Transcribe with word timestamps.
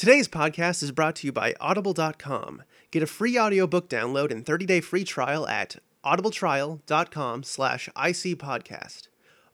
Today's 0.00 0.28
podcast 0.28 0.82
is 0.82 0.92
brought 0.92 1.16
to 1.16 1.26
you 1.26 1.32
by 1.32 1.54
audible.com. 1.60 2.62
Get 2.90 3.02
a 3.02 3.06
free 3.06 3.38
audiobook 3.38 3.90
download 3.90 4.30
and 4.30 4.46
30-day 4.46 4.80
free 4.80 5.04
trial 5.04 5.46
at 5.46 5.76
audibletrial.com 6.06 7.42
slash 7.42 7.86
icpodcast. 7.94 9.08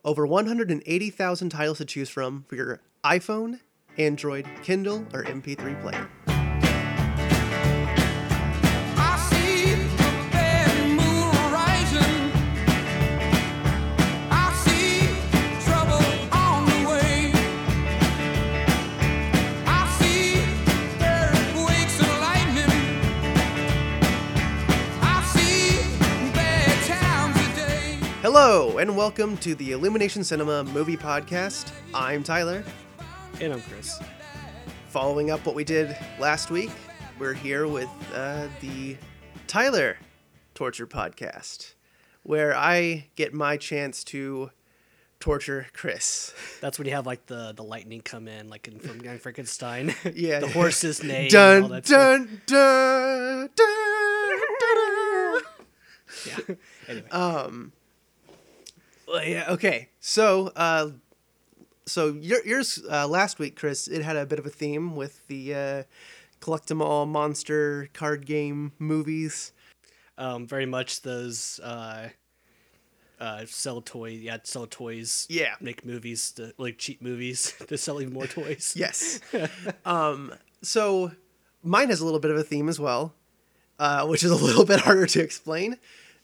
Over 0.04 0.24
180,000 0.24 1.48
titles 1.48 1.78
to 1.78 1.84
choose 1.84 2.10
from 2.10 2.44
for 2.46 2.54
your 2.54 2.80
iPhone, 3.02 3.58
Android, 3.98 4.46
Kindle, 4.62 5.04
or 5.12 5.24
MP3 5.24 5.82
player. 5.82 6.08
Hello, 28.38 28.76
and 28.76 28.94
welcome 28.94 29.38
to 29.38 29.54
the 29.54 29.72
Illumination 29.72 30.22
Cinema 30.22 30.62
Movie 30.62 30.98
Podcast. 30.98 31.72
I'm 31.94 32.22
Tyler. 32.22 32.62
And 33.40 33.50
I'm 33.50 33.62
Chris. 33.62 33.98
Following 34.90 35.30
up 35.30 35.46
what 35.46 35.54
we 35.54 35.64
did 35.64 35.96
last 36.18 36.50
week, 36.50 36.70
we're 37.18 37.32
here 37.32 37.66
with 37.66 37.88
uh, 38.12 38.48
the 38.60 38.98
Tyler 39.46 39.96
Torture 40.54 40.86
Podcast, 40.86 41.72
where 42.24 42.54
I 42.54 43.06
get 43.16 43.32
my 43.32 43.56
chance 43.56 44.04
to 44.04 44.50
torture 45.18 45.68
Chris. 45.72 46.34
That's 46.60 46.78
when 46.78 46.86
you 46.86 46.92
have 46.92 47.06
like 47.06 47.24
the 47.24 47.54
the 47.56 47.64
lightning 47.64 48.02
come 48.02 48.28
in, 48.28 48.50
like 48.50 48.68
in, 48.68 48.80
from 48.80 49.00
Young 49.00 49.16
Frankenstein. 49.16 49.94
Yeah. 50.14 50.40
the 50.40 50.48
horses 50.48 51.00
all 51.00 51.06
Dun 51.30 51.70
that 51.70 51.86
stuff. 51.86 52.18
dun 52.18 52.40
dun 52.46 53.48
dun 53.56 54.38
dun. 54.76 55.42
Yeah. 56.26 56.54
Anyway, 56.88 57.08
Well, 59.06 59.24
yeah. 59.24 59.44
Okay. 59.50 59.88
So, 60.00 60.52
uh, 60.56 60.90
so 61.86 62.12
your, 62.14 62.44
yours 62.46 62.82
uh, 62.90 63.06
last 63.06 63.38
week, 63.38 63.56
Chris, 63.56 63.86
it 63.88 64.02
had 64.02 64.16
a 64.16 64.26
bit 64.26 64.38
of 64.38 64.46
a 64.46 64.50
theme 64.50 64.96
with 64.96 65.26
the 65.28 65.54
uh, 65.54 65.82
collect 66.40 66.70
'em 66.70 66.82
all 66.82 67.06
monster 67.06 67.88
card 67.92 68.26
game 68.26 68.72
movies. 68.78 69.52
um, 70.18 70.46
very 70.46 70.66
much 70.66 71.02
those 71.02 71.60
uh, 71.62 72.08
uh, 73.20 73.44
sell 73.46 73.80
toys. 73.80 74.20
Yeah, 74.20 74.38
sell 74.42 74.66
toys. 74.66 75.26
Yeah. 75.30 75.54
Make 75.60 75.84
movies 75.84 76.32
to, 76.32 76.52
like 76.58 76.78
cheap 76.78 77.00
movies 77.02 77.54
to 77.68 77.78
sell 77.78 78.00
even 78.00 78.12
more 78.14 78.26
toys. 78.26 78.74
Yes. 78.76 79.20
um. 79.84 80.34
So 80.62 81.12
mine 81.62 81.90
has 81.90 82.00
a 82.00 82.04
little 82.04 82.20
bit 82.20 82.30
of 82.32 82.38
a 82.38 82.42
theme 82.42 82.68
as 82.68 82.80
well, 82.80 83.14
uh, 83.78 84.06
which 84.06 84.24
is 84.24 84.30
a 84.30 84.36
little 84.36 84.64
bit 84.72 84.80
harder 84.80 85.06
to 85.06 85.22
explain 85.22 85.78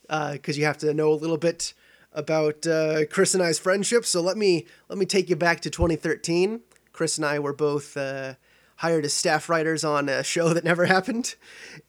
because 0.09 0.57
you 0.57 0.65
have 0.65 0.77
to 0.79 0.93
know 0.93 1.13
a 1.13 1.15
little 1.15 1.37
bit 1.37 1.73
about 2.13 2.65
uh, 2.67 3.05
Chris 3.09 3.33
and 3.33 3.43
I's 3.43 3.59
friendship. 3.59 4.05
So 4.05 4.21
let 4.21 4.37
me 4.37 4.65
let 4.89 4.97
me 4.97 5.05
take 5.05 5.29
you 5.29 5.35
back 5.35 5.59
to 5.61 5.69
2013. 5.69 6.61
Chris 6.91 7.17
and 7.17 7.25
I 7.25 7.39
were 7.39 7.53
both 7.53 7.97
uh, 7.97 8.35
hired 8.77 9.05
as 9.05 9.13
staff 9.13 9.49
writers 9.49 9.83
on 9.83 10.09
a 10.09 10.23
show 10.23 10.53
that 10.53 10.63
never 10.63 10.85
happened, 10.87 11.35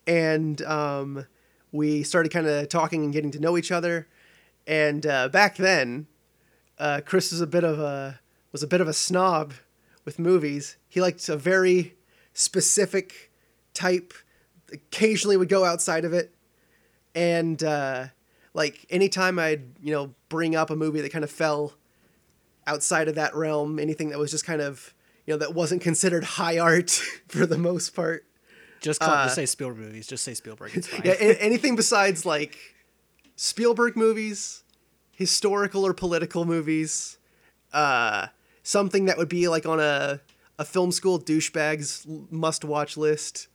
and 0.07 0.63
um, 0.63 1.27
we 1.73 2.03
started 2.03 2.33
kind 2.33 2.47
of 2.47 2.69
talking 2.69 3.05
and 3.05 3.13
getting 3.13 3.31
to 3.33 3.41
know 3.41 3.59
each 3.59 3.71
other. 3.71 4.09
And 4.67 5.07
uh, 5.07 5.29
back 5.29 5.57
then, 5.57 6.07
uh, 6.79 7.03
Chris 7.05 7.31
was 7.33 7.41
a 7.41 7.47
bit 7.47 7.65
of 7.65 7.79
a 7.79 8.21
was 8.53 8.63
a 8.63 8.67
bit 8.67 8.81
of 8.81 8.89
a 8.89 8.93
snob 8.93 9.53
with 10.05 10.19
movies. 10.19 10.77
He 10.89 11.01
liked 11.01 11.29
a 11.29 11.37
very 11.37 11.95
specific 12.33 13.31
type. 13.75 14.15
Occasionally 14.73 15.37
would 15.37 15.49
go 15.49 15.65
outside 15.65 16.05
of 16.05 16.13
it, 16.13 16.35
and 17.15 17.63
uh, 17.63 18.07
like 18.55 18.87
anytime 18.89 19.39
I'd 19.39 19.63
you 19.83 19.93
know 19.93 20.15
bring 20.29 20.57
up 20.57 20.71
a 20.71 20.77
movie 20.77 21.01
that 21.01 21.13
kind 21.13 21.25
of 21.25 21.31
fell 21.31 21.75
outside 22.67 23.09
of 23.09 23.17
that 23.17 23.35
realm, 23.35 23.79
anything 23.79 24.09
that 24.11 24.19
was 24.19 24.31
just 24.31 24.47
kind 24.47 24.61
of 24.63 24.95
you 25.27 25.35
know 25.35 25.39
that 25.39 25.55
wasn't 25.55 25.83
considered 25.83 26.25
high 26.25 26.59
art 26.59 26.91
for 27.29 27.45
the 27.47 27.59
most 27.59 27.91
part. 27.95 28.25
Just 28.81 29.01
call 29.01 29.15
Uh, 29.15 29.25
just 29.25 29.35
say 29.37 29.47
Spielberg 29.47 29.79
movies. 29.79 30.07
Just 30.07 30.25
say 30.25 30.35
Spielberg. 30.35 30.73
It's 30.75 30.87
fine. 30.89 31.03
Yeah, 31.05 31.13
anything 31.15 31.75
besides 31.77 32.25
like 32.27 32.57
Spielberg 33.37 33.97
movies, 33.97 34.63
historical 35.13 35.85
or 35.87 35.95
political 35.95 36.45
movies, 36.45 37.19
uh, 37.73 38.29
something 38.63 39.07
that 39.07 39.17
would 39.19 39.29
be 39.29 39.49
like 39.49 39.67
on 39.67 39.81
a 39.81 40.21
a 40.59 40.65
film 40.65 40.93
school 40.93 41.19
douchebags 41.19 42.07
must 42.31 42.65
watch 42.65 42.97
list. 42.97 43.49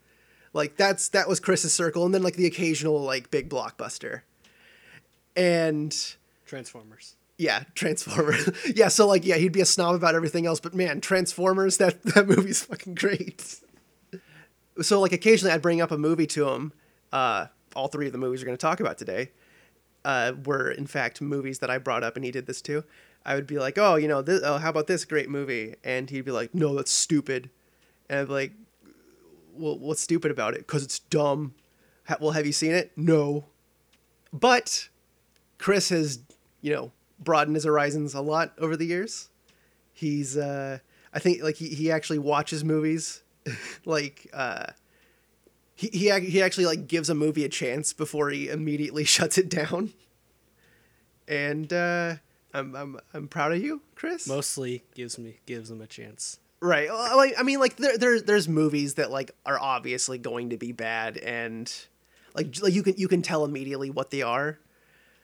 Like 0.51 0.77
that's 0.77 1.09
that 1.09 1.29
was 1.29 1.39
Chris's 1.39 1.73
circle, 1.73 2.05
and 2.05 2.13
then 2.13 2.23
like 2.23 2.35
the 2.35 2.47
occasional 2.47 2.99
like 3.01 3.29
big 3.29 3.49
blockbuster, 3.49 4.21
and 5.39 6.15
Transformers. 6.45 7.15
yeah, 7.37 7.63
Transformers. 7.75 8.49
yeah, 8.75 8.89
so 8.89 9.07
like 9.07 9.25
yeah, 9.25 9.35
he'd 9.37 9.51
be 9.51 9.61
a 9.61 9.65
snob 9.65 9.95
about 9.95 10.15
everything 10.15 10.45
else, 10.45 10.59
but 10.59 10.73
man, 10.73 11.01
Transformers 11.01 11.77
that 11.77 12.03
that 12.15 12.27
movie's 12.27 12.63
fucking 12.63 12.95
great. 12.95 13.59
So 14.81 14.99
like 14.99 15.13
occasionally 15.13 15.53
I'd 15.53 15.61
bring 15.61 15.81
up 15.81 15.91
a 15.91 15.97
movie 15.97 16.27
to 16.27 16.49
him. 16.49 16.73
Uh, 17.11 17.47
all 17.75 17.87
three 17.87 18.07
of 18.07 18.11
the 18.11 18.17
movies 18.17 18.41
we're 18.41 18.47
going 18.47 18.57
to 18.57 18.61
talk 18.61 18.79
about 18.79 18.97
today 18.97 19.31
uh, 20.05 20.33
were 20.45 20.71
in 20.71 20.87
fact 20.87 21.21
movies 21.21 21.59
that 21.59 21.69
I 21.69 21.77
brought 21.77 22.03
up, 22.03 22.15
and 22.15 22.25
he 22.25 22.31
did 22.31 22.45
this 22.47 22.61
too. 22.61 22.83
I 23.25 23.35
would 23.35 23.47
be 23.47 23.59
like, 23.59 23.77
oh, 23.77 23.95
you 23.95 24.07
know, 24.07 24.21
this, 24.21 24.41
oh, 24.43 24.57
how 24.57 24.69
about 24.69 24.87
this 24.87 25.05
great 25.05 25.29
movie? 25.29 25.75
And 25.83 26.09
he'd 26.09 26.25
be 26.25 26.31
like, 26.31 26.55
no, 26.55 26.73
that's 26.75 26.91
stupid. 26.91 27.49
And 28.09 28.19
I'd 28.19 28.27
be 28.27 28.33
like, 28.33 28.53
well, 29.53 29.77
what's 29.77 30.01
stupid 30.01 30.31
about 30.31 30.53
it? 30.53 30.59
Because 30.59 30.83
it's 30.83 30.99
dumb. 30.99 31.53
Ha- 32.07 32.17
well, 32.21 32.31
have 32.31 32.45
you 32.45 32.53
seen 32.53 32.71
it? 32.71 32.91
No. 32.95 33.45
But 34.31 34.87
Chris 35.59 35.89
has, 35.89 36.19
you 36.61 36.73
know, 36.73 36.91
broadened 37.19 37.55
his 37.55 37.65
horizons 37.65 38.15
a 38.15 38.21
lot 38.21 38.53
over 38.57 38.75
the 38.75 38.85
years. 38.85 39.29
He's, 39.93 40.35
uh, 40.35 40.79
I 41.13 41.19
think, 41.19 41.43
like 41.43 41.57
he, 41.57 41.67
he 41.67 41.91
actually 41.91 42.19
watches 42.19 42.63
movies, 42.63 43.21
like, 43.85 44.27
uh, 44.33 44.67
he, 45.79 45.87
he 45.93 46.19
he 46.19 46.41
actually 46.41 46.65
like 46.65 46.87
gives 46.87 47.09
a 47.09 47.15
movie 47.15 47.45
a 47.45 47.49
chance 47.49 47.93
before 47.93 48.29
he 48.31 48.49
immediately 48.49 49.03
shuts 49.05 49.37
it 49.37 49.47
down. 49.47 49.93
And 51.25 51.71
uh, 51.71 52.15
I'm 52.53 52.75
I'm 52.75 52.99
I'm 53.13 53.27
proud 53.29 53.53
of 53.53 53.63
you, 53.63 53.81
Chris. 53.95 54.27
Mostly 54.27 54.83
gives 54.93 55.17
me 55.17 55.37
gives 55.45 55.71
him 55.71 55.81
a 55.81 55.87
chance. 55.87 56.39
Right. 56.59 56.91
Like 56.91 57.35
I 57.39 57.43
mean, 57.43 57.61
like 57.61 57.77
there, 57.77 57.97
there 57.97 58.19
there's 58.19 58.49
movies 58.49 58.95
that 58.95 59.09
like 59.09 59.31
are 59.45 59.57
obviously 59.57 60.17
going 60.17 60.49
to 60.49 60.57
be 60.57 60.73
bad, 60.73 61.15
and 61.15 61.71
like 62.35 62.61
like 62.61 62.73
you 62.73 62.83
can 62.83 62.95
you 62.97 63.07
can 63.07 63.21
tell 63.21 63.45
immediately 63.45 63.89
what 63.89 64.11
they 64.11 64.21
are. 64.21 64.59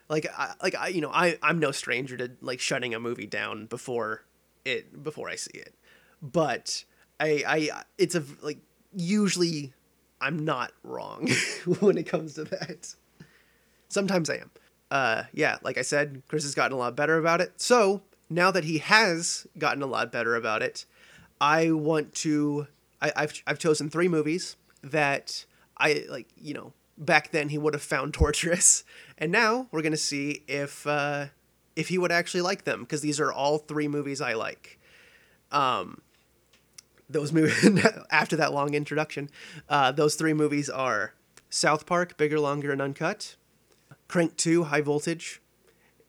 Like 0.07 0.27
I 0.37 0.53
like 0.61 0.75
I 0.75 0.87
you 0.89 1.01
know 1.01 1.11
I 1.11 1.37
I'm 1.41 1.59
no 1.59 1.71
stranger 1.71 2.17
to 2.17 2.31
like 2.41 2.59
shutting 2.59 2.93
a 2.93 2.99
movie 2.99 3.27
down 3.27 3.65
before 3.65 4.23
it 4.63 5.03
before 5.03 5.29
I 5.29 5.35
see 5.35 5.57
it, 5.57 5.73
but 6.21 6.85
I 7.19 7.43
I 7.47 7.83
it's 7.97 8.15
a 8.15 8.23
like 8.41 8.59
usually 8.95 9.73
I'm 10.21 10.45
not 10.45 10.71
wrong 10.83 11.29
when 11.79 11.97
it 11.97 12.07
comes 12.07 12.33
to 12.35 12.43
that. 12.45 12.95
Sometimes 13.89 14.29
I 14.29 14.35
am. 14.35 14.51
Uh, 14.91 15.23
yeah, 15.33 15.57
like 15.61 15.77
I 15.77 15.81
said, 15.81 16.21
Chris 16.27 16.43
has 16.43 16.55
gotten 16.55 16.73
a 16.73 16.79
lot 16.79 16.95
better 16.95 17.17
about 17.17 17.41
it. 17.41 17.59
So 17.59 18.01
now 18.29 18.51
that 18.51 18.63
he 18.63 18.77
has 18.79 19.47
gotten 19.57 19.81
a 19.81 19.87
lot 19.87 20.11
better 20.11 20.35
about 20.35 20.61
it, 20.61 20.85
I 21.41 21.71
want 21.71 22.13
to. 22.15 22.67
I, 23.01 23.11
I've 23.15 23.43
I've 23.45 23.59
chosen 23.59 23.89
three 23.89 24.07
movies 24.07 24.55
that 24.83 25.45
I 25.77 26.05
like. 26.09 26.27
You 26.37 26.53
know, 26.53 26.73
back 26.97 27.31
then 27.31 27.49
he 27.49 27.57
would 27.57 27.73
have 27.73 27.83
found 27.83 28.13
torturous, 28.13 28.83
and 29.17 29.31
now 29.31 29.67
we're 29.71 29.81
gonna 29.81 29.97
see 29.97 30.43
if 30.47 30.85
uh, 30.87 31.27
if 31.75 31.89
he 31.89 31.97
would 31.97 32.11
actually 32.11 32.41
like 32.41 32.63
them 32.63 32.81
because 32.81 33.01
these 33.01 33.19
are 33.19 33.31
all 33.31 33.57
three 33.57 33.87
movies 33.87 34.21
I 34.21 34.33
like. 34.33 34.79
Um, 35.51 36.01
those 37.09 37.31
movies 37.31 37.85
after 38.11 38.35
that 38.35 38.53
long 38.53 38.73
introduction, 38.73 39.29
uh, 39.69 39.91
those 39.91 40.15
three 40.15 40.33
movies 40.33 40.69
are 40.69 41.13
South 41.49 41.85
Park, 41.85 42.17
Bigger, 42.17 42.39
Longer, 42.39 42.71
and 42.71 42.81
Uncut, 42.81 43.35
Crank 44.07 44.35
Two, 44.37 44.65
High 44.65 44.81
Voltage, 44.81 45.41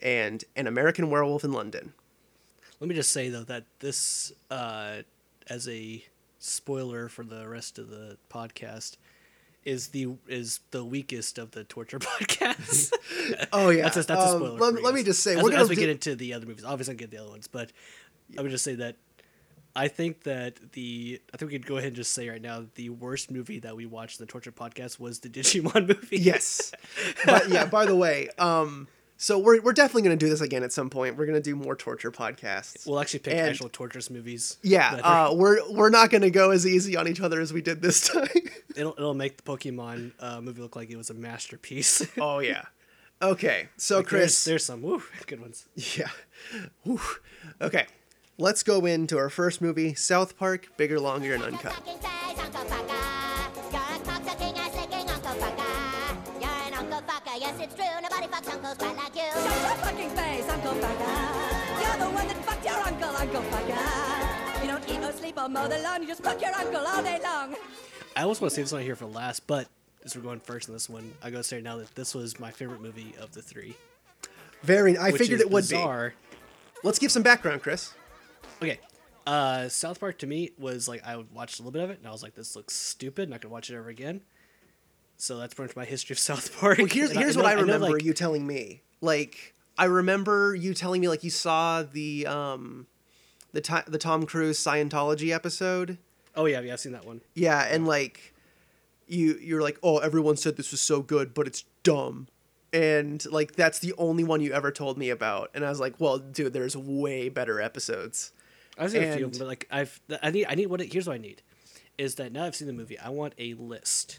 and 0.01 0.45
An 0.55 0.67
American 0.67 1.11
Werewolf 1.11 1.45
in 1.45 1.53
London. 1.53 1.93
Let 2.81 2.89
me 2.89 2.95
just 2.95 3.13
say 3.13 3.29
though 3.29 3.45
that 3.45 3.65
this, 3.81 4.33
uh, 4.51 5.03
as 5.49 5.69
a 5.69 6.05
spoiler 6.39 7.09
for 7.09 7.25
the 7.25 7.49
rest 7.49 7.79
of 7.79 7.89
the 7.89 8.19
podcast, 8.31 8.97
is 9.67 9.89
the 9.89 10.09
is 10.29 10.61
the 10.71 10.83
weakest 10.85 11.37
of 11.39 11.51
the 11.51 11.65
torture 11.65 11.99
podcasts. 12.11 12.91
Oh 13.53 13.69
yeah, 13.69 13.83
that's 13.83 13.97
a, 13.99 14.03
that's 14.05 14.11
a 14.11 14.37
Um, 14.37 14.39
spoiler. 14.39 14.59
let, 14.73 14.83
let 14.83 14.95
me 14.95 15.03
just 15.03 15.23
say 15.23 15.37
as, 15.37 15.43
we're 15.43 15.51
gonna 15.51 15.63
as 15.65 15.69
we 15.69 15.75
do- 15.75 15.81
get 15.83 15.91
into 15.91 16.15
the 16.17 16.33
other 16.33 16.47
movies. 16.47 16.65
Obviously, 16.65 16.93
I'll 16.95 16.99
get 16.99 17.11
the 17.11 17.19
other 17.19 17.31
ones, 17.31 17.49
but 17.49 17.73
I 18.39 18.43
would 18.43 18.51
just 18.51 18.65
say 18.65 18.77
that 18.77 18.97
I 19.75 19.89
think 19.89 20.23
that 20.25 20.73
the 20.73 21.21
I 21.35 21.37
think 21.37 21.51
we 21.53 21.59
could 21.59 21.67
go 21.67 21.77
ahead 21.77 21.89
and 21.89 21.97
just 21.97 22.13
say 22.13 22.29
right 22.29 22.41
now 22.41 22.65
the 22.77 22.89
worst 22.91 23.31
movie 23.31 23.59
that 23.61 23.77
we 23.77 23.85
watched 23.85 24.19
in 24.21 24.27
the 24.27 24.31
torture 24.33 24.53
podcast 24.53 24.99
was 24.99 25.19
the 25.21 25.29
Digimon 25.37 25.89
movie. 25.89 26.17
yes, 26.19 26.73
but 27.27 27.49
yeah. 27.51 27.67
By 27.67 27.85
the 27.87 27.97
way, 27.97 28.29
um, 28.39 28.89
So 29.19 29.39
we're 29.39 29.61
we're 29.63 29.73
definitely 29.73 30.03
gonna 30.03 30.17
do 30.17 30.29
this 30.29 30.41
again 30.43 30.63
at 30.63 30.73
some 30.73 30.91
point. 30.91 31.17
We're 31.17 31.27
gonna 31.27 31.41
do 31.41 31.57
more 31.57 31.75
torture 31.75 32.11
podcasts. 32.13 32.87
We'll 32.87 33.01
actually 33.01 33.21
pick 33.21 33.33
And- 33.35 33.49
actual 33.49 33.69
torturous 33.71 34.11
movies. 34.11 34.59
yeah, 34.63 35.01
uh, 35.03 35.35
we're 35.35 35.59
we're 35.73 35.89
not 35.91 36.11
gonna 36.11 36.29
go 36.31 36.51
as 36.51 36.67
easy 36.67 36.97
on 36.97 37.09
each 37.09 37.21
other 37.21 37.41
as 37.41 37.53
we 37.53 37.63
did 37.63 37.81
this 37.81 38.07
time. 38.13 38.29
it'll 38.77 38.93
it'll 38.99 39.15
make 39.15 39.39
the 39.39 39.43
Pokemon 39.43 40.13
uh, 40.21 40.41
movie 40.43 40.61
look 40.61 40.77
like 40.77 40.91
it 40.91 40.97
was 40.97 41.09
a 41.11 41.15
masterpiece. 41.15 42.07
oh 42.19 42.41
yeah. 42.41 42.65
Okay, 43.23 43.69
so 43.79 43.97
Like, 43.99 44.07
Chris, 44.09 44.45
there's, 44.45 44.63
some 44.67 44.83
woo, 44.83 45.03
good 45.27 45.41
ones. 45.41 45.65
yeah, 45.75 46.11
Whew. 46.83 47.01
okay, 47.63 47.87
let's 48.37 48.63
go 48.63 48.85
into 48.85 49.17
our 49.17 49.31
first 49.31 49.63
movie, 49.63 49.95
South 49.95 50.37
Park, 50.37 50.69
bigger, 50.77 51.01
longer, 51.01 51.33
and 51.33 51.43
uncut. 51.43 51.73
Uncle 60.67 60.89
Fucker. 60.89 61.81
You're 61.81 62.07
the 62.09 62.13
one 62.15 62.27
that 62.29 62.45
fucked 62.45 62.65
your 62.65 62.75
uncle, 62.75 63.09
Uncle 63.17 63.43
Fucker. 63.43 64.63
You 64.63 64.69
don't 64.69 64.89
eat 64.91 65.09
or 65.09 65.13
sleep 65.13 65.39
or 65.41 65.49
mow 65.49 65.69
the 65.69 65.79
lawn, 65.79 66.03
you 66.03 66.09
just 66.09 66.23
fuck 66.25 66.41
your 66.41 66.53
uncle 66.55 66.85
all 66.85 67.03
day 67.03 67.21
long. 67.23 67.55
I 68.17 68.23
always 68.23 68.41
want 68.41 68.51
to 68.51 68.57
save 68.57 68.65
this 68.65 68.73
one 68.73 68.83
here 68.83 68.97
for 68.97 69.07
last, 69.07 69.47
but 69.47 69.69
as 70.05 70.17
we're 70.17 70.23
going 70.23 70.41
first 70.41 70.67
in 70.69 70.75
this 70.75 70.89
one, 70.89 71.13
I 71.23 71.31
gotta 71.31 71.45
say 71.45 71.61
now 71.61 71.77
that 71.77 71.95
this 71.95 72.15
was 72.15 72.41
my 72.41 72.51
favorite 72.51 72.81
movie 72.81 73.15
of 73.21 73.33
the 73.33 73.43
three. 73.43 73.77
Very, 74.63 74.97
I 74.97 75.11
which 75.11 75.21
figured 75.21 75.41
is 75.41 75.47
it 75.47 75.53
would 75.53 75.63
bizarre. 75.63 76.15
be. 76.33 76.37
Let's 76.83 76.99
give 76.99 77.13
some 77.13 77.23
background, 77.23 77.63
Chris. 77.63 77.93
Okay. 78.63 78.81
Uh, 79.27 79.69
South 79.69 80.01
Park 80.01 80.19
to 80.19 80.27
me 80.27 80.51
was 80.59 80.89
like 80.89 81.07
I 81.07 81.17
watched 81.33 81.59
a 81.59 81.63
little 81.63 81.73
bit 81.73 81.83
of 81.83 81.91
it 81.91 81.99
and 81.99 82.07
I 82.09 82.11
was 82.11 82.23
like, 82.23 82.35
this 82.35 82.57
looks 82.57 82.75
stupid. 82.75 83.29
Not 83.29 83.41
gonna 83.41 83.53
watch 83.53 83.71
it 83.71 83.77
ever 83.77 83.89
again. 83.89 84.23
So 85.17 85.39
that's 85.39 85.55
pretty 85.55 85.69
much 85.71 85.77
my 85.77 85.85
history 85.85 86.15
of 86.15 86.19
South 86.19 86.57
Park. 86.61 86.79
Well, 86.79 86.87
here's 86.87 87.13
here's 87.13 87.37
know- 87.37 87.43
what 87.45 87.53
I 87.53 87.55
know, 87.55 87.61
remember 87.63 87.91
like- 87.91 88.05
you 88.05 88.13
telling 88.15 88.45
me. 88.47 88.83
Like 89.01 89.55
I 89.79 89.85
remember 89.85 90.55
you 90.55 90.75
telling 90.75 91.01
me 91.01 91.09
like 91.09 91.23
you 91.25 91.31
saw 91.31 91.83
the 91.83 92.27
um 92.27 92.87
the 93.53 93.61
ti 93.61 93.77
the 93.87 93.99
Tom 93.99 94.25
Cruise 94.27 94.59
Scientology 94.59 95.31
episode. 95.35 95.99
Oh 96.35 96.47
yeah, 96.47 96.61
yeah, 96.61 96.73
I've 96.75 96.81
seen 96.81 96.93
that 96.93 97.05
one. 97.05 97.21
Yeah, 97.35 97.67
and 97.71 97.87
like 97.87 98.35
you 99.07 99.39
you're 99.41 99.63
like, 99.63 99.79
"Oh, 99.83 99.99
everyone 99.99 100.37
said 100.37 100.57
this 100.57 100.71
was 100.71 100.81
so 100.81 101.01
good, 101.03 101.35
but 101.35 101.47
it's 101.47 101.65
dumb." 101.83 102.29
And 102.73 103.25
like 103.31 103.53
that's 103.53 103.79
the 103.79 103.95
only 103.97 104.25
one 104.25 104.41
you 104.41 104.53
ever 104.53 104.71
told 104.71 104.99
me 104.99 105.09
about. 105.11 105.51
And 105.55 105.65
I 105.65 105.71
was 105.71 105.81
like, 105.81 105.95
"Well, 105.99 106.19
dude, 106.19 106.53
there's 106.53 106.77
way 106.77 107.29
better 107.29 107.61
episodes." 107.61 108.33
I've 108.79 108.91
seen 108.91 109.05
a 109.05 109.17
few, 109.17 109.27
And- 109.27 109.39
but 109.39 109.47
like 109.47 109.67
I've 109.71 110.01
I 110.23 110.31
need 110.31 110.47
I 110.49 110.55
need 110.55 110.67
what 110.67 110.81
it, 110.81 110.93
here's 110.93 111.07
what 111.07 111.15
I 111.15 111.19
need, 111.19 111.41
is 111.97 112.17
that 112.17 112.33
now 112.33 112.45
I've 112.45 112.57
seen 112.57 112.67
the 112.69 112.75
movie. 112.75 112.99
I 112.99 113.09
want 113.09 113.33
a 113.39 113.55
list. 113.55 114.19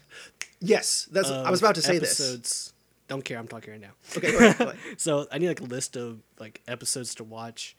Yes, 0.60 1.08
that's 1.12 1.30
I 1.30 1.50
was 1.50 1.60
about 1.60 1.76
to 1.76 1.82
say 1.82 1.98
this. 1.98 2.72
Don't 3.08 3.24
care. 3.24 3.38
I'm 3.38 3.48
talking 3.48 3.72
right 3.72 3.80
now. 3.80 3.92
Okay, 4.16 4.32
go 4.32 4.38
ahead, 4.38 4.58
go 4.58 4.64
ahead. 4.66 4.78
So 4.98 5.26
I 5.32 5.38
need 5.38 5.48
like 5.48 5.60
a 5.60 5.64
list 5.64 5.96
of 5.96 6.20
like 6.38 6.62
episodes 6.68 7.14
to 7.16 7.24
watch, 7.24 7.76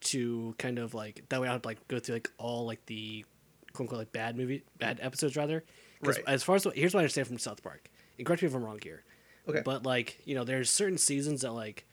to 0.00 0.54
kind 0.58 0.78
of 0.78 0.94
like 0.94 1.24
that 1.28 1.40
way 1.40 1.48
I 1.48 1.56
to 1.56 1.66
like 1.66 1.86
go 1.88 1.98
through 1.98 2.16
like 2.16 2.30
all 2.38 2.66
like 2.66 2.84
the 2.86 3.24
quote 3.72 3.84
unquote 3.84 3.98
like 3.98 4.12
bad 4.12 4.36
movie 4.36 4.64
bad 4.78 4.98
episodes 5.02 5.36
rather. 5.36 5.62
Right. 6.00 6.18
As 6.26 6.42
far 6.42 6.56
as 6.56 6.64
what, 6.64 6.76
here's 6.76 6.94
what 6.94 7.00
I 7.00 7.02
understand 7.02 7.26
from 7.26 7.38
South 7.38 7.62
Park. 7.62 7.90
And 8.18 8.26
correct 8.26 8.42
me 8.42 8.48
if 8.48 8.54
I'm 8.54 8.64
wrong 8.64 8.78
here. 8.82 9.04
Okay. 9.48 9.62
But 9.64 9.84
like 9.84 10.20
you 10.24 10.34
know, 10.34 10.44
there's 10.44 10.70
certain 10.70 10.98
seasons 10.98 11.42
that 11.42 11.52
like 11.52 11.84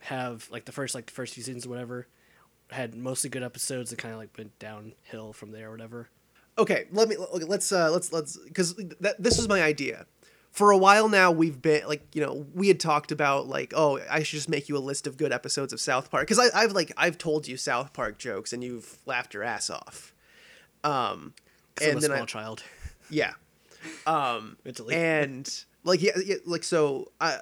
have 0.00 0.48
like 0.50 0.66
the 0.66 0.72
first 0.72 0.94
like 0.94 1.06
the 1.06 1.12
first 1.12 1.34
few 1.34 1.42
seasons 1.42 1.66
or 1.66 1.70
whatever 1.70 2.06
had 2.70 2.94
mostly 2.94 3.30
good 3.30 3.42
episodes 3.42 3.90
that 3.90 3.96
kind 3.98 4.12
of 4.12 4.20
like 4.20 4.36
went 4.36 4.58
downhill 4.58 5.32
from 5.32 5.52
there 5.52 5.68
or 5.68 5.70
whatever. 5.70 6.08
okay 6.58 6.86
let 6.90 7.08
me 7.08 7.16
okay, 7.16 7.44
let's 7.44 7.70
uh 7.72 7.90
let's 7.90 8.12
let's 8.12 8.36
because 8.38 8.74
that 9.00 9.20
this 9.22 9.38
is 9.38 9.48
my 9.48 9.62
idea 9.62 10.06
for 10.56 10.70
a 10.70 10.76
while 10.78 11.06
now 11.08 11.30
we've 11.30 11.60
been 11.60 11.86
like 11.86 12.02
you 12.14 12.22
know 12.24 12.46
we 12.54 12.68
had 12.68 12.80
talked 12.80 13.12
about 13.12 13.46
like 13.46 13.74
oh 13.76 14.00
i 14.10 14.22
should 14.22 14.36
just 14.38 14.48
make 14.48 14.68
you 14.70 14.76
a 14.76 14.80
list 14.80 15.06
of 15.06 15.18
good 15.18 15.30
episodes 15.30 15.70
of 15.72 15.78
south 15.80 16.10
park. 16.10 16.26
Because 16.26 16.50
i've 16.54 16.72
like 16.72 16.90
i've 16.96 17.18
told 17.18 17.46
you 17.46 17.58
south 17.58 17.92
park 17.92 18.18
jokes 18.18 18.54
and 18.54 18.64
you've 18.64 18.96
laughed 19.04 19.34
your 19.34 19.42
ass 19.42 19.68
off. 19.68 20.14
Um 20.82 21.34
'Cause 21.74 21.88
I'm 21.88 21.90
and 21.90 21.98
a 21.98 22.00
then 22.00 22.10
small 22.10 22.22
I, 22.22 22.24
child. 22.26 22.62
Yeah. 23.10 23.32
Mentally. 24.64 24.94
and 24.94 25.64
like 25.84 26.00
yeah, 26.02 26.12
yeah 26.24 26.36
like 26.46 26.64
so 26.64 27.12
I 27.20 27.38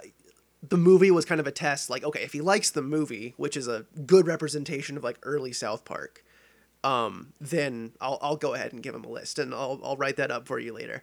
the 0.69 0.77
movie 0.77 1.11
was 1.13 1.25
kind 1.25 1.41
of 1.41 1.47
a 1.47 1.53
test 1.53 1.89
like 1.91 2.03
okay 2.05 2.23
if 2.23 2.33
he 2.33 2.41
likes 2.41 2.71
the 2.71 2.83
movie 2.83 3.35
which 3.37 3.57
is 3.57 3.69
a 3.69 3.87
good 4.07 4.27
representation 4.27 4.97
of 4.97 5.05
like 5.05 5.19
early 5.23 5.53
south 5.53 5.85
park 5.85 6.25
um 6.83 7.33
then 7.41 7.93
i'll 8.01 8.19
i'll 8.23 8.37
go 8.37 8.55
ahead 8.55 8.73
and 8.73 8.83
give 8.83 8.95
him 8.95 9.05
a 9.05 9.09
list 9.09 9.39
and 9.39 9.55
i'll 9.55 9.79
i'll 9.85 9.97
write 9.97 10.17
that 10.17 10.31
up 10.31 10.47
for 10.47 10.59
you 10.59 10.73
later 10.73 11.03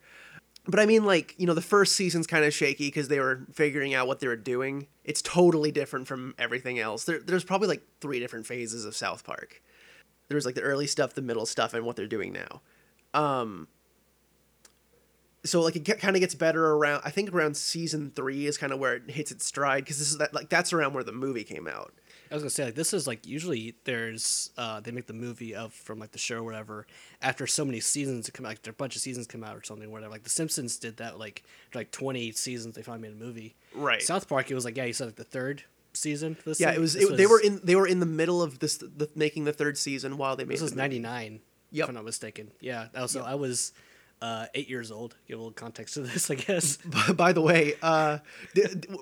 but 0.67 0.79
i 0.79 0.85
mean 0.85 1.05
like 1.05 1.35
you 1.37 1.47
know 1.47 1.53
the 1.53 1.61
first 1.61 1.95
season's 1.95 2.27
kind 2.27 2.45
of 2.45 2.53
shaky 2.53 2.87
because 2.87 3.07
they 3.07 3.19
were 3.19 3.45
figuring 3.51 3.93
out 3.93 4.07
what 4.07 4.19
they 4.19 4.27
were 4.27 4.35
doing. 4.35 4.87
It's 5.03 5.21
totally 5.21 5.71
different 5.71 6.07
from 6.07 6.35
everything 6.37 6.79
else. 6.79 7.05
There, 7.05 7.19
there's 7.19 7.43
probably 7.43 7.67
like 7.67 7.81
three 7.99 8.19
different 8.19 8.45
phases 8.45 8.85
of 8.85 8.95
south 8.95 9.23
park. 9.23 9.61
There's 10.29 10.45
like 10.45 10.55
the 10.55 10.61
early 10.61 10.87
stuff 10.87 11.13
the 11.13 11.21
middle 11.21 11.45
stuff 11.45 11.73
and 11.73 11.85
what 11.85 11.95
they're 11.95 12.07
doing 12.07 12.33
now. 12.33 12.61
Um 13.13 13.67
so 15.43 15.61
like 15.61 15.75
it 15.75 15.99
kind 15.99 16.15
of 16.15 16.19
gets 16.19 16.35
better 16.35 16.73
around 16.73 17.01
i 17.03 17.09
think 17.09 17.33
around 17.33 17.57
season 17.57 18.11
three 18.15 18.45
is 18.45 18.57
kind 18.57 18.71
of 18.71 18.79
where 18.79 18.95
it 18.95 19.09
hits 19.09 19.31
its 19.31 19.45
stride 19.45 19.83
because 19.83 19.97
this 19.97 20.11
is 20.11 20.17
that 20.17 20.33
like 20.33 20.49
that's 20.49 20.71
around 20.73 20.93
where 20.93 21.03
the 21.03 21.11
movie 21.11 21.43
came 21.43 21.67
out 21.67 21.93
I 22.31 22.33
was 22.35 22.43
gonna 22.43 22.49
say 22.49 22.65
like 22.65 22.75
this 22.75 22.93
is 22.93 23.05
like 23.07 23.25
usually 23.27 23.75
there's 23.83 24.51
uh 24.57 24.79
they 24.79 24.91
make 24.91 25.05
the 25.05 25.13
movie 25.13 25.53
of 25.53 25.73
from 25.73 25.99
like 25.99 26.11
the 26.11 26.17
show 26.17 26.37
or 26.37 26.43
whatever 26.43 26.87
after 27.21 27.45
so 27.45 27.65
many 27.65 27.79
seasons 27.81 28.25
to 28.27 28.31
come 28.31 28.45
out 28.45 28.49
like 28.49 28.67
a 28.67 28.73
bunch 28.73 28.95
of 28.95 29.01
seasons 29.01 29.27
come 29.27 29.43
out 29.43 29.55
or 29.55 29.63
something 29.63 29.87
or 29.89 29.91
whatever 29.91 30.11
like 30.11 30.23
the 30.23 30.29
Simpsons 30.29 30.77
did 30.77 30.97
that 30.97 31.19
like 31.19 31.43
like 31.75 31.91
twenty 31.91 32.31
seasons 32.31 32.75
they 32.75 32.81
finally 32.83 33.09
made 33.09 33.21
a 33.21 33.23
movie 33.23 33.55
Right. 33.75 34.01
South 34.01 34.27
Park 34.29 34.49
it 34.49 34.55
was 34.55 34.65
like 34.65 34.77
yeah 34.77 34.85
you 34.85 34.93
said 34.93 35.05
like 35.07 35.15
the 35.15 35.23
third 35.23 35.63
season 35.93 36.37
this 36.45 36.59
yeah 36.59 36.67
thing? 36.69 36.77
it 36.77 36.79
was, 36.79 36.95
it, 36.95 37.17
they 37.17 37.25
were 37.27 37.39
in 37.41 37.59
they 37.65 37.75
were 37.75 37.85
in 37.87 37.99
the 37.99 38.05
middle 38.05 38.41
of 38.41 38.59
this 38.59 38.77
the, 38.77 39.09
making 39.13 39.43
the 39.43 39.51
third 39.53 39.77
season 39.77 40.17
while 40.17 40.37
they 40.37 40.45
made 40.45 40.53
this 40.55 40.61
was 40.61 40.73
ninety 40.75 40.99
nine 40.99 41.41
Yep. 41.73 41.83
if 41.85 41.89
I'm 41.89 41.95
not 41.95 42.05
mistaken 42.05 42.51
yeah 42.61 42.87
that 42.93 43.01
was, 43.01 43.11
so 43.11 43.23
I 43.23 43.35
was 43.35 43.73
uh 44.21 44.45
eight 44.53 44.69
years 44.69 44.91
old 44.91 45.15
give 45.27 45.37
a 45.39 45.41
little 45.41 45.53
context 45.53 45.95
to 45.95 46.01
this 46.01 46.29
I 46.29 46.35
guess 46.35 46.77
by 47.15 47.33
the 47.33 47.41
way 47.41 47.73
uh 47.81 48.19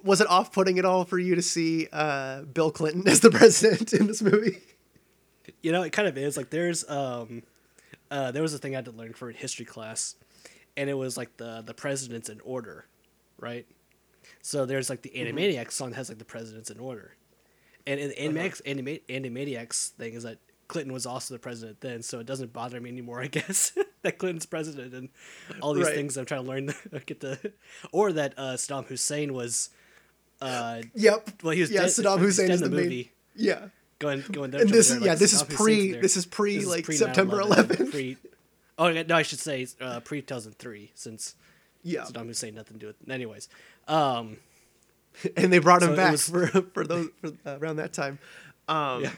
was 0.04 0.22
it 0.22 0.28
off-putting 0.30 0.80
at 0.80 0.86
all 0.86 1.04
for 1.06 1.20
you 1.20 1.36
to 1.36 1.42
see 1.42 1.88
uh 1.92 2.44
bill 2.44 2.72
clinton 2.72 3.08
as 3.08 3.20
the 3.20 3.30
president 3.40 3.92
in 3.94 4.08
this 4.08 4.22
movie 4.22 4.60
You 5.62 5.72
know, 5.72 5.82
it 5.82 5.92
kind 5.92 6.08
of 6.08 6.18
is. 6.18 6.38
Like 6.38 6.52
there's 6.52 6.88
um 6.90 7.44
uh 8.12 8.32
there 8.32 8.42
was 8.42 8.54
a 8.54 8.58
thing 8.60 8.74
I 8.76 8.78
had 8.78 8.86
to 8.86 8.92
learn 8.92 9.14
for 9.14 9.30
a 9.30 9.34
history 9.34 9.66
class 9.66 10.16
and 10.78 10.90
it 10.90 10.94
was 10.94 11.18
like 11.18 11.36
the 11.38 11.64
the 11.66 11.74
presidents 11.74 12.30
in 12.30 12.40
order, 12.42 12.86
right? 13.38 13.66
So 14.42 14.66
there's 14.66 14.90
like 14.90 15.02
the 15.02 15.10
Animaniacs 15.10 15.72
song 15.74 15.94
has 15.94 16.08
like 16.08 16.20
the 16.20 16.26
presidents 16.26 16.70
in 16.70 16.80
order. 16.80 17.16
And 17.86 18.00
in 18.00 18.10
the 18.10 18.16
Animaniacs 18.16 18.62
Anima- 18.66 19.00
Animaniacs 19.10 19.90
thing 19.90 20.14
is 20.14 20.24
that 20.24 20.38
Clinton 20.68 20.94
was 20.94 21.06
also 21.06 21.34
the 21.34 21.40
president 21.40 21.82
then, 21.82 22.04
so 22.04 22.20
it 22.20 22.28
doesn't 22.28 22.54
bother 22.54 22.80
me 22.80 22.90
anymore, 22.90 23.22
I 23.22 23.28
guess, 23.28 23.76
that 24.04 24.18
Clinton's 24.18 24.46
president 24.46 24.94
and 24.94 25.10
all 25.62 25.74
these 25.74 25.86
Right. 25.86 25.96
things 25.96 26.18
I'm 26.18 26.26
trying 26.26 26.44
to 26.44 26.50
learn 26.50 26.74
get 27.06 27.20
the 27.20 27.54
or 27.92 28.12
that 28.14 28.34
uh 28.38 28.54
Saddam 28.54 28.86
Hussein 28.88 29.34
was 29.34 29.70
uh 30.42 30.82
yep 30.96 31.30
well 31.44 31.54
he 31.54 31.62
was 31.62 31.70
yeah 31.72 31.82
dead- 31.82 31.90
saddam 31.90 32.20
hussein 32.20 32.50
is 32.50 32.62
in 32.62 32.70
the 32.70 32.70
the 32.70 32.76
main 32.82 32.86
movie. 32.86 33.12
yeah 33.36 33.68
going 34.00 34.24
going 34.32 34.52
there. 34.52 34.62
and 34.62 34.70
this 34.70 34.88
there, 34.88 34.96
is 34.98 35.02
like, 35.02 35.08
yeah 35.08 35.16
this 35.16 35.34
is 35.34 35.44
pre 35.44 35.92
this 35.94 36.16
is 36.16 36.26
pre 36.26 36.56
This 36.56 36.64
is 36.64 36.70
like 36.70 36.86
pre- 36.86 36.96
september 36.96 37.38
9/11, 37.42 37.46
11 37.46 37.92
Pre, 37.92 38.18
oh 38.78 38.90
no, 39.04 39.16
I 39.16 39.22
should 39.24 39.40
say 39.40 39.68
uh, 39.82 40.00
pre 40.00 40.22
2003, 40.22 40.92
since 40.96 41.36
yeah 41.84 42.04
Saddam 42.04 42.28
Hussein 42.28 42.56
nothing 42.56 42.76
to 42.76 42.80
do 42.80 42.88
with. 42.88 43.02
it. 43.06 43.12
Anyways, 43.12 43.50
um, 43.90 44.38
and 45.36 45.52
they 45.52 45.60
brought 45.60 45.82
him 45.84 45.90
So 45.90 45.96
back 45.98 46.12
was- 46.14 46.30
for 46.30 46.48
for 46.48 46.88
those 46.88 47.10
for 47.20 47.32
uh, 47.46 47.58
around 47.60 47.76
that 47.78 47.92
time 47.92 48.20
um 48.70 49.04
yeah, 49.04 49.12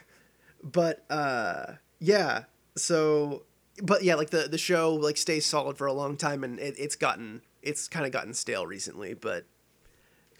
but 0.63 1.05
uh 1.11 1.73
yeah 1.99 2.45
so 2.75 3.43
but 3.81 4.03
yeah 4.03 4.15
like 4.15 4.29
the 4.29 4.47
the 4.49 4.57
show 4.57 4.93
like 4.93 5.17
stays 5.17 5.45
solid 5.45 5.77
for 5.77 5.87
a 5.87 5.93
long 5.93 6.15
time 6.17 6.43
and 6.43 6.59
it, 6.59 6.75
it's 6.77 6.95
gotten 6.95 7.41
it's 7.61 7.87
kind 7.87 8.05
of 8.05 8.11
gotten 8.11 8.33
stale 8.33 8.65
recently 8.65 9.13
but 9.13 9.45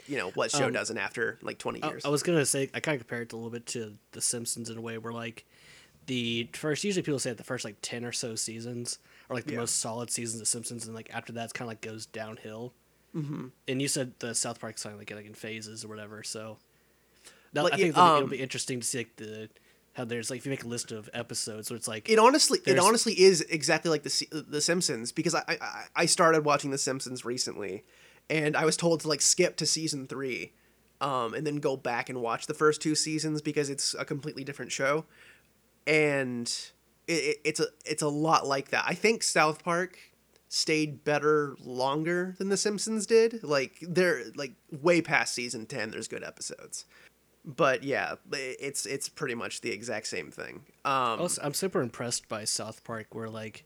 you 0.07 0.17
know 0.17 0.29
what 0.31 0.51
show 0.51 0.65
Um, 0.65 0.74
doesn't 0.74 0.98
after 0.98 1.38
like 1.41 1.57
20 1.57 1.79
years 1.86 2.05
I 2.05 2.10
was 2.10 2.24
gonna 2.24 2.45
say 2.45 2.69
I 2.74 2.79
kind 2.79 2.95
of 2.95 3.07
compare 3.07 3.21
it 3.24 3.33
a 3.33 3.36
little 3.36 3.51
bit 3.51 3.65
to 3.67 3.95
The 4.12 4.21
Simpsons 4.21 4.69
in 4.69 4.77
a 4.77 4.81
way 4.81 4.98
where 4.98 5.13
like 5.13 5.45
the 6.07 6.50
first 6.53 6.83
usually 6.83 7.03
people 7.03 7.19
say 7.19 7.29
that 7.29 7.38
the 7.38 7.43
first 7.43 7.63
like 7.63 7.75
ten 7.81 8.03
or 8.03 8.12
so 8.12 8.33
seasons 8.36 8.98
are 9.29 9.36
like 9.36 9.45
the 9.45 9.53
Yeah. 9.53 9.60
most 9.60 9.79
solid 9.79 10.10
seasons 10.10 10.41
of 10.41 10.48
Simpsons, 10.48 10.86
and 10.88 10.95
like 10.95 11.10
after 11.13 11.31
that 11.33 11.43
it's 11.45 11.53
kind 11.53 11.67
of 11.67 11.69
like 11.69 11.81
goes 11.81 12.07
downhill. 12.07 12.74
Mm-hmm. 13.15 13.48
And 13.67 13.81
you 13.81 13.88
said 13.88 14.13
the 14.17 14.33
South 14.33 14.60
Park 14.60 14.79
song 14.79 14.98
like 14.98 15.12
like 15.12 15.27
in 15.27 15.36
phases 15.36 15.86
or 15.86 15.89
whatever, 15.89 16.24
so. 16.24 16.57
Now, 17.53 17.63
Like, 17.63 17.74
I 17.74 17.77
think 17.77 17.89
it'll, 17.89 18.03
be- 18.03 18.10
it'll 18.15 18.24
um, 18.24 18.29
be 18.31 18.41
interesting 18.41 18.79
to 18.79 18.86
see 18.88 18.98
like 18.98 19.15
the 19.17 19.50
how 19.93 20.05
there's 20.05 20.29
like 20.29 20.39
if 20.39 20.45
you 20.45 20.50
make 20.50 20.63
a 20.63 20.67
list 20.67 20.91
of 20.91 21.10
episodes, 21.13 21.69
where 21.69 21.77
it's 21.77 21.88
like 21.88 22.10
it 22.10 22.19
honestly 22.19 22.60
it 22.65 22.79
honestly 22.79 23.13
is 23.19 23.41
exactly 23.41 23.89
like 23.89 24.03
the 24.03 24.45
the 24.48 24.62
Simpsons 24.62 25.12
because 25.12 25.36
I, 25.36 25.43
I 25.48 25.86
I 25.95 26.05
started 26.05 26.45
watching 26.45 26.71
the 26.71 26.77
Simpsons 26.77 27.25
recently 27.25 27.83
and 28.29 28.55
I 28.55 28.65
was 28.65 28.77
told 28.77 29.01
to 29.01 29.07
like 29.07 29.21
skip 29.21 29.57
to 29.57 29.65
season 29.65 30.07
3 30.07 30.53
um 31.01 31.33
and 31.33 31.45
then 31.45 31.57
go 31.57 31.75
back 31.75 32.10
and 32.10 32.21
watch 32.21 32.45
the 32.48 32.53
first 32.53 32.81
two 32.81 32.95
seasons 32.95 33.41
because 33.41 33.69
it's 33.69 33.93
a 33.98 34.05
completely 34.05 34.43
different 34.43 34.71
show 34.71 35.05
and 35.88 36.71
it, 37.07 37.13
it, 37.13 37.38
it's 37.43 37.60
a 37.60 37.67
it's 37.86 38.01
a 38.01 38.07
lot 38.07 38.48
like 38.48 38.69
that. 38.69 38.86
I 38.88 38.93
think 38.93 39.24
South 39.24 39.63
Park 39.63 39.98
stayed 40.48 41.03
better 41.03 41.55
longer 41.60 42.36
than 42.38 42.50
The 42.50 42.57
Simpsons 42.57 43.05
did. 43.05 43.43
Like 43.43 43.77
they're 43.81 44.24
like 44.36 44.53
way 44.71 45.01
past 45.01 45.33
season 45.33 45.65
ten. 45.65 45.91
There's 45.91 46.07
good 46.07 46.24
episodes, 46.24 46.86
but 47.45 47.83
yeah, 47.83 48.15
it's 48.31 48.86
it's 48.86 49.10
pretty 49.10 49.36
much 49.36 49.62
the 49.62 49.71
exact 49.71 50.07
same 50.07 50.31
thing. 50.31 50.63
Um, 50.86 51.19
Also, 51.21 51.41
I'm 51.41 51.53
super 51.53 51.81
impressed 51.81 52.27
by 52.29 52.43
South 52.45 52.83
Park, 52.83 53.13
where 53.15 53.29
like 53.29 53.65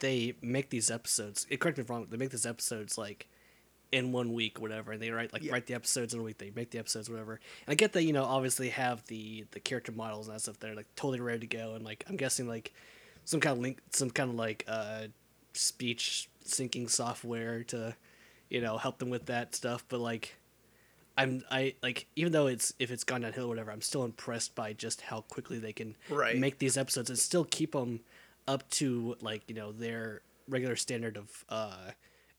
they 0.00 0.34
make 0.42 0.70
these 0.70 0.90
episodes. 0.90 1.46
eh, 1.50 1.56
Correct 1.56 1.78
me 1.78 1.84
if 1.84 1.90
I'm 1.90 1.96
wrong. 1.96 2.06
They 2.10 2.16
make 2.16 2.30
these 2.30 2.44
episodes 2.46 2.98
like 2.98 3.28
in 3.92 4.10
one 4.10 4.32
week, 4.32 4.60
whatever. 4.60 4.90
And 4.92 5.00
they 5.00 5.10
write 5.10 5.32
like 5.32 5.42
Yeah. 5.44 5.52
write 5.52 5.66
the 5.66 5.74
episodes 5.74 6.12
in 6.12 6.20
a 6.20 6.22
week. 6.24 6.38
They 6.38 6.50
make 6.54 6.70
the 6.72 6.78
episodes, 6.78 7.08
whatever. 7.08 7.34
And 7.66 7.72
I 7.72 7.74
get 7.74 7.92
that 7.92 8.02
you 8.02 8.12
know 8.12 8.24
obviously 8.24 8.70
have 8.70 9.04
the 9.06 9.44
the 9.52 9.60
character 9.60 9.92
models 9.92 10.26
and 10.26 10.34
that 10.34 10.40
stuff. 10.40 10.58
They're 10.58 10.74
like 10.74 10.88
totally 10.96 11.20
ready 11.20 11.46
to 11.46 11.56
go. 11.56 11.74
And 11.74 11.84
like 11.84 12.04
I'm 12.08 12.16
guessing 12.16 12.48
like 12.48 12.72
some 13.24 13.40
kind 13.40 13.56
of 13.56 13.62
link, 13.62 13.80
some 13.92 14.10
kind 14.10 14.30
of 14.30 14.36
like 14.36 14.64
uh 14.66 15.06
speech 15.52 16.28
syncing 16.44 16.90
software 16.90 17.62
to 17.64 17.94
you 18.50 18.60
know 18.60 18.76
help 18.78 18.98
them 18.98 19.10
with 19.10 19.26
that 19.26 19.54
stuff. 19.54 19.84
But 19.88 20.00
like. 20.00 20.36
I'm 21.16 21.42
I 21.50 21.74
like 21.82 22.06
even 22.16 22.32
though 22.32 22.46
it's 22.48 22.72
if 22.78 22.90
it's 22.90 23.04
gone 23.04 23.20
downhill 23.22 23.46
or 23.46 23.48
whatever, 23.48 23.70
I'm 23.70 23.80
still 23.82 24.04
impressed 24.04 24.54
by 24.54 24.72
just 24.72 25.00
how 25.02 25.20
quickly 25.22 25.58
they 25.58 25.72
can 25.72 25.96
Right. 26.08 26.36
make 26.38 26.58
these 26.58 26.76
episodes 26.76 27.08
and 27.10 27.18
still 27.18 27.44
keep 27.44 27.72
them 27.72 28.00
up 28.48 28.68
to 28.70 29.16
like 29.20 29.42
you 29.48 29.54
know 29.54 29.72
their 29.72 30.22
regular 30.48 30.76
standard 30.76 31.16
of 31.16 31.44
uh, 31.48 31.90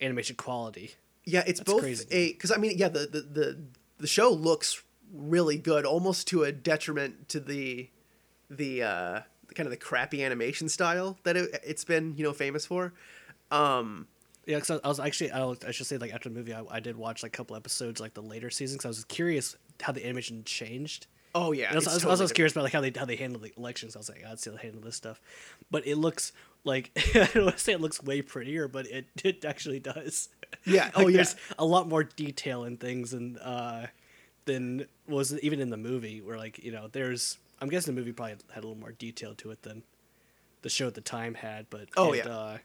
animation 0.02 0.36
quality. 0.36 0.92
Yeah, 1.26 1.44
it's 1.48 1.60
That's 1.60 1.72
both 1.72 1.82
crazy. 1.82 2.06
a 2.12 2.34
because 2.34 2.52
I 2.52 2.58
mean, 2.58 2.74
yeah, 2.78 2.90
the, 2.90 3.00
the 3.08 3.22
the 3.22 3.58
the 4.00 4.08
show 4.08 4.30
looks 4.30 4.84
really 5.14 5.58
good, 5.58 5.86
almost 5.86 6.28
to 6.28 6.44
a 6.44 6.52
detriment 6.52 7.30
to 7.30 7.40
the 7.40 7.90
the 8.50 8.84
uh, 8.84 9.20
kind 9.56 9.66
of 9.66 9.72
the 9.72 9.78
crappy 9.78 10.24
animation 10.24 10.68
style 10.70 11.18
that 11.24 11.38
it, 11.38 11.60
it's 11.64 11.84
been 11.86 12.16
you 12.18 12.24
know 12.24 12.34
famous 12.34 12.66
for. 12.66 12.94
Um, 13.52 14.08
Yeah, 14.46 14.58
because 14.58 14.80
I 14.84 14.88
was 14.88 15.00
actually 15.00 15.32
I, 15.32 15.44
was, 15.44 15.60
I 15.68 15.72
should 15.72 15.88
say 15.88 15.98
like 15.98 16.14
after 16.14 16.30
the 16.30 16.36
movie 16.36 16.54
I, 16.54 16.64
I 16.70 16.80
did 16.80 16.96
watch 16.98 17.24
like 17.24 17.34
a 17.34 17.38
couple 17.38 17.56
episodes 17.56 18.00
like 18.00 18.14
the 18.14 18.22
later 18.22 18.50
seasons. 18.50 18.80
'cause 18.82 18.86
I 18.86 18.90
was 18.90 19.06
curious 19.06 19.56
how 19.82 19.92
the 19.94 20.04
animation 20.06 20.44
changed. 20.44 21.08
oh 21.34 21.52
yeah, 21.52 21.66
And 21.66 21.74
I 21.74 21.76
was, 21.78 21.88
I 21.88 22.08
was, 22.08 22.22
I 22.22 22.24
was 22.24 22.32
curious 22.32 22.54
about 22.54 22.64
like 22.64 22.74
how 22.74 22.82
they 22.82 22.92
how 22.96 23.06
they 23.06 23.16
handle 23.16 23.42
the 23.42 23.52
elections. 23.58 23.96
I 23.96 24.00
was 24.00 24.10
like, 24.10 24.24
I'd 24.26 24.40
see 24.40 24.50
how 24.52 24.56
they 24.58 24.62
handle 24.64 24.82
this 24.82 24.96
stuff, 24.96 25.20
but 25.72 25.86
it 25.88 25.98
looks 25.98 26.32
like 26.64 26.92
I 27.16 27.30
don't 27.34 27.46
want 27.46 27.58
to 27.58 27.64
say 27.64 27.74
it 27.74 27.82
looks 27.82 28.02
way 28.04 28.22
prettier, 28.22 28.68
but 28.68 28.86
it 28.88 29.06
it 29.24 29.44
actually 29.46 29.80
does. 29.80 30.30
Yeah, 30.66 30.86
like, 30.86 30.94
oh, 30.96 31.08
yeah. 31.08 31.18
There's 31.18 31.36
a 31.60 31.66
lot 31.66 31.88
more 31.90 32.04
detail 32.04 32.64
in 32.66 32.78
things 32.78 33.14
and 33.14 33.38
uh, 33.42 33.88
than 34.46 34.86
was 35.08 35.38
even 35.40 35.60
in 35.60 35.70
the 35.72 35.78
movie. 35.78 36.22
Where 36.22 36.38
like 36.38 36.64
you 36.64 36.72
know, 36.72 36.88
there's 36.92 37.38
I'm 37.60 37.70
guessing 37.70 37.96
the 37.96 38.00
movie 38.00 38.12
probably 38.14 38.36
had 38.54 38.64
a 38.64 38.68
little 38.68 38.80
more 38.80 38.92
detail 38.92 39.34
to 39.36 39.52
it 39.52 39.64
than 39.64 39.84
the 40.62 40.70
show 40.70 40.88
at 40.88 40.94
the 40.94 41.02
time 41.02 41.34
had, 41.36 41.68
but 41.70 41.90
Oh, 41.98 42.14
it, 42.14 42.26
yeah. 42.26 42.32
uh, 42.32 42.58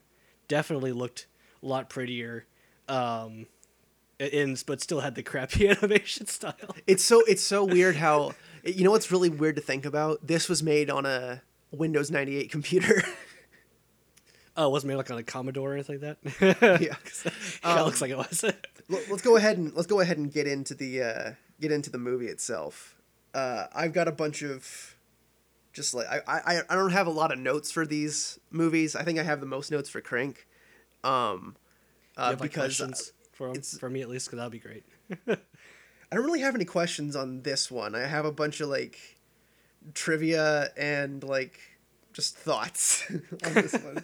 definitely 0.47 0.91
looked 0.91 1.27
a 1.61 1.65
lot 1.65 1.89
prettier. 1.89 2.45
Um, 2.87 3.47
in 4.19 4.55
but 4.67 4.81
still 4.81 4.99
had 4.99 5.15
the 5.15 5.23
crappy 5.23 5.67
animation 5.69 6.27
style. 6.27 6.75
It's 6.85 7.03
so 7.03 7.21
it's 7.27 7.41
so 7.43 7.63
weird 7.63 7.95
how 7.95 8.33
you 8.63 8.83
know 8.83 8.91
what's 8.91 9.11
really 9.11 9.29
weird 9.29 9.55
to 9.55 9.61
think 9.61 9.85
about. 9.85 10.25
This 10.25 10.47
was 10.47 10.61
made 10.61 10.89
on 10.89 11.05
a 11.05 11.41
Windows 11.71 12.11
ninety 12.11 12.37
eight 12.37 12.51
computer. 12.51 13.03
Oh, 14.57 14.67
it 14.67 14.71
wasn't 14.71 14.89
made 14.89 14.95
like 14.97 15.09
on 15.09 15.17
a 15.17 15.23
Commodore 15.23 15.71
or 15.71 15.73
anything 15.75 16.01
like 16.01 16.19
that. 16.21 16.61
yeah. 16.61 16.77
yeah, 16.81 17.31
Um, 17.63 17.77
it 17.79 17.85
looks 17.85 18.01
like 18.01 18.11
it 18.11 18.17
was. 18.17 18.43
Let's 18.89 19.21
go 19.21 19.37
ahead 19.37 19.57
and 19.57 19.73
let's 19.75 19.87
go 19.87 20.01
ahead 20.01 20.17
and 20.17 20.31
get 20.31 20.45
into 20.45 20.75
the 20.75 21.01
uh, 21.01 21.31
get 21.61 21.71
into 21.71 21.89
the 21.89 21.97
movie 21.97 22.27
itself. 22.27 22.97
Uh, 23.33 23.67
I've 23.73 23.93
got 23.93 24.09
a 24.09 24.11
bunch 24.11 24.41
of 24.43 24.97
just 25.71 25.93
like 25.93 26.05
I, 26.05 26.19
I 26.27 26.61
I 26.69 26.75
don't 26.75 26.91
have 26.91 27.07
a 27.07 27.11
lot 27.11 27.31
of 27.31 27.39
notes 27.39 27.71
for 27.71 27.85
these 27.85 28.39
movies. 28.49 28.93
I 28.93 29.03
think 29.03 29.17
I 29.17 29.23
have 29.23 29.39
the 29.39 29.45
most 29.45 29.71
notes 29.71 29.89
for 29.89 30.01
Crank, 30.01 30.45
um, 31.03 31.55
uh, 32.17 32.29
have 32.31 32.39
like 32.39 32.51
because 32.51 32.77
questions 32.77 33.13
for 33.31 33.53
for 33.79 33.89
me 33.89 34.01
at 34.01 34.09
least, 34.09 34.27
because 34.27 34.37
that'd 34.37 34.51
be 34.51 34.59
great. 34.59 34.83
I 35.27 36.15
don't 36.15 36.25
really 36.25 36.41
have 36.41 36.55
any 36.55 36.65
questions 36.65 37.15
on 37.15 37.41
this 37.41 37.71
one. 37.71 37.95
I 37.95 38.01
have 38.01 38.25
a 38.25 38.31
bunch 38.31 38.59
of 38.59 38.69
like 38.69 38.97
trivia 39.93 40.69
and 40.77 41.23
like 41.23 41.59
just 42.13 42.35
thoughts 42.35 43.09
on 43.45 43.53
this 43.53 43.73
one. 43.73 44.03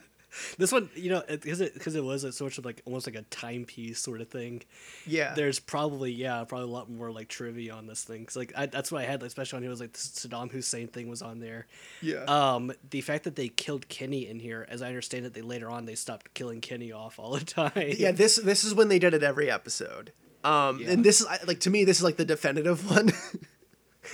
This 0.57 0.71
one, 0.71 0.89
you 0.95 1.09
know, 1.09 1.23
because 1.27 1.61
it 1.61 1.73
because 1.73 1.95
it 1.95 2.03
was 2.03 2.23
a 2.23 2.31
sort 2.31 2.57
of 2.57 2.65
like 2.65 2.81
almost 2.85 3.07
like 3.07 3.15
a 3.15 3.23
timepiece 3.23 3.99
sort 3.99 4.21
of 4.21 4.29
thing. 4.29 4.63
Yeah. 5.05 5.33
There's 5.35 5.59
probably 5.59 6.11
yeah, 6.11 6.43
probably 6.43 6.67
a 6.67 6.71
lot 6.71 6.89
more 6.89 7.11
like 7.11 7.27
trivia 7.27 7.73
on 7.73 7.87
this 7.87 8.03
thing. 8.03 8.25
'Cause, 8.25 8.35
like 8.35 8.53
I, 8.55 8.65
that's 8.67 8.91
what 8.91 9.01
I 9.01 9.05
had, 9.05 9.21
like, 9.21 9.27
especially 9.29 9.57
when 9.57 9.63
it 9.65 9.69
was 9.69 9.79
like 9.79 9.93
the 9.93 9.99
Saddam 9.99 10.51
Hussein 10.51 10.87
thing 10.87 11.09
was 11.09 11.21
on 11.21 11.39
there. 11.39 11.67
Yeah. 12.01 12.23
Um, 12.27 12.71
the 12.89 13.01
fact 13.01 13.23
that 13.25 13.35
they 13.35 13.49
killed 13.49 13.87
Kenny 13.89 14.27
in 14.27 14.39
here, 14.39 14.65
as 14.69 14.81
I 14.81 14.87
understand 14.87 15.25
it, 15.25 15.33
they 15.33 15.41
later 15.41 15.69
on 15.69 15.85
they 15.85 15.95
stopped 15.95 16.33
killing 16.33 16.61
Kenny 16.61 16.91
off 16.91 17.19
all 17.19 17.33
the 17.33 17.45
time. 17.45 17.93
yeah, 17.97 18.11
this 18.11 18.35
this 18.37 18.63
is 18.63 18.73
when 18.73 18.87
they 18.87 18.99
did 18.99 19.13
it 19.13 19.23
every 19.23 19.49
episode. 19.51 20.11
Um, 20.43 20.79
Yeah. 20.79 20.91
and 20.91 21.03
this 21.03 21.19
is 21.21 21.27
like 21.45 21.59
to 21.61 21.69
me, 21.69 21.83
this 21.83 21.97
is 21.97 22.03
like 22.03 22.17
the 22.17 22.25
definitive 22.25 22.89
one. 22.89 23.11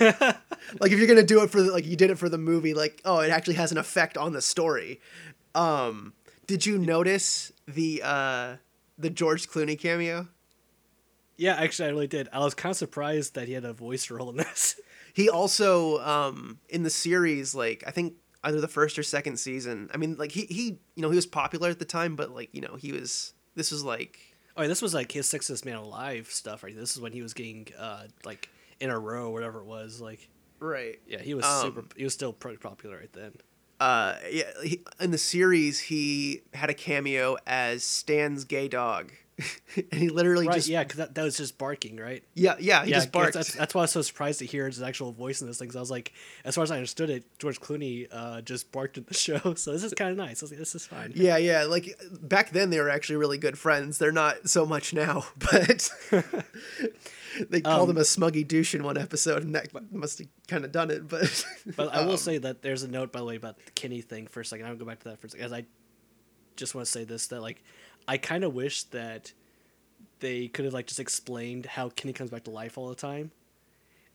like 0.00 0.90
if 0.90 0.98
you're 0.98 1.06
gonna 1.06 1.22
do 1.22 1.42
it 1.42 1.50
for 1.50 1.62
the, 1.62 1.70
like 1.70 1.86
you 1.86 1.96
did 1.96 2.10
it 2.10 2.18
for 2.18 2.28
the 2.28 2.38
movie, 2.38 2.74
like 2.74 3.00
oh, 3.04 3.20
it 3.20 3.30
actually 3.30 3.54
has 3.54 3.70
an 3.72 3.78
effect 3.78 4.16
on 4.16 4.32
the 4.32 4.42
story. 4.42 5.00
Um, 5.54 6.12
did 6.46 6.66
you 6.66 6.78
notice 6.78 7.52
the 7.66 8.02
uh 8.04 8.56
the 8.98 9.10
George 9.10 9.48
Clooney 9.48 9.78
cameo? 9.78 10.28
Yeah, 11.36 11.54
actually, 11.56 11.88
I 11.88 11.90
really 11.92 12.06
did. 12.06 12.28
I 12.32 12.38
was 12.40 12.54
kind 12.54 12.70
of 12.70 12.76
surprised 12.76 13.34
that 13.34 13.48
he 13.48 13.54
had 13.54 13.64
a 13.64 13.72
voice 13.72 14.10
role 14.10 14.30
in 14.30 14.36
this. 14.36 14.80
He 15.14 15.30
also 15.30 16.00
um 16.00 16.58
in 16.68 16.82
the 16.82 16.90
series, 16.90 17.54
like 17.54 17.84
I 17.86 17.92
think 17.92 18.14
either 18.42 18.60
the 18.60 18.66
first 18.66 18.98
or 18.98 19.04
second 19.04 19.36
season. 19.36 19.88
I 19.94 19.96
mean, 19.96 20.16
like 20.16 20.32
he 20.32 20.42
he 20.46 20.80
you 20.96 21.02
know 21.02 21.08
he 21.10 21.14
was 21.14 21.24
popular 21.24 21.68
at 21.70 21.78
the 21.78 21.84
time, 21.84 22.16
but 22.16 22.30
like 22.30 22.52
you 22.52 22.60
know 22.60 22.74
he 22.74 22.90
was 22.90 23.32
this 23.54 23.70
was 23.70 23.84
like 23.84 24.18
Oh, 24.56 24.66
this 24.66 24.82
was 24.82 24.92
like 24.92 25.12
his 25.12 25.28
Sexiest 25.28 25.64
Man 25.64 25.76
Alive 25.76 26.26
stuff, 26.32 26.64
right? 26.64 26.74
This 26.74 26.96
is 26.96 27.00
when 27.00 27.12
he 27.12 27.22
was 27.22 27.32
getting 27.32 27.68
uh 27.78 28.08
like 28.24 28.48
in 28.80 28.90
a 28.90 28.98
row, 28.98 29.30
whatever 29.30 29.60
it 29.60 29.66
was. 29.66 30.00
Like, 30.00 30.28
right. 30.58 30.98
yeah, 31.06 31.20
he 31.20 31.34
was 31.34 31.44
Um, 31.44 31.62
super. 31.62 31.84
He 31.96 32.02
was 32.02 32.12
still 32.12 32.32
pretty 32.32 32.56
popular 32.58 32.96
right 32.98 33.12
then. 33.12 33.34
Uh 33.80 34.14
yeah 34.30 34.44
he, 34.62 34.80
in 35.00 35.10
the 35.10 35.18
series 35.18 35.80
he 35.80 36.42
had 36.54 36.70
a 36.70 36.74
cameo 36.74 37.36
as 37.46 37.82
stan's 37.82 38.44
gay 38.44 38.68
dog 38.68 39.12
and 39.76 40.00
he 40.00 40.08
literally 40.10 40.46
Right? 40.46 40.54
just 40.54 40.68
yeah, 40.68 40.82
because 40.84 40.98
that, 40.98 41.14
that 41.16 41.22
was 41.24 41.36
just 41.36 41.58
barking, 41.58 41.96
right? 41.96 42.22
yeah 42.34 42.54
yeah 42.60 42.84
he 42.84 42.90
yeah, 42.90 42.96
just 42.98 43.10
barked 43.12 43.34
That's, 43.34 43.52
that's 43.54 43.74
why 43.74 43.80
I 43.80 43.84
was 43.84 43.90
so 43.90 44.02
surprised 44.02 44.38
to 44.38 44.46
hear 44.46 44.66
his 44.66 44.80
actual 44.80 45.10
voice 45.12 45.40
in 45.42 45.48
this 45.48 45.58
thing. 45.58 45.68
'cause 45.68 45.76
I 45.76 45.80
was 45.80 45.90
like, 45.90 46.12
as 46.44 46.54
far 46.54 46.62
as 46.64 46.70
I 46.70 46.76
understood 46.76 47.10
it, 47.10 47.24
George 47.38 47.60
Clooney 47.60 48.06
uh, 48.12 48.42
just 48.42 48.70
barked 48.70 48.96
in 48.98 49.04
the 49.08 49.14
show, 49.26 49.54
so 49.54 49.72
this 49.72 49.82
is 49.82 49.92
kind 49.94 50.10
of 50.12 50.16
nice. 50.16 50.42
I 50.42 50.44
was 50.44 50.52
like, 50.52 50.58
this 50.60 50.74
is 50.74 50.86
fine. 50.86 51.12
yeah 51.16 51.36
yeah 51.36 51.64
like 51.64 52.00
back 52.22 52.50
then 52.50 52.70
they 52.70 52.80
were 52.80 52.90
actually 52.90 53.16
really 53.16 53.38
good 53.38 53.58
friends 53.58 53.98
they're 53.98 54.12
not 54.12 54.48
so 54.48 54.64
much 54.64 54.94
now 54.94 55.24
but 55.38 55.90
they 57.50 57.60
called 57.60 57.90
Um, 57.90 57.96
him 57.96 58.00
a 58.00 58.04
smuggy 58.04 58.46
douche 58.46 58.74
in 58.74 58.84
one 58.84 58.96
episode 58.96 59.42
and 59.42 59.54
that 59.56 59.68
must 59.92 60.18
have 60.20 60.28
kind 60.46 60.64
of 60.64 60.70
done 60.72 60.90
it 60.90 61.08
but 61.08 61.44
But 61.76 61.92
I 61.92 62.04
will 62.04 62.12
um, 62.12 62.16
say 62.18 62.38
that 62.38 62.62
there's 62.62 62.82
a 62.84 62.88
note, 62.88 63.10
by 63.10 63.18
the 63.18 63.24
way, 63.24 63.36
about 63.36 63.56
the 63.64 63.70
Kenny 63.72 64.00
thing 64.00 64.26
for 64.28 64.40
a 64.40 64.44
second. 64.44 64.66
I'll 64.66 64.76
go 64.76 64.84
back 64.84 65.00
to 65.00 65.08
that 65.08 65.20
for 65.20 65.26
a 65.26 65.30
second. 65.30 65.46
As 65.46 65.52
I 65.52 65.64
just 66.56 66.74
want 66.74 66.86
to 66.86 66.92
say 66.92 67.02
this 67.04 67.26
that 67.28 67.40
like 67.40 67.64
I 68.06 68.18
kind 68.18 68.44
of 68.44 68.54
wish 68.54 68.84
that 68.84 69.32
they 70.20 70.48
could 70.48 70.64
have 70.64 70.74
like 70.74 70.86
just 70.86 71.00
explained 71.00 71.66
how 71.66 71.88
Kenny 71.90 72.12
comes 72.12 72.30
back 72.30 72.44
to 72.44 72.50
life 72.50 72.78
all 72.78 72.88
the 72.88 72.94
time, 72.94 73.30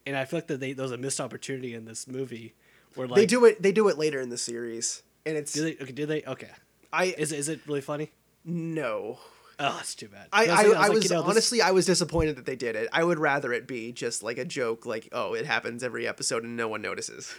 and 0.06 0.16
I 0.16 0.26
feel 0.26 0.38
like 0.38 0.48
that 0.48 0.60
they 0.60 0.74
there 0.74 0.84
was 0.84 0.92
a 0.92 0.98
missed 0.98 1.20
opportunity 1.20 1.74
in 1.74 1.86
this 1.86 2.08
movie 2.08 2.54
where 2.96 3.08
like 3.08 3.16
they 3.18 3.26
do 3.26 3.46
it 3.46 3.62
they 3.62 3.72
do 3.72 3.88
it 3.88 3.98
later 3.98 4.20
in 4.20 4.30
the 4.30 4.38
series 4.38 5.04
and 5.26 5.38
it's 5.38 5.54
Do 5.54 5.64
they? 5.64 5.74
Okay, 5.84 5.92
do 5.92 6.06
they? 6.06 6.24
Okay. 6.24 6.50
i 6.92 7.06
Is 7.06 7.32
it, 7.32 7.40
is 7.40 7.50
it 7.50 7.62
really 7.68 7.82
funny? 7.82 8.12
no 8.46 9.20
Oh, 9.62 9.78
it's 9.82 9.94
too 9.94 10.08
bad. 10.08 10.28
I, 10.32 10.44
I, 10.44 10.46
thinking- 10.48 10.76
I 10.76 10.80
like, 10.80 10.92
was 10.94 11.04
you 11.04 11.10
know, 11.10 11.22
this- 11.22 11.30
honestly 11.32 11.62
I 11.62 11.72
was 11.72 11.86
disappointed 11.86 12.38
that 12.38 12.46
they 12.46 12.56
did 12.56 12.78
it. 12.78 12.88
I 12.94 13.04
would 13.04 13.20
rather 13.20 13.52
it 13.52 13.68
be 13.68 13.92
just 13.92 14.24
like 14.24 14.38
a 14.38 14.46
joke, 14.46 14.86
like 14.86 15.10
oh, 15.12 15.34
it 15.34 15.46
happens 15.46 15.84
every 15.84 16.08
episode 16.08 16.44
and 16.44 16.56
no 16.56 16.70
one 16.70 16.82
notices. 16.82 17.36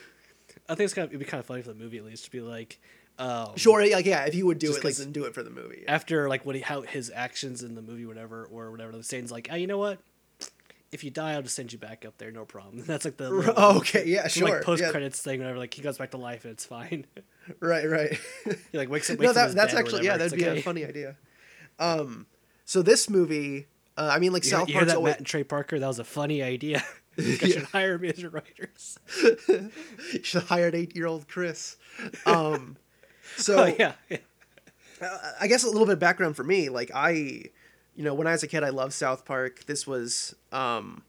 I 0.68 0.74
think 0.74 0.84
it's 0.90 0.96
of, 0.98 1.04
it'd 1.08 1.18
be 1.18 1.24
kind 1.24 1.40
of 1.40 1.46
funny 1.46 1.62
for 1.62 1.68
the 1.68 1.74
movie 1.74 1.96
at 1.98 2.04
least 2.04 2.26
to 2.26 2.30
be 2.30 2.40
like, 2.42 2.78
um, 3.20 3.56
Sure, 3.56 3.86
like 3.88 4.06
yeah, 4.06 4.24
if 4.24 4.34
you 4.34 4.46
would 4.46 4.58
do 4.58 4.74
it, 4.74 4.82
like 4.82 4.96
then 4.96 5.12
do 5.12 5.24
it 5.24 5.34
for 5.34 5.42
the 5.42 5.50
movie. 5.50 5.84
after 5.86 6.28
like 6.28 6.44
what 6.46 6.56
he 6.56 6.62
how 6.62 6.80
his 6.80 7.12
actions 7.14 7.62
in 7.62 7.74
the 7.74 7.82
movie 7.82 8.06
whatever 8.06 8.44
or 8.46 8.70
whatever 8.70 8.92
the 8.92 9.02
saying's 9.04 9.30
like, 9.30 9.48
oh, 9.52 9.56
you 9.56 9.66
know 9.66 9.78
what? 9.78 10.00
If 10.90 11.04
you 11.04 11.10
die, 11.10 11.34
I'll 11.34 11.42
just 11.42 11.54
send 11.54 11.72
you 11.72 11.78
back 11.78 12.04
up 12.04 12.18
there, 12.18 12.32
no 12.32 12.44
problem. 12.44 12.82
That's 12.86 13.04
like 13.04 13.16
the 13.16 13.30
little- 13.30 13.76
okay, 13.76 14.04
yeah, 14.06 14.26
sure, 14.26 14.48
like 14.48 14.62
post 14.64 14.82
yeah. 14.82 14.90
credits 14.90 15.20
thing, 15.22 15.38
whatever. 15.38 15.58
Like 15.58 15.72
he 15.74 15.82
goes 15.82 15.98
back 15.98 16.10
to 16.12 16.16
life 16.16 16.44
and 16.44 16.52
it's 16.52 16.64
fine. 16.64 17.06
Right, 17.58 17.88
right. 17.88 18.16
he 18.70 18.78
like 18.78 18.88
wakes 18.90 19.10
up. 19.10 19.18
no, 19.20 19.26
Wakes 19.28 19.36
up 19.38 19.50
in 19.50 19.56
that 19.56 19.62
that's 19.62 19.74
actually 19.74 20.04
yeah, 20.04 20.16
that'd 20.18 20.32
It's 20.32 20.34
be 20.34 20.42
like, 20.42 20.52
a 20.52 20.54
hey, 20.56 20.62
funny 20.62 20.84
idea. 20.84 21.16
Um, 21.80 22.26
so 22.64 22.80
this 22.82 23.10
movie, 23.10 23.66
uh, 23.96 24.08
I 24.12 24.18
mean, 24.20 24.32
like 24.32 24.44
You, 24.44 24.50
South 24.50 24.68
you 24.68 24.74
hear 24.74 24.80
Park's 24.82 24.92
that, 24.92 24.96
always, 24.98 25.10
Matt 25.12 25.18
and 25.18 25.26
Trey 25.26 25.42
Parker? 25.42 25.78
That 25.80 25.88
was 25.88 25.98
a 25.98 26.04
funny 26.04 26.42
idea. 26.42 26.84
you 27.16 27.36
guys 27.38 27.52
should 27.54 27.62
hire 27.64 27.98
me 27.98 28.08
as 28.10 28.20
your 28.20 28.30
writers. 28.30 28.98
you 29.48 30.22
should 30.22 30.42
have 30.42 30.48
hired 30.48 30.74
eight 30.76 30.94
year 30.94 31.06
old 31.06 31.26
Chris. 31.26 31.76
Um, 32.26 32.76
so 33.36 33.64
Oh 33.64 33.66
yeah, 33.78 33.92
yeah. 34.08 34.18
I 35.40 35.46
guess 35.46 35.64
a 35.64 35.68
little 35.68 35.86
bit 35.86 35.94
of 35.94 35.98
background 35.98 36.36
for 36.36 36.44
me. 36.44 36.68
Like 36.68 36.90
I, 36.94 37.10
you 37.96 38.04
know, 38.04 38.14
when 38.14 38.26
I 38.26 38.32
was 38.32 38.42
a 38.42 38.46
kid, 38.48 38.62
I 38.62 38.68
loved 38.70 38.92
South 38.92 39.24
Park. 39.24 39.64
This 39.66 39.86
was, 39.86 40.34
um, 40.52 41.02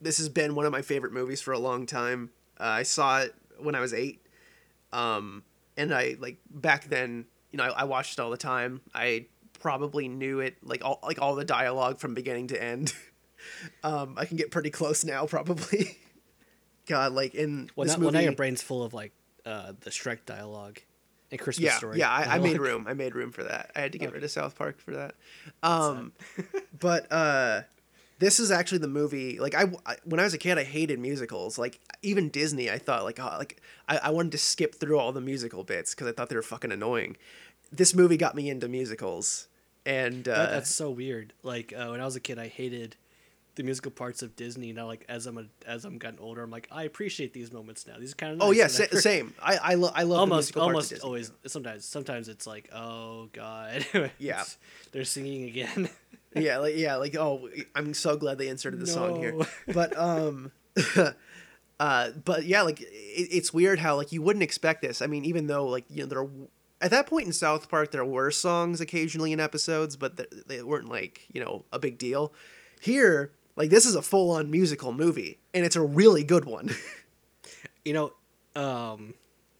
this 0.00 0.18
has 0.18 0.28
been 0.28 0.54
one 0.54 0.66
of 0.66 0.72
my 0.72 0.82
favorite 0.82 1.12
movies 1.12 1.40
for 1.40 1.52
a 1.52 1.58
long 1.58 1.86
time. 1.86 2.30
Uh, 2.60 2.64
I 2.64 2.82
saw 2.82 3.20
it 3.20 3.34
when 3.58 3.74
I 3.74 3.80
was 3.80 3.94
eight, 3.94 4.20
um, 4.92 5.42
and 5.76 5.94
I 5.94 6.16
like 6.18 6.36
back 6.50 6.84
then, 6.84 7.24
you 7.52 7.56
know, 7.58 7.64
I, 7.64 7.80
I 7.80 7.84
watched 7.84 8.18
it 8.18 8.22
all 8.22 8.30
the 8.30 8.36
time. 8.36 8.82
I 8.94 9.26
probably 9.60 10.08
knew 10.08 10.40
it 10.40 10.56
like 10.62 10.84
all 10.84 10.98
like 11.02 11.20
all 11.20 11.34
the 11.34 11.44
dialogue 11.44 11.98
from 11.98 12.14
beginning 12.14 12.48
to 12.48 12.62
end. 12.62 12.92
um, 13.82 14.14
I 14.18 14.26
can 14.26 14.36
get 14.36 14.50
pretty 14.50 14.70
close 14.70 15.04
now, 15.04 15.26
probably. 15.26 15.96
God, 16.86 17.12
like 17.12 17.34
in 17.34 17.70
Well, 17.74 17.86
this 17.86 17.94
now, 17.94 18.00
movie. 18.00 18.04
well, 18.06 18.12
now 18.12 18.20
your 18.20 18.32
brain's 18.32 18.62
full 18.62 18.82
of 18.84 18.92
like 18.94 19.12
uh, 19.46 19.72
the 19.80 19.90
Shrek 19.90 20.18
dialogue 20.26 20.80
and 21.30 21.40
Christmas 21.40 21.64
yeah, 21.66 21.76
Story. 21.78 21.98
yeah, 21.98 22.10
I, 22.10 22.36
I 22.36 22.38
made 22.38 22.58
room. 22.58 22.86
I 22.88 22.94
made 22.94 23.14
room 23.14 23.32
for 23.32 23.42
that. 23.44 23.70
I 23.74 23.80
had 23.80 23.92
to 23.92 23.98
get 23.98 24.12
rid 24.12 24.22
of 24.24 24.30
South 24.30 24.56
Park 24.56 24.78
for 24.80 24.92
that. 24.92 25.14
Um, 25.62 26.12
but 26.78 27.10
uh, 27.12 27.62
this 28.18 28.38
is 28.40 28.50
actually 28.50 28.78
the 28.78 28.88
movie. 28.88 29.38
Like 29.38 29.54
I, 29.54 29.64
I- 29.84 29.96
when 30.04 30.20
I 30.20 30.24
was 30.24 30.34
a 30.34 30.38
kid, 30.38 30.58
I 30.58 30.64
hated 30.64 30.98
musicals. 30.98 31.58
Like 31.58 31.80
even 32.02 32.28
Disney, 32.28 32.70
I 32.70 32.78
thought 32.78 33.04
like 33.04 33.18
oh, 33.20 33.34
like 33.38 33.60
I, 33.88 33.98
I 34.04 34.10
wanted 34.10 34.32
to 34.32 34.38
skip 34.38 34.74
through 34.76 34.98
all 34.98 35.12
the 35.12 35.20
musical 35.20 35.64
bits 35.64 35.94
because 35.94 36.06
I 36.06 36.12
thought 36.12 36.28
they 36.28 36.36
were 36.36 36.42
fucking 36.42 36.72
annoying. 36.72 37.16
This 37.72 37.94
movie 37.94 38.16
got 38.16 38.34
me 38.36 38.48
into 38.48 38.68
musicals, 38.68 39.48
and 39.84 40.28
uh, 40.28 40.36
That- 40.36 40.50
that's 40.52 40.70
so 40.74 40.90
weird. 40.90 41.32
Like 41.42 41.72
uh, 41.76 41.88
when 41.88 42.00
I 42.00 42.04
was 42.04 42.16
a 42.16 42.20
kid, 42.20 42.38
I 42.38 42.46
hated 42.48 42.96
the 43.56 43.62
musical 43.62 43.90
parts 43.90 44.22
of 44.22 44.36
Disney. 44.36 44.72
Now, 44.72 44.86
like 44.86 45.04
as 45.08 45.26
I'm 45.26 45.38
a, 45.38 45.44
as 45.66 45.84
I'm 45.84 45.98
gotten 45.98 46.18
older, 46.20 46.42
I'm 46.42 46.50
like 46.50 46.68
I 46.70 46.84
appreciate 46.84 47.32
these 47.32 47.52
moments 47.52 47.86
now. 47.86 47.94
These 47.98 48.12
are 48.12 48.16
kind 48.16 48.32
of 48.34 48.42
oh 48.42 48.52
yeah, 48.52 48.68
sa- 48.68 48.84
same. 48.92 49.34
I 49.42 49.56
I, 49.56 49.74
lo- 49.74 49.90
I 49.94 50.04
love 50.04 50.16
the 50.16 50.20
almost 50.20 50.56
almost 50.56 50.90
Disney. 50.90 51.04
always. 51.04 51.32
Sometimes 51.46 51.84
sometimes 51.84 52.28
it's 52.28 52.46
like 52.46 52.70
oh 52.72 53.28
god. 53.32 53.84
Yeah. 54.18 54.44
They're 54.92 55.04
singing 55.04 55.44
again. 55.44 55.88
yeah 56.34 56.58
like 56.58 56.76
yeah 56.76 56.96
like 56.96 57.16
oh 57.16 57.48
i'm 57.74 57.94
so 57.94 58.14
glad 58.14 58.36
they 58.36 58.48
inserted 58.48 58.78
the 58.78 58.86
song 58.86 59.16
here 59.16 59.34
but 59.72 59.96
um 59.96 60.52
uh 61.80 62.10
but 62.24 62.44
yeah 62.44 62.60
like 62.60 62.82
it, 62.82 62.86
it's 62.90 63.54
weird 63.54 63.78
how 63.78 63.96
like 63.96 64.12
you 64.12 64.20
wouldn't 64.20 64.42
expect 64.42 64.82
this 64.82 65.00
i 65.00 65.06
mean 65.06 65.24
even 65.24 65.46
though 65.46 65.66
like 65.66 65.84
you 65.88 66.02
know 66.02 66.06
there 66.06 66.18
are 66.20 66.28
at 66.82 66.90
that 66.90 67.06
point 67.06 67.26
in 67.26 67.32
south 67.32 67.70
park 67.70 67.90
there 67.90 68.04
were 68.04 68.30
songs 68.30 68.82
occasionally 68.82 69.32
in 69.32 69.40
episodes 69.40 69.96
but 69.96 70.20
they 70.46 70.62
weren't 70.62 70.90
like 70.90 71.26
you 71.32 71.42
know 71.42 71.64
a 71.72 71.78
big 71.78 71.96
deal 71.96 72.34
here 72.80 73.30
like 73.56 73.70
this 73.70 73.84
is 73.86 73.94
a 73.94 74.02
full-on 74.02 74.50
musical 74.50 74.92
movie 74.92 75.38
and 75.54 75.64
it's 75.64 75.76
a 75.76 75.82
really 75.82 76.22
good 76.24 76.44
one 76.44 76.70
you 77.84 77.92
know, 77.92 78.12
um, 78.60 79.14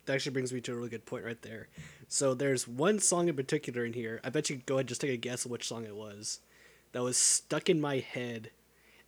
that 0.05 0.15
actually 0.15 0.33
brings 0.33 0.53
me 0.53 0.61
to 0.61 0.73
a 0.73 0.75
really 0.75 0.89
good 0.89 1.07
point 1.07 1.25
right 1.25 1.41
there. 1.43 1.69
So 2.09 2.35
there's 2.35 2.67
one 2.67 2.99
song 2.99 3.29
in 3.29 3.37
particular 3.37 3.85
in 3.85 3.93
here. 3.93 4.21
I 4.25 4.31
bet 4.31 4.51
you 4.51 4.57
could 4.57 4.67
go 4.67 4.75
ahead 4.75 4.81
and 4.83 4.89
just 4.89 5.01
take 5.01 5.11
a 5.11 5.17
guess 5.17 5.47
which 5.47 5.67
song 5.69 5.85
it 5.85 5.95
was. 5.95 6.41
That 6.93 7.03
was 7.03 7.17
stuck 7.19 7.69
in 7.69 7.81
my 7.81 7.99
head, 7.99 8.51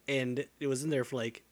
and 0.06 0.44
it 0.60 0.66
was 0.66 0.84
in 0.84 0.90
there 0.90 1.04
for 1.04 1.16
like. 1.16 1.42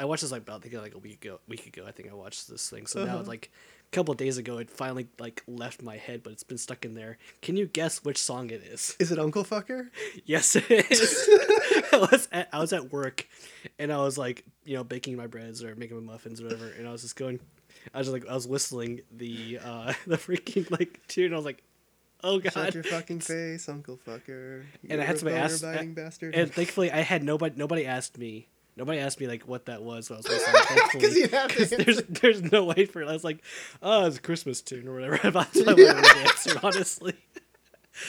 I 0.00 0.04
watched 0.04 0.22
this 0.22 0.32
like 0.32 0.42
about 0.42 0.60
I 0.64 0.68
think 0.68 0.74
like 0.82 0.94
a 0.94 0.98
week 0.98 1.24
ago. 1.24 1.38
Week 1.48 1.66
ago, 1.66 1.84
I 1.86 1.92
think 1.92 2.08
I 2.10 2.14
watched 2.14 2.48
this 2.48 2.68
thing. 2.70 2.86
So 2.86 3.04
now 3.04 3.16
Uh-huh. 3.18 3.24
like 3.28 3.50
couple 3.92 4.10
of 4.12 4.18
days 4.18 4.38
ago, 4.38 4.58
it 4.58 4.70
finally 4.70 5.06
like 5.18 5.42
left 5.46 5.82
my 5.82 5.96
head, 5.96 6.22
but 6.22 6.32
it's 6.32 6.42
been 6.42 6.58
stuck 6.58 6.84
in 6.84 6.94
there. 6.94 7.18
Can 7.42 7.56
you 7.56 7.66
guess 7.66 8.02
which 8.02 8.18
song 8.18 8.50
it 8.50 8.62
is? 8.62 8.96
is 8.98 9.12
it 9.12 9.18
uncle 9.18 9.44
fucker 9.44 9.90
Yes, 10.24 10.56
it 10.56 10.64
is. 10.70 11.28
I 11.92 11.96
was 12.10 12.28
at, 12.32 12.48
I 12.52 12.58
was 12.58 12.72
at 12.72 12.90
work, 12.90 13.28
and 13.78 13.92
I 13.92 13.98
was 13.98 14.16
like, 14.18 14.44
you 14.64 14.76
know, 14.76 14.84
baking 14.84 15.16
my 15.16 15.26
breads 15.26 15.62
or 15.62 15.74
making 15.76 16.04
my 16.04 16.12
muffins 16.12 16.40
or 16.40 16.44
whatever, 16.44 16.68
and 16.68 16.88
I 16.88 16.92
was 16.92 17.02
just 17.02 17.16
going, 17.16 17.38
I 17.94 17.98
was 17.98 18.08
just 18.08 18.12
like, 18.12 18.28
I 18.28 18.34
was 18.34 18.48
whistling 18.48 19.02
the 19.10 19.58
uh 19.62 19.92
the 20.06 20.16
freaking 20.16 20.70
like 20.70 21.00
tune. 21.08 21.32
I 21.32 21.36
was 21.36 21.44
like, 21.44 21.62
oh 22.24 22.38
god, 22.38 22.52
Shut 22.52 22.74
your 22.74 22.84
fucking 22.84 23.20
face, 23.20 23.68
Uncle 23.68 23.98
Fucker. 24.06 24.64
And 24.88 25.00
I 25.00 25.04
had 25.04 25.22
biting 25.22 25.94
bastard. 25.94 26.34
and 26.34 26.52
thankfully 26.52 26.90
I 26.90 27.00
had 27.00 27.22
nobody. 27.22 27.54
Nobody 27.56 27.86
asked 27.86 28.16
me. 28.18 28.48
Nobody 28.76 28.98
asked 29.00 29.20
me 29.20 29.26
like 29.26 29.42
what 29.42 29.66
that 29.66 29.82
was 29.82 30.08
when 30.08 30.16
I 30.16 30.18
was 30.20 30.28
whistling. 30.28 30.62
Thankfully, 30.90 31.20
you 31.20 31.28
have 31.28 31.50
'cause 31.56 31.70
there's 31.70 32.02
there's 32.08 32.52
no 32.52 32.64
way 32.64 32.86
for 32.86 33.02
it. 33.02 33.08
I 33.08 33.12
was 33.12 33.24
like, 33.24 33.42
oh, 33.82 34.06
it's 34.06 34.16
a 34.16 34.20
Christmas 34.20 34.62
tune 34.62 34.88
or 34.88 34.94
whatever. 34.94 35.18
That's 35.30 35.54
what 35.56 35.68
I 35.68 35.74
would 35.74 35.86
have 36.06 36.16
answered. 36.26 36.58
Honestly, 36.62 37.14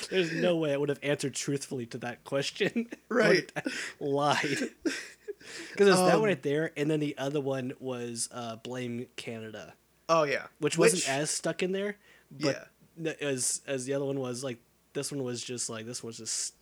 there's 0.10 0.32
no 0.32 0.55
way 0.55 0.74
I 0.74 0.77
would 0.77 0.89
have 0.89 1.00
answered 1.03 1.34
truthfully 1.36 1.86
to 1.88 1.98
that 2.00 2.24
question. 2.24 2.88
Right. 3.10 3.51
lied. 4.00 4.70
Because 5.72 5.88
there's 5.88 5.98
that 5.98 6.13
Um, 6.15 6.22
one 6.22 6.29
right 6.29 6.41
there, 6.43 6.72
and 6.77 6.89
then 6.89 7.01
the 7.01 7.17
other 7.17 7.41
one 7.41 7.74
was 7.82 8.29
uh, 8.32 8.55
blame 8.55 9.08
Canada, 9.17 9.74
oh 10.08 10.24
yeah, 10.24 10.46
which 10.60 10.77
wasn't 10.77 11.10
as 11.10 11.29
stuck 11.29 11.62
in 11.62 11.74
there, 11.74 11.98
yeah. 12.38 12.63
but 12.98 13.08
n- 13.10 13.15
as 13.20 13.60
as 13.67 13.84
the 13.86 13.93
other 13.93 14.05
one 14.05 14.20
was 14.22 14.41
like 14.41 14.60
this 14.93 15.12
one 15.12 15.22
was 15.22 15.43
just 15.43 15.70
like 15.70 15.86
this 15.86 16.01
was 16.01 16.15
just 16.17 16.53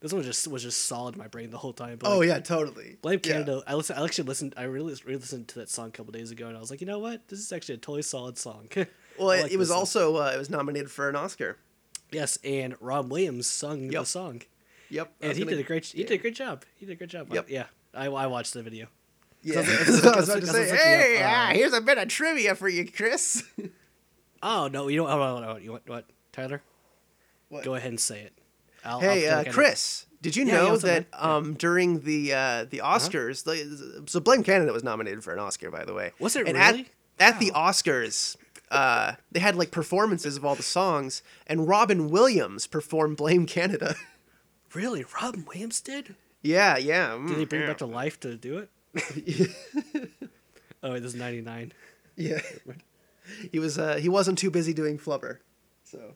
this 0.00 0.12
one 0.12 0.18
was 0.18 0.26
just 0.26 0.46
was 0.48 0.62
just 0.62 0.84
solid 0.86 1.14
in 1.14 1.18
my 1.18 1.28
brain 1.28 1.50
the 1.50 1.58
whole 1.58 1.72
time. 1.72 1.96
But 1.98 2.10
Oh 2.10 2.18
like, 2.18 2.28
yeah, 2.28 2.38
totally. 2.40 2.96
Blame 3.02 3.20
Yeah. 3.24 3.32
Canada. 3.32 3.62
I 3.66 3.74
listen. 3.74 3.96
I 3.96 4.04
actually 4.04 4.24
listened. 4.28 4.54
I 4.56 4.64
really 4.64 4.94
re-listened 5.04 5.48
to 5.48 5.58
that 5.60 5.68
song 5.70 5.88
a 5.88 5.90
couple 5.90 6.12
days 6.12 6.30
ago, 6.30 6.48
and 6.48 6.56
I 6.56 6.60
was 6.60 6.70
like, 6.70 6.80
you 6.80 6.86
know 6.86 6.98
what? 6.98 7.26
This 7.28 7.38
is 7.38 7.52
actually 7.52 7.76
a 7.76 7.78
totally 7.78 8.02
solid 8.02 8.38
song. 8.38 8.68
Well, 9.18 9.30
it, 9.30 9.42
like 9.44 9.52
it 9.52 9.56
was 9.56 9.68
song. 9.68 9.78
also 9.78 10.16
uh, 10.16 10.32
it 10.34 10.38
was 10.38 10.50
nominated 10.50 10.90
for 10.90 11.08
an 11.08 11.16
Oscar. 11.16 11.56
yes, 12.12 12.38
and 12.44 12.74
Rob 12.82 13.10
Williams 13.10 13.46
sung 13.48 13.88
the 13.88 14.04
song, 14.04 14.42
Yep, 14.90 15.10
and 15.22 15.32
he 15.32 15.38
gonna- 15.38 15.52
did 15.56 15.60
a 15.60 15.66
great. 15.66 15.86
He 15.86 16.02
did 16.04 16.12
a 16.12 16.18
great 16.18 16.34
job. 16.34 16.64
He 16.76 16.84
did 16.84 16.92
a 16.92 16.96
great 16.96 17.08
job. 17.08 17.32
Yep. 17.32 17.46
yeah, 17.48 17.64
I, 17.94 18.08
I 18.08 18.26
watched 18.26 18.52
the 18.52 18.62
video. 18.62 18.88
Yeah, 19.42 19.60
I 19.60 19.60
was- 19.60 19.68
I 19.68 19.72
I 19.72 19.78
was- 19.78 19.88
was, 19.88 20.04
I 20.04 20.16
was 20.18 20.28
about 20.28 20.40
to 20.40 20.46
say, 20.48 20.70
up, 20.70 20.78
hey, 20.78 21.22
uh, 21.22 21.28
ah, 21.30 21.50
here's 21.54 21.72
a 21.72 21.80
bit 21.80 21.96
of 21.96 22.08
trivia 22.08 22.54
for 22.54 22.68
you, 22.68 22.86
Chris. 22.90 23.42
Oh 24.42 24.68
no! 24.68 24.88
You 24.88 24.98
know 24.98 25.04
what? 25.04 25.18
What, 25.18 25.46
what, 25.46 25.62
you 25.62 25.72
want 25.72 25.88
what? 25.88 26.04
Tyler, 26.32 26.60
What? 27.48 27.64
go 27.64 27.74
ahead 27.74 27.88
and 27.88 27.98
say 27.98 28.20
it. 28.20 28.34
I'll, 28.86 28.94
I'll 28.94 29.00
hey, 29.00 29.28
uh, 29.28 29.36
like 29.38 29.46
I 29.46 29.50
know- 29.50 29.54
Chris, 29.54 30.06
did 30.22 30.36
you 30.36 30.44
Yeah, 30.46 30.54
know 30.54 30.76
that 30.78 31.06
um, 31.12 31.54
during 31.54 32.00
the 32.00 32.32
uh, 32.32 32.64
the 32.64 32.78
Oscars, 32.78 33.44
the, 33.44 34.04
so 34.06 34.20
Blame 34.20 34.42
Canada 34.42 34.72
was 34.72 34.82
nominated 34.82 35.22
for 35.22 35.32
an 35.32 35.38
Oscar, 35.38 35.70
by 35.70 35.84
the 35.84 35.94
way. 35.94 36.12
Was 36.18 36.36
it 36.36 36.48
and 36.48 36.56
really? 36.56 36.88
At, 37.18 37.34
at 37.34 37.40
the 37.40 37.50
Oscars, 37.50 38.36
uh, 38.70 39.12
they 39.30 39.40
had 39.40 39.56
like 39.56 39.70
performances 39.70 40.36
of 40.36 40.44
all 40.44 40.54
the 40.54 40.62
songs, 40.62 41.22
and 41.46 41.68
Robin 41.68 42.10
Williams 42.10 42.66
performed 42.66 43.16
Blame 43.16 43.46
Canada. 43.46 43.94
Really, 44.74 45.06
Robin 45.22 45.46
Williams 45.46 45.80
did? 45.80 46.16
yeah, 46.42 46.76
yeah. 46.76 47.12
Did 47.12 47.20
mm, 47.20 47.38
he 47.38 47.44
bring 47.46 47.62
yeah. 47.62 47.68
it 47.68 47.70
back 47.70 47.78
to 47.78 47.86
life 47.86 48.20
to 48.20 48.36
do 48.36 48.58
it? 48.58 48.68
oh, 50.82 50.94
this 50.94 51.04
is 51.04 51.14
'99. 51.14 51.72
Yeah. 52.16 52.40
he 53.50 53.58
was 53.58 53.78
uh, 53.78 53.94
he 53.96 54.10
wasn't 54.10 54.36
too 54.38 54.50
busy 54.50 54.74
doing 54.74 54.98
flubber, 54.98 55.38
so. 55.84 56.14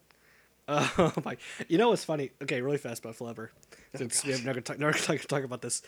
Oh 0.99 1.13
my! 1.25 1.37
You 1.69 1.79
know 1.79 1.89
what's 1.91 2.05
funny? 2.05 2.31
Okay, 2.43 2.61
really 2.63 2.79
fast 2.79 3.05
about 3.05 3.17
Flubber. 3.17 3.49
Since 3.97 4.25
we 4.25 4.33
have 4.33 4.45
not 4.45 4.53
gonna 4.53 4.61
talk, 4.63 4.79
gonna 4.79 5.19
talk 5.19 5.43
about 5.45 5.63
this. 5.63 5.83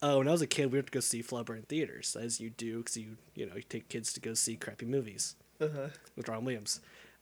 Uh, 0.00 0.14
when 0.16 0.26
I 0.26 0.32
was 0.32 0.40
a 0.42 0.46
kid, 0.46 0.72
we 0.72 0.78
went 0.78 0.86
to 0.86 0.92
go 0.92 1.00
see 1.00 1.22
Flubber 1.22 1.54
in 1.56 1.62
theaters, 1.62 2.16
as 2.18 2.40
you 2.40 2.50
do, 2.50 2.78
because 2.78 2.96
you 2.96 3.16
you 3.34 3.44
know 3.46 3.54
you 3.56 3.62
take 3.62 3.88
kids 3.88 4.12
to 4.14 4.20
go 4.20 4.32
see 4.34 4.56
crappy 4.56 4.86
movies 4.86 5.36
Uh-huh. 5.60 5.88
with 6.16 6.28
Ron 6.28 6.44
Williams. 6.44 6.80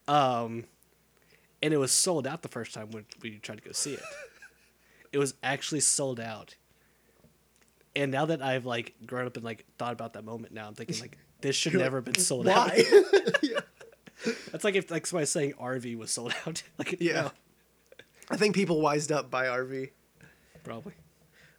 Um, 0.08 0.64
and 1.62 1.74
it 1.74 1.78
was 1.78 1.92
sold 1.92 2.26
out 2.26 2.42
the 2.42 2.48
first 2.48 2.72
time 2.74 2.90
when 2.90 3.04
we 3.22 3.38
tried 3.38 3.58
to 3.58 3.64
go 3.64 3.72
see 3.72 3.94
it. 3.94 4.02
it 5.12 5.18
was 5.18 5.34
actually 5.42 5.80
sold 5.80 6.20
out. 6.20 6.54
And 7.96 8.12
now 8.12 8.24
that 8.26 8.40
I've 8.40 8.64
like 8.66 8.94
grown 9.04 9.26
up 9.26 9.36
and 9.36 9.44
like 9.44 9.64
thought 9.78 9.92
about 9.92 10.12
that 10.14 10.24
moment, 10.24 10.52
now 10.54 10.68
I'm 10.68 10.74
thinking 10.74 10.98
like 11.00 11.18
this 11.40 11.56
should 11.56 11.74
never 11.74 11.96
have 11.98 12.04
been 12.04 12.14
sold 12.14 12.46
out. 12.48 12.70
Why? 12.76 12.84
That's 14.52 14.64
like 14.64 14.74
if 14.74 14.90
like 14.90 15.06
somebody 15.06 15.26
saying 15.26 15.54
RV 15.60 15.96
was 15.96 16.10
sold 16.10 16.34
out. 16.46 16.62
like 16.78 16.96
yeah. 17.00 17.22
no, 17.22 17.30
I 18.30 18.36
think 18.36 18.54
people 18.54 18.80
wised 18.80 19.12
up 19.12 19.30
by 19.30 19.46
RV. 19.46 19.90
probably. 20.64 20.94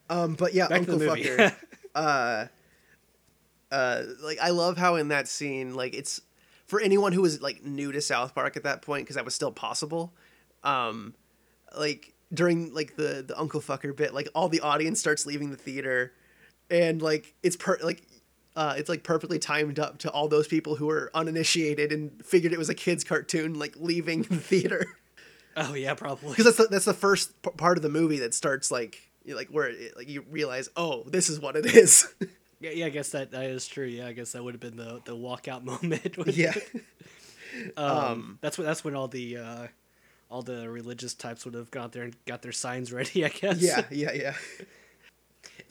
Um, 0.10 0.34
but 0.34 0.54
yeah, 0.54 0.67
Back 0.67 0.82
Uncle. 0.82 1.00
Fucker. 1.00 1.56
uh, 1.95 2.45
uh, 3.71 4.04
like 4.21 4.39
I 4.41 4.50
love 4.50 4.78
how 4.78 4.95
in 4.95 5.08
that 5.10 5.28
scene, 5.28 5.74
like 5.74 5.93
it's 5.93 6.21
for 6.67 6.82
anyone 6.82 7.13
who 7.13 7.21
was 7.21 7.41
like 7.41 7.63
new 7.63 7.91
to 7.91 8.02
South 8.02 8.36
Park 8.36 8.58
at 8.58 8.63
that 8.63 8.82
point, 8.82 9.06
because 9.06 9.15
that 9.15 9.26
was 9.26 9.36
still 9.36 9.52
possible. 9.52 10.13
Um, 10.63 11.15
like 11.78 12.13
during 12.34 12.74
like 12.74 12.95
the 12.95 13.24
the 13.26 13.39
Uncle 13.39 13.62
Fucker 13.62 13.95
bit, 13.95 14.13
like 14.13 14.28
all 14.36 14.50
the 14.50 14.62
audience 14.62 15.00
starts 15.00 15.26
leaving 15.26 15.50
the 15.50 15.58
theater, 15.58 16.13
and 16.69 17.02
like 17.02 17.34
it's 17.41 17.56
per 17.56 17.78
like. 17.82 18.04
Uh, 18.55 18.73
it's 18.77 18.89
like 18.89 19.03
perfectly 19.03 19.39
timed 19.39 19.79
up 19.79 19.97
to 19.99 20.11
all 20.11 20.27
those 20.27 20.47
people 20.47 20.75
who 20.75 20.87
were 20.87 21.09
uninitiated 21.13 21.91
and 21.91 22.23
figured 22.25 22.51
it 22.51 22.59
was 22.59 22.69
a 22.69 22.73
kids 22.75 23.03
cartoon, 23.03 23.57
like 23.57 23.75
leaving 23.77 24.23
the 24.23 24.37
theater. 24.37 24.85
Oh 25.57 25.73
yeah, 25.73 25.95
probably. 25.95 26.29
because 26.29 26.45
that's 26.45 26.55
the, 26.57 26.67
that's 26.67 26.85
the 26.85 26.93
first 26.93 27.41
p- 27.41 27.49
part 27.57 27.77
of 27.77 27.81
the 27.83 27.89
movie 27.89 28.19
that 28.19 28.33
starts 28.33 28.71
like 28.71 29.01
you- 29.25 29.35
like 29.35 29.49
where 29.49 29.67
it, 29.67 29.97
like 29.97 30.07
you 30.07 30.23
realize 30.29 30.69
oh 30.77 31.03
this 31.07 31.29
is 31.29 31.41
what 31.41 31.57
it 31.57 31.65
is 31.65 32.07
Yeah, 32.61 32.69
yeah, 32.71 32.85
I 32.85 32.89
guess 32.89 33.09
that, 33.09 33.31
that 33.31 33.43
is 33.45 33.67
true. 33.67 33.85
Yeah, 33.85 34.07
I 34.07 34.13
guess 34.13 34.31
that 34.31 34.41
would 34.43 34.53
have 34.53 34.61
been 34.61 34.77
the 34.77 35.01
the 35.03 35.13
walkout 35.13 35.63
moment. 35.65 36.15
yeah 36.27 36.53
it. 36.55 37.77
Um, 37.77 38.37
that's 38.41 38.57
when 38.57 38.65
that's 38.65 38.83
when 38.85 38.95
all 38.95 39.09
the 39.09 39.37
uh, 39.37 39.67
all 40.29 40.41
the 40.41 40.69
religious 40.69 41.13
types 41.13 41.43
would 41.43 41.53
have 41.53 41.69
got 41.69 41.91
there 41.91 42.03
and 42.03 42.15
got 42.25 42.41
their 42.41 42.51
signs 42.53 42.93
ready. 42.93 43.25
I 43.25 43.29
guess. 43.29 43.61
yeah 43.61 43.83
yeah 43.91 44.13
yeah 44.13 44.33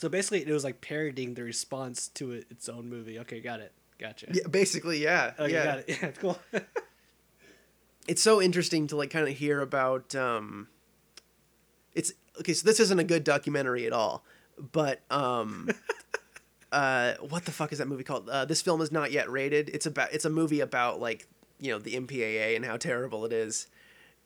So 0.00 0.08
basically, 0.08 0.40
it 0.46 0.50
was 0.50 0.64
like 0.64 0.80
parodying 0.80 1.34
the 1.34 1.42
response 1.42 2.08
to 2.14 2.32
it, 2.32 2.46
its 2.50 2.70
own 2.70 2.88
movie. 2.88 3.18
Okay, 3.18 3.40
got 3.40 3.60
it. 3.60 3.72
Gotcha. 3.98 4.28
yeah 4.32 4.46
basically 4.48 5.02
yeah 5.02 5.32
Okay, 5.38 5.52
yeah 5.52 5.64
got 5.64 5.78
it. 5.80 5.84
Yeah, 6.02 6.10
cool. 6.12 6.38
it's 8.08 8.22
so 8.22 8.40
interesting 8.40 8.86
to 8.86 8.96
like 8.96 9.10
kind 9.10 9.28
of 9.28 9.36
hear 9.36 9.60
about 9.60 10.14
um 10.14 10.68
it's 11.94 12.10
okay 12.38 12.54
so 12.54 12.64
this 12.66 12.80
isn't 12.80 12.98
a 12.98 13.04
good 13.04 13.24
documentary 13.24 13.84
at 13.86 13.92
all 13.92 14.24
but 14.72 15.02
um 15.10 15.68
uh 16.72 17.12
what 17.28 17.44
the 17.44 17.52
fuck 17.52 17.72
is 17.72 17.78
that 17.78 17.88
movie 17.88 18.02
called 18.02 18.26
uh 18.30 18.46
this 18.46 18.62
film 18.62 18.80
is 18.80 18.90
not 18.90 19.12
yet 19.12 19.30
rated 19.30 19.68
it's 19.68 19.84
about 19.84 20.10
it's 20.14 20.24
a 20.24 20.30
movie 20.30 20.60
about 20.60 20.98
like 20.98 21.26
you 21.58 21.70
know 21.70 21.78
the 21.78 21.94
mpaa 21.96 22.56
and 22.56 22.64
how 22.64 22.78
terrible 22.78 23.26
it 23.26 23.34
is 23.34 23.66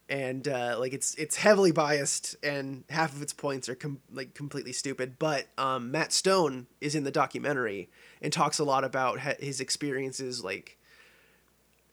and 0.08 0.46
uh, 0.46 0.76
like 0.78 0.92
it's 0.92 1.14
it's 1.14 1.36
heavily 1.36 1.72
biased, 1.72 2.36
and 2.42 2.84
half 2.90 3.14
of 3.14 3.22
its 3.22 3.32
points 3.32 3.68
are 3.68 3.74
com- 3.74 4.00
like 4.12 4.34
completely 4.34 4.72
stupid. 4.72 5.18
But 5.18 5.46
um, 5.56 5.90
Matt 5.90 6.12
Stone 6.12 6.66
is 6.80 6.94
in 6.94 7.04
the 7.04 7.10
documentary 7.10 7.88
and 8.20 8.32
talks 8.32 8.58
a 8.58 8.64
lot 8.64 8.84
about 8.84 9.20
ha- 9.20 9.34
his 9.40 9.60
experiences, 9.60 10.44
like 10.44 10.78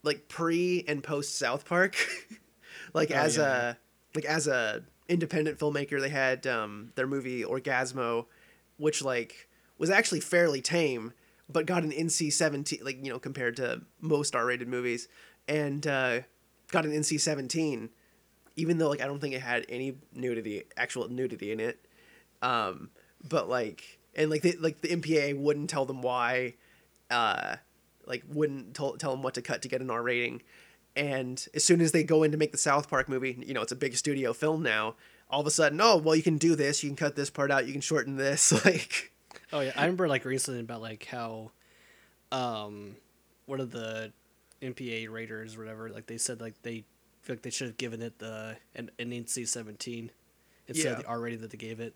like 0.03 0.27
pre 0.27 0.83
and 0.87 1.03
post 1.03 1.37
South 1.37 1.65
Park, 1.65 1.95
like 2.93 3.11
Oh, 3.11 3.15
as 3.15 3.37
yeah. 3.37 3.69
a 3.71 3.75
like 4.15 4.25
as 4.25 4.47
a 4.47 4.83
independent 5.07 5.57
filmmaker. 5.59 6.01
They 6.01 6.09
had 6.09 6.45
um, 6.47 6.91
their 6.95 7.07
movie 7.07 7.43
Orgazmo, 7.43 8.25
which 8.77 9.01
like 9.03 9.47
was 9.77 9.89
actually 9.89 10.19
fairly 10.19 10.61
tame, 10.61 11.13
but 11.49 11.65
got 11.65 11.83
an 11.83 11.91
NC 11.91 12.33
seventeen, 12.33 12.79
like 12.83 12.97
you 13.03 13.11
know 13.11 13.19
compared 13.19 13.55
to 13.57 13.81
most 14.01 14.35
R 14.35 14.45
rated 14.45 14.67
movies, 14.67 15.07
and 15.47 15.85
uh, 15.87 16.19
got 16.71 16.85
an 16.85 16.91
NC 16.91 17.19
seventeen, 17.19 17.89
even 18.55 18.77
though 18.77 18.89
like 18.89 19.01
I 19.01 19.07
don't 19.07 19.19
think 19.19 19.33
it 19.33 19.41
had 19.41 19.65
any 19.69 19.95
nudity, 20.13 20.63
actual 20.77 21.09
nudity 21.09 21.51
in 21.51 21.59
it. 21.59 21.79
Um, 22.41 22.89
but 23.27 23.49
like 23.49 23.99
and 24.15 24.29
like 24.29 24.41
they, 24.41 24.53
like 24.53 24.81
the 24.81 24.89
MPAA 24.89 25.37
wouldn't 25.37 25.69
tell 25.69 25.85
them 25.85 26.01
why, 26.01 26.55
uh, 27.09 27.57
like 28.05 28.23
wouldn't 28.27 28.75
tell 28.75 28.93
tell 28.97 29.11
them 29.11 29.23
what 29.23 29.35
to 29.35 29.41
cut 29.41 29.61
to 29.61 29.67
get 29.67 29.81
an 29.81 29.89
R 29.89 30.01
rating. 30.01 30.41
And 30.95 31.45
as 31.53 31.63
soon 31.63 31.79
as 31.79 31.93
they 31.93 32.03
go 32.03 32.23
in 32.23 32.31
to 32.31 32.37
make 32.37 32.51
the 32.51 32.57
South 32.57 32.89
Park 32.89 33.07
movie, 33.07 33.41
you 33.45 33.53
know, 33.53 33.61
it's 33.61 33.71
a 33.71 33.77
big 33.77 33.95
studio 33.95 34.33
film 34.33 34.61
now. 34.61 34.95
All 35.29 35.39
of 35.39 35.47
a 35.47 35.51
sudden, 35.51 35.79
oh 35.81 35.97
well, 35.97 36.15
you 36.15 36.23
can 36.23 36.37
do 36.37 36.55
this. 36.55 36.83
You 36.83 36.89
can 36.89 36.97
cut 36.97 37.15
this 37.15 37.29
part 37.29 37.51
out. 37.51 37.65
You 37.65 37.71
can 37.71 37.81
shorten 37.81 38.17
this. 38.17 38.51
Like, 38.65 39.11
Oh 39.53 39.59
yeah, 39.59 39.73
I 39.75 39.81
remember 39.81 40.07
like 40.07 40.23
recently 40.23 40.61
about 40.61 40.81
like 40.81 41.05
how, 41.05 41.51
um, 42.31 42.95
one 43.45 43.59
of 43.59 43.71
the 43.71 44.13
MPA 44.61 45.09
raters 45.09 45.55
or 45.55 45.59
whatever, 45.59 45.89
like 45.89 46.05
they 46.05 46.17
said 46.17 46.39
like 46.39 46.61
they 46.61 46.85
like 47.31 47.41
they 47.41 47.49
should 47.49 47.67
have 47.67 47.77
given 47.77 48.01
it 48.01 48.19
the 48.19 48.57
an, 48.75 48.91
an 48.99 49.09
NC 49.11 49.47
seventeen 49.47 50.11
instead 50.67 50.85
Yeah. 50.85 50.91
of 50.97 50.99
the 51.03 51.07
R 51.07 51.19
rating 51.19 51.41
that 51.41 51.49
they 51.51 51.57
gave 51.57 51.79
it, 51.79 51.95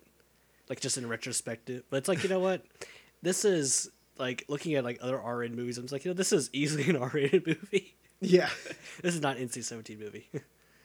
like 0.68 0.80
just 0.80 0.98
in 0.98 1.08
retrospective. 1.08 1.84
But 1.90 1.98
it's 1.98 2.08
like 2.08 2.22
you 2.22 2.28
know 2.28 2.40
what, 2.40 2.62
this 3.22 3.44
is 3.44 3.90
like 4.18 4.44
looking 4.48 4.74
at 4.74 4.84
like 4.84 4.98
other 5.00 5.20
R 5.20 5.38
rated 5.38 5.56
movies. 5.56 5.78
I'm 5.78 5.84
just 5.84 5.92
like 5.92 6.04
you 6.04 6.10
know 6.10 6.14
this 6.16 6.32
is 6.32 6.50
easily 6.52 6.88
an 6.90 6.96
R 7.02 7.10
rated 7.12 7.46
movie. 7.46 7.94
yeah, 8.20 8.48
this 9.02 9.14
is 9.14 9.20
not 9.20 9.36
NC 9.36 9.62
seventeen 9.64 9.98
movie. 9.98 10.28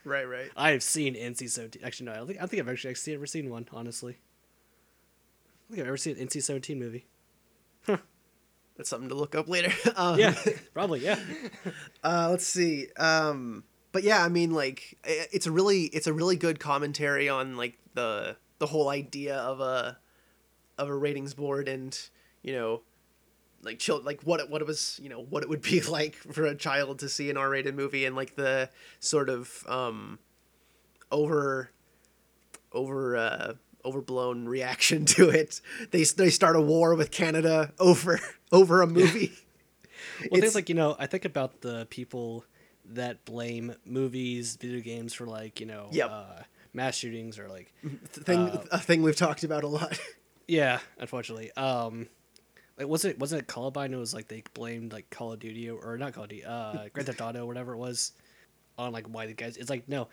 right, 0.03 0.25
right. 0.25 0.49
I 0.55 0.71
have 0.71 0.83
seen 0.83 1.15
NC 1.15 1.49
seventeen. 1.49 1.83
Actually, 1.83 2.07
no, 2.07 2.11
I 2.13 2.15
don't 2.17 2.27
think 2.27 2.41
I 2.41 2.45
think 2.45 2.61
I've 2.61 2.69
actually 2.69 2.91
actually 2.91 3.13
ever 3.15 3.25
seen 3.25 3.49
one. 3.49 3.67
Honestly, 3.73 4.17
I 5.69 5.69
think 5.73 5.81
I've 5.81 5.87
ever 5.87 5.97
seen 5.97 6.17
an 6.17 6.27
NC 6.27 6.43
seventeen 6.43 6.79
movie. 6.79 7.05
That's 8.77 8.89
something 8.89 9.09
to 9.09 9.15
look 9.15 9.35
up 9.35 9.47
later. 9.49 9.71
um, 9.95 10.17
Yeah, 10.17 10.33
probably. 10.73 11.01
Yeah. 11.01 11.19
Uh, 12.03 12.29
let's 12.31 12.47
see. 12.47 12.87
Um, 12.97 13.63
but 13.91 14.03
yeah, 14.03 14.23
I 14.23 14.29
mean, 14.29 14.51
like, 14.51 14.97
it's 15.03 15.45
a 15.47 15.51
really, 15.51 15.83
it's 15.85 16.07
a 16.07 16.13
really 16.13 16.35
good 16.35 16.59
commentary 16.59 17.27
on 17.29 17.57
like 17.57 17.77
the 17.93 18.35
the 18.59 18.67
whole 18.67 18.89
idea 18.89 19.37
of 19.37 19.59
a 19.59 19.97
of 20.77 20.87
a 20.89 20.95
ratings 20.95 21.33
board 21.33 21.67
and 21.67 21.97
you 22.43 22.53
know, 22.53 22.81
like 23.63 23.79
child, 23.79 24.03
like 24.05 24.21
what 24.23 24.39
it, 24.39 24.49
what 24.49 24.61
it 24.61 24.67
was, 24.67 24.99
you 25.03 25.09
know, 25.09 25.21
what 25.21 25.43
it 25.43 25.49
would 25.49 25.61
be 25.61 25.81
like 25.97 26.15
for 26.15 26.45
a 26.45 26.55
child 26.55 26.99
to 26.99 27.09
see 27.09 27.29
an 27.29 27.37
R 27.37 27.49
rated 27.49 27.75
movie 27.75 28.05
and 28.05 28.15
like 28.15 28.35
the 28.35 28.69
sort 28.99 29.29
of 29.29 29.63
um, 29.67 30.19
over 31.11 31.71
over 32.71 33.17
uh, 33.17 33.53
overblown 33.83 34.47
reaction 34.57 35.05
to 35.05 35.29
it. 35.29 35.61
They 35.91 36.03
they 36.03 36.29
start 36.29 36.55
a 36.55 36.61
war 36.61 36.95
with 36.95 37.11
Canada 37.11 37.73
over 37.79 38.19
over 38.51 38.81
a 38.81 38.87
movie. 38.87 39.33
Well, 40.21 40.25
It's- 40.27 40.39
things 40.41 40.55
like 40.55 40.69
you 40.69 40.75
know, 40.75 40.95
I 40.99 41.07
think 41.07 41.25
about 41.25 41.61
the 41.61 41.85
people 41.89 42.45
that 42.95 43.25
blame 43.25 43.75
movies, 43.85 44.55
video 44.55 44.81
games 44.81 45.13
for 45.13 45.25
like 45.25 45.59
you 45.59 45.65
know, 45.65 45.89
Yep. 45.91 46.09
uh, 46.11 46.25
mass 46.73 46.95
shootings 46.95 47.37
or 47.39 47.47
like, 47.49 47.73
thing 48.07 48.51
a 48.71 48.77
thing 48.79 49.01
we've 49.03 49.15
talked 49.15 49.43
about 49.43 49.63
a 49.63 49.67
lot. 49.67 49.99
yeah, 50.47 50.79
unfortunately, 50.99 51.51
um, 51.57 52.07
like 52.77 52.87
was 52.87 53.05
it 53.05 53.19
wasn't 53.19 53.41
it 53.41 53.47
Columbine? 53.47 53.93
It 53.93 53.97
was 53.97 54.13
like 54.13 54.27
they 54.27 54.43
blamed 54.53 54.93
like 54.93 55.09
Call 55.09 55.33
of 55.33 55.39
Duty 55.39 55.69
or, 55.69 55.97
not 55.97 56.13
Call 56.13 56.23
of 56.23 56.29
Duty, 56.29 56.45
uh, 56.45 56.87
Grand 56.93 57.07
Theft 57.07 57.21
Auto, 57.21 57.45
whatever 57.45 57.73
it 57.73 57.77
was, 57.77 58.13
on 58.77 58.91
like 58.91 59.07
why 59.07 59.25
the 59.25 59.33
guys. 59.33 59.57
It's 59.57 59.69
like 59.69 59.87
no, 59.89 60.07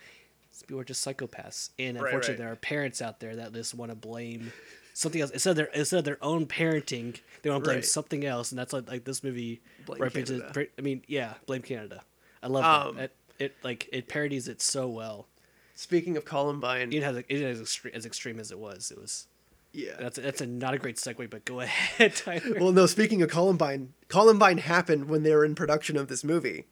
these 0.53 0.62
people 0.62 0.81
are 0.81 0.85
just 0.85 1.05
psychopaths, 1.07 1.71
and 1.79 1.97
Right, 1.97 2.05
unfortunately, 2.07 2.35
right. 2.35 2.38
there 2.38 2.53
are 2.53 2.57
parents 2.57 3.01
out 3.03 3.21
there 3.21 3.37
that 3.37 3.53
just 3.53 3.75
want 3.75 3.91
to 3.91 3.97
blame. 3.97 4.53
Something 4.95 5.21
else 5.21 5.31
instead 5.31 5.51
of 5.51 5.57
their 5.57 5.67
instead 5.67 5.99
of 5.99 6.05
their 6.05 6.19
own 6.23 6.47
parenting, 6.47 7.21
they 7.43 7.51
want 7.51 7.62
to 7.62 7.69
blame 7.69 7.77
Right. 7.77 7.85
something 7.85 8.25
else, 8.25 8.51
and 8.51 8.59
that's 8.59 8.73
like 8.73 8.88
like 8.91 9.05
this 9.05 9.23
movie 9.23 9.61
Blame 9.87 10.03
represents. 10.03 10.43
Canada. 10.53 10.71
I 10.77 10.83
mean, 10.83 11.03
yeah, 11.07 11.35
blame 11.47 11.62
Canada. 11.62 12.03
I 12.42 12.46
love 12.48 12.88
Um, 12.88 12.96
that. 12.96 13.05
It, 13.38 13.44
it 13.44 13.55
like 13.62 13.88
it 13.92 14.09
parodies 14.09 14.48
it 14.48 14.61
so 14.61 14.88
well. 14.88 15.27
Speaking 15.74 16.16
of 16.16 16.24
Columbine, 16.24 16.92
It 16.92 17.03
has 17.05 17.16
it 17.16 17.27
is 17.31 17.61
extre- 17.61 17.94
as 17.94 18.05
extreme 18.05 18.40
as 18.40 18.51
it 18.51 18.59
was. 18.59 18.90
It 18.90 18.98
was 19.01 19.27
yeah. 19.72 19.92
that's 19.98 20.18
that's 20.18 20.40
a 20.40 20.46
not 20.46 20.74
a 20.74 20.79
great 20.79 20.96
segue, 20.96 21.31
but 21.31 21.44
go 21.44 21.61
ahead, 21.61 22.16
Tyler. 22.16 22.59
well, 22.61 22.72
no. 22.72 22.87
Speaking 22.87 23.22
of 23.22 23.31
Columbine, 23.31 23.92
Columbine 24.09 24.59
happened 24.59 25.09
when 25.09 25.22
they 25.22 25.35
were 25.35 25.44
in 25.44 25.55
production 25.55 25.96
of 25.96 26.09
this 26.09 26.24
movie, 26.24 26.64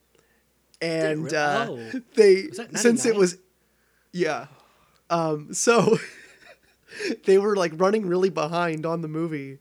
and 0.81 1.31
re- 1.31 1.37
uh, 1.37 1.67
oh. 1.69 1.91
they 2.15 2.47
since 2.75 3.05
it 3.05 3.15
was, 3.15 3.37
yeah. 4.11 4.47
Um. 5.09 5.53
So 5.53 5.99
they 7.25 7.37
were 7.37 7.55
like 7.55 7.71
running 7.75 8.07
really 8.07 8.29
behind 8.29 8.85
on 8.85 9.01
the 9.01 9.07
movie, 9.07 9.59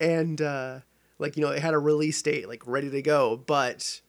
and 0.00 0.40
uh, 0.42 0.80
like 1.20 1.36
you 1.36 1.42
know 1.42 1.50
it 1.50 1.60
had 1.60 1.74
a 1.74 1.78
release 1.78 2.20
date 2.20 2.48
like 2.48 2.66
ready 2.66 2.90
to 2.90 3.02
go, 3.02 3.36
but 3.36 4.00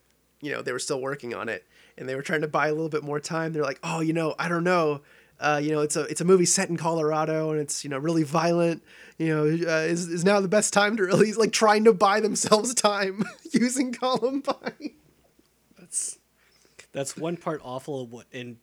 you 0.42 0.52
know 0.52 0.62
they 0.62 0.72
were 0.72 0.80
still 0.80 1.02
working 1.02 1.34
on 1.34 1.50
it, 1.50 1.66
and 1.98 2.08
they 2.08 2.16
were 2.16 2.22
trying 2.22 2.42
to 2.42 2.48
buy 2.48 2.68
a 2.68 2.72
little 2.74 2.90
bit 2.90 3.04
more 3.04 3.20
time. 3.20 3.54
They're 3.54 3.64
like, 3.64 3.80
oh, 3.84 4.00
you 4.02 4.14
know, 4.14 4.36
I 4.40 4.48
don't 4.50 4.64
know. 4.64 5.02
Uh, 5.40 5.60
you 5.64 5.72
know, 5.72 5.80
it's 5.82 5.96
a 5.96 6.02
it's 6.04 6.20
a 6.22 6.26
movie 6.26 6.46
set 6.46 6.70
in 6.70 6.76
Colorado, 6.78 7.52
and 7.52 7.60
it's 7.62 7.84
you 7.84 7.90
know 7.90 7.98
really 7.98 8.24
violent. 8.24 8.84
You 9.18 9.28
know, 9.36 9.44
uh, 9.72 9.82
is 9.86 10.08
is 10.10 10.26
now 10.26 10.42
the 10.42 10.48
best 10.50 10.74
time 10.74 10.98
to 10.98 11.04
release? 11.04 11.38
Like 11.38 11.52
trying 11.54 11.86
to 11.86 11.94
buy 11.94 12.20
themselves 12.20 12.74
time 12.74 13.24
using 13.54 13.94
Columbine. 13.94 14.96
that's 15.78 16.20
that's 16.92 17.16
one 17.16 17.38
part 17.38 17.62
awful 17.64 18.02
and 18.02 18.12
one- 18.12 18.56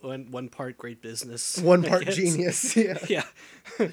one 0.00 0.30
one 0.30 0.48
part 0.48 0.78
great 0.78 1.02
business. 1.02 1.58
One 1.58 1.82
part 1.82 2.06
genius. 2.08 2.76
Yeah. 2.76 2.98
Yeah. 3.08 3.24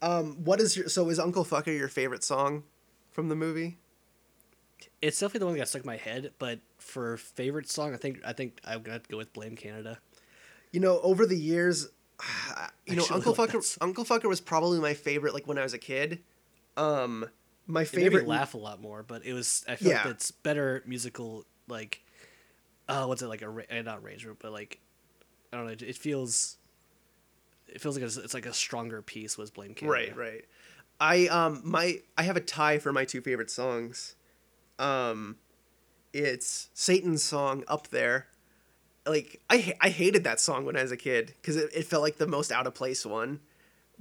What 0.00 0.60
is 0.60 0.76
your 0.76 0.88
so 0.88 1.08
is 1.08 1.18
Uncle 1.18 1.44
Fucker 1.44 1.76
your 1.76 1.88
favorite 1.88 2.22
song 2.22 2.62
from 3.10 3.28
the 3.28 3.34
movie? 3.34 3.78
It's 5.00 5.20
definitely 5.20 5.40
the 5.40 5.46
one 5.46 5.54
that 5.54 5.58
got 5.60 5.68
stuck 5.68 5.82
in 5.82 5.86
my 5.86 5.96
head, 5.96 6.32
but 6.38 6.58
for 6.78 7.16
favorite 7.16 7.68
song, 7.70 7.94
I 7.94 7.96
think 7.96 8.20
I 8.24 8.32
think 8.32 8.58
I'm 8.64 8.82
gonna 8.82 9.00
go 9.08 9.16
with 9.16 9.32
Blame 9.32 9.56
Canada. 9.56 9.98
You 10.72 10.80
know, 10.80 11.00
over 11.00 11.24
the 11.24 11.36
years, 11.36 11.88
you 12.86 12.96
know, 12.96 13.06
Uncle 13.10 13.34
Fucker. 13.34 13.78
Uncle 13.80 14.04
Fucker 14.04 14.28
was 14.28 14.40
probably 14.40 14.80
my 14.80 14.94
favorite. 14.94 15.34
Like 15.34 15.46
when 15.46 15.56
I 15.58 15.62
was 15.62 15.72
a 15.72 15.78
kid, 15.78 16.20
um, 16.76 17.28
my 17.66 17.82
It 17.82 17.92
made 17.94 18.00
me 18.02 18.08
favorite. 18.10 18.26
laugh 18.26 18.54
a 18.54 18.58
lot 18.58 18.80
more, 18.80 19.02
but 19.02 19.24
it 19.24 19.32
was 19.32 19.64
I 19.68 19.76
feel 19.76 19.88
Yeah. 19.90 20.02
like 20.04 20.14
it's 20.14 20.30
better 20.32 20.82
musical 20.84 21.44
like, 21.68 22.02
uh, 22.88 23.04
what's 23.06 23.22
it 23.22 23.28
like 23.28 23.42
a 23.42 23.48
ra- 23.48 23.64
eh, 23.70 23.82
not 23.82 24.02
range 24.02 24.26
but 24.40 24.52
like, 24.52 24.80
I 25.52 25.56
don't 25.58 25.66
know. 25.66 25.72
It, 25.72 25.82
it 25.82 25.96
feels, 25.96 26.56
it 27.68 27.80
feels 27.80 27.96
like 27.96 28.04
it's, 28.04 28.16
it's 28.16 28.34
like 28.34 28.46
a 28.46 28.52
stronger 28.54 29.00
piece 29.02 29.38
was 29.38 29.50
Blame 29.50 29.74
Canada. 29.74 29.92
Right, 29.92 30.16
right. 30.16 30.44
I 31.00 31.28
um 31.28 31.60
my 31.64 32.00
I 32.16 32.24
have 32.24 32.36
a 32.36 32.40
tie 32.40 32.78
for 32.78 32.92
my 32.92 33.04
two 33.04 33.20
favorite 33.20 33.50
songs. 33.50 34.16
Um, 34.78 35.36
it's 36.12 36.68
Satan's 36.74 37.22
song 37.22 37.64
"Up 37.68 37.88
There." 37.88 38.26
Like 39.06 39.40
I 39.48 39.74
I 39.80 39.90
hated 39.90 40.24
that 40.24 40.40
song 40.40 40.64
when 40.64 40.76
I 40.76 40.82
was 40.82 40.92
a 40.92 40.96
kid 40.96 41.34
because 41.40 41.56
it, 41.56 41.70
it 41.74 41.84
felt 41.84 42.02
like 42.02 42.18
the 42.18 42.26
most 42.26 42.52
out 42.52 42.66
of 42.66 42.74
place 42.74 43.06
one, 43.06 43.40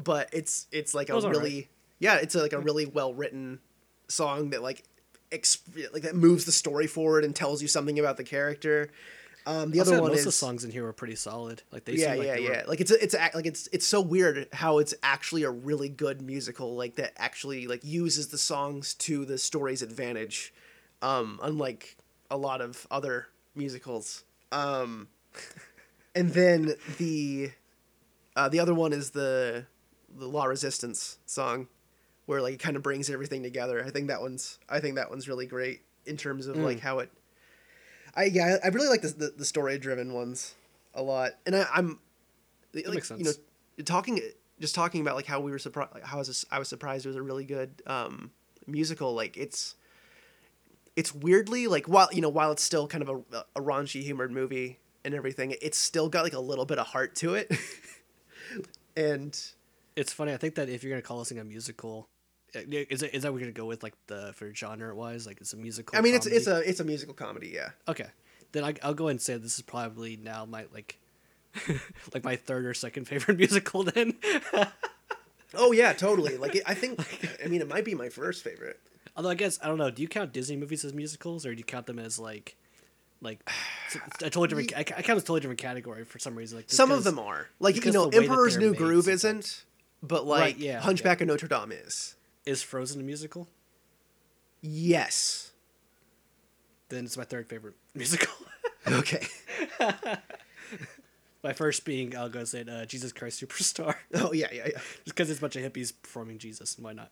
but 0.01 0.29
it's 0.33 0.67
it's 0.71 0.93
like 0.93 1.09
a 1.09 1.15
was 1.15 1.25
alright. 1.25 1.41
really 1.41 1.69
yeah 1.99 2.15
it's 2.15 2.35
a, 2.35 2.41
like 2.41 2.53
a 2.53 2.59
really 2.59 2.85
well 2.85 3.13
written 3.13 3.59
song 4.07 4.51
that 4.51 4.61
like 4.61 4.83
exp- 5.31 5.93
like 5.93 6.03
that 6.03 6.15
moves 6.15 6.45
the 6.45 6.51
story 6.51 6.87
forward 6.87 7.23
and 7.23 7.35
tells 7.35 7.61
you 7.61 7.67
something 7.67 7.99
about 7.99 8.17
the 8.17 8.23
character. 8.23 8.89
Um, 9.45 9.71
the 9.71 9.79
other 9.79 10.01
one 10.01 10.11
most 10.11 10.19
is 10.19 10.25
of 10.25 10.25
the 10.25 10.31
songs 10.33 10.65
in 10.65 10.71
here 10.71 10.83
were 10.83 10.91
pretty 10.91 11.15
solid. 11.15 11.63
Like 11.71 11.85
they 11.85 11.93
yeah, 11.93 12.09
seem 12.09 12.17
like 12.17 12.27
yeah, 12.27 12.35
they 12.35 12.43
yeah. 12.43 12.49
were, 12.49 12.67
Like 12.67 12.81
it's 12.81 12.91
it's 12.91 13.13
like 13.13 13.45
it's 13.45 13.69
it's 13.71 13.87
so 13.87 14.01
weird 14.01 14.47
how 14.51 14.79
it's 14.79 14.93
actually 15.01 15.43
a 15.43 15.49
really 15.49 15.87
good 15.87 16.21
musical, 16.21 16.75
like 16.75 16.95
that 16.95 17.13
actually 17.15 17.65
like 17.65 17.81
uses 17.83 18.27
the 18.27 18.37
songs 18.37 18.93
to 18.95 19.23
the 19.23 19.37
story's 19.37 19.81
advantage, 19.81 20.53
um, 21.01 21.39
unlike 21.43 21.97
a 22.29 22.37
lot 22.37 22.61
of 22.61 22.85
other 22.91 23.27
musicals. 23.55 24.23
Um, 24.51 25.07
and 26.15 26.31
then 26.31 26.75
the 26.97 27.51
uh, 28.35 28.49
the 28.49 28.59
other 28.59 28.73
one 28.73 28.93
is 28.93 29.11
the 29.11 29.65
the 30.17 30.27
La 30.27 30.45
Resistance 30.45 31.19
song, 31.25 31.67
where 32.25 32.41
like 32.41 32.55
it 32.55 32.59
kind 32.59 32.75
of 32.75 32.83
brings 32.83 33.09
everything 33.09 33.43
together. 33.43 33.83
I 33.85 33.89
think 33.89 34.07
that 34.07 34.21
one's 34.21 34.59
I 34.69 34.79
think 34.79 34.95
that 34.95 35.09
one's 35.09 35.27
really 35.27 35.45
great 35.45 35.81
in 36.05 36.17
terms 36.17 36.47
of 36.47 36.57
like 36.57 36.79
how 36.79 36.99
it. 36.99 37.11
I 38.15 38.25
yeah, 38.25 38.57
I 38.63 38.67
really 38.69 38.87
like 38.87 39.01
the 39.01 39.09
the, 39.09 39.33
the 39.37 39.45
story 39.45 39.77
driven 39.77 40.13
ones 40.13 40.55
a 40.93 41.01
lot, 41.01 41.33
and 41.45 41.55
I, 41.55 41.65
I'm 41.73 41.99
like, 42.73 42.87
makes 42.87 43.11
you 43.11 43.23
know 43.23 43.31
talking 43.85 44.19
just 44.59 44.75
talking 44.75 45.01
about 45.01 45.15
like 45.15 45.25
how 45.25 45.39
we 45.39 45.51
were 45.51 45.59
surprised 45.59 45.93
like 45.93 46.03
how 46.03 46.17
I 46.17 46.19
was 46.19 46.45
I 46.51 46.59
was 46.59 46.67
surprised 46.67 47.05
it 47.05 47.09
was 47.09 47.15
a 47.15 47.21
really 47.21 47.45
good 47.45 47.81
um 47.85 48.31
musical 48.65 49.13
like 49.13 49.37
it's 49.37 49.75
it's 50.97 51.13
weirdly 51.13 51.67
like 51.67 51.87
while 51.87 52.09
you 52.11 52.21
know 52.21 52.29
while 52.29 52.51
it's 52.51 52.63
still 52.63 52.87
kind 52.87 53.01
of 53.01 53.23
a, 53.31 53.45
a 53.55 53.61
raunchy 53.61 54.01
humored 54.01 54.31
movie 54.31 54.79
and 55.05 55.13
everything, 55.13 55.55
it's 55.61 55.77
still 55.77 56.09
got 56.09 56.23
like 56.23 56.33
a 56.33 56.39
little 56.39 56.65
bit 56.65 56.79
of 56.79 56.87
heart 56.87 57.15
to 57.15 57.35
it. 57.35 57.49
and 58.97 59.39
It's 59.95 60.11
funny. 60.11 60.33
I 60.33 60.37
think 60.37 60.55
that 60.55 60.67
if 60.67 60.83
you're 60.83 60.91
gonna 60.91 61.01
call 61.01 61.19
this 61.19 61.29
thing 61.29 61.39
a 61.39 61.43
musical, 61.45 62.09
uh, 62.55 62.61
is 62.69 63.03
it 63.03 63.13
is 63.13 63.23
that 63.23 63.33
we're 63.33 63.39
gonna 63.39 63.51
go 63.51 63.65
with 63.65 63.83
like 63.83 63.93
the 64.07 64.33
for 64.33 64.53
genre 64.53 64.93
wise? 64.95 65.25
Like 65.25 65.39
it's 65.39 65.53
a 65.53 65.57
musical. 65.57 65.97
I 65.97 66.01
mean, 66.01 66.15
it's 66.15 66.25
it's 66.25 66.47
a 66.47 66.67
it's 66.67 66.79
a 66.79 66.83
musical 66.83 67.13
comedy, 67.13 67.49
yeah. 67.53 67.69
okay. 67.87 68.07
Then 68.53 68.63
I, 68.63 68.73
I'll 68.81 68.93
go 68.93 69.05
ahead 69.05 69.11
and 69.11 69.21
say 69.21 69.37
this 69.37 69.55
is 69.55 69.61
probably 69.61 70.17
now 70.17 70.45
my 70.45 70.65
like 70.73 70.97
like 72.13 72.23
my 72.23 72.35
third 72.35 72.65
or 72.65 72.73
second 72.73 73.05
favorite 73.05 73.37
musical. 73.43 73.83
Then 73.83 74.15
Oh 75.53 75.71
yeah, 75.71 75.93
totally. 75.93 76.37
Like 76.37 76.55
it, 76.55 76.63
I 76.65 76.73
think, 76.73 76.99
I 77.43 77.47
mean, 77.47 77.61
it 77.61 77.67
might 77.67 77.85
be 77.85 77.95
my 77.95 78.09
first 78.09 78.43
favorite. 78.43 78.79
Although 79.17 79.29
I 79.29 79.35
guess 79.35 79.59
I 79.61 79.67
don't 79.67 79.77
know. 79.77 79.89
Do 79.89 80.01
you 80.01 80.07
count 80.07 80.31
Disney 80.31 80.55
movies 80.55 80.85
as 80.85 80.93
musicals 80.93 81.45
or 81.45 81.53
do 81.53 81.57
you 81.57 81.65
count 81.65 81.87
them 81.87 81.99
as 81.99 82.17
like 82.19 82.55
like 83.21 83.39
a 84.21 84.29
totally 84.29 84.47
different? 84.47 84.73
I, 84.75 84.79
I 84.79 84.83
count 85.01 85.17
as 85.17 85.23
a 85.23 85.25
totally 85.25 85.41
different 85.41 85.59
category 85.59 86.05
for 86.05 86.19
some 86.19 86.35
reason. 86.35 86.59
Like 86.59 86.69
Some 86.69 86.91
of 86.91 87.03
them 87.03 87.19
are 87.19 87.49
like 87.59 87.83
you 87.83 87.91
know, 87.91 88.03
the 88.05 88.19
way 88.19 88.25
that 88.25 88.31
Emperor's 88.31 88.57
New 88.57 88.73
Groove 88.73 89.05
sometimes. 89.05 89.23
isn't, 89.25 89.65
but 90.03 90.25
like 90.25 90.59
yeah, 90.59 90.79
Hunchback 90.79 91.17
okay. 91.17 91.23
of 91.23 91.27
Notre 91.29 91.47
Dame 91.47 91.71
is. 91.71 92.15
is 92.45 92.61
Frozen 92.61 93.01
a 93.01 93.03
musical? 93.03 93.49
Yes. 94.61 95.51
Then 96.89 97.03
it's 97.05 97.17
my 97.17 97.25
third 97.25 97.47
favorite 97.47 97.75
musical. 97.93 98.33
Okay. 98.87 99.27
my 101.43 101.53
first 101.53 101.83
being 101.85 102.15
I'll 102.15 102.29
go 102.29 102.43
say 102.45 102.61
it, 102.61 102.69
uh, 102.69 102.85
Jesus 102.85 103.11
Christ 103.11 103.41
Superstar, 103.41 103.95
Oh 104.13 104.31
yeah, 104.31 104.47
yeah, 104.53 104.67
yeah. 104.67 104.71
just 104.77 105.05
because 105.05 105.29
it's 105.29 105.39
a 105.39 105.41
bunch 105.41 105.55
of 105.55 105.63
hippies 105.63 105.91
performing 106.01 106.37
Jesus. 106.37 106.77
Why 106.79 106.93
not? 106.93 107.09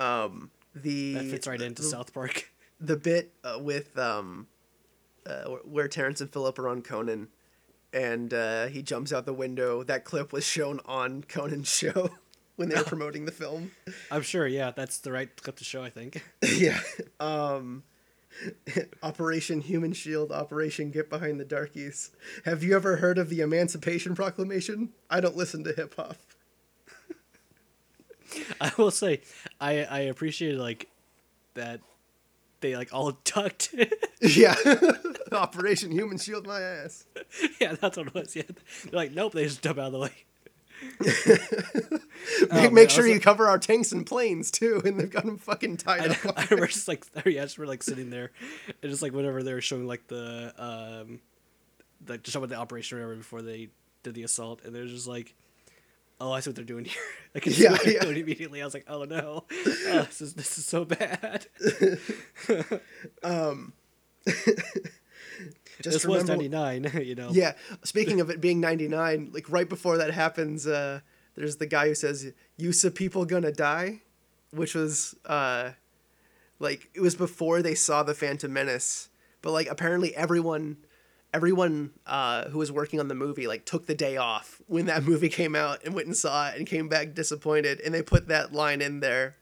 Um, 0.00 0.50
the 0.74 1.14
That 1.14 1.24
fits 1.24 1.46
right 1.46 1.60
into 1.60 1.82
the, 1.82 1.88
South 1.88 2.12
Park. 2.12 2.50
the 2.80 2.96
bit 2.96 3.32
uh, 3.44 3.58
with 3.60 3.96
um, 3.98 4.46
uh, 5.26 5.44
where 5.64 5.88
Terrance 5.88 6.20
and 6.20 6.32
Phillip 6.32 6.58
are 6.58 6.68
on 6.68 6.82
Conan, 6.82 7.28
and 7.92 8.32
uh, 8.32 8.66
he 8.66 8.82
jumps 8.82 9.12
out 9.12 9.26
the 9.26 9.34
window. 9.34 9.82
That 9.82 10.04
clip 10.04 10.32
was 10.32 10.44
shown 10.44 10.80
on 10.86 11.24
Conan's 11.24 11.68
show 11.74 12.10
when 12.56 12.68
they 12.68 12.76
were 12.76 12.84
promoting 12.84 13.24
the 13.24 13.32
film. 13.32 13.72
I'm 14.10 14.22
sure. 14.22 14.46
Yeah, 14.46 14.70
that's 14.70 14.98
the 14.98 15.12
right 15.12 15.34
clip 15.42 15.56
to 15.56 15.64
show. 15.64 15.82
I 15.82 15.90
think. 15.90 16.22
yeah. 16.42 16.80
Um, 17.20 17.84
Operation 19.02 19.60
Human 19.60 19.92
Shield, 19.92 20.32
Operation 20.32 20.90
Get 20.90 21.10
Behind 21.10 21.38
the 21.38 21.44
Darkies. 21.44 22.10
Have 22.44 22.62
you 22.62 22.74
ever 22.74 22.96
heard 22.96 23.18
of 23.18 23.28
the 23.28 23.40
Emancipation 23.40 24.14
Proclamation? 24.14 24.90
I 25.10 25.20
don't 25.20 25.36
listen 25.36 25.64
to 25.64 25.72
hip 25.72 25.94
hop. 25.96 26.16
I 28.60 28.72
will 28.76 28.90
say, 28.90 29.20
I 29.60 29.84
I 29.84 29.98
appreciate 30.00 30.56
like 30.56 30.88
that 31.54 31.80
they 32.60 32.76
like 32.76 32.92
all 32.92 33.12
ducked. 33.24 33.74
Yeah. 34.20 34.54
Operation 35.32 35.90
Human 35.90 36.18
Shield 36.18 36.46
my 36.46 36.60
ass. 36.60 37.04
yeah, 37.60 37.74
that's 37.80 37.96
what 37.96 38.08
it 38.08 38.14
was. 38.14 38.36
Yeah, 38.36 38.42
they're 38.84 38.92
like, 38.92 39.12
nope, 39.12 39.32
they 39.32 39.44
just 39.44 39.62
jump 39.62 39.78
out 39.78 39.86
of 39.86 39.92
the 39.92 39.98
way. 39.98 40.12
Make, 42.40 42.52
man, 42.52 42.74
make 42.74 42.90
sure 42.90 43.06
you 43.06 43.14
like- 43.14 43.22
cover 43.22 43.46
our 43.46 43.58
tanks 43.58 43.92
and 43.92 44.04
planes 44.04 44.50
too, 44.50 44.82
and 44.84 44.98
they've 44.98 45.10
got 45.10 45.24
them 45.24 45.38
fucking 45.38 45.76
tied 45.78 46.02
I, 46.10 46.28
up. 46.28 46.38
I 46.38 46.44
remember 46.44 46.66
just 46.66 46.88
like 46.88 47.04
yeah, 47.24 47.42
just 47.42 47.58
we're 47.58 47.66
like 47.66 47.82
sitting 47.82 48.10
there, 48.10 48.30
and 48.82 48.90
just 48.90 49.02
like 49.02 49.12
whenever 49.12 49.42
they 49.42 49.54
were 49.54 49.60
showing 49.60 49.86
like 49.86 50.06
the 50.08 50.52
um, 50.58 51.20
like 52.06 52.22
just 52.22 52.36
about 52.36 52.48
the 52.48 52.56
operation 52.56 52.98
or 52.98 53.02
whatever 53.02 53.16
before 53.16 53.42
they 53.42 53.68
did 54.02 54.14
the 54.14 54.24
assault, 54.24 54.62
and 54.64 54.74
they're 54.74 54.86
just 54.86 55.06
like, 55.06 55.34
oh, 56.20 56.32
I 56.32 56.40
see 56.40 56.50
what 56.50 56.56
they're 56.56 56.64
doing 56.64 56.84
here. 56.84 57.02
I 57.34 57.40
can 57.40 57.52
see 57.52 57.64
Yeah, 57.64 57.72
what 57.72 57.84
they're 57.84 57.94
yeah. 57.94 58.00
doing 58.04 58.18
immediately. 58.18 58.62
I 58.62 58.64
was 58.64 58.74
like, 58.74 58.84
oh 58.88 59.04
no, 59.04 59.44
oh, 59.50 60.02
this 60.08 60.20
is 60.20 60.34
this 60.34 60.58
is 60.58 60.66
so 60.66 60.84
bad. 60.84 61.46
Just 65.80 65.94
this 65.96 66.06
was 66.06 66.26
ninety 66.28 66.48
nine, 66.48 66.90
you 67.02 67.14
know. 67.14 67.30
Yeah. 67.32 67.54
Speaking 67.82 68.20
of 68.20 68.30
it 68.30 68.40
being 68.40 68.60
99, 68.60 69.30
like 69.32 69.50
right 69.50 69.68
before 69.68 69.96
that 69.98 70.12
happens, 70.12 70.66
uh, 70.66 71.00
there's 71.34 71.56
the 71.56 71.66
guy 71.66 71.88
who 71.88 71.94
says, 71.94 72.32
"Use 72.56 72.84
of 72.84 72.94
people 72.94 73.24
gonna 73.24 73.50
die," 73.50 74.02
which 74.50 74.74
was 74.74 75.16
uh, 75.26 75.70
like 76.60 76.88
it 76.94 77.00
was 77.00 77.14
before 77.16 77.62
they 77.62 77.74
saw 77.74 78.02
the 78.02 78.14
Phantom 78.14 78.52
Menace, 78.52 79.08
but 79.40 79.52
like 79.52 79.66
apparently 79.68 80.14
everyone. 80.14 80.76
Everyone 81.32 81.92
uh, 82.06 82.48
who 82.48 82.58
was 82.58 82.70
working 82.70 83.00
on 83.00 83.08
the 83.08 83.14
movie 83.14 83.46
like 83.46 83.64
took 83.64 83.86
the 83.86 83.94
day 83.94 84.16
off 84.16 84.60
when 84.66 84.86
that 84.86 85.04
movie 85.04 85.28
came 85.30 85.54
out 85.54 85.82
and 85.84 85.94
went 85.94 86.06
and 86.06 86.16
saw 86.16 86.48
it 86.48 86.56
and 86.58 86.66
came 86.66 86.88
back 86.88 87.14
disappointed 87.14 87.80
and 87.80 87.94
they 87.94 88.02
put 88.02 88.28
that 88.28 88.52
line 88.52 88.82
in 88.82 89.00
there 89.00 89.36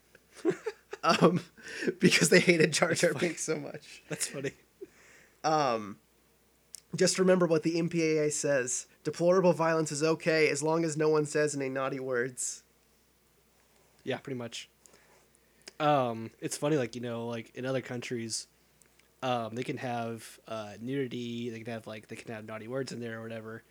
um, 1.02 1.40
because 1.98 2.28
they 2.28 2.40
hated 2.40 2.72
Jar 2.72 2.94
Jar 2.94 3.12
Binks 3.14 3.42
so 3.42 3.56
much. 3.56 4.02
that's 4.08 4.28
funny. 4.28 4.52
Just 6.96 7.18
remember 7.18 7.46
what 7.46 7.62
the 7.62 7.76
MPAA 7.76 8.32
says. 8.32 8.86
Deplorable 9.04 9.52
violence 9.52 9.92
is 9.92 10.02
okay 10.02 10.48
as 10.48 10.62
long 10.62 10.84
as 10.84 10.96
no 10.96 11.08
one 11.08 11.24
says 11.24 11.54
any 11.54 11.68
naughty 11.68 12.00
words. 12.00 12.64
Yeah, 14.02 14.18
pretty 14.18 14.38
much. 14.38 14.68
Um, 15.78 16.30
it's 16.40 16.56
funny, 16.56 16.76
like 16.76 16.94
you 16.94 17.00
know, 17.00 17.26
like 17.26 17.52
in 17.54 17.64
other 17.64 17.80
countries, 17.80 18.48
um, 19.22 19.54
they 19.54 19.62
can 19.62 19.76
have 19.76 20.38
uh, 20.48 20.72
nudity, 20.80 21.50
they 21.50 21.60
can 21.60 21.72
have 21.72 21.86
like 21.86 22.08
they 22.08 22.16
can 22.16 22.32
have 22.34 22.46
naughty 22.46 22.68
words 22.68 22.92
in 22.92 23.00
there 23.00 23.20
or 23.20 23.22
whatever. 23.22 23.62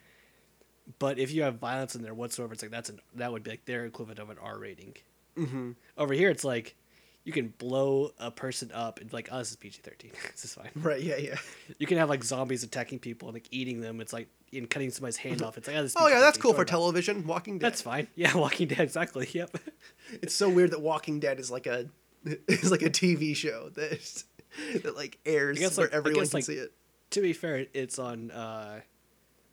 But 0.98 1.20
if 1.20 1.32
you 1.32 1.44
have 1.44 1.56
violence 1.56 1.96
in 1.96 2.02
there 2.02 2.14
whatsoever, 2.14 2.54
it's 2.54 2.62
like 2.62 2.72
that's 2.72 2.90
an 2.90 3.00
that 3.16 3.32
would 3.32 3.44
be 3.44 3.52
like 3.52 3.66
their 3.66 3.86
equivalent 3.86 4.20
of 4.20 4.30
an 4.30 4.38
R 4.42 4.58
rating. 4.58 4.96
Mm-hmm. 5.38 5.72
Over 5.98 6.14
here, 6.14 6.30
it's 6.30 6.44
like 6.44 6.76
you 7.24 7.34
can 7.34 7.54
blow 7.58 8.12
a 8.20 8.32
person 8.32 8.72
up 8.74 9.00
and 9.00 9.12
like, 9.14 9.30
oh, 9.32 9.40
this 9.40 9.52
is 9.52 9.56
PG 9.56 9.80
thirteen. 9.84 10.12
this 10.32 10.46
is 10.46 10.54
fine. 10.54 10.70
Right, 10.76 11.02
yeah, 11.02 11.18
yeah. 11.18 11.38
You 11.78 11.88
can 11.88 11.98
have 11.98 12.10
like 12.10 12.24
zombies 12.24 12.64
attacking 12.64 13.00
people 13.00 13.28
and 13.28 13.36
like 13.36 13.48
eating 13.52 13.82
them. 13.82 14.02
It's 14.02 14.14
like 14.14 14.28
in 14.52 14.68
cutting 14.68 14.90
somebody's 14.92 15.18
hand 15.18 15.42
off. 15.42 15.58
It's 15.58 15.68
like, 15.68 15.78
oh, 15.78 15.88
Oh 15.96 16.08
yeah, 16.08 16.20
that's 16.20 16.38
cool 16.38 16.54
for 16.54 16.66
television. 16.66 17.26
Walking 17.28 17.60
Dead. 17.60 17.72
That's 17.72 17.82
fine. 17.82 18.08
Yeah, 18.16 18.36
Walking 18.36 18.68
Dead. 18.68 18.80
Exactly. 18.80 19.28
Yep. 19.32 19.58
It's 20.22 20.34
so 20.34 20.50
weird 20.50 20.72
that 20.72 20.82
Walking 20.82 21.20
Dead 21.20 21.40
is 21.40 21.52
like 21.52 21.68
a 21.68 21.88
is 22.48 22.72
like 22.72 22.82
a 22.82 22.90
TV 22.90 23.36
show 23.36 23.70
that 23.76 24.24
that 24.84 24.96
like 24.96 25.18
airs 25.26 25.58
I 25.58 25.62
guess, 25.62 25.78
where 25.78 25.88
like- 25.88 25.94
I 25.94 25.98
everyone 25.98 26.22
guess, 26.24 26.30
can 26.32 26.38
like, 26.38 26.44
see 26.46 26.54
it. 26.56 26.72
to 27.12 27.22
be 27.22 27.34
fair, 27.34 27.66
it's 27.74 28.00
on 28.00 28.32
uh, 28.32 28.82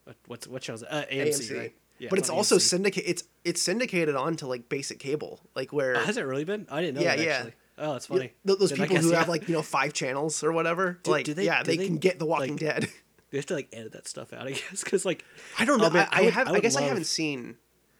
what, 0.04 0.16
what's 0.26 0.46
what 0.46 0.62
show 0.64 0.74
is 0.74 0.82
it? 0.82 0.88
Uh, 0.90 1.02
AMC, 1.04 1.28
AMC. 1.50 1.58
right? 1.58 1.74
Yeah, 1.98 2.08
but 2.10 2.18
it's 2.18 2.28
on 2.30 2.36
also 2.36 2.56
AMC. 2.56 2.60
syndicate. 2.60 3.04
It's 3.06 3.24
it's 3.44 3.62
syndicated 3.62 4.14
onto 4.16 4.46
like 4.46 4.68
basic 4.68 4.98
cable, 4.98 5.40
like 5.54 5.72
where 5.72 5.96
Oh, 5.96 6.00
has 6.00 6.16
it 6.16 6.22
really 6.22 6.44
been? 6.44 6.66
I 6.70 6.80
didn't 6.80 6.96
know. 6.96 7.02
Yeah, 7.02 7.16
that, 7.16 7.24
yeah. 7.24 7.32
Actually. 7.36 7.52
Oh, 7.78 7.92
that's 7.92 8.08
you- 8.08 8.16
funny. 8.16 8.32
those 8.44 8.70
Then 8.70 8.78
people 8.78 8.96
guess, 8.96 9.04
who 9.04 9.10
yeah. 9.12 9.18
have 9.18 9.28
like 9.28 9.48
you 9.48 9.54
know 9.54 9.62
five 9.62 9.92
channels 9.92 10.42
or 10.44 10.52
whatever. 10.52 10.98
Do- 11.02 11.10
like 11.10 11.24
do 11.24 11.34
they- 11.34 11.44
yeah, 11.44 11.62
they, 11.62 11.76
they, 11.76 11.86
can 11.86 11.98
get 11.98 12.18
The 12.18 12.26
Walking 12.26 12.52
like- 12.52 12.60
Dead. 12.60 12.88
they 13.30 13.38
have 13.38 13.46
to 13.46 13.54
like 13.54 13.68
edit 13.72 13.92
that 13.92 14.06
stuff 14.08 14.32
out, 14.32 14.46
I 14.46 14.52
guess, 14.52 14.82
because 14.84 15.04
like 15.04 15.24
I 15.58 15.64
don't 15.64 15.78
know. 15.80 15.90
Man, 15.90 16.08
I, 16.10 16.20
I 16.20 16.22
would- 16.22 16.32
have. 16.34 16.48
I, 16.48 16.52
would 16.52 16.62
guess 16.62 16.76
I 16.76 16.82
haven't 16.82 17.04
seen 17.06 17.56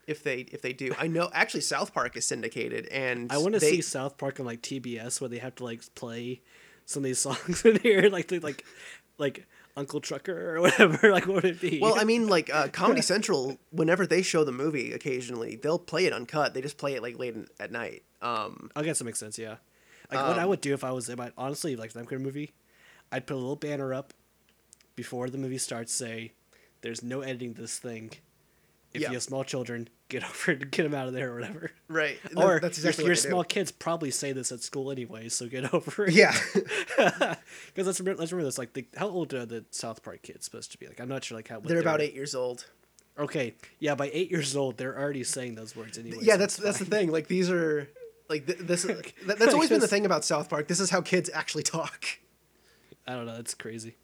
if 0.06 0.22
they 0.22 0.40
if 0.52 0.62
they 0.62 0.72
do. 0.72 0.94
I 0.98 1.06
know 1.08 1.28
actually 1.32 1.62
South 1.62 1.92
Park 1.94 2.16
is 2.16 2.24
syndicated, 2.26 2.86
and 2.88 3.32
I 3.32 3.38
want 3.38 3.54
to 3.54 3.60
they- 3.60 3.72
see 3.72 3.80
South 3.82 4.16
Park 4.18 4.38
on 4.40 4.46
like 4.46 4.62
TBS 4.62 5.20
where 5.20 5.28
they 5.28 5.38
have 5.38 5.54
to 5.56 5.64
like 5.64 5.82
play 5.94 6.42
some 6.86 7.00
of 7.02 7.04
these 7.04 7.18
songs 7.18 7.64
in 7.64 7.78
here, 7.80 8.08
like 8.08 8.30
like 8.42 8.64
like 9.18 9.46
Uncle 9.76 10.00
Trucker 10.00 10.56
or 10.56 10.60
whatever. 10.62 11.12
Like, 11.12 11.26
what 11.26 11.42
would 11.42 11.44
it 11.44 11.60
be? 11.60 11.80
Well, 11.80 11.98
I 12.00 12.04
mean, 12.04 12.28
like 12.28 12.48
uh, 12.52 12.68
Comedy 12.72 13.02
Central, 13.02 13.58
whenever 13.70 14.06
they 14.06 14.22
show 14.22 14.42
the 14.44 14.52
movie, 14.52 14.92
occasionally 14.92 15.56
they'll 15.56 15.78
play 15.78 16.06
it 16.06 16.12
uncut. 16.14 16.54
They 16.54 16.62
just 16.62 16.78
play 16.78 16.94
it 16.94 17.02
like 17.02 17.18
late 17.18 17.34
in, 17.34 17.46
at 17.60 17.70
night. 17.70 18.02
Um, 18.22 18.70
I 18.74 18.82
guess 18.82 18.98
that 18.98 19.04
makes 19.04 19.18
sense. 19.18 19.38
Yeah. 19.38 19.56
Like 20.10 20.26
what 20.26 20.38
I 20.38 20.44
Um, 20.44 20.48
would 20.48 20.60
do 20.62 20.72
if 20.72 20.84
I 20.84 20.92
was 20.92 21.08
about 21.08 21.32
honestly 21.36 21.76
like 21.76 21.92
the 21.92 22.04
kind 22.04 22.22
movie, 22.22 22.52
I'd 23.12 23.26
put 23.26 23.34
a 23.34 23.36
little 23.36 23.56
banner 23.56 23.92
up 23.92 24.14
before 24.94 25.28
the 25.28 25.36
movie 25.38 25.58
starts. 25.58 25.92
Say, 25.92 26.32
"There's 26.80 27.02
no 27.02 27.20
editing 27.20 27.54
this 27.54 27.78
thing. 27.78 28.12
If 28.94 29.02
Yeah. 29.02 29.08
you 29.08 29.14
have 29.14 29.22
small 29.24 29.44
children, 29.44 29.88
get 30.08 30.24
over 30.28 30.52
it, 30.52 30.70
get 30.70 30.84
them 30.84 30.94
out 30.94 31.08
of 31.08 31.14
there 31.14 31.32
or 31.32 31.34
whatever." 31.34 31.70
right. 31.88 32.18
Or 32.36 32.60
that's 32.60 32.78
exactly 32.78 33.04
your 33.04 33.12
what 33.12 33.16
they 33.16 33.22
do. 33.22 33.28
small 33.28 33.44
kids 33.44 33.72
probably 33.72 34.10
say 34.10 34.32
this 34.32 34.52
at 34.52 34.60
school 34.60 34.90
anyway, 34.90 35.28
so 35.28 35.46
get 35.48 35.72
over 35.74 36.06
it. 36.06 36.14
Yeah. 36.14 36.36
Because 36.96 37.86
let's 37.86 38.00
remember, 38.00 38.20
let's 38.20 38.32
remember 38.32 38.46
this. 38.48 38.58
Like, 38.58 38.72
the, 38.72 38.86
how 38.96 39.08
old 39.08 39.32
are 39.34 39.46
the 39.46 39.64
South 39.70 40.02
Park 40.02 40.22
kids 40.22 40.44
supposed 40.44 40.72
to 40.72 40.78
be? 40.78 40.86
Like, 40.86 41.00
I'm 41.00 41.08
not 41.08 41.24
sure. 41.24 41.36
Like, 41.36 41.48
how 41.48 41.60
They're 41.60 41.80
about 41.80 42.00
eight 42.00 42.14
years 42.14 42.34
old. 42.34 42.66
Okay, 43.18 43.54
yeah, 43.78 43.94
by 43.94 44.10
eight 44.12 44.30
years 44.30 44.54
old, 44.54 44.76
they're 44.76 44.98
already 44.98 45.24
saying 45.24 45.54
those 45.54 45.74
words 45.74 45.96
anyway. 45.96 46.18
Yeah, 46.20 46.34
so 46.34 46.38
that's 46.38 46.54
it's 46.56 46.64
that's 46.64 46.78
the 46.80 46.84
thing. 46.84 47.10
Like 47.10 47.28
these 47.28 47.50
are 47.50 47.88
like 48.28 48.46
th- 48.46 48.58
this. 48.58 48.82
That, 48.82 49.38
that's 49.38 49.54
always 49.54 49.70
been 49.70 49.80
the 49.80 49.88
thing 49.88 50.04
about 50.04 50.22
South 50.22 50.50
Park. 50.50 50.68
This 50.68 50.80
is 50.80 50.90
how 50.90 51.00
kids 51.00 51.30
actually 51.32 51.62
talk. 51.62 52.04
I 53.06 53.14
don't 53.14 53.24
know. 53.24 53.36
That's 53.36 53.54
crazy. 53.54 53.96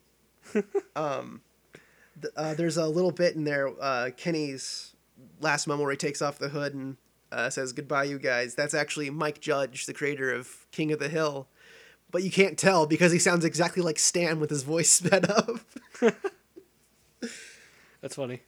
Uh, 2.36 2.54
there's 2.54 2.76
a 2.76 2.86
little 2.86 3.10
bit 3.10 3.34
in 3.36 3.44
there. 3.44 3.70
Uh, 3.80 4.10
Kenny's 4.16 4.94
last 5.42 5.66
moment 5.66 5.82
where 5.84 5.90
he 5.92 5.96
takes 5.96 6.22
off 6.22 6.38
the 6.38 6.48
hood 6.48 6.74
and 6.74 6.96
uh, 7.30 7.50
says 7.50 7.72
goodbye, 7.72 8.04
you 8.04 8.18
guys. 8.18 8.54
That's 8.54 8.74
actually 8.74 9.10
Mike 9.10 9.40
Judge, 9.40 9.86
the 9.86 9.94
creator 9.94 10.32
of 10.32 10.66
King 10.70 10.92
of 10.92 10.98
the 10.98 11.08
Hill. 11.08 11.48
But 12.10 12.22
you 12.22 12.30
can't 12.30 12.58
tell 12.58 12.86
because 12.86 13.10
he 13.12 13.18
sounds 13.18 13.44
exactly 13.44 13.82
like 13.82 13.98
Stan 13.98 14.38
with 14.38 14.50
his 14.50 14.62
voice 14.64 14.90
sped 14.92 15.30
up. 15.30 15.50
That's 18.00 18.16
funny. 18.16 18.40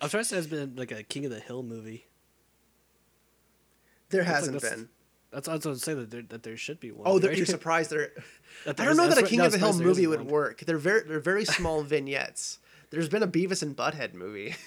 I'm 0.00 0.08
trying 0.08 0.22
to 0.22 0.28
say 0.28 0.36
there's 0.36 0.46
been 0.48 0.74
like 0.76 0.90
a 0.90 1.02
King 1.02 1.26
of 1.26 1.30
the 1.30 1.38
Hill 1.40 1.62
movie. 1.62 2.06
There 4.10 4.22
That's 4.22 4.28
like- 4.30 4.36
hasn't 4.36 4.62
that's- 4.62 4.78
been. 4.80 4.88
That's 5.32 5.48
what 5.48 5.52
I 5.52 5.56
was 5.56 5.64
going 5.64 5.76
to 5.76 5.82
say 5.82 5.94
that 5.94 6.10
there, 6.10 6.22
that 6.28 6.42
there 6.44 6.56
should 6.56 6.80
be 6.80 6.92
one. 6.92 7.02
Oh, 7.06 7.18
there- 7.18 7.28
right? 7.30 7.36
you're 7.36 7.46
surprised 7.46 7.90
there. 7.90 8.12
That 8.64 8.80
I 8.80 8.86
don't 8.86 8.96
know 8.96 9.06
that 9.08 9.18
a 9.18 9.22
King 9.26 9.40
of 9.40 9.52
the 9.52 9.58
Hill 9.58 9.74
movie 9.74 10.06
would 10.06 10.20
one. 10.20 10.28
work. 10.28 10.60
They're 10.60 10.78
very 10.78 11.02
they're 11.06 11.20
very 11.20 11.44
small 11.44 11.82
vignettes. 11.82 12.58
there's 12.90 13.08
been 13.08 13.22
a 13.22 13.28
Beavis 13.28 13.62
and 13.62 13.76
Butthead 13.76 14.14
movie. 14.14 14.54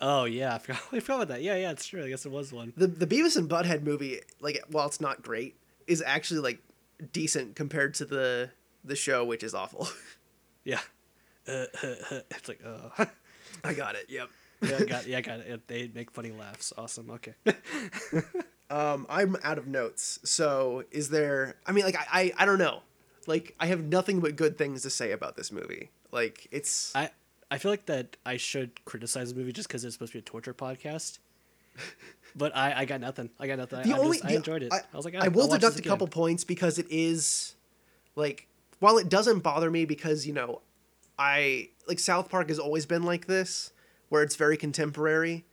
Oh 0.00 0.24
yeah, 0.24 0.54
I 0.54 0.58
forgot, 0.58 0.80
I 0.92 1.00
forgot 1.00 1.16
about 1.16 1.28
that. 1.28 1.42
Yeah, 1.42 1.56
yeah, 1.56 1.70
it's 1.70 1.86
true. 1.86 2.04
I 2.04 2.08
guess 2.08 2.24
it 2.26 2.32
was 2.32 2.52
one. 2.52 2.72
the 2.76 2.86
the 2.86 3.06
Beavis 3.06 3.36
and 3.36 3.48
Butthead 3.48 3.82
movie, 3.82 4.20
like 4.40 4.62
while 4.70 4.86
it's 4.86 5.00
not 5.00 5.22
great, 5.22 5.56
is 5.86 6.02
actually 6.04 6.40
like 6.40 6.60
decent 7.12 7.56
compared 7.56 7.94
to 7.94 8.04
the 8.04 8.50
the 8.84 8.96
show, 8.96 9.24
which 9.24 9.42
is 9.42 9.54
awful. 9.54 9.88
Yeah. 10.64 10.80
Uh, 11.46 11.64
it's 12.30 12.46
like, 12.46 12.60
oh. 12.62 12.92
I 13.64 13.72
got 13.72 13.94
it. 13.94 14.04
Yep. 14.10 14.28
yeah, 14.60 14.76
I 14.80 14.84
got, 14.84 15.06
yeah, 15.06 15.18
I 15.18 15.20
got 15.22 15.40
it. 15.40 15.66
They 15.66 15.90
make 15.94 16.10
funny 16.10 16.30
laughs. 16.30 16.74
Awesome. 16.76 17.10
Okay. 17.10 17.32
Um, 18.70 19.06
I'm 19.08 19.36
out 19.42 19.58
of 19.58 19.66
notes. 19.66 20.18
So 20.24 20.84
is 20.90 21.08
there? 21.08 21.56
I 21.66 21.72
mean, 21.72 21.84
like 21.84 21.96
I, 21.96 22.32
I 22.36 22.42
I 22.42 22.44
don't 22.44 22.58
know. 22.58 22.80
Like 23.26 23.54
I 23.58 23.66
have 23.66 23.82
nothing 23.82 24.20
but 24.20 24.36
good 24.36 24.58
things 24.58 24.82
to 24.82 24.90
say 24.90 25.12
about 25.12 25.36
this 25.36 25.50
movie. 25.50 25.90
Like 26.12 26.46
it's 26.50 26.94
I 26.94 27.10
I 27.50 27.58
feel 27.58 27.70
like 27.70 27.86
that 27.86 28.16
I 28.26 28.36
should 28.36 28.84
criticize 28.84 29.32
the 29.32 29.38
movie 29.38 29.52
just 29.52 29.68
because 29.68 29.84
it's 29.84 29.94
supposed 29.94 30.12
to 30.12 30.18
be 30.18 30.20
a 30.20 30.22
torture 30.22 30.54
podcast. 30.54 31.18
But 32.36 32.54
I, 32.54 32.80
I 32.80 32.84
got 32.84 33.00
nothing. 33.00 33.30
I 33.40 33.46
got 33.46 33.58
nothing. 33.58 33.82
the 33.82 33.94
I, 33.94 33.98
only 33.98 34.18
just, 34.18 34.30
I 34.30 34.34
enjoyed 34.34 34.62
it. 34.62 34.72
I, 34.72 34.82
was 34.94 35.04
like, 35.04 35.14
I 35.14 35.26
ah, 35.26 35.30
will 35.30 35.44
I'll 35.44 35.48
deduct 35.48 35.78
a 35.78 35.82
couple 35.82 36.06
points 36.06 36.44
because 36.44 36.78
it 36.78 36.86
is 36.90 37.54
like 38.16 38.46
while 38.80 38.98
it 38.98 39.08
doesn't 39.08 39.40
bother 39.40 39.70
me 39.70 39.86
because 39.86 40.26
you 40.26 40.34
know 40.34 40.60
I 41.18 41.70
like 41.88 41.98
South 41.98 42.28
Park 42.28 42.48
has 42.48 42.58
always 42.58 42.86
been 42.86 43.02
like 43.02 43.26
this 43.26 43.72
where 44.08 44.22
it's 44.22 44.36
very 44.36 44.56
contemporary. 44.56 45.46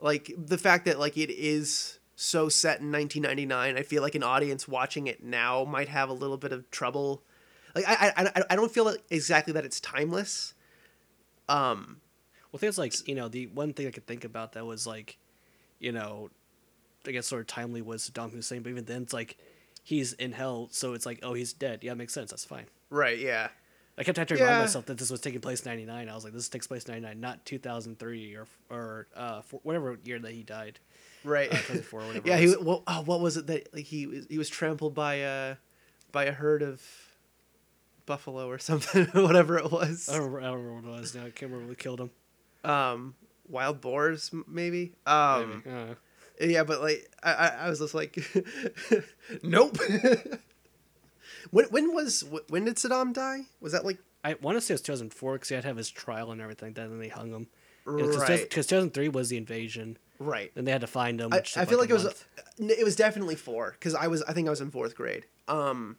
Like 0.00 0.32
the 0.36 0.58
fact 0.58 0.84
that 0.86 0.98
like 0.98 1.16
it 1.16 1.30
is 1.30 2.00
so 2.16 2.48
set 2.48 2.80
in 2.80 2.90
1999, 2.90 3.78
I 3.78 3.82
feel 3.82 4.02
like 4.02 4.14
an 4.14 4.22
audience 4.22 4.66
watching 4.66 5.06
it 5.06 5.22
now 5.22 5.64
might 5.64 5.88
have 5.88 6.08
a 6.08 6.12
little 6.14 6.36
bit 6.36 6.52
of 6.52 6.70
trouble. 6.70 7.22
Like 7.74 7.84
I 7.88 8.12
I, 8.16 8.32
I- 8.34 8.42
I 8.50 8.56
don't 8.56 8.72
feel 8.72 8.94
exactly 9.10 9.52
that 9.52 9.64
it's 9.64 9.80
timeless. 9.80 10.54
Um 11.50 12.00
Well, 12.52 12.58
things 12.60 12.78
like 12.78 13.06
you 13.08 13.14
know 13.14 13.28
the 13.28 13.46
one 13.48 13.72
thing 13.72 13.86
I 13.86 13.90
could 13.90 14.06
think 14.06 14.24
about 14.24 14.52
that 14.52 14.64
was 14.66 14.86
like, 14.86 15.18
you 15.78 15.92
know, 15.92 16.30
I 17.06 17.10
guess 17.12 17.26
sort 17.26 17.40
of 17.42 17.46
timely 17.46 17.82
was 17.82 18.08
Saddam 18.08 18.32
Hussein, 18.32 18.62
but 18.62 18.70
even 18.70 18.84
then 18.84 19.02
it's 19.02 19.12
like 19.12 19.36
he's 19.82 20.12
in 20.14 20.32
hell, 20.32 20.68
so 20.70 20.94
it's 20.94 21.06
like 21.06 21.20
oh 21.22 21.34
he's 21.34 21.52
dead. 21.52 21.80
Yeah, 21.82 21.92
it 21.92 21.96
makes 21.96 22.12
sense. 22.12 22.30
That's 22.30 22.44
fine. 22.44 22.66
right, 22.90 23.18
yeah. 23.18 23.48
I 23.98 24.02
kept 24.02 24.16
having 24.16 24.28
to 24.38 24.42
remind 24.42 24.56
Yeah. 24.56 24.60
myself 24.62 24.86
that 24.86 24.96
this 24.96 25.10
was 25.10 25.20
taking 25.20 25.40
place 25.42 25.60
in 25.60 25.68
'99. 25.70 26.08
I 26.08 26.14
was 26.14 26.24
like, 26.24 26.32
this 26.32 26.48
takes 26.48 26.66
place 26.66 26.84
in 26.84 26.92
'99, 26.94 27.20
not 27.20 27.44
2003 27.44 28.34
or 28.34 28.46
or 28.70 29.06
uh, 29.14 29.42
whatever 29.62 29.98
year 30.04 30.18
that 30.18 30.32
he 30.32 30.42
died. 30.42 30.78
Right. 31.22 31.52
Uh, 31.52 32.20
yeah, 32.24 32.38
he 32.38 32.54
well, 32.56 32.82
oh, 32.86 33.02
what 33.02 33.20
was 33.20 33.36
it 33.36 33.46
that 33.48 33.74
like 33.74 33.84
he 33.84 34.06
was 34.06 34.26
he 34.30 34.38
was 34.38 34.48
trampled 34.48 34.94
by 34.94 35.16
a 35.16 35.56
by 36.12 36.24
a 36.24 36.32
herd 36.32 36.62
of 36.62 36.80
buffalo 38.10 38.48
or 38.50 38.58
something, 38.58 39.06
whatever 39.14 39.56
it 39.58 39.70
was. 39.70 40.08
I 40.08 40.14
don't, 40.14 40.22
remember, 40.32 40.40
I 40.40 40.50
don't 40.50 40.64
remember 40.64 40.90
what 40.90 40.96
it 40.98 41.00
was 41.00 41.14
now. 41.14 41.20
I 41.22 41.30
can't 41.30 41.50
remember 41.52 41.68
what 41.68 41.78
killed 41.78 42.00
him. 42.00 42.10
Um, 42.64 43.14
wild 43.48 43.80
boars, 43.80 44.30
maybe. 44.46 44.92
Um, 45.06 45.62
Maybe. 45.64 45.76
Uh, 45.76 45.94
yeah, 46.42 46.64
but 46.64 46.80
like 46.80 47.08
I, 47.22 47.32
I, 47.32 47.46
I 47.66 47.68
was 47.70 47.78
just 47.78 47.94
like, 47.94 48.16
nope. 49.42 49.76
when 51.50 51.66
when 51.66 51.94
was 51.94 52.24
when 52.48 52.64
did 52.64 52.76
Saddam 52.76 53.12
die? 53.12 53.40
Was 53.60 53.72
that 53.72 53.84
like 53.84 53.98
I 54.24 54.34
want 54.40 54.56
to 54.56 54.60
say 54.60 54.72
it 54.72 54.76
was 54.76 54.82
2004 54.82 55.34
because 55.34 55.48
he 55.48 55.54
had 55.54 55.62
to 55.62 55.68
have 55.68 55.76
his 55.76 55.90
trial 55.90 56.30
and 56.32 56.40
everything. 56.40 56.72
Then 56.74 56.98
they 56.98 57.08
hung 57.08 57.30
him. 57.30 57.46
Because 57.84 58.16
right? 58.16 58.50
2003 58.50 59.08
was 59.08 59.30
the 59.30 59.36
invasion. 59.38 59.96
Right. 60.18 60.52
And 60.54 60.66
they 60.66 60.72
had 60.72 60.82
to 60.82 60.86
find 60.86 61.18
him. 61.20 61.32
I, 61.32 61.36
Which 61.36 61.56
I 61.56 61.60
took, 61.60 61.70
feel 61.70 61.78
like, 61.78 61.88
a 61.88 61.92
it 61.92 61.94
was 61.94 62.04
month. 62.04 62.24
n- 62.60 62.70
it 62.78 62.84
was 62.84 62.94
definitely 62.94 63.36
four 63.36 63.72
because 63.72 63.94
I 63.94 64.06
was 64.08 64.22
I 64.22 64.32
think 64.32 64.46
I 64.48 64.50
was 64.50 64.60
in 64.60 64.70
fourth 64.70 64.94
grade. 64.94 65.24
Um, 65.48 65.96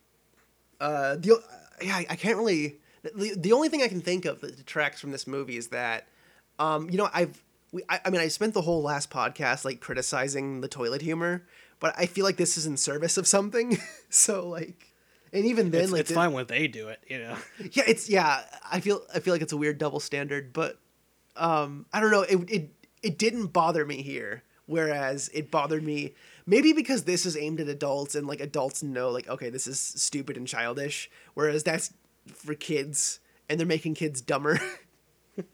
uh, 0.80 1.15
the 1.17 1.34
o- 1.34 1.43
yeah 1.84 1.96
I, 1.98 2.06
I 2.12 2.15
can't 2.15 2.38
really 2.38 2.78
the, 3.04 3.34
the 3.36 3.54
only 3.54 3.70
thing 3.70 3.82
I 3.82 3.88
can 3.88 4.02
think 4.02 4.26
of 4.26 4.41
that 4.41 4.58
detracts 4.58 5.02
from 5.02 5.12
this 5.12 5.26
movie 5.28 5.58
is 5.58 5.67
that 5.70 6.08
um 6.60 6.89
you 6.89 6.98
know 6.98 7.10
I've 7.13 7.41
we 7.72 7.84
I, 7.89 8.00
I 8.06 8.10
mean 8.10 8.22
I 8.22 8.28
spent 8.28 8.54
the 8.54 8.62
whole 8.62 8.82
last 8.82 9.10
podcast 9.10 9.65
like 9.65 9.80
criticizing 9.80 10.62
the 10.62 10.67
toilet 10.67 11.02
humor, 11.02 11.44
but 11.80 11.94
I 11.98 12.06
feel 12.06 12.26
like 12.26 12.38
this 12.38 12.58
is 12.58 12.65
in 12.65 12.76
service 12.78 13.17
of 13.17 13.26
something. 13.28 13.78
so 14.10 14.48
like, 14.50 14.94
and 15.34 15.46
even 15.46 15.72
then 15.72 15.84
It's, 15.84 15.91
like 15.91 16.00
it's 16.02 16.10
the- 16.10 16.15
fine 16.15 16.34
when 16.34 16.46
they 16.48 16.67
do 16.67 16.89
it, 16.89 17.00
you 17.08 17.17
know. 17.20 17.38
yeah 17.72 17.84
it's 17.88 18.10
yeah 18.10 18.41
I 18.70 18.82
feel 18.82 19.02
I 19.15 19.20
feel 19.20 19.34
like 19.34 19.41
it's 19.41 19.54
a 19.54 19.58
weird 19.58 19.78
double 19.78 20.00
standard, 20.00 20.52
but 20.54 20.78
um 21.38 21.86
I 21.94 22.00
don't 22.02 22.12
know 22.12 22.22
it 22.24 22.50
it 22.52 22.70
it 23.02 23.17
didn't 23.17 23.48
bother 23.48 23.86
me 23.86 24.02
here 24.02 24.44
whereas 24.67 25.30
it 25.34 25.50
bothered 25.50 25.82
me 25.84 26.13
maybe 26.52 26.74
because 26.74 27.06
this 27.06 27.26
is 27.26 27.38
aimed 27.38 27.62
at 27.62 27.70
adults 27.70 28.14
and 28.14 28.28
like 28.28 28.42
adults 28.42 28.84
know 28.84 29.10
like 29.10 29.28
okay 29.30 29.50
this 29.50 29.66
is 29.66 29.80
stupid 29.80 30.36
and 30.36 30.48
childish 30.48 31.10
whereas 31.34 31.64
that's 31.64 31.94
for 32.28 32.54
kids 32.54 33.22
and 33.50 33.58
they're 33.58 33.66
making 33.66 33.96
kids 33.96 34.22
dumber 34.22 34.60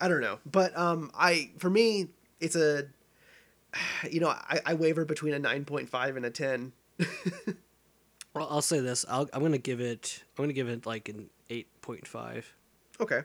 I 0.00 0.08
don't 0.08 0.22
know 0.22 0.38
but 0.50 0.76
um 0.76 1.10
I 1.14 1.50
for 1.58 1.68
me 1.68 2.08
it's 2.40 2.56
a 2.56 2.86
you 4.10 4.20
know 4.20 4.30
I, 4.30 4.60
I 4.64 4.74
waver 4.74 5.04
between 5.04 5.34
a 5.34 5.40
9.5 5.40 6.16
and 6.16 6.24
a 6.24 6.30
10 6.30 6.72
Well, 8.32 8.46
I'll 8.48 8.62
say 8.62 8.78
this. 8.78 9.04
I'll, 9.08 9.28
I'm 9.32 9.42
gonna 9.42 9.58
give 9.58 9.80
it. 9.80 10.22
I'm 10.38 10.44
gonna 10.44 10.52
give 10.52 10.68
it 10.68 10.86
like 10.86 11.08
an 11.08 11.30
8.5 11.50 12.44
okay 13.00 13.22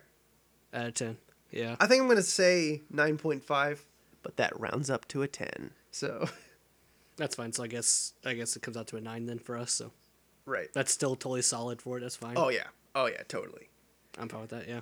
out 0.74 0.88
of 0.88 0.94
10. 0.96 1.18
Yeah. 1.52 1.76
I 1.80 1.86
think 1.86 2.02
I'm 2.02 2.08
gonna 2.08 2.24
say 2.24 2.82
9.5 2.92 3.80
but 4.24 4.38
that 4.38 4.60
rounds 4.60 4.90
up 4.90 5.08
to 5.10 5.22
a 5.22 5.28
10 5.28 5.70
so 5.96 6.28
That's 7.18 7.36
fine. 7.36 7.54
So 7.54 7.64
I 7.64 7.68
guess 7.68 8.14
I 8.26 8.34
guess 8.34 8.56
it 8.58 8.62
comes 8.62 8.76
out 8.76 8.88
to 8.88 8.98
a 8.98 9.02
nine 9.02 9.26
then 9.26 9.40
for 9.40 9.58
us. 9.58 9.72
So 9.72 9.92
right 10.46 10.68
that's 10.74 10.92
still 10.92 11.16
totally 11.16 11.42
solid 11.42 11.82
for 11.82 11.98
it. 11.98 12.02
That's 12.02 12.16
fine. 12.18 12.34
oh 12.38 12.50
yeah 12.50 12.68
oh 12.94 13.06
yeah 13.08 13.24
totally 13.28 13.70
I'm 14.20 14.28
fine 14.30 14.42
with 14.42 14.50
that. 14.52 14.68
Yeah. 14.68 14.82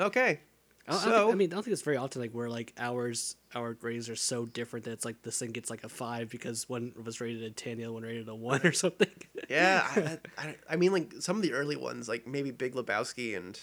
okay 0.00 0.40
I, 0.86 0.92
don't- 0.92 1.00
I, 1.00 1.04
So- 1.04 1.10
think, 1.24 1.32
I 1.32 1.34
mean, 1.36 1.52
I 1.52 1.54
don't 1.54 1.62
think 1.62 1.72
it's 1.72 1.82
very 1.82 1.96
often 1.96 2.20
like 2.20 2.32
where 2.32 2.50
like 2.50 2.72
ours 2.78 3.36
our 3.54 3.72
grades 3.72 4.10
are 4.10 4.16
so 4.16 4.44
different 4.46 4.84
that 4.86 4.92
it's 4.92 5.04
like 5.04 5.22
this 5.22 5.38
thing 5.38 5.52
gets 5.52 5.70
like 5.70 5.84
a 5.84 5.88
five 5.88 6.28
because 6.28 6.68
one 6.68 6.92
was 7.04 7.20
rated 7.20 7.42
a 7.44 7.50
ten, 7.50 7.78
the 7.78 7.84
other 7.84 7.92
one 7.94 8.02
rated 8.02 8.28
a 8.28 8.34
one 8.34 8.60
or 8.66 8.72
something. 8.84 9.08
Yeah, 9.48 9.86
I, 9.96 10.18
I, 10.36 10.56
I 10.70 10.76
mean, 10.76 10.92
like 10.92 11.12
some 11.20 11.36
of 11.36 11.42
the 11.42 11.52
early 11.52 11.76
ones, 11.76 12.08
like 12.08 12.26
maybe 12.26 12.50
Big 12.50 12.74
Lebowski 12.74 13.34
and 13.36 13.58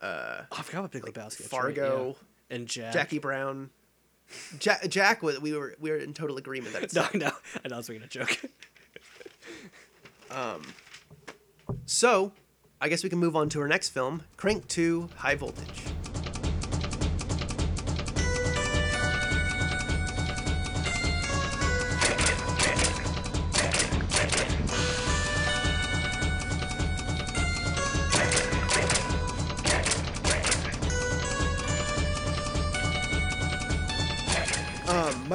uh, 0.00 0.42
Oh, 0.52 0.56
I 0.58 0.62
forgot 0.62 0.78
about 0.78 0.92
Big 0.92 1.02
Lebowski. 1.02 1.14
that's 1.38 1.52
right, 1.52 1.60
Fargo, 1.76 2.16
yeah. 2.50 2.56
and 2.56 2.66
Jack. 2.68 2.92
Jackie 2.94 3.18
Brown. 3.18 3.68
Jack, 4.58 4.88
Jack, 4.88 5.22
we 5.22 5.52
were 5.52 5.76
we 5.80 5.90
were 5.90 5.96
in 5.96 6.14
total 6.14 6.36
agreement 6.36 6.72
that 6.74 6.82
it's 6.82 6.94
No, 6.94 7.06
know. 7.14 7.30
I 7.64 7.68
know. 7.68 7.74
I 7.74 7.78
was 7.78 7.88
making 7.88 8.04
a 8.04 8.08
joke. 8.08 8.38
um, 10.30 10.62
so. 11.86 12.32
I 12.82 12.88
guess 12.88 13.04
we 13.04 13.10
can 13.10 13.18
move 13.18 13.36
on 13.36 13.50
to 13.50 13.60
our 13.60 13.68
next 13.68 13.90
film, 13.90 14.22
Crank 14.38 14.66
Two: 14.66 15.10
High 15.16 15.34
Voltage. 15.34 15.82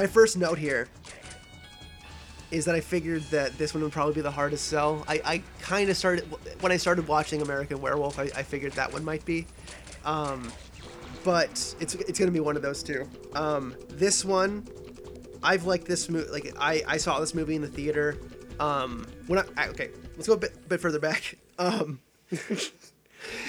My 0.06 0.12
first 0.12 0.36
note 0.36 0.56
here 0.56 0.86
is 2.52 2.64
that 2.64 2.76
I 2.76 2.80
figured 2.80 3.22
that 3.32 3.58
this 3.58 3.74
one 3.74 3.82
would 3.82 3.90
probably 3.90 4.14
be 4.14 4.20
the 4.20 4.30
hardest 4.30 4.68
sell. 4.68 5.04
I, 5.08 5.20
I 5.24 5.42
kind 5.60 5.90
of 5.90 5.96
started 5.96 6.22
when 6.60 6.70
I 6.70 6.76
started 6.76 7.08
watching 7.08 7.42
American 7.42 7.80
Werewolf. 7.80 8.16
I, 8.20 8.30
I 8.36 8.44
figured 8.44 8.72
that 8.74 8.92
one 8.92 9.04
might 9.04 9.24
be, 9.24 9.48
um, 10.04 10.52
but 11.24 11.50
it's 11.80 11.96
it's 11.96 12.20
gonna 12.20 12.30
be 12.30 12.38
one 12.38 12.54
of 12.54 12.62
those 12.62 12.84
two. 12.84 13.08
Um, 13.34 13.74
this 13.88 14.24
one, 14.24 14.68
I've 15.42 15.64
liked 15.64 15.86
this 15.86 16.08
movie. 16.08 16.30
Like 16.30 16.54
I, 16.56 16.84
I 16.86 16.98
saw 16.98 17.18
this 17.18 17.34
movie 17.34 17.56
in 17.56 17.62
the 17.62 17.68
theater. 17.68 18.16
Um, 18.60 19.08
when 19.26 19.40
I, 19.40 19.44
I 19.56 19.68
okay, 19.70 19.90
let's 20.14 20.28
go 20.28 20.34
a 20.34 20.36
bit 20.36 20.68
bit 20.68 20.80
further 20.80 21.00
back. 21.00 21.36
Um, 21.58 22.00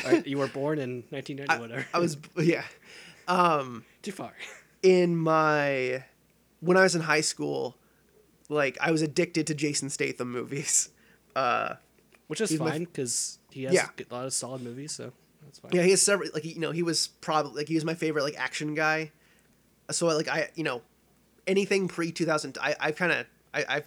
right, 0.05 0.25
you 0.25 0.37
were 0.37 0.47
born 0.47 0.79
in 0.79 1.03
1990, 1.09 1.49
I, 1.49 1.59
whatever. 1.59 1.85
I 1.93 1.99
was 1.99 2.15
yeah. 2.37 2.63
Um, 3.27 3.83
too 4.01 4.13
far. 4.13 4.31
in 4.81 5.17
my 5.17 6.05
when 6.59 6.77
I 6.77 6.83
was 6.83 6.95
in 6.95 7.01
high 7.01 7.21
school, 7.21 7.75
like 8.49 8.77
I 8.81 8.91
was 8.91 9.01
addicted 9.01 9.47
to 9.47 9.53
Jason 9.55 9.89
Statham 9.89 10.31
movies. 10.31 10.89
Uh, 11.35 11.75
Which 12.25 12.41
is 12.41 12.55
fine 12.57 12.85
because 12.85 13.37
he 13.51 13.65
has 13.65 13.73
Yeah. 13.75 13.89
a 14.09 14.11
lot 14.11 14.25
of 14.25 14.33
solid 14.33 14.63
movies, 14.63 14.91
so 14.91 15.13
that's 15.43 15.59
fine. 15.59 15.69
yeah, 15.71 15.83
he 15.83 15.91
has 15.91 16.01
several. 16.01 16.31
Like 16.33 16.43
you 16.45 16.59
know, 16.59 16.71
he 16.71 16.81
was 16.81 17.09
probably 17.21 17.53
like 17.61 17.67
he 17.67 17.75
was 17.75 17.85
my 17.85 17.93
favorite 17.93 18.23
like 18.23 18.33
action 18.39 18.73
guy. 18.73 19.11
So 19.91 20.07
like 20.07 20.27
I 20.27 20.49
you 20.55 20.63
know, 20.63 20.81
anything 21.45 21.87
pre 21.87 22.11
two 22.11 22.25
thousand, 22.25 22.57
I 22.59 22.75
I 22.79 22.91
kind 22.91 23.11
of 23.11 23.27
I 23.53 23.65
I've 23.69 23.85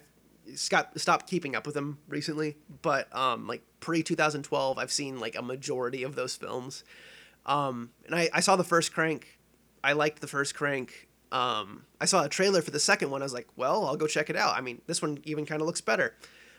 got 0.69 0.97
stopped 0.97 1.27
keeping 1.27 1.53
up 1.57 1.65
with 1.67 1.75
him 1.75 1.97
recently, 2.07 2.55
but 2.81 3.13
um 3.13 3.47
like 3.47 3.63
pre 3.81 4.01
two 4.01 4.15
thousand 4.15 4.43
twelve, 4.43 4.77
I've 4.77 4.93
seen 4.93 5.19
like 5.19 5.35
a 5.35 5.41
majority 5.41 6.03
of 6.03 6.15
those 6.15 6.33
films. 6.37 6.85
Um, 7.45 7.91
and 8.05 8.15
I 8.15 8.29
I 8.33 8.39
saw 8.39 8.55
the 8.55 8.63
first 8.63 8.93
Crank. 8.93 9.39
I 9.83 9.91
liked 9.91 10.21
the 10.21 10.27
first 10.27 10.55
Crank. 10.55 11.09
Um, 11.31 11.85
I 11.99 12.05
saw 12.05 12.23
a 12.25 12.29
trailer 12.29 12.61
for 12.61 12.71
the 12.71 12.79
second 12.79 13.09
one. 13.09 13.21
I 13.21 13.25
was 13.25 13.33
like, 13.33 13.47
well, 13.55 13.85
I'll 13.85 13.95
go 13.97 14.07
check 14.07 14.29
it 14.29 14.35
out. 14.35 14.55
I 14.57 14.61
mean, 14.61 14.81
this 14.87 15.01
one 15.01 15.19
even 15.23 15.45
kind 15.45 15.61
of 15.61 15.67
looks 15.67 15.81
better. 15.81 16.15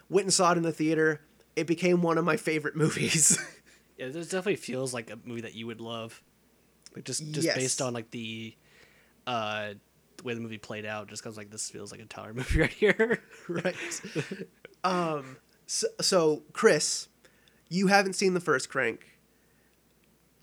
Went 0.09 0.25
and 0.27 0.33
saw 0.33 0.53
it 0.53 0.57
in 0.57 0.63
the 0.63 0.73
theater. 0.73 1.21
It 1.57 1.67
became 1.67 2.01
one 2.03 2.17
of 2.19 2.25
my 2.25 2.37
favorite 2.37 2.75
movies. 2.85 3.39
Yeah, 3.99 4.09
this 4.09 4.27
definitely 4.29 4.57
feels 4.57 4.95
like 4.95 5.11
a 5.11 5.19
movie 5.25 5.43
that 5.43 5.55
you 5.55 5.67
would 5.67 5.81
love. 5.81 6.23
Like 6.95 7.05
just 7.05 7.23
just 7.33 7.47
Yes. 7.47 7.57
based 7.57 7.83
on 7.83 7.93
like 7.95 8.11
the 8.11 8.55
uh 9.27 9.75
the 10.17 10.23
way 10.25 10.35
the 10.35 10.41
movie 10.41 10.59
played 10.59 10.85
out, 10.87 11.09
just 11.09 11.23
because 11.23 11.37
like 11.37 11.51
this 11.51 11.69
feels 11.71 11.91
like 11.93 12.01
a 12.01 12.05
Tyler 12.07 12.33
movie 12.35 12.61
right 12.61 12.71
here. 12.71 13.23
right. 13.49 13.75
um. 14.85 15.37
So, 15.67 15.87
so, 16.01 16.43
Chris, 16.53 17.09
you 17.71 17.87
haven't 17.87 18.13
seen 18.15 18.35
the 18.35 18.41
first 18.41 18.69
Crank. 18.69 19.07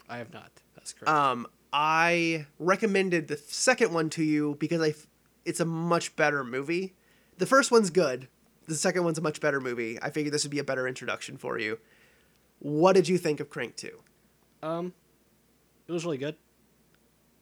I 0.07 0.17
have 0.17 0.33
not. 0.33 0.51
That's 0.75 0.93
correct. 0.93 1.09
Um, 1.09 1.45
I 1.71 2.45
recommended 2.57 3.27
the 3.27 3.37
second 3.37 3.93
one 3.93 4.09
to 4.11 4.23
you 4.23 4.55
because 4.59 4.81
I, 4.81 4.89
f- 4.89 5.07
it's 5.45 5.59
a 5.59 5.65
much 5.65 6.15
better 6.15 6.43
movie. 6.43 6.95
The 7.37 7.45
first 7.45 7.71
one's 7.71 7.89
good. 7.89 8.27
The 8.67 8.75
second 8.75 9.03
one's 9.03 9.17
a 9.17 9.21
much 9.21 9.39
better 9.39 9.59
movie. 9.61 9.97
I 10.01 10.09
figured 10.09 10.33
this 10.33 10.43
would 10.43 10.51
be 10.51 10.59
a 10.59 10.63
better 10.63 10.87
introduction 10.87 11.37
for 11.37 11.57
you. 11.59 11.79
What 12.59 12.93
did 12.93 13.07
you 13.07 13.17
think 13.17 13.39
of 13.39 13.49
Crank 13.49 13.75
Two? 13.75 13.99
um, 14.61 14.93
it 15.87 15.91
was 15.91 16.05
really 16.05 16.17
good. 16.17 16.35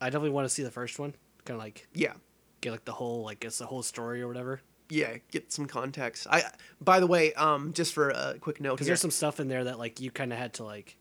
I 0.00 0.06
definitely 0.06 0.30
want 0.30 0.46
to 0.46 0.48
see 0.54 0.62
the 0.62 0.70
first 0.70 0.98
one. 0.98 1.14
Kind 1.44 1.56
of 1.58 1.62
like 1.64 1.86
Yeah, 1.92 2.12
get 2.60 2.70
like 2.70 2.84
the 2.84 2.92
whole 2.92 3.24
like 3.24 3.44
it's 3.44 3.58
the 3.58 3.66
whole 3.66 3.82
story 3.82 4.22
or 4.22 4.28
whatever. 4.28 4.60
yeah. 4.88 5.16
Get 5.32 5.52
some 5.52 5.66
context. 5.66 6.26
I, 6.30 6.44
by 6.80 7.00
the 7.00 7.06
way, 7.06 7.34
um, 7.34 7.72
just 7.74 7.92
for 7.92 8.10
a 8.10 8.36
quick 8.40 8.60
note 8.60 8.74
Because 8.76 8.86
there's 8.86 9.00
some 9.00 9.10
stuff 9.10 9.40
in 9.40 9.48
there 9.48 9.64
that 9.64 9.78
like 9.78 10.00
you 10.00 10.10
kind 10.10 10.32
of 10.32 10.38
had 10.38 10.54
to 10.54 10.64
like, 10.64 10.96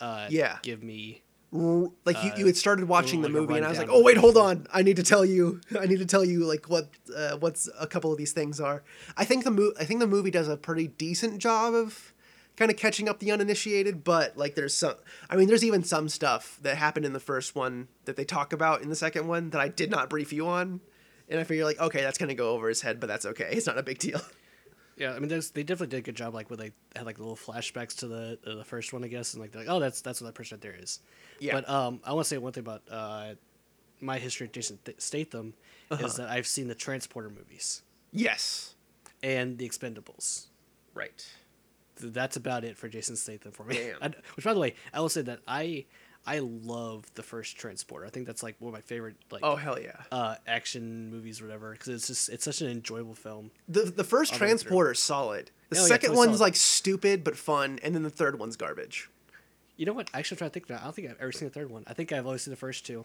uh, 0.00 0.26
Yeah. 0.30 0.58
give 0.62 0.82
me. 0.84 1.22
Like 1.50 2.22
you, 2.22 2.32
you 2.36 2.46
had 2.46 2.56
started 2.56 2.88
watching 2.88 3.22
the 3.22 3.28
like 3.28 3.34
movie 3.34 3.56
and 3.56 3.64
I 3.64 3.70
was 3.70 3.78
like, 3.78 3.88
oh 3.90 4.02
wait, 4.02 4.18
hold 4.18 4.36
on, 4.36 4.66
I 4.72 4.82
need 4.82 4.96
to 4.96 5.02
tell 5.02 5.24
you, 5.24 5.60
I 5.80 5.86
need 5.86 5.98
to 5.98 6.06
tell 6.06 6.24
you 6.24 6.44
like 6.44 6.68
what 6.68 6.90
uh, 7.16 7.36
what's 7.38 7.68
a 7.80 7.86
couple 7.86 8.12
of 8.12 8.18
these 8.18 8.32
things 8.32 8.60
are. 8.60 8.82
I 9.16 9.24
think 9.24 9.44
the 9.44 9.50
mo- 9.50 9.72
I 9.80 9.84
think 9.84 10.00
the 10.00 10.06
movie 10.06 10.30
does 10.30 10.48
a 10.48 10.56
pretty 10.56 10.88
decent 10.88 11.38
job 11.38 11.74
of 11.74 12.12
kind 12.56 12.70
of 12.70 12.76
catching 12.76 13.08
up 13.08 13.20
the 13.20 13.30
uninitiated, 13.30 14.04
but 14.04 14.36
like 14.36 14.56
there's 14.56 14.74
some, 14.74 14.96
I 15.30 15.36
mean, 15.36 15.46
there's 15.46 15.64
even 15.64 15.84
some 15.84 16.08
stuff 16.08 16.58
that 16.62 16.76
happened 16.76 17.06
in 17.06 17.12
the 17.12 17.20
first 17.20 17.54
one 17.54 17.88
that 18.04 18.16
they 18.16 18.24
talk 18.24 18.52
about 18.52 18.82
in 18.82 18.88
the 18.88 18.96
second 18.96 19.28
one 19.28 19.50
that 19.50 19.60
I 19.60 19.68
did 19.68 19.90
not 19.90 20.10
brief 20.10 20.32
you 20.32 20.48
on, 20.48 20.80
and 21.28 21.40
I 21.40 21.44
figure 21.44 21.64
like, 21.64 21.80
okay, 21.80 22.02
that's 22.02 22.18
gonna 22.18 22.34
go 22.34 22.50
over 22.50 22.68
his 22.68 22.82
head, 22.82 23.00
but 23.00 23.06
that's 23.06 23.24
okay, 23.24 23.48
it's 23.52 23.66
not 23.66 23.78
a 23.78 23.82
big 23.82 23.98
deal. 23.98 24.20
Yeah, 24.98 25.12
I 25.12 25.18
mean, 25.20 25.28
they 25.28 25.36
definitely 25.62 25.86
did 25.86 25.98
a 25.98 26.00
good 26.02 26.16
job. 26.16 26.34
Like, 26.34 26.50
where 26.50 26.56
they 26.56 26.72
had 26.96 27.06
like 27.06 27.18
little 27.18 27.36
flashbacks 27.36 27.94
to 27.98 28.08
the 28.08 28.38
uh, 28.46 28.56
the 28.56 28.64
first 28.64 28.92
one, 28.92 29.04
I 29.04 29.08
guess, 29.08 29.32
and 29.34 29.40
like, 29.40 29.52
they're 29.52 29.62
like, 29.62 29.70
oh, 29.70 29.78
that's 29.80 30.00
that's 30.00 30.20
what 30.20 30.26
that 30.26 30.34
person 30.34 30.56
right 30.56 30.62
there 30.62 30.74
is. 30.78 31.00
Yeah. 31.40 31.54
But 31.54 31.68
um, 31.68 32.00
I 32.04 32.12
want 32.12 32.24
to 32.24 32.28
say 32.28 32.38
one 32.38 32.52
thing 32.52 32.62
about 32.62 32.82
uh, 32.90 33.34
my 34.00 34.18
history 34.18 34.46
of 34.46 34.52
Jason 34.52 34.78
Th- 34.84 35.00
Statham 35.00 35.54
Uh-huh. 35.90 36.04
is 36.06 36.16
that 36.16 36.28
I've 36.28 36.46
seen 36.46 36.68
the 36.68 36.74
Transporter 36.74 37.30
movies 37.30 37.82
yes, 38.12 38.74
and 39.22 39.56
the 39.58 39.68
Expendables. 39.68 40.46
right. 40.94 41.26
Th- 42.00 42.12
That's 42.12 42.36
about 42.36 42.64
it 42.64 42.76
for 42.76 42.88
Jason 42.88 43.16
Statham 43.16 43.52
for 43.52 43.64
me. 43.64 43.74
Damn. 43.76 43.96
I, 44.02 44.06
which, 44.36 44.44
by 44.44 44.54
the 44.54 44.60
way, 44.60 44.74
I 44.92 45.00
will 45.00 45.08
say 45.08 45.22
that 45.22 45.40
I 45.48 45.84
I 46.26 46.40
love 46.40 47.04
the 47.14 47.22
first 47.22 47.56
Transporter. 47.56 48.04
I 48.04 48.10
think 48.10 48.26
that's 48.26 48.42
like 48.42 48.56
one 48.58 48.68
of 48.68 48.74
my 48.74 48.82
favorite 48.82 49.16
like 49.30 49.40
Oh 49.42 49.56
hell 49.56 49.80
yeah. 49.80 49.96
uh, 50.12 50.34
action 50.46 51.10
movies 51.10 51.40
or 51.40 51.44
whatever 51.44 51.72
because 51.72 51.88
it's 51.88 52.06
just 52.08 52.28
it's 52.28 52.44
such 52.44 52.60
an 52.60 52.68
enjoyable 52.68 53.14
film. 53.14 53.50
The 53.68 53.82
the 53.82 54.04
first 54.04 54.32
All 54.32 54.38
the 54.38 54.44
way 54.44 54.48
solid. 54.94 55.50
The 55.70 55.78
Oh, 55.78 55.80
yeah, 55.82 55.86
second 55.86 56.08
totally 56.10 56.26
one's 56.28 56.38
solid. 56.38 56.46
like 56.48 56.56
stupid 56.56 57.24
but 57.24 57.36
fun, 57.36 57.78
and 57.82 57.94
then 57.94 58.02
the 58.02 58.10
third 58.10 58.38
one's 58.38 58.56
garbage. 58.56 59.08
You 59.76 59.86
know 59.86 59.92
what? 59.92 60.10
Actually, 60.12 60.36
I'm 60.36 60.38
trying 60.38 60.50
to 60.50 60.54
think 60.54 60.70
now. 60.70 60.78
I 60.80 60.84
don't 60.84 60.94
think 60.94 61.08
I've 61.10 61.20
ever 61.20 61.32
seen 61.32 61.48
the 61.48 61.54
third 61.54 61.70
one. 61.70 61.84
I 61.86 61.94
think 61.94 62.12
I've 62.12 62.26
only 62.26 62.38
seen 62.38 62.50
the 62.52 62.56
first 62.56 62.84
two. 62.84 63.04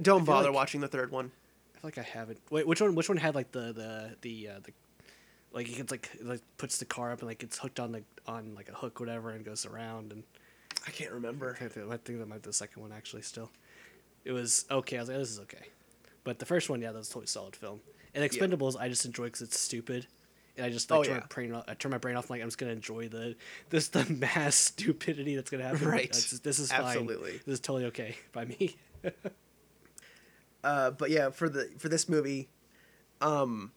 Don't 0.00 0.24
bother 0.24 0.48
like- 0.48 0.54
watching 0.54 0.80
the 0.80 0.88
third 0.88 1.10
one. 1.10 1.30
I 1.74 1.78
feel 1.80 1.88
like 1.88 1.98
I 1.98 2.02
haven't. 2.02 2.38
Wait, 2.50 2.66
which 2.66 2.80
one? 2.80 2.94
Which 2.94 3.08
one 3.08 3.18
had 3.18 3.34
like 3.34 3.50
the 3.52 3.72
the 3.72 4.16
the 4.20 4.48
uh, 4.48 4.60
the 4.62 4.72
like 5.52 5.66
he 5.66 5.74
gets 5.76 5.90
like 5.90 6.10
like 6.22 6.42
puts 6.58 6.78
the 6.78 6.84
car 6.84 7.10
up 7.12 7.20
and 7.20 7.28
like 7.28 7.38
gets 7.40 7.58
hooked 7.58 7.80
on 7.80 7.92
the 7.92 8.02
on 8.26 8.54
like 8.54 8.68
a 8.68 8.72
hook 8.74 9.00
whatever 9.00 9.30
and 9.30 9.44
goes 9.44 9.66
around 9.66 10.12
and 10.12 10.22
I 10.86 10.90
can't 10.90 11.12
remember. 11.12 11.56
I 11.60 11.68
think 11.68 12.18
that 12.18 12.28
might 12.28 12.42
be 12.42 12.48
the 12.48 12.52
second 12.52 12.82
one 12.82 12.92
actually. 12.92 13.22
Still, 13.22 13.50
it 14.24 14.32
was 14.32 14.64
okay. 14.70 14.96
I 14.96 15.00
was 15.00 15.08
like, 15.08 15.18
this 15.18 15.30
is 15.30 15.40
okay, 15.40 15.66
but 16.24 16.38
the 16.38 16.46
first 16.46 16.68
one, 16.70 16.80
yeah, 16.80 16.92
that 16.92 16.98
was 16.98 17.08
a 17.08 17.12
totally 17.12 17.26
solid 17.26 17.54
film. 17.56 17.80
And 18.14 18.22
Expendables, 18.28 18.76
I 18.78 18.88
just 18.88 19.04
enjoy 19.06 19.24
because 19.24 19.42
it's 19.42 19.58
stupid. 19.58 20.06
And 20.56 20.66
I 20.66 20.70
just 20.70 20.90
like 20.90 21.00
Oh, 21.00 21.02
turn, 21.02 21.14
yeah. 21.14 21.20
my 21.20 21.26
brain 21.26 21.54
off, 21.54 21.64
I 21.66 21.74
turn 21.74 21.90
my 21.92 21.96
brain 21.98 22.14
off. 22.16 22.28
Like 22.28 22.42
I'm 22.42 22.48
just 22.48 22.58
gonna 22.58 22.72
enjoy 22.72 23.08
the 23.08 23.36
this 23.70 23.88
the 23.88 24.04
mass 24.12 24.54
stupidity 24.56 25.34
that's 25.34 25.50
gonna 25.50 25.64
happen. 25.66 25.88
Right. 25.88 26.12
Just- 26.12 26.44
this 26.44 26.58
is 26.58 26.70
fine. 26.70 26.82
Absolutely. 26.82 27.32
This 27.46 27.54
is 27.54 27.60
totally 27.60 27.86
okay 27.86 28.16
by 28.32 28.44
me. 28.44 28.76
Uh, 30.64 30.92
but 30.92 31.10
yeah, 31.10 31.30
for 31.30 31.48
the 31.48 31.68
for 31.78 31.88
this 31.88 32.08
movie, 32.08 32.48
um, 33.20 33.72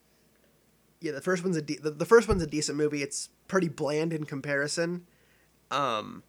yeah, 1.02 1.12
the 1.12 1.22
first 1.22 1.44
one's 1.44 1.58
a 1.58 1.62
de- 1.62 1.80
the, 1.80 1.90
the 1.90 2.06
first 2.06 2.28
one's 2.28 2.44
a 2.44 2.48
decent 2.48 2.78
movie. 2.78 3.02
It's 3.02 3.30
pretty 3.48 3.70
bland 3.70 4.14
in 4.14 4.26
comparison. 4.26 5.08
Um, 5.72 6.22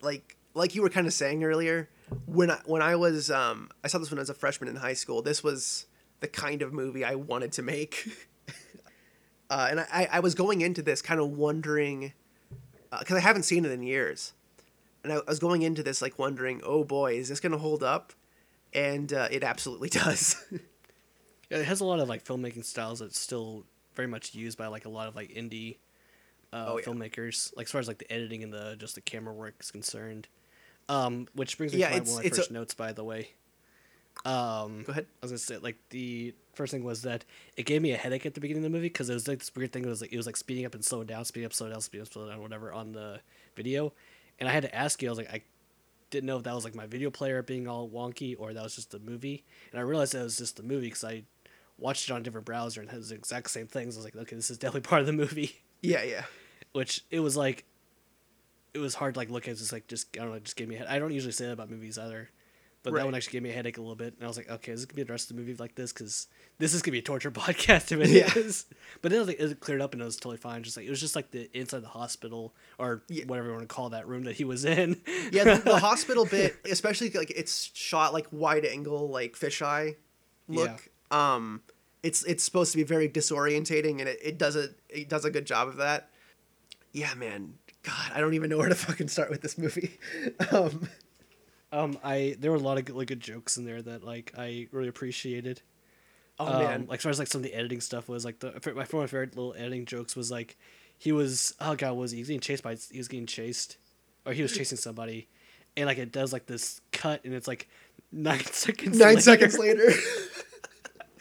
like 0.00 0.36
like 0.54 0.74
you 0.74 0.82
were 0.82 0.88
kind 0.88 1.06
of 1.06 1.12
saying 1.12 1.44
earlier, 1.44 1.88
when 2.26 2.50
I 2.50 2.58
when 2.64 2.82
I 2.82 2.96
was 2.96 3.30
um 3.30 3.70
I 3.82 3.88
saw 3.88 3.98
this 3.98 4.10
when 4.10 4.18
I 4.18 4.22
was 4.22 4.30
a 4.30 4.34
freshman 4.34 4.68
in 4.68 4.76
high 4.76 4.94
school. 4.94 5.22
This 5.22 5.42
was 5.42 5.86
the 6.20 6.28
kind 6.28 6.62
of 6.62 6.72
movie 6.72 7.04
I 7.04 7.14
wanted 7.14 7.52
to 7.52 7.62
make. 7.62 8.08
uh, 9.50 9.66
and 9.70 9.80
I, 9.80 10.08
I 10.10 10.20
was 10.20 10.34
going 10.34 10.60
into 10.60 10.82
this 10.82 11.02
kind 11.02 11.20
of 11.20 11.30
wondering 11.30 12.12
because 12.98 13.16
I 13.16 13.20
haven't 13.20 13.42
seen 13.42 13.64
it 13.64 13.72
in 13.72 13.82
years, 13.82 14.32
and 15.02 15.12
I, 15.12 15.16
I 15.16 15.22
was 15.26 15.40
going 15.40 15.62
into 15.62 15.82
this 15.82 16.00
like 16.00 16.18
wondering, 16.18 16.60
oh 16.64 16.84
boy, 16.84 17.14
is 17.14 17.28
this 17.28 17.40
gonna 17.40 17.58
hold 17.58 17.82
up? 17.82 18.12
And 18.72 19.12
uh, 19.12 19.28
it 19.30 19.44
absolutely 19.44 19.88
does. 19.90 20.36
Yeah, 21.50 21.58
it 21.58 21.66
has 21.66 21.80
a 21.80 21.84
lot 21.84 22.00
of 22.00 22.08
like 22.08 22.24
filmmaking 22.24 22.64
styles 22.64 23.00
that's 23.00 23.18
still 23.18 23.64
very 23.94 24.08
much 24.08 24.34
used 24.34 24.58
by 24.58 24.66
like 24.66 24.84
a 24.84 24.88
lot 24.88 25.08
of 25.08 25.14
like 25.14 25.30
indie 25.30 25.76
uh, 26.54 26.66
Oh, 26.68 26.78
yeah. 26.78 26.84
filmmakers. 26.84 27.54
Like 27.56 27.66
as 27.66 27.72
far 27.72 27.80
as 27.80 27.88
like 27.88 27.98
the 27.98 28.10
editing 28.12 28.42
and 28.42 28.52
the 28.52 28.76
just 28.78 28.94
the 28.94 29.00
camera 29.00 29.34
work 29.34 29.54
is 29.60 29.70
concerned. 29.70 30.28
Um, 30.88 31.26
which 31.34 31.56
brings 31.58 31.72
me 31.72 31.80
Yeah, 31.80 31.88
to 31.88 31.94
my, 31.94 32.00
one 32.00 32.08
of 32.08 32.14
my 32.16 32.22
it's 32.22 32.36
first 32.38 32.50
a- 32.50 32.52
notes, 32.54 32.74
by 32.74 32.92
the 32.92 33.04
way. 33.04 33.30
Um, 34.24 34.84
Go 34.84 34.92
ahead. 34.92 35.06
I 35.22 35.24
was 35.26 35.32
gonna 35.32 35.38
say 35.38 35.58
like 35.58 35.76
the 35.90 36.34
first 36.54 36.70
thing 36.72 36.84
was 36.84 37.02
that 37.02 37.24
it 37.56 37.66
gave 37.66 37.82
me 37.82 37.90
a 37.92 37.96
headache 37.96 38.24
at 38.26 38.34
the 38.34 38.40
beginning 38.40 38.64
of 38.64 38.70
the 38.70 38.76
movie 38.76 38.86
because 38.88 39.10
it 39.10 39.14
was 39.14 39.26
like 39.28 39.40
this 39.40 39.54
weird 39.54 39.72
thing. 39.72 39.84
It 39.84 39.88
was 39.88 40.00
like 40.00 40.12
it 40.12 40.16
was 40.16 40.26
like 40.26 40.36
speeding 40.36 40.64
up 40.64 40.74
and 40.74 40.84
slowing 40.84 41.06
down, 41.06 41.24
speeding 41.24 41.46
up, 41.46 41.52
slow 41.52 41.68
down, 41.68 41.80
speeding 41.80 42.06
up, 42.06 42.12
slow 42.12 42.28
down, 42.28 42.40
whatever 42.40 42.72
on 42.72 42.92
the 42.92 43.20
video. 43.56 43.92
And 44.38 44.48
I 44.48 44.52
had 44.52 44.62
to 44.62 44.74
ask 44.74 45.02
you. 45.02 45.08
I 45.08 45.10
was 45.10 45.18
like, 45.18 45.32
I 45.32 45.42
didn't 46.10 46.26
know 46.26 46.36
if 46.36 46.44
that 46.44 46.54
was 46.54 46.64
like 46.64 46.74
my 46.74 46.86
video 46.86 47.10
player 47.10 47.42
being 47.42 47.66
all 47.66 47.88
wonky 47.88 48.36
or 48.38 48.52
that 48.52 48.62
was 48.62 48.76
just 48.76 48.92
the 48.92 49.00
movie. 49.00 49.44
And 49.72 49.80
I 49.80 49.82
realized 49.82 50.12
that 50.14 50.20
it 50.20 50.24
was 50.24 50.38
just 50.38 50.56
the 50.56 50.62
movie 50.62 50.86
because 50.86 51.04
I 51.04 51.24
watched 51.76 52.08
it 52.08 52.12
on 52.12 52.20
a 52.20 52.24
different 52.24 52.46
browser 52.46 52.80
and 52.80 52.88
it 52.88 52.92
has 52.94 53.08
the 53.08 53.16
exact 53.16 53.50
same 53.50 53.66
things. 53.66 53.96
I 53.96 53.98
was 53.98 54.04
like, 54.04 54.16
okay, 54.16 54.36
this 54.36 54.48
is 54.50 54.58
definitely 54.58 54.82
part 54.88 55.00
of 55.00 55.06
the 55.06 55.12
movie. 55.12 55.60
yeah, 55.82 56.02
yeah. 56.04 56.24
Which 56.74 57.02
it 57.10 57.20
was 57.20 57.36
like, 57.36 57.64
it 58.74 58.78
was 58.80 58.94
hard 58.94 59.14
to 59.14 59.20
like 59.20 59.30
look 59.30 59.44
at. 59.48 59.52
It's 59.52 59.60
just 59.60 59.72
like 59.72 59.86
just 59.86 60.08
I 60.18 60.22
don't 60.22 60.32
know, 60.32 60.38
just 60.40 60.56
gave 60.56 60.68
me. 60.68 60.74
A 60.74 60.78
head- 60.78 60.88
I 60.88 60.98
don't 60.98 61.12
usually 61.12 61.32
say 61.32 61.46
that 61.46 61.52
about 61.52 61.70
movies 61.70 61.96
either, 61.98 62.28
but 62.82 62.92
Right. 62.92 62.98
that 63.00 63.04
one 63.06 63.14
actually 63.14 63.32
gave 63.34 63.42
me 63.44 63.50
a 63.50 63.52
headache 63.52 63.78
a 63.78 63.80
little 63.80 63.94
bit. 63.94 64.14
And 64.14 64.24
I 64.24 64.26
was 64.26 64.36
like, 64.36 64.50
okay, 64.50 64.72
is 64.72 64.80
this 64.80 64.86
gonna 64.86 64.96
be 64.96 65.04
the 65.04 65.12
rest 65.12 65.30
of 65.30 65.36
the 65.36 65.40
movie 65.40 65.54
like 65.54 65.76
this? 65.76 65.92
Because 65.92 66.26
this 66.58 66.74
is 66.74 66.82
gonna 66.82 66.92
be 66.92 66.98
a 66.98 67.02
torture 67.02 67.30
podcast 67.30 67.92
if 67.92 68.00
it 68.00 68.10
is. 68.36 68.66
Yeah. 68.68 68.76
But 69.02 69.12
then 69.12 69.24
like, 69.26 69.38
it 69.38 69.60
cleared 69.60 69.80
up 69.80 69.92
and 69.92 70.02
it 70.02 70.04
was 70.04 70.16
totally 70.16 70.36
fine. 70.36 70.64
Just 70.64 70.76
like 70.76 70.84
it 70.86 70.90
was 70.90 71.00
just 71.00 71.14
like 71.14 71.30
the 71.30 71.48
inside 71.56 71.82
the 71.84 71.88
hospital 71.88 72.52
or 72.78 73.04
Yeah. 73.08 73.24
whatever 73.26 73.46
you 73.48 73.54
want 73.54 73.68
to 73.68 73.72
call 73.72 73.90
that 73.90 74.08
room 74.08 74.24
that 74.24 74.34
he 74.34 74.42
was 74.44 74.64
in. 74.64 75.00
Yeah, 75.30 75.44
the, 75.44 75.62
the 75.64 75.78
hospital 75.90 76.24
bit, 76.26 76.56
especially 76.68 77.10
like 77.10 77.30
it's 77.30 77.70
shot 77.74 78.12
like 78.12 78.26
wide 78.32 78.64
angle, 78.64 79.08
like 79.08 79.34
fisheye 79.36 79.94
look. 80.48 80.90
Um, 81.12 81.62
it's 82.02 82.24
it's 82.24 82.42
supposed 82.42 82.72
to 82.72 82.76
be 82.78 82.82
very 82.84 83.08
disorientating, 83.08 84.00
and 84.00 84.08
it, 84.08 84.18
it 84.20 84.36
does 84.38 84.56
a 84.56 84.70
it 84.88 85.08
does 85.08 85.24
a 85.24 85.30
good 85.30 85.46
job 85.46 85.68
of 85.68 85.76
that. 85.76 86.10
Yeah, 86.94 87.12
man. 87.14 87.54
God, 87.82 88.12
I 88.14 88.20
don't 88.20 88.32
even 88.34 88.48
know 88.48 88.56
where 88.56 88.70
to 88.70 88.74
fucking 88.74 89.08
start 89.08 89.28
with 89.28 89.42
this 89.42 89.58
movie. 89.58 89.98
Um, 90.50 90.88
Um, 91.72 91.98
I 92.04 92.36
there 92.38 92.52
were 92.52 92.56
a 92.56 92.60
lot 92.60 92.78
of 92.78 92.84
good, 92.84 92.94
like 92.94 93.08
good 93.08 93.18
jokes 93.20 93.56
in 93.56 93.64
there 93.64 93.82
that 93.82 94.04
like 94.04 94.32
I 94.38 94.68
really 94.70 94.86
appreciated. 94.88 95.60
oh 96.38 96.46
um, 96.46 96.62
man, 96.62 96.86
like 96.88 97.00
as 97.00 97.02
far 97.02 97.10
as 97.10 97.18
like 97.18 97.26
some 97.26 97.40
of 97.40 97.42
the 97.42 97.52
editing 97.52 97.80
stuff 97.80 98.08
was 98.08 98.24
like 98.24 98.38
the 98.38 98.52
my 98.52 98.72
one 98.72 98.80
of 98.84 98.92
my 98.94 99.06
favorite 99.06 99.34
little 99.36 99.54
editing 99.54 99.84
jokes 99.84 100.14
was 100.14 100.30
like 100.30 100.56
he 100.98 101.10
was 101.10 101.52
oh 101.60 101.74
god 101.74 101.94
was 101.96 102.12
he, 102.12 102.18
he 102.18 102.22
was 102.22 102.28
getting 102.28 102.40
chased 102.40 102.62
by 102.62 102.76
he 102.92 102.98
was 102.98 103.08
getting 103.08 103.26
chased 103.26 103.76
or 104.24 104.32
he 104.32 104.42
was 104.42 104.52
chasing 104.56 104.78
somebody 104.78 105.26
and 105.76 105.86
like 105.86 105.98
it 105.98 106.12
does 106.12 106.32
like 106.32 106.46
this 106.46 106.80
cut 106.92 107.24
and 107.24 107.34
it's 107.34 107.48
like 107.48 107.68
nine 108.12 108.38
seconds 108.52 108.96
nine 108.96 109.16
later. 109.16 109.20
seconds 109.20 109.58
later. 109.58 109.90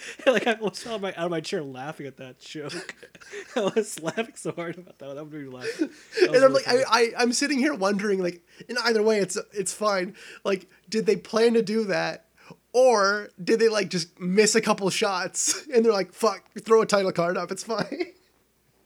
like 0.25 0.47
I 0.47 0.53
was 0.53 0.85
out 0.87 0.95
of 0.95 1.01
my 1.01 1.09
out 1.09 1.25
of 1.25 1.31
my 1.31 1.41
chair 1.41 1.63
laughing 1.63 2.07
at 2.07 2.17
that 2.17 2.39
joke. 2.39 2.95
I 3.55 3.61
was 3.75 4.01
laughing 4.01 4.35
so 4.35 4.51
hard 4.51 4.77
about 4.77 4.99
that. 4.99 5.15
That 5.15 5.25
made 5.25 5.43
me 5.43 5.49
laugh. 5.49 5.67
That 5.77 5.89
was 5.89 6.27
and 6.27 6.35
I'm 6.35 6.41
really 6.41 6.53
like, 6.53 6.63
funny. 6.63 6.83
I, 6.89 6.99
I, 6.99 7.11
I'm 7.19 7.33
sitting 7.33 7.59
here 7.59 7.73
wondering, 7.73 8.21
like, 8.21 8.41
in 8.67 8.77
either 8.83 9.03
way, 9.03 9.19
it's 9.19 9.37
it's 9.53 9.73
fine. 9.73 10.15
Like, 10.43 10.67
did 10.89 11.05
they 11.05 11.15
plan 11.15 11.53
to 11.53 11.61
do 11.61 11.85
that, 11.85 12.25
or 12.73 13.29
did 13.41 13.59
they 13.59 13.69
like 13.69 13.89
just 13.89 14.19
miss 14.19 14.55
a 14.55 14.61
couple 14.61 14.89
shots 14.89 15.65
and 15.73 15.85
they're 15.85 15.93
like, 15.93 16.13
fuck, 16.13 16.43
throw 16.59 16.81
a 16.81 16.85
title 16.85 17.11
card 17.11 17.37
up, 17.37 17.51
it's 17.51 17.63
fine. 17.63 18.07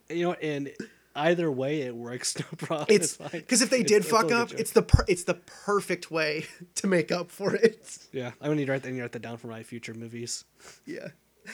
you 0.08 0.24
know, 0.24 0.32
and 0.34 0.70
either 1.18 1.50
way 1.50 1.82
it 1.82 1.94
works. 1.96 2.36
No 2.38 2.46
problem. 2.56 2.86
It's 2.88 3.16
fine. 3.16 3.30
because 3.32 3.62
if 3.62 3.70
they 3.70 3.82
did 3.82 4.04
fuck 4.06 4.30
up, 4.32 4.52
it's 4.52 4.72
the 4.72 4.82
per- 4.82 5.04
it's 5.08 5.24
the 5.24 5.34
perfect 5.34 6.10
way 6.10 6.46
to 6.76 6.86
make 6.86 7.10
up 7.12 7.30
for 7.30 7.54
it. 7.54 7.98
yeah. 8.12 8.28
I'm 8.40 8.48
gonna 8.48 8.54
need 8.56 8.66
to 8.66 8.72
write 8.72 8.82
that, 8.82 8.88
I 8.88 8.92
need 8.92 8.96
to 8.98 9.02
write 9.02 9.12
that 9.12 9.22
down 9.22 9.36
for 9.36 9.48
my 9.48 9.62
future 9.62 9.94
movies. 9.94 10.44
Yeah, 10.86 11.08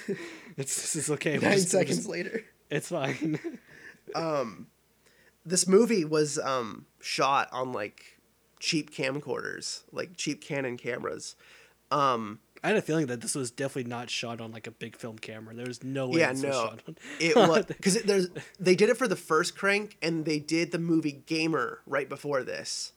It's 0.57 0.75
this 0.77 0.97
is 0.97 1.11
okay. 1.11 1.39
we're 1.39 1.49
nine 1.49 1.59
just- 1.59 1.71
seconds 1.71 1.97
just- 1.99 2.09
later. 2.09 2.45
It's 2.71 2.89
fine. 2.89 3.39
um, 4.15 4.67
this 5.45 5.67
movie 5.69 6.05
was 6.05 6.39
um 6.39 6.87
shot 7.01 7.49
on 7.53 7.73
like 7.73 8.19
cheap 8.61 8.91
camcorders, 8.95 9.83
like 9.93 10.17
cheap 10.17 10.43
Canon 10.43 10.77
cameras. 10.77 11.37
Um 11.91 12.41
I 12.65 12.69
had 12.69 12.77
a 12.79 12.83
feeling 12.83 13.07
that 13.09 13.21
this 13.21 13.35
was 13.35 13.51
definitely 13.51 13.91
not 13.91 14.09
shot 14.09 14.41
on 14.41 14.51
like 14.51 14.67
a 14.67 14.71
big 14.71 14.97
film 14.97 15.19
camera. 15.19 15.55
There 15.55 15.67
was 15.67 15.85
no 15.85 16.09
way 16.09 16.21
yeah, 16.21 16.33
this 16.33 16.43
no. 16.43 16.49
was 16.49 16.57
shot 16.57 16.83
on. 16.89 16.97
It 17.21 17.37
was 17.37 17.67
because 17.67 18.03
there's 18.05 18.29
they 18.59 18.75
did 18.75 18.89
it 18.89 18.97
for 18.97 19.07
the 19.07 19.17
first 19.17 19.55
crank 19.55 19.99
and 20.01 20.25
they 20.25 20.39
did 20.39 20.73
the 20.73 20.79
movie 20.79 21.23
Gamer 21.27 21.81
right 21.87 22.09
before 22.09 22.43
this. 22.43 22.93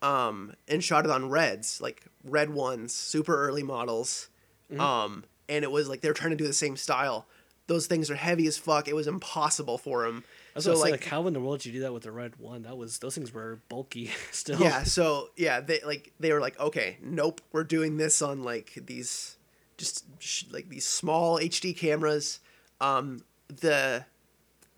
Um 0.00 0.54
and 0.66 0.82
shot 0.82 1.04
it 1.04 1.10
on 1.10 1.28
reds, 1.28 1.78
like 1.78 2.06
red 2.24 2.48
ones, 2.48 2.94
super 2.94 3.46
early 3.46 3.62
models. 3.62 4.30
Mm-hmm. 4.72 4.80
Um 4.80 5.24
and 5.46 5.62
it 5.62 5.70
was 5.70 5.90
like 5.90 6.00
they 6.00 6.08
were 6.08 6.14
trying 6.14 6.30
to 6.30 6.36
do 6.36 6.46
the 6.46 6.54
same 6.54 6.78
style. 6.78 7.26
Those 7.66 7.86
things 7.86 8.10
are 8.10 8.16
heavy 8.16 8.46
as 8.46 8.56
fuck. 8.56 8.88
It 8.88 8.96
was 8.96 9.06
impossible 9.06 9.76
for 9.76 10.06
them. 10.06 10.24
I 10.56 10.58
was 10.58 10.64
so 10.64 10.74
like, 10.74 10.90
like, 10.92 11.04
how 11.04 11.26
in 11.26 11.32
the 11.34 11.40
world 11.40 11.58
did 11.60 11.66
you 11.66 11.72
do 11.74 11.80
that 11.80 11.92
with 11.92 12.04
the 12.04 12.12
red 12.12 12.36
one? 12.38 12.62
That 12.62 12.76
was 12.76 12.98
those 12.98 13.14
things 13.14 13.32
were 13.32 13.60
bulky 13.68 14.10
still. 14.32 14.58
yeah 14.60 14.82
so 14.84 15.30
yeah 15.36 15.60
they 15.60 15.80
like 15.84 16.12
they 16.18 16.32
were 16.32 16.40
like 16.40 16.58
okay 16.58 16.96
nope 17.02 17.40
we're 17.52 17.64
doing 17.64 17.96
this 17.96 18.22
on 18.22 18.42
like 18.42 18.72
these 18.86 19.36
just 19.76 20.04
sh- 20.18 20.44
like 20.50 20.68
these 20.70 20.86
small 20.86 21.38
hd 21.38 21.76
cameras 21.76 22.40
um 22.80 23.20
the 23.48 24.04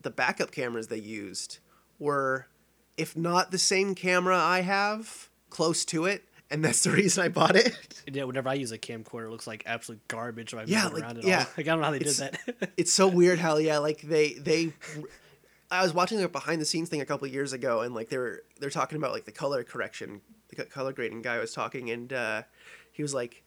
the 0.03 0.11
backup 0.11 0.51
cameras 0.51 0.89
they 0.89 0.99
used 0.99 1.59
were 2.01 2.47
if 2.97 3.17
not 3.17 3.51
the 3.53 3.59
same 3.59 3.95
camera 3.95 4.37
i 4.37 4.61
have 4.63 5.29
close 5.51 5.85
to 5.85 6.05
it 6.07 6.25
and 6.51 6.65
that's 6.65 6.83
the 6.83 6.91
reason 7.01 7.23
i 7.25 7.29
bought 7.29 7.55
it 7.57 7.77
yeah, 8.11 8.25
whenever 8.25 8.49
I 8.49 8.55
use 8.55 8.73
a 8.73 8.79
camcorder, 8.79 9.27
it 9.27 9.31
looks 9.31 9.47
like 9.47 9.63
absolute 9.67 10.01
garbage 10.09 10.55
when 10.55 10.63
I 10.65 10.67
Yeah, 10.67 10.87
like, 10.87 11.03
around 11.03 11.19
at 11.19 11.25
yeah. 11.25 11.41
all. 11.41 11.47
Like 11.59 11.67
I 11.67 11.71
don't 11.73 11.81
know 11.81 11.85
how 11.85 11.91
they 11.91 11.99
It's- 11.99 12.17
did 12.17 12.39
that. 12.59 12.71
it's 12.79 12.91
so 12.91 13.07
weird 13.07 13.39
how 13.39 13.59
yeah 13.59 13.79
like 13.79 14.01
they 14.01 14.33
they 14.33 14.73
i 15.71 15.83
was 15.83 15.93
watching 15.95 16.23
a 16.23 16.29
behind 16.29 16.61
the 16.61 16.65
scenes 16.65 16.89
thing 16.89 17.01
a 17.01 17.05
couple 17.07 17.27
of 17.27 17.33
years 17.33 17.53
ago 17.53 17.81
and 17.81 17.95
like 17.95 18.09
they 18.09 18.19
were 18.19 18.43
they're 18.61 18.71
talking 18.71 18.97
about 18.97 19.13
like 19.13 19.25
the 19.25 19.33
color 19.33 19.63
correction 19.65 20.21
the 20.49 20.65
color 20.65 20.93
grading 20.93 21.23
guy 21.23 21.39
was 21.39 21.53
talking 21.53 21.91
and 21.91 22.13
uh 22.13 22.43
he 22.93 23.03
was 23.03 23.15
like 23.15 23.43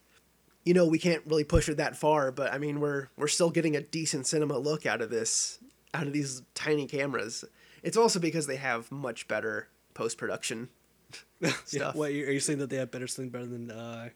you 0.64 0.74
know 0.74 0.86
we 0.86 1.00
can't 1.00 1.24
really 1.26 1.44
push 1.44 1.68
it 1.68 1.78
that 1.78 1.96
far 1.96 2.32
but 2.32 2.54
i 2.54 2.58
mean 2.58 2.80
we're 2.80 3.08
we're 3.18 3.28
still 3.28 3.50
getting 3.50 3.76
a 3.76 3.82
decent 3.82 4.28
cinema 4.28 4.58
look 4.58 4.86
out 4.86 5.02
of 5.02 5.10
this 5.10 5.60
out 5.94 6.08
of 6.08 6.14
these 6.14 6.42
tiny 6.54 6.86
cameras 6.88 7.44
it's 7.84 7.98
also 7.98 8.20
because 8.20 8.48
they 8.48 8.58
have 8.58 8.92
much 8.92 9.28
better 9.28 9.68
post-production 9.94 10.70
Yeah, 11.42 11.52
stuff 11.66 11.96
what 11.96 12.12
are 12.12 12.14
you 12.14 12.40
saying 12.40 12.60
that 12.60 12.70
they 12.70 12.78
have 12.78 12.92
better 12.92 13.08
something 13.08 13.32
better 13.32 13.48
than 13.48 13.72
uh, 13.72 14.10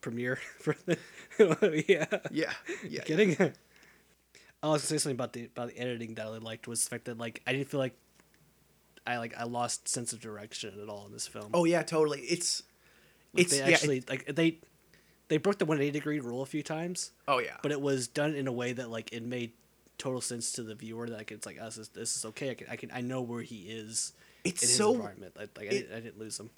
Premiere? 0.00 0.36
For 0.58 0.76
the, 0.86 0.96
yeah, 1.88 2.06
yeah 2.30 2.52
yeah 2.88 3.02
kidding. 3.02 3.36
I 4.62 4.68
was 4.68 4.82
gonna 4.82 4.88
say 4.88 4.98
something 4.98 5.16
about 5.16 5.32
the 5.32 5.44
about 5.46 5.68
the 5.68 5.78
editing 5.78 6.14
that 6.14 6.22
I 6.22 6.28
really 6.28 6.40
liked 6.40 6.66
was 6.68 6.82
the 6.84 6.90
fact 6.90 7.04
that 7.06 7.18
like 7.18 7.42
I 7.46 7.52
didn't 7.52 7.68
feel 7.68 7.80
like 7.80 7.94
I 9.06 9.18
like 9.18 9.34
I 9.38 9.44
lost 9.44 9.88
sense 9.88 10.12
of 10.12 10.20
direction 10.20 10.74
at 10.82 10.88
all 10.88 11.06
in 11.06 11.12
this 11.12 11.26
film. 11.26 11.50
oh 11.54 11.64
yeah 11.64 11.82
totally 11.82 12.20
it's 12.20 12.62
Like, 13.32 13.42
it's 13.44 13.52
they 13.52 13.58
yeah, 13.58 13.66
it- 13.68 13.72
actually 13.74 14.04
like 14.08 14.26
they 14.34 14.58
they 15.28 15.36
broke 15.36 15.58
the 15.58 15.66
180 15.66 15.92
degree 15.98 16.20
rule 16.20 16.40
a 16.42 16.46
few 16.46 16.62
times, 16.62 17.12
oh 17.28 17.38
yeah 17.38 17.56
but 17.62 17.70
it 17.70 17.80
was 17.80 18.08
done 18.08 18.34
in 18.34 18.46
a 18.48 18.52
way 18.52 18.72
that 18.72 18.90
like 18.90 19.12
it 19.12 19.22
made 19.22 19.52
total 19.98 20.20
sense 20.20 20.52
to 20.52 20.62
the 20.62 20.74
viewer 20.74 21.08
that 21.08 21.16
like, 21.18 21.32
it's 21.32 21.44
like 21.46 21.60
us 21.60 21.76
this, 21.76 21.88
this 21.88 22.16
is 22.16 22.24
okay. 22.24 22.50
I 22.50 22.54
can 22.54 22.66
I 22.70 22.76
can 22.76 22.90
I 22.92 23.00
know 23.00 23.20
where 23.22 23.42
he 23.42 23.62
is 23.68 24.12
It's 24.44 24.62
in 24.62 24.68
his 24.68 24.76
so- 24.76 24.94
environment. 24.94 25.34
Like, 25.36 25.50
like 25.56 25.66
I, 25.66 25.70
didn't, 25.70 25.92
I 25.96 26.00
didn't 26.00 26.18
lose 26.18 26.38
him. 26.40 26.50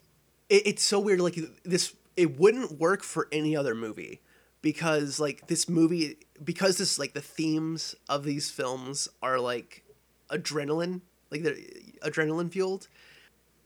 it, 0.48 0.62
it's 0.66 0.82
so 0.82 0.98
weird 1.00 1.20
like 1.20 1.36
this 1.64 1.94
it 2.16 2.38
wouldn't 2.38 2.78
work 2.78 3.02
for 3.02 3.28
any 3.32 3.56
other 3.56 3.74
movie 3.74 4.20
because 4.62 5.18
like 5.20 5.46
this 5.46 5.68
movie 5.68 6.16
because 6.42 6.78
this 6.78 6.98
like 6.98 7.12
the 7.14 7.20
themes 7.20 7.94
of 8.08 8.24
these 8.24 8.50
films 8.50 9.08
are 9.22 9.38
like 9.38 9.82
adrenaline 10.30 11.00
like 11.30 11.42
they're 11.42 11.56
adrenaline 12.02 12.50
fueled 12.50 12.88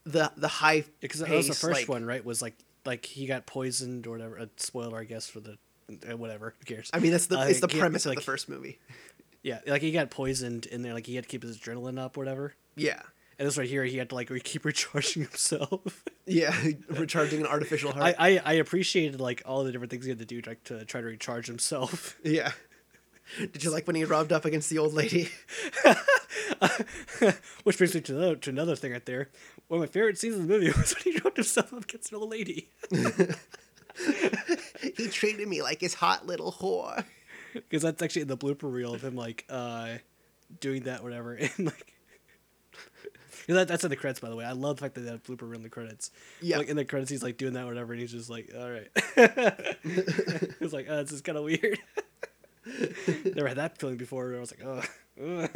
the 0.04 0.30
the 0.36 0.48
high 0.48 0.84
because 1.00 1.20
that 1.20 1.30
was 1.30 1.48
the 1.48 1.54
first 1.54 1.80
like- 1.80 1.88
one, 1.88 2.04
right? 2.04 2.24
Was 2.24 2.42
like 2.42 2.54
like 2.84 3.06
he 3.06 3.26
got 3.26 3.46
poisoned 3.46 4.06
or 4.06 4.10
whatever. 4.10 4.36
A 4.36 4.48
spoiler, 4.56 4.98
I 4.98 5.04
guess, 5.04 5.26
for 5.26 5.40
the 5.40 5.56
uh, 6.10 6.16
whatever. 6.16 6.54
Who 6.58 6.64
cares? 6.66 6.90
i 6.92 6.98
mean 6.98 7.12
that's 7.12 7.26
the 7.26 7.38
Uh, 7.38 7.44
it's 7.46 7.60
the 7.60 7.68
he- 7.68 7.78
premise 7.78 8.04
like, 8.04 8.18
of 8.18 8.22
the 8.24 8.30
first 8.30 8.48
movie 8.48 8.78
Yeah, 9.42 9.60
like 9.66 9.80
he 9.82 9.92
got 9.92 10.10
poisoned 10.10 10.66
in 10.66 10.82
there. 10.82 10.92
Like 10.92 11.06
he 11.06 11.14
had 11.14 11.24
to 11.24 11.28
keep 11.30 11.42
his 11.42 11.56
adrenaline 11.58 11.98
up, 11.98 12.16
or 12.16 12.20
whatever. 12.20 12.54
yeah 12.76 13.00
And 13.38 13.48
this 13.48 13.58
right 13.58 13.68
here, 13.68 13.84
he 13.84 13.98
had 13.98 14.10
to 14.10 14.14
like 14.14 14.30
keep 14.44 14.64
recharging 14.64 15.22
himself. 15.22 16.04
yeah 16.26 16.54
recharging 16.88 17.40
an 17.40 17.46
artificial 17.46 17.92
heart 17.92 18.14
I, 18.18 18.36
I 18.38 18.42
I 18.44 18.52
appreciated 18.54 19.20
like 19.20 19.42
all 19.44 19.62
the 19.64 19.72
different 19.72 19.90
things 19.90 20.04
he 20.06 20.10
had 20.10 20.18
to 20.20 20.24
do 20.24 20.40
to, 20.42 20.54
to 20.54 20.84
try 20.86 21.00
to 21.00 21.06
recharge 21.06 21.46
himself. 21.46 22.16
yeah 22.24 22.52
did 23.38 23.62
you 23.64 23.70
like 23.70 23.86
when 23.86 23.96
he 23.96 24.04
rubbed 24.04 24.32
up 24.32 24.44
against 24.44 24.70
the 24.70 24.78
old 24.78 24.94
lady 24.94 25.28
Which 27.64 27.78
brings 27.78 27.94
me 27.94 28.00
to 28.02 28.16
another, 28.16 28.36
to 28.36 28.50
another 28.50 28.76
thing 28.76 28.92
right 28.92 29.04
there. 29.06 29.30
One 29.68 29.80
of 29.80 29.88
my 29.88 29.90
favorite 29.92 30.18
scenes 30.18 30.34
in 30.36 30.46
the 30.46 30.52
movie 30.52 30.66
was 30.66 30.94
when 30.94 31.14
he 31.14 31.20
rubbed 31.20 31.36
himself 31.38 31.72
up 31.72 31.84
against 31.84 32.12
an 32.12 32.18
old 32.18 32.30
lady. 32.30 32.68
he 34.96 35.08
treated 35.08 35.48
me 35.48 35.62
like 35.62 35.80
his 35.80 35.94
hot 35.94 36.26
little 36.26 36.52
whore 36.52 37.04
Because 37.54 37.82
that's 37.82 38.02
actually 38.02 38.22
in 38.22 38.28
the 38.28 38.36
blooper 38.36 38.70
reel 38.70 38.94
of 38.94 39.02
him 39.02 39.16
like 39.16 39.44
uh 39.48 39.96
doing 40.60 40.82
that 40.84 41.02
whatever 41.02 41.34
and 41.34 41.50
like. 41.58 41.93
That, 43.48 43.68
that's 43.68 43.84
in 43.84 43.90
the 43.90 43.96
credits, 43.96 44.20
by 44.20 44.28
the 44.28 44.36
way. 44.36 44.44
I 44.44 44.52
love 44.52 44.76
the 44.76 44.82
fact 44.82 44.94
that 44.94 45.02
they 45.02 45.10
have 45.10 45.22
blooper 45.22 45.54
in 45.54 45.62
the 45.62 45.68
credits. 45.68 46.10
Yeah. 46.40 46.58
like 46.58 46.68
in 46.68 46.76
the 46.76 46.84
credits, 46.84 47.10
he's 47.10 47.22
like 47.22 47.36
doing 47.36 47.52
that, 47.54 47.64
or 47.64 47.68
whatever, 47.68 47.92
and 47.92 48.00
he's 48.00 48.12
just 48.12 48.30
like, 48.30 48.50
"All 48.56 48.70
right." 48.70 48.88
it's 49.16 50.72
like, 50.72 50.86
"Oh, 50.88 51.02
this 51.02 51.12
is 51.12 51.20
kind 51.20 51.38
of 51.38 51.44
weird." 51.44 51.78
Never 53.34 53.48
had 53.48 53.58
that 53.58 53.78
feeling 53.78 53.96
before. 53.96 54.34
I 54.34 54.40
was 54.40 54.52
like, 54.56 54.64
"Oh." 54.66 55.48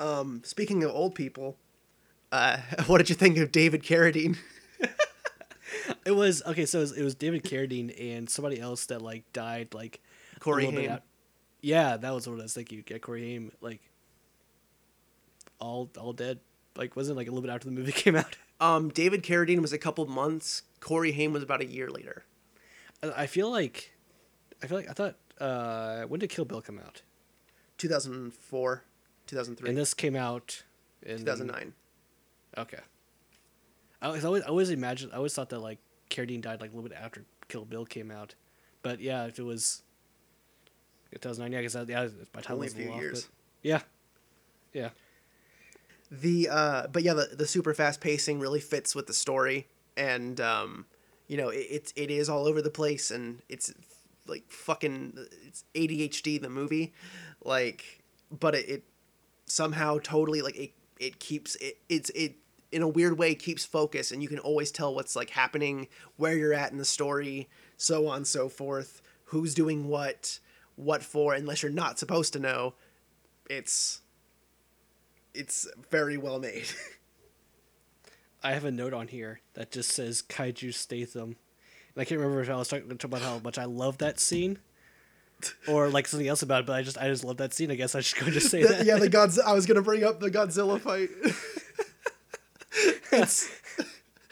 um 0.00 0.42
speaking 0.44 0.84
of 0.84 0.90
old 0.90 1.14
people 1.14 1.56
uh 2.30 2.58
what 2.86 2.98
did 2.98 3.08
you 3.08 3.14
think 3.14 3.38
of 3.38 3.50
david 3.50 3.82
carradine 3.82 4.36
It 6.04 6.12
was 6.12 6.42
okay. 6.46 6.66
So 6.66 6.78
it 6.78 6.82
was, 6.82 6.92
it 6.92 7.04
was 7.04 7.14
David 7.14 7.44
Carradine 7.44 7.94
and 8.16 8.28
somebody 8.28 8.60
else 8.60 8.86
that 8.86 9.02
like 9.02 9.30
died 9.32 9.74
like 9.74 10.00
Corey 10.38 10.66
Haim. 10.66 10.98
Yeah, 11.60 11.96
that 11.98 12.14
was 12.14 12.26
what 12.26 12.38
I 12.38 12.42
was 12.42 12.54
thinking. 12.54 12.82
Yeah, 12.88 12.98
Corey 12.98 13.32
Haim 13.32 13.52
like 13.60 13.80
all 15.60 15.90
all 15.98 16.12
dead. 16.12 16.40
Like 16.76 16.96
wasn't 16.96 17.16
it, 17.16 17.20
like 17.20 17.26
a 17.28 17.30
little 17.30 17.42
bit 17.42 17.50
after 17.52 17.66
the 17.66 17.72
movie 17.74 17.92
came 18.04 18.16
out. 18.16 18.36
Um, 18.60 18.88
David 18.90 19.22
Carradine 19.22 19.60
was 19.60 19.72
a 19.72 19.78
couple 19.78 20.06
months. 20.06 20.62
Corey 20.80 21.12
Haim 21.12 21.32
was 21.32 21.42
about 21.42 21.60
a 21.60 21.66
year 21.66 21.90
later. 21.90 22.24
I 23.02 23.26
feel 23.26 23.50
like 23.50 23.92
I 24.62 24.66
feel 24.66 24.76
like 24.78 24.88
I 24.90 24.92
thought 24.92 25.16
uh 25.40 26.02
when 26.02 26.20
did 26.20 26.30
Kill 26.30 26.44
Bill 26.44 26.60
come 26.60 26.78
out? 26.78 27.02
2004, 27.78 28.84
2003, 29.26 29.68
And 29.70 29.78
this 29.78 29.94
came 29.94 30.14
out 30.14 30.62
in 31.02 31.18
2009. 31.18 31.72
Okay. 32.58 32.78
I 34.02 34.06
always, 34.06 34.22
I 34.24 34.26
always, 34.28 34.42
I 34.42 34.46
always 34.48 34.70
imagined, 34.70 35.12
I 35.12 35.16
always 35.16 35.32
thought 35.34 35.48
that 35.50 35.60
like 35.60 35.78
Carradine 36.10 36.42
died 36.42 36.60
like 36.60 36.72
a 36.72 36.74
little 36.76 36.88
bit 36.90 36.98
after 36.98 37.24
Kill 37.48 37.64
Bill 37.64 37.86
came 37.86 38.10
out, 38.10 38.34
but 38.82 39.00
yeah, 39.00 39.24
if 39.26 39.38
it 39.38 39.44
was 39.44 39.82
2009, 41.12 41.52
yeah, 41.52 41.58
because 41.60 41.88
yeah, 41.88 42.08
my 42.34 42.40
time 42.40 42.54
Only 42.56 42.66
was 42.66 42.74
a 42.74 42.76
few 42.76 42.90
off, 42.92 43.00
years. 43.00 43.22
but- 43.22 43.30
yeah, 43.62 43.80
yeah. 44.72 44.88
The 46.10 46.48
uh, 46.48 46.86
but 46.88 47.02
yeah, 47.02 47.14
the 47.14 47.30
the 47.36 47.46
super 47.46 47.74
fast 47.74 48.00
pacing 48.00 48.40
really 48.40 48.60
fits 48.60 48.94
with 48.94 49.06
the 49.06 49.12
story, 49.14 49.68
and 49.96 50.40
um, 50.40 50.86
you 51.28 51.36
know, 51.36 51.50
it, 51.50 51.92
it 51.94 52.10
is 52.10 52.28
all 52.28 52.46
over 52.46 52.60
the 52.60 52.70
place, 52.70 53.10
and 53.10 53.42
it's 53.48 53.72
like 54.26 54.50
fucking 54.50 55.16
it's 55.46 55.64
ADHD 55.74 56.40
the 56.40 56.48
movie, 56.48 56.92
like, 57.44 58.02
but 58.30 58.54
it, 58.54 58.68
it 58.68 58.84
somehow 59.46 59.98
totally 60.02 60.42
like 60.42 60.56
it 60.56 60.72
it 60.98 61.18
keeps 61.18 61.56
it 61.56 61.78
it's 61.88 62.10
it 62.10 62.36
in 62.72 62.82
a 62.82 62.88
weird 62.88 63.18
way 63.18 63.34
keeps 63.34 63.64
focus 63.64 64.12
and 64.12 64.22
you 64.22 64.28
can 64.28 64.38
always 64.38 64.70
tell 64.70 64.94
what's 64.94 65.16
like 65.16 65.30
happening 65.30 65.88
where 66.16 66.36
you're 66.36 66.54
at 66.54 66.70
in 66.70 66.78
the 66.78 66.84
story 66.84 67.48
so 67.76 68.06
on 68.08 68.24
so 68.24 68.48
forth. 68.48 69.00
Who's 69.26 69.54
doing 69.54 69.88
what 69.88 70.38
what 70.76 71.02
for 71.02 71.34
unless 71.34 71.62
you're 71.62 71.72
not 71.72 71.98
supposed 71.98 72.32
to 72.34 72.38
know. 72.38 72.74
It's 73.48 74.00
it's 75.34 75.66
very 75.90 76.16
well 76.16 76.38
made 76.38 76.66
I 78.42 78.52
have 78.52 78.64
a 78.64 78.70
note 78.70 78.94
on 78.94 79.08
here 79.08 79.40
that 79.52 79.70
just 79.70 79.90
says 79.90 80.22
Kaiju 80.22 80.72
Statham. 80.72 81.36
And 81.94 81.98
I 81.98 82.04
can't 82.06 82.18
remember 82.18 82.40
if 82.40 82.48
I 82.48 82.56
was 82.56 82.68
talking 82.68 82.90
about 82.90 83.20
how 83.20 83.38
much 83.40 83.58
I 83.58 83.66
love 83.66 83.98
that 83.98 84.18
scene, 84.18 84.58
or 85.68 85.90
like 85.90 86.08
something 86.08 86.26
else 86.26 86.40
about 86.40 86.60
it. 86.60 86.66
But 86.66 86.76
I 86.76 86.82
just 86.82 86.96
I 86.96 87.08
just 87.08 87.22
love 87.22 87.36
that 87.36 87.52
scene. 87.52 87.70
I 87.70 87.74
guess 87.74 87.94
I 87.94 88.00
should 88.00 88.24
go 88.24 88.30
just 88.30 88.48
say 88.50 88.62
that. 88.66 88.86
yeah 88.86 88.96
the 88.96 89.08
gods 89.18 89.38
i 89.38 89.52
was 89.52 89.66
gonna 89.66 89.82
bring 89.82 90.04
up 90.04 90.20
the 90.20 90.30
godzilla 90.30 90.80
fight 90.80 91.10
it's 93.12 93.50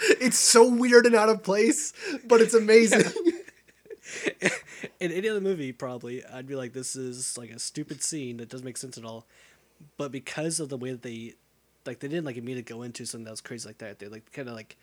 it's 0.00 0.38
so 0.38 0.66
weird 0.68 1.04
and 1.06 1.14
out 1.14 1.28
of 1.28 1.42
place 1.42 1.92
but 2.26 2.40
it's 2.40 2.54
amazing 2.54 3.02
in 5.00 5.12
any 5.12 5.28
other 5.28 5.40
movie 5.40 5.72
probably 5.72 6.24
i'd 6.26 6.46
be 6.46 6.54
like 6.54 6.72
this 6.72 6.94
is 6.96 7.36
like 7.36 7.50
a 7.50 7.58
stupid 7.58 8.02
scene 8.02 8.36
that 8.36 8.48
doesn't 8.48 8.64
make 8.64 8.76
sense 8.76 8.96
at 8.96 9.04
all 9.04 9.26
but 9.96 10.10
because 10.12 10.60
of 10.60 10.68
the 10.68 10.76
way 10.76 10.90
that 10.90 11.02
they 11.02 11.34
like 11.86 12.00
they 12.00 12.08
didn't 12.08 12.24
like 12.24 12.36
immediately 12.36 12.62
go 12.74 12.82
into 12.82 13.06
something 13.06 13.24
that 13.24 13.30
was 13.30 13.40
crazy 13.40 13.68
like 13.68 13.78
that 13.78 13.98
they 13.98 14.08
like 14.08 14.30
kind 14.32 14.48
of 14.48 14.54
like 14.54 14.76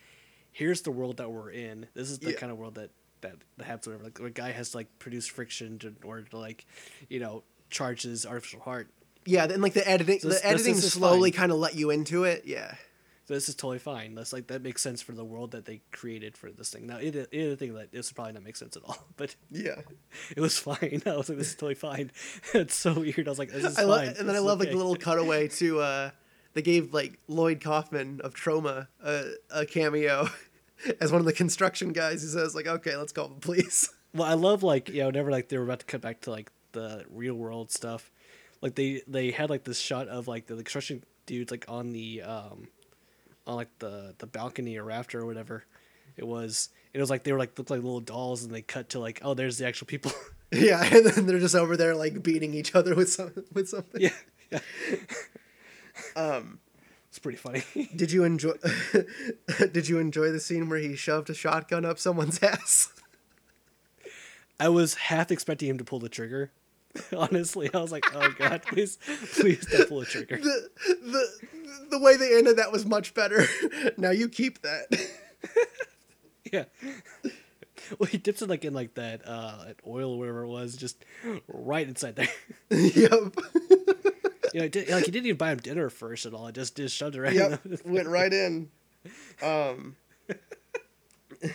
here's 0.51 0.81
the 0.81 0.91
world 0.91 1.17
that 1.17 1.29
we're 1.31 1.51
in 1.51 1.87
this 1.93 2.09
is 2.09 2.19
the 2.19 2.31
Yeah. 2.31 2.37
kind 2.37 2.51
of 2.51 2.57
world 2.57 2.75
that 2.75 2.89
that 3.21 3.35
that 3.57 3.65
happens 3.65 3.87
whatever 3.87 4.03
like 4.05 4.19
a 4.19 4.29
guy 4.29 4.51
has 4.51 4.71
to 4.71 4.77
like 4.77 4.99
produce 4.99 5.27
friction 5.27 5.79
to, 5.79 5.87
in 5.87 5.97
order 6.03 6.23
to 6.23 6.37
like 6.37 6.65
you 7.09 7.19
know 7.19 7.43
charge 7.69 8.03
his 8.03 8.25
artificial 8.25 8.61
heart 8.61 8.87
Yeah, 9.25 9.45
and 9.45 9.61
like 9.61 9.73
the 9.73 9.87
editing, 9.87 10.19
So 10.19 10.29
this- 10.29 10.41
the 10.41 10.47
editing 10.47 10.75
this 10.75 10.93
slowly 10.93 11.31
kind 11.31 11.51
of 11.51 11.57
let 11.57 11.73
you 11.75 11.89
into 11.89 12.23
it. 12.25 12.43
Yeah. 12.45 12.75
This 13.27 13.49
is 13.49 13.55
totally 13.55 13.79
fine. 13.79 14.13
That's 14.13 14.31
like 14.33 14.47
that 14.47 14.61
makes 14.61 14.81
sense 14.83 15.01
for 15.01 15.13
the 15.13 15.25
world 15.25 15.51
that 15.51 15.65
they 15.65 15.81
created 15.91 16.37
for 16.37 16.51
this 16.51 16.69
thing. 16.69 16.85
Now, 16.85 16.99
the 16.99 17.27
the 17.31 17.45
other 17.47 17.55
thing 17.55 17.73
that 17.73 17.91
this 17.91 18.11
probably 18.11 18.33
not 18.33 18.43
make 18.43 18.55
sense 18.55 18.77
at 18.77 18.83
all, 18.83 18.97
but 19.17 19.35
Yeah. 19.51 19.81
it 20.35 20.41
was 20.41 20.59
fine. 20.59 21.01
I 21.05 21.15
was 21.15 21.29
like, 21.29 21.37
this 21.39 21.49
is 21.49 21.55
totally 21.55 21.73
fine. 21.75 22.11
it's 22.53 22.75
so 22.75 22.93
weird. 22.99 23.27
I 23.27 23.31
was 23.31 23.39
like, 23.39 23.51
this 23.51 23.63
is 23.63 23.77
I 23.77 23.81
fine. 23.81 23.87
love, 23.89 24.03
and 24.07 24.15
then 24.17 24.27
This 24.27 24.35
I 24.35 24.39
love 24.39 24.59
like 24.59 24.69
the 24.69 24.77
little 24.77 24.95
cutaway 24.95 25.47
to 25.47 25.79
uh, 25.79 26.11
they 26.53 26.61
gave 26.61 26.93
like 26.93 27.19
Lloyd 27.27 27.61
Kaufman 27.61 28.21
of 28.23 28.33
Troma 28.35 28.87
a, 29.03 29.31
a 29.49 29.65
cameo 29.65 30.29
as 31.01 31.11
one 31.11 31.19
of 31.19 31.25
the 31.25 31.33
construction 31.33 31.93
guys 31.93 32.21
who 32.21 32.27
says 32.27 32.53
like, 32.53 32.67
okay, 32.67 32.95
let's 32.95 33.11
call 33.11 33.29
the 33.29 33.39
police. 33.39 33.89
Well, 34.13 34.29
I 34.29 34.35
love 34.35 34.61
like 34.63 34.87
you 34.89 34.99
know, 35.01 35.07
whenever 35.07 35.31
like 35.31 35.49
they 35.49 35.57
were 35.57 35.63
about 35.63 35.79
to 35.79 35.85
cut 35.85 36.01
back 36.01 36.21
to 36.21 36.31
like 36.31 36.51
the 36.73 37.05
real 37.09 37.33
world 37.33 37.71
stuff, 37.71 38.11
like 38.61 38.75
they 38.75 39.01
they 39.07 39.31
had 39.31 39.49
like 39.49 39.63
this 39.63 39.79
shot 39.79 40.07
of 40.09 40.27
like 40.27 40.45
the, 40.45 40.53
the 40.55 40.63
construction 40.63 41.03
dudes 41.25 41.49
like 41.49 41.65
on 41.67 41.91
the 41.91 42.21
um 42.21 42.67
on 43.47 43.55
like 43.55 43.69
the 43.79 44.15
the 44.17 44.27
balcony 44.27 44.77
or 44.77 44.83
rafter 44.83 45.21
or 45.21 45.25
whatever 45.25 45.65
it 46.17 46.25
was. 46.25 46.69
It 46.93 46.99
was 46.99 47.09
like 47.09 47.23
they 47.23 47.31
were 47.31 47.39
like 47.39 47.57
looked 47.57 47.69
like 47.69 47.81
little 47.83 47.99
dolls, 47.99 48.43
and 48.43 48.53
they 48.53 48.61
cut 48.61 48.89
to 48.89 48.99
like 48.99 49.19
oh, 49.23 49.33
there's 49.33 49.57
the 49.57 49.67
actual 49.67 49.87
people. 49.87 50.11
yeah, 50.51 50.83
and 50.83 51.05
then 51.05 51.25
they're 51.25 51.39
just 51.39 51.55
over 51.55 51.75
there 51.75 51.95
like 51.95 52.23
beating 52.23 52.53
each 52.53 52.75
other 52.75 52.95
with 52.95 53.11
some 53.11 53.31
with 53.53 53.69
something. 53.69 54.01
yeah, 54.01 54.09
yeah. 54.51 54.59
um, 56.15 56.59
it's 57.09 57.19
pretty 57.19 57.37
funny. 57.37 57.63
Did 57.95 58.11
you 58.11 58.23
enjoy? 58.23 58.53
did 59.71 59.87
you 59.87 59.99
enjoy 59.99 60.31
the 60.31 60.39
scene 60.39 60.67
where 60.67 60.79
he 60.79 60.97
shoved 60.97 61.29
a 61.29 61.33
shotgun 61.33 61.85
up 61.85 61.97
someone's 61.97 62.43
ass? 62.43 62.91
I 64.59 64.67
was 64.69 64.95
half 64.95 65.31
expecting 65.31 65.69
him 65.69 65.77
to 65.77 65.85
pull 65.85 65.99
the 65.99 66.09
trigger. 66.09 66.51
Honestly, 67.15 67.69
I 67.73 67.77
was 67.79 67.91
like, 67.91 68.05
oh 68.15 68.33
god, 68.37 68.63
please, 68.67 68.97
please 69.33 69.65
don't 69.65 69.89
pull 69.89 69.99
the 70.01 70.05
trigger. 70.05 70.37
the 70.37 70.69
the 71.03 71.27
the 71.91 71.99
way 71.99 72.15
they 72.17 72.37
ended 72.37 72.57
that 72.57 72.71
was 72.71 72.85
much 72.85 73.13
better. 73.13 73.45
now 73.97 74.11
you 74.11 74.29
keep 74.29 74.61
that. 74.61 74.87
Yeah. 76.51 76.65
Well, 77.99 78.07
he 78.07 78.17
dips 78.17 78.41
it 78.41 78.49
like 78.49 78.63
in 78.65 78.73
like 78.73 78.93
that 78.95 79.27
uh 79.27 79.65
oil 79.85 80.13
or 80.13 80.17
whatever 80.19 80.43
it 80.43 80.47
was, 80.47 80.75
just 80.75 81.03
right 81.47 81.87
inside 81.87 82.15
there. 82.15 82.27
yep. 82.69 83.35
You 84.53 84.61
know, 84.61 84.67
did, 84.69 84.89
like 84.89 85.05
he 85.05 85.11
didn't 85.11 85.25
even 85.25 85.37
buy 85.37 85.51
him 85.51 85.57
dinner 85.59 85.89
first 85.89 86.25
at 86.25 86.33
all. 86.33 86.47
It 86.47 86.55
just 86.55 86.77
just 86.77 86.95
shoved 86.95 87.15
it 87.15 87.21
right. 87.21 87.33
in 87.33 87.37
Yep. 87.51 87.63
the- 87.63 87.81
Went 87.85 88.07
right 88.07 88.31
in. 88.31 88.69
Um. 89.43 89.95
uh, 91.43 91.47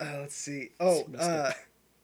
let's 0.00 0.34
see. 0.34 0.70
Oh, 0.80 1.04
uh, 1.18 1.52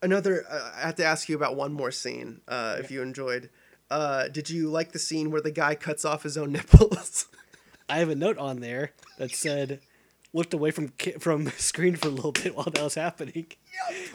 another. 0.03 0.45
Uh, 0.49 0.73
I 0.77 0.81
have 0.87 0.97
to 0.97 1.05
ask 1.05 1.29
you 1.29 1.37
about 1.37 1.57
one 1.57 1.73
more 1.73 1.91
scene. 1.91 2.41
Uh, 2.49 2.77
if 2.79 2.91
you 2.91 3.03
enjoyed. 3.03 3.51
Uh, 3.91 4.29
did 4.29 4.51
you 4.51 4.69
like 4.69 4.93
the 4.93 4.99
scene 4.99 5.31
where 5.31 5.41
the 5.41 5.51
guy 5.51 5.75
cuts 5.75 6.05
off 6.05 6.23
his 6.23 6.37
own 6.37 6.53
nipples? 6.53 7.27
I 7.89 7.99
have 7.99 8.11
a 8.11 8.15
note 8.15 8.37
on 8.37 8.61
there 8.61 8.93
that 9.17 9.31
said, 9.31 9.81
looked 10.35 10.53
away 10.53 10.71
from 10.71 10.89
ki- 10.91 11.13
from 11.13 11.47
screen 11.57 11.97
for 11.97 12.09
a 12.09 12.11
little 12.11 12.33
bit 12.33 12.55
while 12.55 12.67
that 12.71 12.83
was 12.83 12.95
happening. 12.95 13.47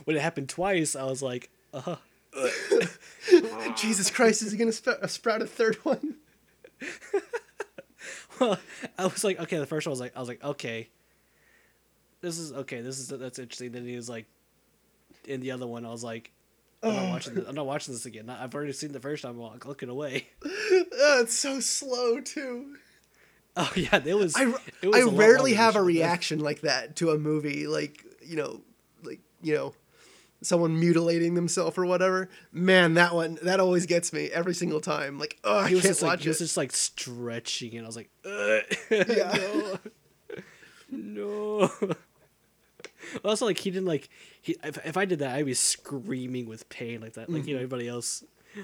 When 0.03 0.15
it 0.15 0.21
happened 0.21 0.49
twice, 0.49 0.95
I 0.95 1.05
was 1.05 1.23
like, 1.23 1.49
uh 1.73 1.95
Jesus 3.75 4.09
Christ! 4.11 4.41
Is 4.43 4.51
he 4.51 4.57
gonna 4.57 4.71
sp- 4.73 5.01
sprout 5.07 5.41
a 5.41 5.47
third 5.47 5.75
one? 5.83 6.15
Well, 8.39 8.57
I 8.97 9.05
was 9.05 9.23
like, 9.23 9.39
okay. 9.39 9.57
The 9.57 9.65
first 9.65 9.85
one 9.87 9.91
was 9.91 9.99
like, 9.99 10.15
I 10.15 10.19
was 10.19 10.27
like, 10.27 10.43
okay, 10.43 10.89
this 12.21 12.37
is 12.37 12.51
okay. 12.51 12.81
This 12.81 12.99
is 12.99 13.07
that's 13.07 13.39
interesting. 13.39 13.71
Then 13.71 13.85
he 13.85 13.95
was 13.95 14.09
like, 14.09 14.25
in 15.27 15.41
the 15.41 15.51
other 15.51 15.67
one, 15.67 15.85
I 15.85 15.89
was 15.89 16.03
like, 16.03 16.31
I'm 16.81 16.93
not 16.95 17.09
watching. 17.09 17.33
This, 17.35 17.47
I'm 17.47 17.55
not 17.55 17.65
watching 17.65 17.93
this 17.93 18.05
again. 18.05 18.29
I've 18.29 18.53
already 18.53 18.73
seen 18.73 18.91
the 18.91 18.99
first 18.99 19.23
time. 19.23 19.39
I'm 19.39 19.51
like, 19.51 19.65
looking 19.65 19.89
away. 19.89 20.27
Uh, 20.45 20.49
it's 21.21 21.33
so 21.37 21.59
slow 21.59 22.19
too. 22.19 22.75
Oh 23.55 23.71
yeah, 23.75 24.01
it 24.03 24.15
was. 24.15 24.35
I, 24.35 24.53
it 24.81 24.87
was 24.87 25.07
I 25.07 25.09
rarely 25.09 25.53
have 25.53 25.75
a 25.75 25.81
reaction 25.81 26.39
like 26.39 26.61
that 26.61 26.95
to 26.97 27.11
a 27.11 27.17
movie, 27.17 27.67
like 27.67 28.03
you 28.21 28.35
know, 28.35 28.61
like 29.03 29.19
you 29.41 29.53
know, 29.53 29.73
someone 30.41 30.77
mutilating 30.79 31.35
themselves 31.35 31.77
or 31.77 31.85
whatever. 31.85 32.29
Man, 32.51 32.95
that 32.95 33.13
one 33.13 33.37
that 33.43 33.59
always 33.59 33.85
gets 33.85 34.11
me 34.11 34.29
every 34.31 34.53
single 34.55 34.81
time. 34.81 35.19
Like, 35.19 35.37
oh, 35.43 35.59
I 35.59 35.69
He 35.69 35.75
was 35.75 35.83
can't 35.83 35.91
just 35.91 36.01
like 36.01 36.09
watch 36.09 36.23
he 36.23 36.29
was 36.29 36.39
just 36.39 36.57
like 36.57 36.71
stretching, 36.73 37.77
and 37.77 37.85
I 37.85 37.87
was 37.87 37.95
like, 37.95 38.09
Ugh. 38.25 38.63
Yeah. 39.07 39.75
no. 40.91 41.71
Also, 43.23 43.45
like 43.45 43.57
he 43.57 43.71
didn't 43.71 43.87
like 43.87 44.09
he. 44.41 44.55
If, 44.63 44.85
if 44.85 44.97
I 44.97 45.05
did 45.05 45.19
that, 45.19 45.35
I'd 45.35 45.45
be 45.45 45.53
screaming 45.53 46.47
with 46.47 46.67
pain 46.69 47.01
like 47.01 47.13
that. 47.13 47.29
Like 47.29 47.41
Mm-hmm. 47.41 47.49
you 47.49 47.55
know, 47.55 47.61
everybody 47.61 47.87
else. 47.87 48.23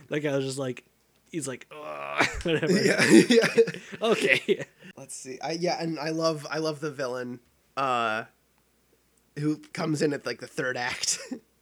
Like 0.10 0.26
I 0.26 0.36
was 0.36 0.46
just 0.46 0.58
like, 0.60 0.84
he's 1.32 1.48
like, 1.48 1.66
whatever. 2.44 2.72
yeah, 2.72 3.04
yeah. 3.30 3.48
Okay. 4.02 4.66
Let's 4.98 5.16
see. 5.16 5.40
I 5.42 5.52
yeah, 5.54 5.82
and 5.82 6.00
I 6.00 6.10
love 6.10 6.46
I 6.50 6.58
love 6.60 6.80
the 6.80 6.92
villain, 6.92 7.40
uh, 7.78 8.26
who 9.38 9.58
comes 9.74 10.02
in 10.02 10.14
at 10.14 10.26
like 10.26 10.40
the 10.40 10.48
third 10.48 10.78
act. 10.78 11.20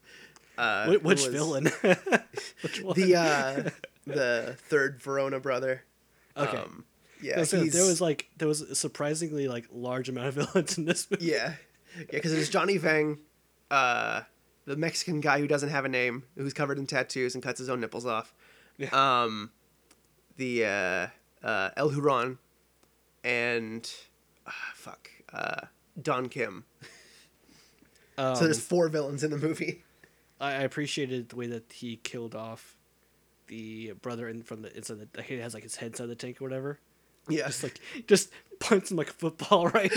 uh, 0.57 0.87
Wh- 0.91 1.03
which 1.05 1.27
villain? 1.27 1.65
which 2.61 2.81
one? 2.81 2.95
The 2.95 3.15
uh, 3.15 3.69
the 4.05 4.55
third 4.69 5.01
Verona 5.01 5.39
brother. 5.39 5.83
Okay. 6.35 6.57
Um, 6.57 6.83
yeah, 7.21 7.37
I 7.37 7.39
was 7.39 7.49
saying, 7.49 7.63
he's, 7.65 7.73
there 7.73 7.85
was 7.85 7.99
like 8.01 8.29
there 8.37 8.47
was 8.47 8.61
a 8.61 8.75
surprisingly 8.75 9.47
like 9.47 9.65
large 9.71 10.07
amount 10.09 10.27
of 10.27 10.33
villains 10.35 10.77
in 10.77 10.85
this 10.85 11.09
movie. 11.09 11.25
Yeah, 11.27 11.53
yeah, 11.97 12.05
because 12.11 12.33
it's 12.33 12.49
Johnny 12.49 12.77
Vang, 12.77 13.19
uh, 13.71 14.21
the 14.65 14.75
Mexican 14.75 15.21
guy 15.21 15.39
who 15.39 15.47
doesn't 15.47 15.69
have 15.69 15.85
a 15.85 15.89
name, 15.89 16.23
who's 16.35 16.53
covered 16.53 16.77
in 16.77 16.85
tattoos 16.85 17.33
and 17.33 17.43
cuts 17.43 17.59
his 17.59 17.69
own 17.69 17.79
nipples 17.79 18.05
off. 18.05 18.33
Yeah. 18.77 18.89
Um, 18.91 19.51
the 20.37 20.65
uh, 20.65 21.07
uh, 21.47 21.69
El 21.75 21.89
Huron, 21.89 22.37
and 23.23 23.89
ah, 24.45 24.71
fuck, 24.75 25.09
uh, 25.33 25.61
Don 26.01 26.29
Kim. 26.29 26.65
Um, 28.17 28.35
so 28.35 28.45
there's 28.45 28.59
four 28.59 28.89
villains 28.89 29.23
in 29.23 29.31
the 29.31 29.37
movie. 29.37 29.83
I, 30.39 30.53
I 30.53 30.61
appreciated 30.61 31.29
the 31.29 31.35
way 31.35 31.47
that 31.47 31.71
he 31.71 31.97
killed 31.97 32.35
off 32.35 32.75
the 33.47 33.93
brother 34.01 34.27
in 34.27 34.43
from 34.43 34.61
the 34.61 34.75
inside 34.75 35.07
the 35.13 35.21
he 35.21 35.37
has 35.37 35.53
like 35.53 35.63
his 35.63 35.75
head 35.75 35.87
inside 35.87 36.07
the 36.07 36.15
tank 36.15 36.41
or 36.41 36.45
whatever. 36.45 36.79
Yeah, 37.29 37.45
Just 37.47 37.63
like 37.63 37.79
just 38.07 38.29
punts 38.59 38.91
him 38.91 38.97
like 38.97 39.09
a 39.09 39.13
football 39.13 39.67
right. 39.73 39.91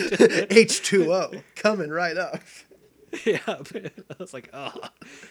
H 0.51 0.83
two 0.83 1.13
O 1.13 1.31
coming 1.57 1.91
right 1.91 2.17
up. 2.17 2.41
yeah, 3.27 3.39
I 3.47 4.15
was 4.19 4.33
like, 4.33 4.51
oh, 4.53 4.73
I 4.83 4.89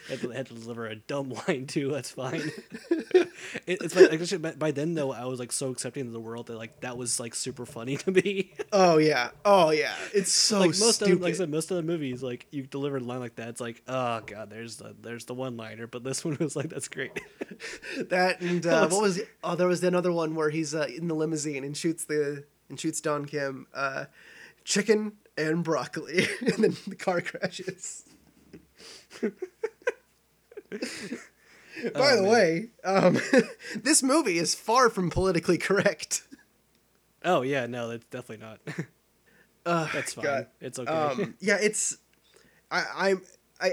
had 0.09 0.21
to, 0.21 0.29
had 0.29 0.47
to 0.47 0.53
deliver 0.53 0.87
a 0.87 0.95
dumb 0.95 1.29
line 1.47 1.65
too. 1.65 1.91
That's 1.91 2.11
fine. 2.11 2.51
it, 2.91 3.31
it's 3.67 3.95
like, 3.95 4.11
actually, 4.11 4.39
by, 4.39 4.51
by 4.51 4.71
then 4.71 4.95
though, 4.95 5.11
I 5.13 5.25
was 5.25 5.39
like 5.39 5.51
so 5.51 5.69
accepting 5.69 6.07
of 6.07 6.13
the 6.13 6.19
world 6.19 6.47
that 6.47 6.57
like 6.57 6.81
that 6.81 6.97
was 6.97 7.19
like 7.19 7.33
super 7.35 7.65
funny 7.65 7.97
to 7.97 8.11
me. 8.11 8.53
Oh 8.73 8.97
yeah, 8.97 9.29
oh 9.45 9.69
yeah, 9.71 9.93
it's 10.13 10.31
so 10.31 10.59
like 10.59 10.69
most 10.69 10.95
stupid. 10.95 11.13
of 11.13 11.21
like 11.21 11.33
I 11.33 11.37
said, 11.37 11.49
most 11.49 11.71
of 11.71 11.77
the 11.77 11.83
movies 11.83 12.21
like 12.21 12.47
you 12.51 12.63
deliver 12.63 12.97
a 12.97 12.99
line 12.99 13.19
like 13.19 13.35
that, 13.35 13.49
it's 13.49 13.61
like 13.61 13.81
oh 13.87 14.21
god, 14.25 14.49
there's 14.49 14.77
the 14.77 14.95
there's 15.01 15.25
the 15.25 15.33
one 15.33 15.55
liner, 15.55 15.87
but 15.87 16.03
this 16.03 16.25
one 16.25 16.37
was 16.39 16.55
like 16.55 16.69
that's 16.69 16.87
great. 16.87 17.19
That 18.09 18.41
and 18.41 18.65
uh, 18.65 18.87
what 18.89 19.01
was 19.01 19.21
oh 19.43 19.55
there 19.55 19.67
was 19.67 19.83
another 19.83 20.11
one 20.11 20.35
where 20.35 20.49
he's 20.49 20.75
uh, 20.75 20.87
in 20.95 21.07
the 21.07 21.15
limousine 21.15 21.63
and 21.63 21.75
shoots 21.75 22.05
the 22.05 22.45
and 22.69 22.79
shoots 22.79 23.01
Don 23.01 23.25
Kim 23.25 23.67
uh, 23.73 24.05
chicken 24.63 25.13
and 25.39 25.63
broccoli 25.63 26.27
and 26.41 26.63
then 26.63 26.77
the 26.87 26.95
car 26.95 27.21
crashes. 27.21 28.03
By 29.21 29.31
Oh, 31.95 32.15
the 32.17 32.21
man. 32.23 32.31
way, 32.31 32.69
um, 32.83 33.17
this 33.83 34.03
movie 34.03 34.37
is 34.37 34.53
far 34.53 34.89
from 34.89 35.09
politically 35.09 35.57
correct. 35.57 36.23
oh 37.23 37.41
yeah, 37.41 37.67
no, 37.67 37.87
that's 37.87 38.03
definitely 38.05 38.45
not. 38.45 38.59
Uh, 39.65 39.87
That's 39.93 40.13
fine. 40.13 40.23
God. 40.25 40.47
It's 40.61 40.79
okay. 40.79 40.91
Um, 40.91 41.35
yeah, 41.39 41.57
it's 41.61 41.97
I 42.71 42.83
I'm 42.95 43.21
I 43.61 43.71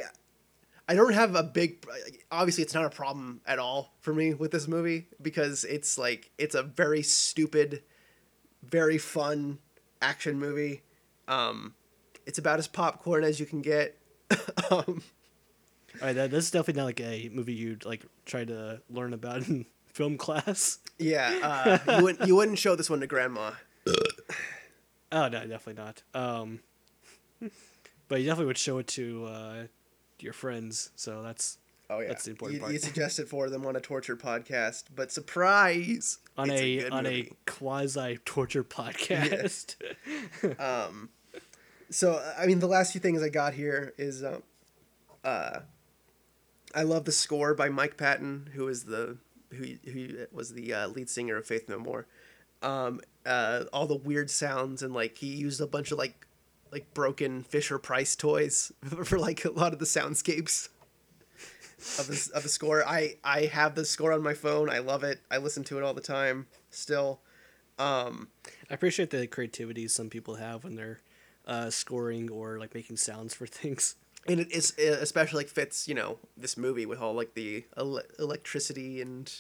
I 0.89 0.95
don't 0.95 1.15
have 1.15 1.35
a 1.35 1.43
big 1.43 1.85
obviously 2.31 2.63
it's 2.65 2.75
not 2.75 2.85
a 2.85 2.91
problem 2.91 3.41
at 3.47 3.59
all 3.59 3.95
for 4.01 4.13
me 4.15 4.35
with 4.35 4.51
this 4.53 4.69
movie 4.69 5.09
because 5.23 5.65
it's 5.65 5.97
like 5.99 6.31
it's 6.39 6.55
a 6.55 6.63
very 6.63 7.03
stupid 7.03 7.83
very 8.63 8.99
fun 8.99 9.59
action 10.03 10.39
movie. 10.39 10.83
Um 11.29 11.75
it's 12.27 12.39
about 12.39 12.59
as 12.59 12.69
popcorn 12.69 13.25
as 13.25 13.39
you 13.41 13.47
can 13.47 13.63
get. 13.63 13.97
um 14.71 15.03
All 16.01 16.03
right, 16.03 16.13
that, 16.15 16.31
this 16.31 16.45
is 16.47 16.51
definitely 16.51 16.81
not 16.81 16.87
like 16.87 17.01
a 17.01 17.31
movie 17.33 17.55
you'd 17.55 17.85
like 17.85 18.05
try 18.25 18.45
to 18.45 18.81
learn 18.91 19.13
about 19.13 19.47
in 19.49 19.67
film 19.87 20.19
class. 20.19 20.79
yeah, 20.99 21.79
uh, 21.87 21.97
you 21.99 22.03
wouldn't 22.05 22.29
you 22.29 22.37
wouldn't 22.37 22.59
show 22.59 22.75
this 22.77 22.91
one 22.91 23.01
to 23.01 23.07
grandma. 23.07 23.53
Oh 25.13 25.29
no, 25.29 25.47
definitely 25.47 25.75
not. 25.75 26.03
Um, 26.15 26.61
but 28.09 28.21
you 28.21 28.27
definitely 28.27 28.47
would 28.47 28.59
show 28.59 28.79
it 28.79 28.89
to 28.89 29.25
uh, 29.27 29.63
your 30.19 30.33
friends. 30.33 30.91
So 30.97 31.23
that's 31.23 31.59
Oh 31.89 32.01
yeah, 32.01 32.09
That's 32.09 32.25
the 32.25 32.33
important 32.33 32.57
you, 32.57 32.61
part. 32.63 32.73
you 32.73 32.79
suggest 32.81 33.19
it 33.19 33.29
for 33.29 33.49
them 33.49 33.65
on 33.67 33.77
a 33.77 33.81
torture 33.81 34.17
podcast, 34.17 34.85
but 34.95 35.13
surprise, 35.13 36.19
on 36.37 36.51
a, 36.51 36.79
good 36.79 36.93
on 36.93 37.05
movie. 37.05 37.33
a 37.33 37.51
quasi 37.51 38.19
torture 38.25 38.65
podcast. 38.65 39.77
Um, 40.59 41.11
so 41.91 42.23
I 42.39 42.47
mean, 42.47 42.59
the 42.59 42.67
last 42.67 42.93
few 42.93 43.01
things 43.01 43.23
I 43.23 43.29
got 43.29 43.55
here 43.55 43.95
is, 43.99 44.25
um, 44.25 44.43
uh, 45.25 45.61
I 46.75 46.83
love 46.83 47.05
the 47.05 47.13
score 47.13 47.55
by 47.55 47.69
Mike 47.69 47.97
Patton, 47.97 48.51
who 48.55 48.67
is 48.69 48.85
the 48.85 49.19
who 49.53 49.67
who 49.91 50.27
was 50.33 50.55
the 50.55 50.75
uh, 50.75 50.89
lead 50.89 51.09
singer 51.09 51.37
of 51.37 51.47
Faith 51.47 51.69
No 51.69 51.79
More. 51.79 52.07
Um, 52.63 53.01
uh, 53.25 53.65
all 53.73 53.87
the 53.87 53.97
weird 53.97 54.31
sounds 54.31 54.83
and 54.83 54.93
like 54.95 55.19
he 55.19 55.27
used 55.27 55.61
a 55.61 55.67
bunch 55.67 55.93
of 55.93 55.99
like 55.99 56.27
like 56.73 56.93
broken 56.95 57.43
Fisher 57.45 57.79
Price 57.79 58.17
toys 58.17 58.73
for 59.05 59.19
like 59.19 59.45
a 59.45 59.51
lot 59.51 59.73
of 59.73 59.79
the 59.79 59.85
soundscapes 59.85 60.69
of 61.99 62.07
the 62.07 62.31
of 62.35 62.43
the 62.43 62.49
score. 62.49 62.85
I 62.87 63.17
I 63.25 63.47
have 63.47 63.75
the 63.75 63.85
score 63.85 64.13
on 64.13 64.23
my 64.23 64.35
phone. 64.35 64.71
I 64.71 64.79
love 64.79 65.05
it. 65.05 65.21
I 65.31 65.39
listen 65.39 65.65
to 65.65 65.79
it 65.79 65.83
all 65.85 65.95
the 65.95 66.01
time. 66.01 66.47
Still, 66.71 67.21
um, 67.79 68.29
I 68.71 68.75
appreciate 68.75 69.11
the 69.11 69.27
creativity 69.27 69.87
some 69.89 70.09
people 70.11 70.37
have 70.37 70.65
when 70.65 70.75
they're 70.77 71.01
uh, 71.47 71.71
scoring 71.71 72.31
or 72.31 72.59
like 72.59 72.75
making 72.75 72.97
sounds 72.97 73.35
for 73.35 73.47
things. 73.61 73.97
and 74.29 74.41
it 74.41 74.51
is 74.51 74.73
it 74.79 74.99
especially 75.03 75.39
like 75.45 75.49
fits 75.49 75.87
you 75.87 75.95
know 75.95 76.19
this 76.37 76.57
movie 76.57 76.87
with 76.87 76.99
all 77.01 77.15
like 77.15 77.35
the 77.35 77.65
ele- 77.77 78.03
electricity 78.19 79.01
and 79.01 79.33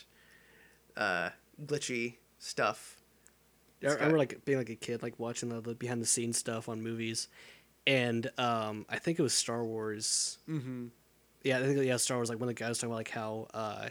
uh 0.96 1.30
glitchy 1.64 2.14
stuff. 2.38 2.96
I 3.82 3.86
got- 3.86 3.94
remember 3.96 4.18
like 4.18 4.44
being 4.44 4.58
like 4.58 4.70
a 4.70 4.74
kid, 4.76 5.02
like 5.02 5.18
watching 5.18 5.48
the, 5.50 5.60
the 5.60 5.74
behind 5.74 6.00
the 6.02 6.06
scenes 6.06 6.38
stuff 6.38 6.68
on 6.68 6.82
movies, 6.82 7.28
and 7.86 8.30
um, 8.38 8.86
I 8.88 8.98
think 8.98 9.18
it 9.18 9.22
was 9.22 9.34
Star 9.34 9.64
Wars. 9.64 10.38
Mm-hmm. 10.48 10.86
Yeah, 11.46 11.58
I 11.58 11.62
think 11.62 11.78
yeah, 11.84 11.96
Star 11.96 12.16
Wars. 12.18 12.28
Like 12.28 12.40
one 12.40 12.48
of 12.48 12.54
the 12.54 12.58
guys 12.58 12.70
was 12.70 12.78
talking 12.78 12.90
about 12.90 12.96
like 12.98 13.10
how 13.10 13.46
uh, 13.54 13.88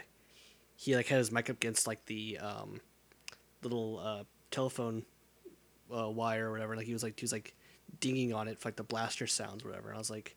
he 0.76 0.94
like 0.94 1.06
had 1.06 1.18
his 1.18 1.32
mic 1.32 1.48
up 1.48 1.56
against 1.56 1.86
like 1.86 2.04
the 2.06 2.38
um, 2.38 2.80
little 3.62 3.98
uh, 3.98 4.24
telephone 4.50 5.04
uh, 5.94 6.10
wire 6.10 6.48
or 6.48 6.52
whatever. 6.52 6.76
Like 6.76 6.86
he 6.86 6.92
was 6.92 7.02
like 7.02 7.18
he 7.18 7.24
was 7.24 7.32
like 7.32 7.54
dinging 8.00 8.34
on 8.34 8.46
it 8.48 8.58
for 8.58 8.68
like 8.68 8.76
the 8.76 8.82
blaster 8.84 9.26
sounds 9.26 9.64
or 9.64 9.68
whatever. 9.68 9.88
And 9.88 9.96
I 9.96 9.98
was 9.98 10.10
like, 10.10 10.36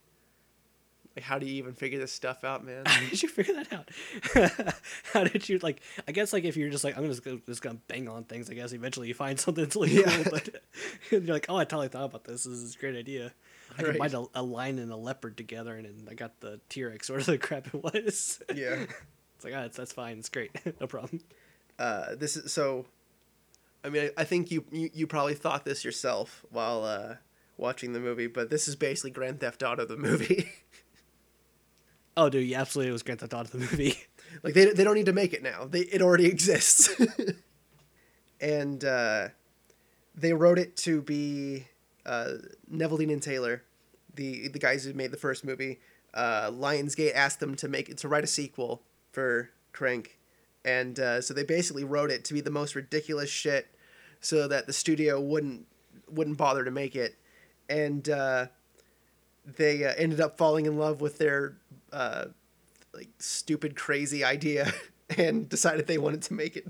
Like, 1.16 1.26
how 1.26 1.40
do 1.40 1.46
you 1.46 1.56
even 1.56 1.74
figure 1.74 2.00
this 2.00 2.14
stuff 2.14 2.44
out, 2.46 2.64
man? 2.64 2.84
how 2.88 3.02
did 3.10 3.22
you 3.22 3.28
figure 3.28 3.56
that 3.56 3.74
out? 3.74 4.76
how 5.14 5.24
did 5.26 5.50
you 5.50 5.60
like? 5.60 5.82
I 6.08 6.14
guess 6.14 6.32
like 6.32 6.46
if 6.46 6.56
you're 6.56 6.70
just 6.70 6.84
like 6.86 6.98
I'm 6.98 7.06
just 7.08 7.24
gonna, 7.24 7.40
just 7.46 7.62
gonna 7.62 7.80
bang 7.90 8.08
on 8.08 8.24
things. 8.24 8.50
I 8.50 8.54
guess 8.54 8.72
eventually 8.72 9.10
you 9.10 9.14
find 9.14 9.38
something 9.38 9.64
that's 9.66 9.76
really 9.76 10.00
Yeah. 10.00 10.24
cool. 10.24 10.32
But 10.32 10.50
you're 11.12 11.22
like, 11.22 11.48
oh, 11.50 11.58
I 11.58 11.66
totally 11.66 11.90
thought 11.90 12.06
about 12.06 12.24
this. 12.24 12.46
This 12.46 12.54
is 12.60 12.76
a 12.76 12.80
great 12.80 12.96
idea. 12.96 13.34
I 13.78 13.82
Right. 13.84 13.92
combined 13.92 14.14
a, 14.14 14.26
a 14.36 14.44
lion 14.44 14.80
and 14.80 14.92
a 14.92 14.96
leopard 14.98 15.38
together, 15.38 15.76
and 15.76 15.86
then 15.86 16.08
I 16.10 16.14
got 16.14 16.40
the 16.42 16.60
T 16.70 16.84
Rex 16.84 17.10
or 17.10 17.22
the 17.22 17.38
crap 17.40 17.68
it 17.68 17.84
was. 17.84 18.42
yeah. 18.54 18.86
it's 19.36 19.44
like, 19.46 19.54
ah, 19.56 19.62
that's 19.62 19.78
that's 19.78 19.94
fine. 19.94 20.18
It's 20.20 20.30
great. 20.30 20.52
no 20.82 20.88
problem. 20.88 21.22
Uh, 21.78 22.16
this 22.16 22.36
is 22.36 22.52
so. 22.52 22.86
I 23.84 23.90
mean, 23.90 24.10
I, 24.18 24.22
I 24.22 24.24
think 24.26 24.52
you, 24.52 24.66
you 24.72 24.90
you 24.94 25.08
probably 25.08 25.36
thought 25.36 25.64
this 25.66 25.86
yourself 25.86 26.46
while 26.50 26.84
uh, 26.84 27.16
watching 27.58 27.94
the 27.94 28.00
movie, 28.02 28.28
but 28.28 28.50
this 28.50 28.68
is 28.68 28.76
basically 28.76 29.12
Grand 29.12 29.40
Theft 29.40 29.64
Auto 29.64 29.86
the 29.86 29.96
movie. 29.98 30.50
Oh, 32.18 32.28
dude, 32.28 32.46
yeah, 32.50 32.60
absolutely, 32.60 32.90
it 32.90 32.94
was 32.94 33.04
Grand 33.04 33.22
Theft 33.22 33.34
Auto 33.34 33.50
the 33.50 33.60
movie. 33.60 33.96
like 34.44 34.54
they 34.54 34.66
they 34.66 34.84
don't 34.84 34.96
need 34.96 35.06
to 35.06 35.14
make 35.14 35.32
it 35.34 35.42
now. 35.42 35.64
They 35.66 35.82
it 35.82 36.02
already 36.02 36.26
exists. 36.26 36.90
and 38.42 38.84
uh, 38.84 39.30
they 40.16 40.34
wrote 40.34 40.60
it 40.60 40.76
to 40.78 41.02
be 41.02 41.68
uh, 42.10 42.38
Neveldine 42.72 43.14
and 43.14 43.22
Taylor, 43.22 43.64
the 44.16 44.48
the 44.48 44.60
guys 44.60 44.84
who 44.84 44.94
made 44.94 45.12
the 45.12 45.18
first 45.18 45.46
movie. 45.46 45.80
Uh, 46.14 46.50
Lionsgate 46.50 47.14
asked 47.14 47.40
them 47.40 47.56
to 47.56 47.68
make 47.68 47.96
to 47.96 48.08
write 48.08 48.24
a 48.24 48.28
sequel 48.28 48.82
for 49.12 49.52
Crank, 49.72 50.18
and 50.66 51.00
uh, 51.00 51.22
so 51.22 51.34
they 51.34 51.44
basically 51.44 51.84
wrote 51.84 52.10
it 52.10 52.26
to 52.26 52.34
be 52.34 52.42
the 52.42 52.50
most 52.50 52.74
ridiculous 52.74 53.30
shit, 53.30 53.68
so 54.20 54.48
that 54.48 54.66
the 54.66 54.74
studio 54.74 55.22
wouldn't 55.22 55.68
wouldn't 56.10 56.38
bother 56.38 56.66
to 56.66 56.72
make 56.72 56.96
it, 56.96 57.16
and 57.70 58.10
uh, 58.10 58.48
they 59.46 59.86
uh, 59.86 59.94
ended 59.96 60.20
up 60.20 60.36
falling 60.36 60.66
in 60.66 60.80
love 60.80 61.02
with 61.02 61.20
their 61.20 61.58
uh, 61.94 62.26
like 62.94 63.10
stupid 63.20 63.76
crazy 63.76 64.24
idea 64.24 64.74
and 65.18 65.48
decided 65.48 65.86
they 65.86 66.00
wanted 66.00 66.24
to 66.24 66.34
make 66.34 66.58
it. 66.58 66.68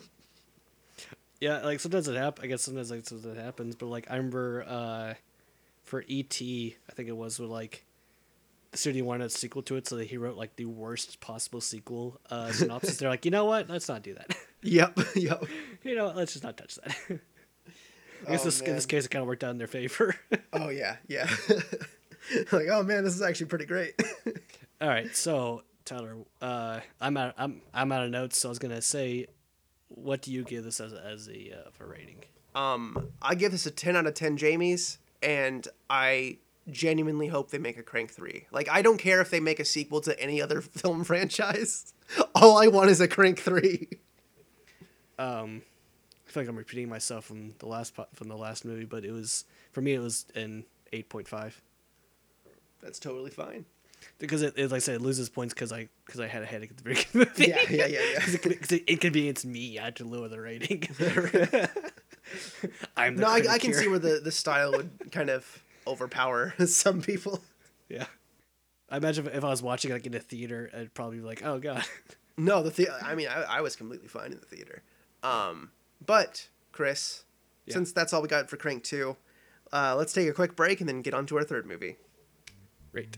Yeah, 1.39 1.59
like 1.59 1.79
sometimes 1.79 2.09
it 2.09 2.17
happens. 2.17 2.43
I 2.43 2.47
guess 2.47 2.61
sometimes 2.63 2.91
like 2.91 3.07
sometimes 3.07 3.37
it 3.37 3.41
happens, 3.41 3.75
but 3.75 3.85
like 3.85 4.11
I 4.11 4.17
remember 4.17 4.65
uh, 4.67 5.13
for 5.89 6.05
ET, 6.07 6.39
I 6.41 6.93
think 6.93 7.09
it 7.09 7.17
was 7.17 7.39
with 7.39 7.49
like 7.49 7.83
the 8.71 8.77
studio 8.77 9.03
wanted 9.03 9.25
a 9.25 9.29
sequel 9.29 9.63
to 9.63 9.75
it, 9.75 9.87
so 9.87 9.95
that 9.97 10.05
he 10.05 10.17
wrote 10.17 10.37
like 10.37 10.55
the 10.55 10.65
worst 10.65 11.19
possible 11.19 11.61
sequel 11.61 12.21
uh, 12.29 12.51
synopsis. 12.51 12.97
They're 12.97 13.09
like, 13.09 13.25
you 13.25 13.31
know 13.31 13.45
what? 13.45 13.69
Let's 13.69 13.89
not 13.89 14.03
do 14.03 14.13
that. 14.13 14.35
Yep, 14.61 14.99
yep. 15.15 15.45
you 15.85 15.95
know, 15.95 16.07
what? 16.07 16.17
let's 16.17 16.33
just 16.33 16.43
not 16.43 16.57
touch 16.57 16.75
that. 16.75 16.93
I 18.27 18.31
guess 18.31 18.41
Oh, 18.41 18.43
this, 18.43 18.59
in 18.59 18.75
this 18.75 18.85
case, 18.85 19.05
it 19.05 19.07
kind 19.07 19.21
of 19.21 19.27
worked 19.29 19.41
out 19.41 19.51
in 19.51 19.57
their 19.57 19.67
favor. 19.67 20.17
Oh 20.51 20.67
yeah, 20.67 20.97
yeah. 21.07 21.29
like, 22.51 22.67
oh 22.69 22.83
man, 22.83 23.05
this 23.05 23.15
is 23.15 23.21
actually 23.21 23.45
pretty 23.45 23.65
great. 23.65 23.93
All 24.81 24.89
right, 24.89 25.15
so 25.15 25.63
Tyler, 25.85 26.17
uh, 26.41 26.81
I'm 26.99 27.15
out. 27.15 27.35
I'm 27.37 27.61
I'm 27.73 27.89
out 27.93 28.03
of 28.03 28.11
notes. 28.11 28.37
So 28.37 28.49
I 28.49 28.51
was 28.51 28.59
gonna 28.59 28.81
say, 28.81 29.27
what 29.87 30.21
do 30.21 30.33
you 30.33 30.43
give 30.43 30.65
this 30.65 30.81
as 30.81 30.91
as 30.91 31.29
a 31.29 31.53
uh, 31.53 31.69
for 31.71 31.87
rating? 31.87 32.25
um, 32.53 33.11
I 33.21 33.35
give 33.35 33.53
this 33.53 33.65
a 33.65 33.71
ten 33.71 33.95
out 33.95 34.07
of 34.07 34.13
ten 34.13 34.37
Jamies, 34.37 34.97
and 35.21 35.67
I 35.89 36.37
genuinely 36.69 37.27
hope 37.27 37.49
they 37.51 37.57
make 37.57 37.77
a 37.77 37.83
Crank 37.83 38.11
three. 38.11 38.45
Like, 38.51 38.69
I 38.69 38.81
don't 38.81 38.97
care 38.99 39.21
if 39.21 39.29
they 39.31 39.39
make 39.39 39.59
a 39.59 39.65
sequel 39.65 40.01
to 40.01 40.19
any 40.19 40.41
other 40.41 40.61
film 40.61 41.03
franchise. 41.03 41.93
All 42.35 42.57
I 42.61 42.67
want 42.67 42.89
is 42.89 43.01
a 43.01 43.07
Crank 43.07 43.39
three. 43.39 43.87
um 45.17 45.61
I 46.27 46.31
feel 46.31 46.43
like 46.43 46.49
I'm 46.49 46.57
repeating 46.57 46.89
myself 46.89 47.25
from 47.25 47.55
the 47.57 47.65
last 47.65 47.95
po- 47.95 48.07
from 48.13 48.27
the 48.27 48.37
last 48.37 48.63
movie, 48.65 48.85
but 48.85 49.03
it 49.03 49.11
was 49.11 49.45
for 49.71 49.81
me 49.81 49.93
it 49.95 49.99
was 49.99 50.25
an 50.35 50.63
eight 50.93 51.09
point 51.09 51.27
five 51.27 51.59
That's 52.83 52.99
totally 52.99 53.31
fine. 53.31 53.65
because 54.19 54.43
it, 54.43 54.53
it 54.55 54.65
like 54.69 54.75
I 54.77 54.79
said 54.79 54.95
it 54.95 55.01
loses 55.01 55.27
points 55.27 55.55
because 55.55 55.71
I 55.71 55.89
because 56.05 56.19
I 56.19 56.27
had 56.27 56.43
a 56.43 56.45
headache 56.45 56.69
at 56.69 56.77
the 56.77 56.83
beginning 56.89 57.07
of 57.27 57.35
the 57.35 57.41
movie. 57.47 57.51
Yeah, 57.51 57.61
yeah, 57.69 57.87
yeah, 57.87 57.99
yeah. 58.13 58.37
Because 58.43 58.71
it 58.73 58.83
inconvenienced 58.87 59.45
me. 59.45 59.79
I 59.79 59.85
had 59.85 59.95
to 59.97 60.05
lower 60.05 60.27
the 60.27 60.39
rating. 60.39 60.83
I'm 62.97 63.15
No, 63.15 63.27
I, 63.27 63.41
I 63.49 63.57
can 63.59 63.73
see 63.73 63.87
where 63.87 63.99
the, 63.99 64.19
the 64.23 64.31
style 64.31 64.71
would 64.71 64.89
kind 65.11 65.29
of 65.29 65.63
overpower 65.87 66.53
some 66.65 67.01
people. 67.01 67.41
Yeah, 67.89 68.05
I 68.89 68.97
imagine 68.97 69.27
if, 69.27 69.35
if 69.35 69.43
I 69.43 69.49
was 69.49 69.61
watching 69.63 69.91
like 69.91 70.05
in 70.05 70.13
a 70.13 70.19
theater, 70.19 70.69
I'd 70.75 70.93
probably 70.93 71.17
be 71.17 71.23
like, 71.25 71.43
"Oh 71.43 71.59
God." 71.59 71.83
No, 72.37 72.63
the, 72.63 72.69
the 72.69 72.89
I 73.05 73.15
mean, 73.15 73.27
I, 73.27 73.57
I 73.57 73.61
was 73.61 73.75
completely 73.75 74.07
fine 74.07 74.31
in 74.31 74.39
the 74.39 74.45
theater. 74.45 74.81
Um, 75.23 75.71
but 76.05 76.47
Chris, 76.71 77.23
Yeah. 77.65 77.73
since 77.73 77.91
that's 77.91 78.13
all 78.13 78.21
we 78.21 78.27
got 78.29 78.49
for 78.49 78.55
Crank 78.57 78.83
Two, 78.83 79.17
uh, 79.73 79.95
let's 79.97 80.13
take 80.13 80.29
a 80.29 80.33
quick 80.33 80.55
break 80.55 80.79
and 80.79 80.87
then 80.87 81.01
get 81.01 81.13
on 81.13 81.25
to 81.25 81.37
our 81.37 81.43
third 81.43 81.65
movie. 81.65 81.97
Great. 82.93 83.17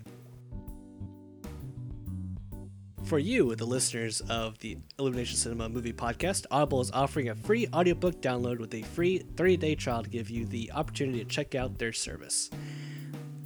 For 3.11 3.19
you, 3.19 3.53
the 3.55 3.65
listeners 3.65 4.21
of 4.29 4.57
the 4.59 4.77
Illumination 4.97 5.35
Cinema 5.35 5.67
Movie 5.67 5.91
Podcast, 5.91 6.45
Audible 6.49 6.79
is 6.79 6.91
offering 6.91 7.27
a 7.27 7.35
free 7.35 7.67
audiobook 7.73 8.21
download 8.21 8.59
with 8.59 8.73
a 8.73 8.83
free 8.83 9.17
30 9.17 9.57
day 9.57 9.75
trial 9.75 10.01
to 10.01 10.09
give 10.09 10.29
you 10.29 10.45
the 10.45 10.71
opportunity 10.71 11.19
to 11.19 11.25
check 11.25 11.53
out 11.53 11.77
their 11.77 11.91
service. 11.91 12.49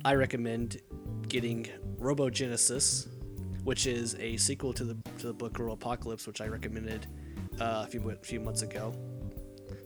I 0.05 0.13
recommend 0.13 0.82
getting 1.30 1.68
Robogenesis, 1.99 3.07
which 3.63 3.88
is 3.88 4.13
a 4.20 4.38
sequel 4.38 4.72
to 4.72 4.84
the 4.84 4.97
to 5.18 5.26
the 5.26 5.34
book 5.34 5.53
Robopocalypse, 5.53 6.28
which 6.28 6.41
I 6.41 6.47
recommended 6.47 7.07
uh, 7.59 7.86
a 7.86 7.88
few 7.88 8.16
few 8.22 8.41
months 8.41 8.61
ago. 8.61 8.93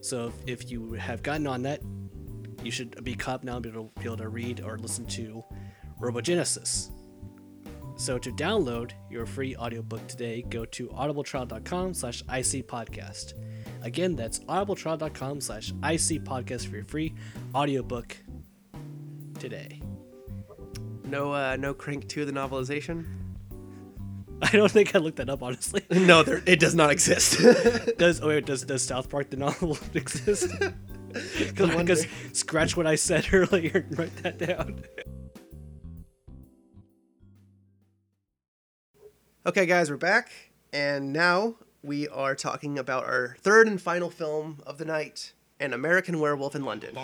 So 0.01 0.33
if, 0.45 0.61
if 0.61 0.71
you 0.71 0.91
have 0.91 1.23
gotten 1.23 1.47
on 1.47 1.61
that, 1.61 1.81
you 2.65 2.71
should 2.71 3.01
be 3.05 3.15
caught 3.15 3.35
up 3.35 3.43
now 3.45 3.53
and 3.53 3.63
be 3.63 3.69
able, 3.69 3.93
be 3.97 4.07
able 4.07 4.17
to 4.17 4.27
read 4.27 4.59
or 4.59 4.77
listen 4.77 5.05
to 5.05 5.41
Robogenesis. 6.01 6.91
So 7.99 8.17
to 8.17 8.31
download 8.31 8.91
your 9.09 9.25
free 9.25 9.57
audiobook 9.57 10.07
today, 10.07 10.41
go 10.43 10.63
to 10.63 10.87
audibletrial.com 10.87 11.93
slash 11.93 12.23
icpodcast. 12.23 13.33
Again, 13.81 14.15
that's 14.15 14.39
audibletrial.com 14.39 15.41
slash 15.41 15.73
icpodcast 15.73 16.69
for 16.69 16.77
your 16.77 16.85
free 16.85 17.13
audiobook 17.53 18.15
today. 19.37 19.81
No, 21.03 21.33
uh, 21.33 21.57
no 21.59 21.73
Crank 21.73 22.07
Two 22.07 22.23
the 22.23 22.31
novelization. 22.31 23.05
I 24.41 24.51
don't 24.51 24.71
think 24.71 24.95
I 24.95 24.99
looked 24.99 25.17
that 25.17 25.29
up 25.29 25.43
honestly. 25.43 25.83
No, 25.91 26.23
there 26.23 26.41
it 26.45 26.61
does 26.61 26.75
not 26.75 26.91
exist. 26.91 27.37
Does 27.97 28.21
oh 28.21 28.29
wait, 28.29 28.45
does 28.45 28.63
does 28.63 28.81
South 28.81 29.09
Park 29.09 29.29
the 29.29 29.35
novel 29.35 29.77
exist? 29.93 30.55
Because 31.37 32.07
scratch 32.31 32.77
what 32.77 32.87
I 32.87 32.95
said 32.95 33.27
earlier 33.33 33.85
and 33.89 33.99
write 33.99 34.15
that 34.23 34.37
down. 34.37 34.85
Okay, 39.49 39.65
guys, 39.65 39.89
we're 39.89 39.97
back, 39.97 40.29
and 40.71 41.11
now 41.11 41.55
we 41.81 42.07
are 42.09 42.35
talking 42.35 42.77
about 42.77 43.03
our 43.05 43.35
third 43.41 43.67
and 43.67 43.81
final 43.81 44.11
film 44.11 44.61
of 44.67 44.77
the 44.77 44.85
night, 44.85 45.33
An 45.59 45.73
American 45.73 46.19
Werewolf 46.19 46.53
in 46.53 46.63
London. 46.65 46.95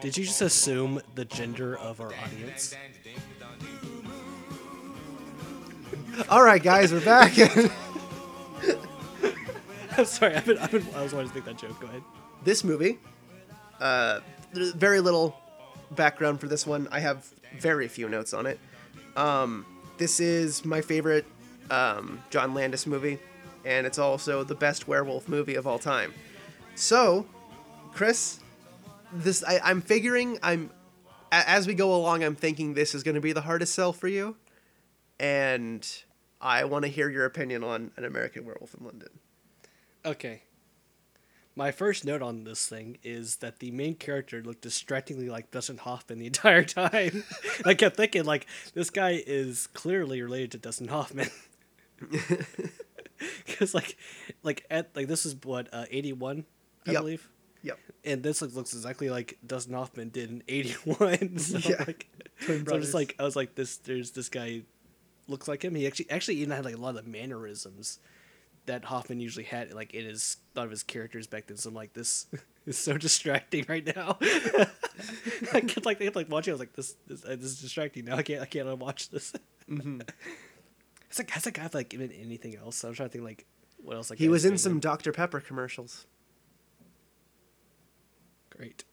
Did 0.00 0.16
you 0.16 0.24
just 0.24 0.40
assume 0.40 1.02
the 1.14 1.26
gender 1.26 1.76
of 1.76 2.00
our 2.00 2.14
audience? 2.14 2.74
All 6.28 6.42
right, 6.42 6.62
guys, 6.62 6.92
we're 6.92 7.04
back. 7.04 7.32
I'm 9.96 10.04
sorry. 10.04 10.34
I've 10.34 10.44
been, 10.46 10.58
I've 10.58 10.70
been, 10.70 10.86
I 10.94 11.02
was 11.02 11.12
wanting 11.14 11.30
to 11.30 11.34
make 11.36 11.44
that 11.44 11.58
joke. 11.58 11.78
Go 11.80 11.86
ahead. 11.86 12.02
this 12.44 12.64
movie, 12.64 12.98
uh, 13.80 14.20
there's 14.52 14.72
very 14.72 15.00
little 15.00 15.36
background 15.92 16.40
for 16.40 16.48
this 16.48 16.66
one. 16.66 16.88
I 16.90 17.00
have 17.00 17.26
very 17.58 17.88
few 17.88 18.08
notes 18.08 18.32
on 18.34 18.46
it. 18.46 18.58
Um, 19.16 19.66
this 19.98 20.20
is 20.20 20.64
my 20.64 20.80
favorite 20.80 21.26
um, 21.70 22.20
John 22.30 22.54
Landis 22.54 22.86
movie, 22.86 23.18
and 23.64 23.86
it's 23.86 23.98
also 23.98 24.44
the 24.44 24.54
best 24.54 24.88
werewolf 24.88 25.28
movie 25.28 25.54
of 25.54 25.66
all 25.66 25.78
time. 25.78 26.12
So, 26.74 27.26
Chris, 27.92 28.40
this 29.12 29.44
I, 29.44 29.60
I'm 29.62 29.80
figuring 29.82 30.38
I'm 30.42 30.70
a- 31.30 31.48
as 31.48 31.66
we 31.66 31.74
go 31.74 31.94
along, 31.94 32.24
I'm 32.24 32.34
thinking 32.36 32.74
this 32.74 32.94
is 32.94 33.02
going 33.02 33.14
to 33.14 33.20
be 33.20 33.32
the 33.32 33.42
hardest 33.42 33.74
sell 33.74 33.92
for 33.92 34.08
you, 34.08 34.36
and 35.22 35.88
I 36.40 36.64
want 36.64 36.84
to 36.84 36.90
hear 36.90 37.08
your 37.08 37.24
opinion 37.24 37.64
on 37.64 37.92
an 37.96 38.04
American 38.04 38.44
Werewolf 38.44 38.74
in 38.78 38.84
London. 38.84 39.08
Okay. 40.04 40.42
My 41.54 41.70
first 41.70 42.04
note 42.04 42.22
on 42.22 42.44
this 42.44 42.66
thing 42.66 42.96
is 43.02 43.36
that 43.36 43.58
the 43.60 43.70
main 43.70 43.94
character 43.94 44.42
looked 44.42 44.62
distractingly 44.62 45.28
like 45.28 45.50
Dustin 45.50 45.76
Hoffman 45.78 46.18
the 46.18 46.26
entire 46.34 46.64
time. 46.64 47.22
I 47.64 47.74
kept 47.74 47.96
thinking, 47.96 48.24
like, 48.24 48.46
this 48.74 48.90
guy 48.90 49.22
is 49.26 49.66
clearly 49.68 50.20
related 50.22 50.50
to 50.52 50.58
Dustin 50.58 50.88
Hoffman. 50.88 51.30
Because, 53.46 53.72
like, 53.72 53.96
like 54.42 54.66
at 54.68 54.96
like 54.96 55.06
this 55.06 55.24
is 55.24 55.36
what 55.44 55.68
uh, 55.72 55.84
eighty 55.92 56.12
one, 56.12 56.44
I 56.86 56.90
Yep. 56.92 57.00
believe, 57.02 57.28
Yep. 57.62 57.78
and 58.04 58.20
this 58.22 58.42
looks, 58.42 58.54
looks 58.54 58.72
exactly 58.74 59.10
like 59.10 59.38
Dustin 59.46 59.74
Hoffman 59.74 60.08
did 60.08 60.28
in 60.30 60.42
eighty 60.48 60.72
one. 60.84 61.38
so, 61.38 61.58
Yeah. 61.58 61.84
like, 61.86 62.08
so 62.40 62.54
I'm 62.54 62.80
just 62.80 62.94
like 62.94 63.14
I 63.20 63.22
was 63.22 63.36
like 63.36 63.54
this. 63.54 63.76
There's 63.76 64.10
this 64.10 64.28
guy 64.28 64.62
looks 65.26 65.48
like 65.48 65.64
him. 65.64 65.74
He 65.74 65.86
actually 65.86 66.10
actually 66.10 66.36
even 66.36 66.54
had 66.54 66.64
like 66.64 66.74
a 66.74 66.78
lot 66.80 66.96
of 66.96 67.04
the 67.04 67.10
mannerisms 67.10 67.98
that 68.66 68.84
Hoffman 68.84 69.20
usually 69.20 69.44
had 69.44 69.72
like 69.72 69.94
in 69.94 70.04
his 70.04 70.36
a 70.54 70.60
lot 70.60 70.64
of 70.64 70.70
his 70.70 70.82
characters 70.82 71.26
back 71.26 71.46
then. 71.46 71.56
So 71.56 71.68
I'm 71.68 71.74
like, 71.74 71.92
this 71.92 72.26
is 72.66 72.78
so 72.78 72.96
distracting 72.96 73.64
right 73.68 73.84
now. 73.84 74.18
I 75.52 75.60
kept 75.60 75.84
like 75.84 76.00
I 76.00 76.04
kept 76.04 76.16
like 76.16 76.30
watching. 76.30 76.52
I 76.52 76.54
was 76.54 76.60
like, 76.60 76.74
this 76.74 76.96
this, 77.06 77.24
uh, 77.24 77.30
this 77.30 77.44
is 77.44 77.60
distracting 77.60 78.04
now. 78.04 78.16
I 78.16 78.22
can't 78.22 78.42
I 78.42 78.46
can't 78.46 78.78
watch 78.78 79.10
this. 79.10 79.32
Mm-hmm. 79.68 80.00
It's 81.08 81.18
like 81.18 81.28
has 81.28 81.44
that 81.44 81.52
guy 81.52 81.68
like 81.74 81.92
even 81.92 82.10
anything 82.10 82.56
else? 82.56 82.82
I'm 82.84 82.94
trying 82.94 83.10
to 83.10 83.12
think 83.12 83.24
like 83.24 83.44
what 83.84 83.96
else. 83.96 84.08
Like 84.08 84.18
He 84.18 84.30
was 84.30 84.46
in 84.46 84.56
some 84.56 84.80
Dr. 84.80 85.12
Pepper 85.12 85.40
commercials. 85.40 86.06
great. 88.48 88.84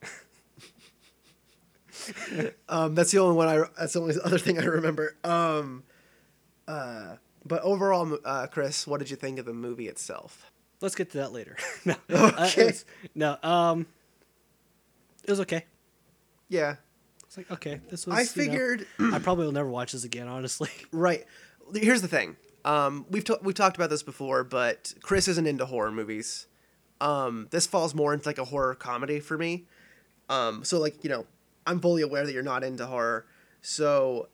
Um, 2.67 2.95
that's 2.95 3.11
the 3.11 3.19
only 3.19 3.35
one 3.35 3.47
I. 3.47 3.63
That's 3.77 3.93
the 3.93 4.01
only 4.01 4.15
other 4.23 4.37
thing 4.37 4.59
I 4.59 4.65
remember. 4.65 5.15
Um, 5.23 5.83
uh, 6.69 7.15
but 7.45 7.61
overall, 7.63 8.17
uh, 8.23 8.47
Chris, 8.47 8.85
what 8.87 8.99
did 8.99 9.09
you 9.09 9.15
think 9.15 9.39
of 9.39 9.45
the 9.45 9.53
movie 9.53 9.87
itself? 9.87 10.51
Let's 10.81 10.95
get 10.95 11.11
to 11.11 11.17
that 11.17 11.33
later. 11.33 11.57
no, 11.85 11.95
uh, 12.09 12.49
it 12.55 12.65
was- 12.65 12.85
no. 13.15 13.37
Um, 13.43 13.85
it 15.25 15.31
was 15.31 15.39
okay. 15.41 15.65
Yeah, 16.47 16.75
It's 17.25 17.37
like 17.37 17.51
okay, 17.51 17.81
this 17.89 18.07
was. 18.07 18.15
I 18.15 18.19
you 18.21 18.25
know, 18.25 18.31
figured. 18.31 18.87
I 18.99 19.19
probably 19.19 19.45
will 19.45 19.51
never 19.53 19.69
watch 19.69 19.91
this 19.91 20.03
again. 20.03 20.27
Honestly. 20.27 20.69
right. 20.91 21.25
Here's 21.75 22.01
the 22.01 22.07
thing. 22.07 22.37
Um, 22.65 23.05
we've 23.09 23.23
ta- 23.23 23.37
we've 23.43 23.55
talked 23.55 23.75
about 23.77 23.89
this 23.89 24.03
before, 24.03 24.43
but 24.43 24.93
Chris 25.01 25.27
isn't 25.27 25.45
into 25.47 25.65
horror 25.65 25.91
movies. 25.91 26.47
Um, 27.01 27.47
this 27.51 27.67
falls 27.67 27.93
more 27.95 28.13
into 28.13 28.27
like 28.27 28.37
a 28.39 28.45
horror 28.45 28.75
comedy 28.75 29.19
for 29.19 29.37
me. 29.37 29.65
Um, 30.29 30.63
so 30.63 30.79
like 30.79 31.03
you 31.03 31.09
know, 31.09 31.25
I'm 31.67 31.79
fully 31.79 32.01
aware 32.01 32.25
that 32.25 32.33
you're 32.33 32.43
not 32.43 32.63
into 32.63 32.85
horror, 32.87 33.25
so 33.61 34.27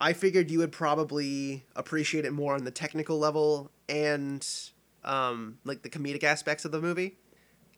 I 0.00 0.12
figured 0.12 0.50
you 0.50 0.58
would 0.60 0.72
probably 0.72 1.64
appreciate 1.74 2.24
it 2.24 2.32
more 2.32 2.54
on 2.54 2.64
the 2.64 2.70
technical 2.70 3.18
level 3.18 3.70
and 3.88 4.46
um, 5.04 5.58
like 5.64 5.82
the 5.82 5.90
comedic 5.90 6.22
aspects 6.24 6.64
of 6.64 6.72
the 6.72 6.80
movie. 6.80 7.16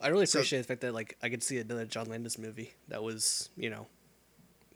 I 0.01 0.09
really 0.09 0.27
So- 0.27 0.39
appreciate 0.39 0.59
the 0.59 0.65
fact 0.65 0.81
that 0.83 0.95
like 0.95 1.17
I 1.23 1.29
could 1.29 1.43
see 1.43 1.59
another 1.59 1.85
John 1.87 2.07
Landis 2.09 2.39
movie 2.39 2.75
that 2.89 3.03
was 3.03 3.51
you 3.57 3.71
know, 3.71 3.87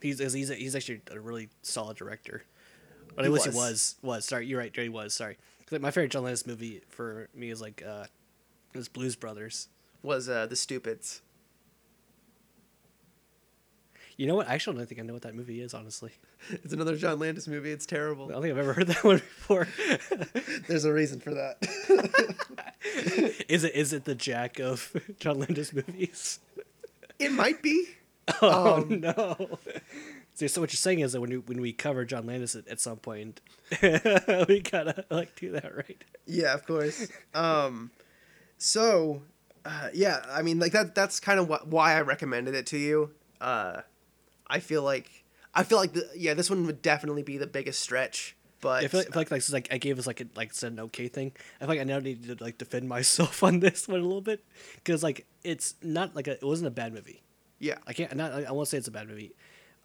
he's 0.01 0.19
he's 0.19 0.49
he's 0.49 0.75
actually 0.75 1.01
a 1.11 1.19
really 1.19 1.49
solid 1.61 1.97
director. 1.97 2.43
But 3.15 3.25
at 3.25 3.31
least 3.31 3.47
was. 3.47 3.55
he 3.55 3.59
was 3.59 3.95
was 4.01 4.25
sorry 4.25 4.45
you're 4.45 4.59
right 4.59 4.75
he 4.75 4.89
was 4.89 5.13
sorry 5.13 5.37
like, 5.71 5.81
my 5.81 5.89
favorite 5.91 6.11
John 6.11 6.23
Landis 6.23 6.45
movie 6.45 6.81
for 6.89 7.29
me 7.33 7.49
is 7.49 7.61
like 7.61 7.83
uh, 7.85 8.05
it 8.73 8.77
was 8.77 8.87
Blues 8.89 9.15
Brothers. 9.15 9.69
Was 10.03 10.29
uh, 10.29 10.45
the 10.45 10.55
Stupids? 10.55 11.21
You 14.17 14.27
know 14.27 14.35
what? 14.35 14.47
I 14.47 14.53
actually 14.53 14.77
don't 14.77 14.87
think 14.87 14.99
I 15.01 15.03
know 15.03 15.13
what 15.13 15.23
that 15.23 15.35
movie 15.35 15.61
is. 15.61 15.73
Honestly, 15.73 16.11
It's 16.49 16.73
another 16.73 16.95
John 16.95 17.19
Landis 17.19 17.47
movie. 17.47 17.71
It's 17.71 17.85
terrible. 17.85 18.27
I 18.29 18.31
don't 18.33 18.41
think 18.43 18.53
I've 18.53 18.59
ever 18.59 18.73
heard 18.73 18.87
that 18.87 19.03
one 19.03 19.17
before. 19.17 19.67
There's 20.67 20.85
a 20.85 20.93
reason 20.93 21.19
for 21.19 21.33
that. 21.33 21.57
is 23.49 23.63
it 23.63 23.75
is 23.75 23.93
it 23.93 24.05
the 24.05 24.15
Jack 24.15 24.59
of 24.59 24.95
John 25.19 25.39
Landis 25.39 25.73
movies? 25.73 26.39
it 27.19 27.31
might 27.31 27.61
be. 27.61 27.87
Oh 28.41 28.75
Um, 28.83 28.99
no. 29.01 29.59
See, 30.33 30.47
so 30.49 30.59
what 30.59 30.71
you're 30.73 30.77
saying 30.77 30.99
is 30.99 31.13
that 31.13 31.21
when 31.21 31.29
we, 31.29 31.37
when 31.37 31.61
we 31.61 31.71
cover 31.71 32.03
John 32.03 32.25
Landis 32.25 32.55
at, 32.55 32.67
at 32.67 32.81
some 32.81 32.97
point, 32.97 33.39
we 33.81 34.59
gotta 34.61 35.05
like 35.09 35.33
do 35.39 35.51
that 35.51 35.73
right. 35.75 36.03
Yeah, 36.25 36.53
of 36.53 36.65
course. 36.65 37.07
Um, 37.33 37.91
so, 38.57 39.21
uh, 39.63 39.89
yeah, 39.93 40.25
I 40.29 40.41
mean, 40.41 40.59
like 40.59 40.73
that. 40.73 40.93
That's 40.95 41.19
kind 41.21 41.39
of 41.39 41.47
wh- 41.47 41.71
why 41.71 41.95
I 41.95 42.01
recommended 42.01 42.53
it 42.55 42.65
to 42.67 42.77
you. 42.77 43.11
Uh, 43.39 43.81
I 44.47 44.59
feel 44.59 44.83
like 44.83 45.23
I 45.53 45.63
feel 45.63 45.77
like 45.77 45.93
the, 45.93 46.09
yeah, 46.15 46.33
this 46.33 46.49
one 46.49 46.65
would 46.65 46.81
definitely 46.81 47.23
be 47.23 47.37
the 47.37 47.47
biggest 47.47 47.79
stretch. 47.79 48.35
But 48.61 48.83
I 48.83 48.87
feel 48.87 49.01
like, 49.01 49.07
I 49.09 49.11
feel 49.11 49.19
like, 49.21 49.31
like, 49.31 49.37
this 49.39 49.47
is 49.47 49.53
like 49.53 49.67
I 49.71 49.77
gave 49.77 49.99
us 49.99 50.07
like 50.07 50.21
a, 50.21 50.25
like 50.35 50.53
said 50.53 50.71
an 50.71 50.79
okay 50.81 51.07
thing. 51.07 51.33
I 51.57 51.65
feel 51.65 51.69
like 51.69 51.79
I 51.79 51.83
now 51.83 51.99
need 51.99 52.23
to 52.25 52.43
like 52.43 52.57
defend 52.57 52.87
myself 52.95 53.43
on 53.43 53.59
this 53.59 53.87
one 53.87 53.99
a 53.99 54.03
little 54.03 54.21
bit 54.21 54.43
because 54.75 55.03
like 55.03 55.25
it's 55.43 55.75
not 55.83 56.15
like 56.15 56.27
a, 56.27 56.33
it 56.33 56.43
wasn't 56.43 56.67
a 56.67 56.71
bad 56.71 56.93
movie. 56.93 57.21
yeah, 57.59 57.77
I 57.85 57.93
can't 57.93 58.15
not 58.15 58.31
I 58.45 58.51
won't 58.51 58.67
say 58.67 58.77
it's 58.77 58.87
a 58.87 58.91
bad 58.91 59.07
movie. 59.07 59.35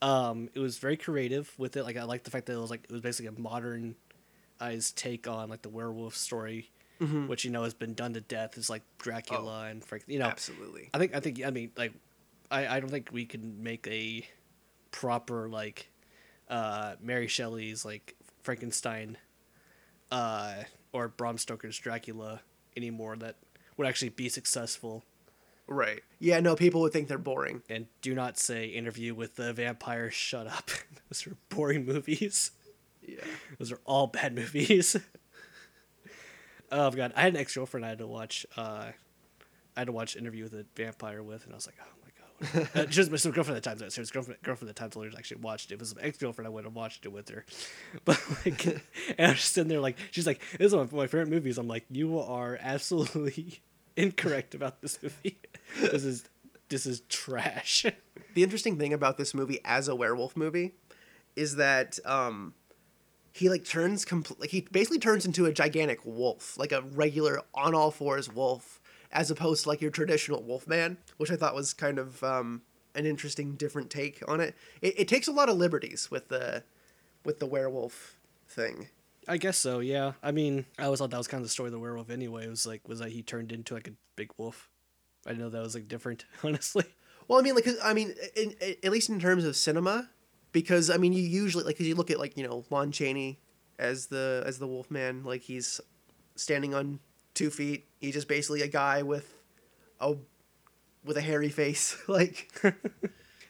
Um, 0.02 0.48
it 0.54 0.61
was 0.61 0.78
very 0.78 0.96
creative 0.96 1.52
with 1.58 1.76
it. 1.76 1.84
Like 1.84 1.96
I 1.98 2.04
like 2.04 2.24
the 2.24 2.30
fact 2.30 2.46
that 2.46 2.54
it 2.54 2.58
was 2.58 2.70
like 2.70 2.84
it 2.84 2.92
was 2.92 3.02
basically 3.02 3.26
a 3.26 3.38
modernized 3.38 4.96
take 4.96 5.28
on 5.28 5.50
like 5.50 5.62
the 5.62 5.68
werewolf 5.68 6.16
story, 6.16 6.70
which 6.98 7.44
you 7.44 7.50
know 7.50 7.64
has 7.64 7.74
been 7.74 7.92
done 7.94 8.14
to 8.14 8.20
death. 8.20 8.56
It's 8.56 8.70
like 8.70 8.82
Dracula 8.98 9.66
and 9.66 9.84
Frank. 9.84 10.04
You 10.06 10.20
know, 10.20 10.26
absolutely. 10.26 10.88
I 10.94 10.98
think 10.98 11.14
I 11.14 11.20
think 11.20 11.44
I 11.44 11.50
mean 11.50 11.70
like 11.76 11.92
I, 12.50 12.76
I 12.76 12.80
don't 12.80 12.90
think 12.90 13.11
we 13.12 13.26
can 13.26 13.62
make 13.62 13.86
a 13.88 14.26
proper 14.91 15.49
like 15.49 15.91
uh 16.49 16.95
Mary 17.01 17.26
Shelley's 17.28 17.84
like 17.84 18.16
Frankenstein 18.43 19.16
uh 20.11 20.55
or 20.93 21.09
Bram 21.09 21.38
Stoker's 21.38 21.78
Dracula 21.78 22.41
anymore 22.76 23.16
that 23.16 23.36
would 23.76 23.86
actually 23.86 24.11
be 24.11 24.28
successful 24.28 25.05
Right. 25.72 26.03
Yeah. 26.18 26.41
No, 26.41 26.57
people 26.57 26.80
would 26.80 26.93
think 26.93 27.07
they're 27.07 27.16
boring. 27.16 27.62
and 27.70 27.86
do 28.03 28.12
not 28.12 28.36
say 28.36 28.66
interview 28.66 29.14
with 29.14 29.36
the 29.36 29.53
vampire 29.53 30.11
shut 30.11 30.49
up 30.49 30.68
those 31.09 31.26
are 31.28 31.36
boring 31.49 31.84
movies 31.86 32.51
Yeah. 33.07 33.20
those 33.59 33.70
are 33.70 33.80
all 33.84 34.09
bad 34.09 34.34
movies 34.34 34.97
oh 36.72 36.91
god 36.91 37.12
i 37.16 37.22
had 37.22 37.34
an 37.34 37.41
ex-girlfriend 37.41 37.84
i 37.86 37.88
had 37.91 37.99
to 37.99 38.07
watch 38.07 38.45
uh 38.57 38.86
i 39.76 39.80
had 39.80 39.86
to 39.86 39.93
watch 39.93 40.16
interview 40.16 40.45
with 40.45 40.55
a 40.55 40.64
vampire 40.76 41.22
with 41.22 41.45
and 41.45 41.53
i 41.53 41.57
was 41.57 41.66
like 41.66 41.76
oh 41.80 41.99
uh, 42.74 42.86
she 42.88 43.01
was 43.01 43.11
my 43.11 43.16
some 43.16 43.32
girlfriend 43.32 43.57
at 43.59 43.62
the 43.62 43.68
time 43.68 43.91
so 43.91 44.01
was 44.01 44.11
girlfriend, 44.11 44.41
girlfriend 44.43 44.70
at 44.70 44.76
the 44.76 44.88
time 44.97 45.11
her 45.11 45.18
actually 45.18 45.41
watched 45.41 45.70
it. 45.70 45.74
It 45.74 45.80
was 45.80 45.93
an 45.93 45.99
ex-girlfriend 46.01 46.47
i 46.47 46.51
went 46.51 46.66
and 46.66 46.74
watched 46.74 47.05
it 47.05 47.11
with 47.11 47.28
her. 47.28 47.45
But 48.05 48.20
like 48.45 48.64
and 49.18 49.26
i 49.26 49.28
was 49.30 49.41
just 49.41 49.53
sitting 49.53 49.68
there 49.68 49.80
like 49.80 49.99
she's 50.11 50.26
like 50.26 50.41
this 50.53 50.68
is 50.68 50.74
one 50.74 50.84
of 50.84 50.93
my 50.93 51.07
favorite 51.07 51.28
movies. 51.28 51.59
I'm 51.59 51.68
like 51.68 51.84
you 51.91 52.18
are 52.18 52.59
absolutely 52.62 53.61
incorrect 53.97 54.55
about 54.55 54.80
this 54.80 55.03
movie. 55.03 55.38
This 55.80 56.05
is 56.05 56.24
this 56.68 56.86
is 56.86 57.03
trash. 57.09 57.84
The 58.34 58.43
interesting 58.43 58.78
thing 58.78 58.93
about 58.93 59.18
this 59.18 59.34
movie 59.34 59.59
as 59.64 59.88
a 59.88 59.95
werewolf 59.95 60.36
movie 60.36 60.74
is 61.36 61.57
that 61.57 61.99
um, 62.05 62.55
he 63.32 63.49
like 63.49 63.64
turns 63.64 64.05
compl- 64.05 64.38
like 64.41 64.51
he 64.51 64.62
basically 64.72 64.99
turns 64.99 65.26
into 65.26 65.47
a 65.47 65.53
gigantic 65.53 66.01
wolf, 66.05 66.57
like 66.59 66.72
a 66.72 66.82
regular 66.82 67.41
on 67.55 67.74
all 67.74 67.91
fours 67.91 68.32
wolf, 68.32 68.80
as 69.12 69.30
opposed 69.30 69.64
to 69.64 69.68
like 69.68 69.80
your 69.80 69.90
traditional 69.90 70.42
wolf 70.42 70.66
man, 70.66 70.98
which 71.16 71.30
I 71.30 71.36
thought 71.36 71.54
was 71.54 71.72
kind 71.72 71.98
of 71.98 72.22
um, 72.22 72.62
an 72.94 73.06
interesting, 73.06 73.54
different 73.54 73.90
take 73.90 74.22
on 74.28 74.40
it. 74.40 74.54
it. 74.80 75.00
It 75.00 75.08
takes 75.08 75.28
a 75.28 75.32
lot 75.32 75.48
of 75.48 75.56
liberties 75.56 76.11
with 76.11 76.28
the 76.28 76.64
with 77.24 77.38
the 77.38 77.46
werewolf 77.46 78.16
thing. 78.48 78.88
I 79.28 79.36
guess 79.36 79.58
so. 79.58 79.80
Yeah. 79.80 80.12
I 80.22 80.32
mean, 80.32 80.64
I 80.78 80.84
always 80.84 80.98
thought 80.98 81.11
that 81.11 81.18
was 81.18 81.28
kind 81.28 81.40
of 81.40 81.46
the 81.46 81.50
story 81.50 81.68
of 81.68 81.72
the 81.72 81.78
werewolf. 81.78 82.11
Anyway, 82.11 82.44
it 82.44 82.50
was 82.50 82.66
like 82.66 82.88
was 82.88 83.00
that 83.00 83.11
he 83.11 83.22
turned 83.22 83.52
into 83.52 83.74
like 83.74 83.88
a 83.88 83.92
big 84.16 84.30
wolf. 84.36 84.68
I 85.26 85.30
didn't 85.30 85.42
know 85.42 85.50
that 85.50 85.62
was 85.62 85.74
like 85.74 85.88
different. 85.88 86.24
Honestly, 86.42 86.84
Well, 87.30 87.38
I 87.38 87.42
mean, 87.42 87.54
like, 87.54 87.68
I 87.84 87.94
mean, 87.94 88.12
in, 88.34 88.56
in, 88.61 88.76
at 88.82 88.90
least 88.90 89.08
in 89.08 89.20
terms 89.20 89.44
of 89.44 89.54
cinema, 89.54 90.11
because 90.50 90.90
I 90.90 90.96
mean, 90.96 91.12
you 91.12 91.22
usually 91.22 91.62
like, 91.62 91.78
cause 91.78 91.86
you 91.86 91.94
look 91.94 92.11
at 92.11 92.18
like 92.18 92.36
you 92.36 92.46
know 92.46 92.64
Lon 92.70 92.90
Chaney 92.90 93.38
as 93.78 94.06
the 94.06 94.42
as 94.44 94.58
the 94.58 94.66
Wolfman, 94.66 95.22
like 95.22 95.42
he's 95.42 95.80
standing 96.34 96.74
on 96.74 96.98
two 97.41 97.51
feet. 97.51 97.86
He's 98.01 98.14
just 98.14 98.28
basically 98.28 98.62
a 98.62 98.68
guy 98.68 99.03
with 99.03 99.26
a 100.01 100.14
with 101.05 101.16
a 101.16 101.20
hairy 101.22 101.49
face, 101.51 101.97
like 102.09 102.51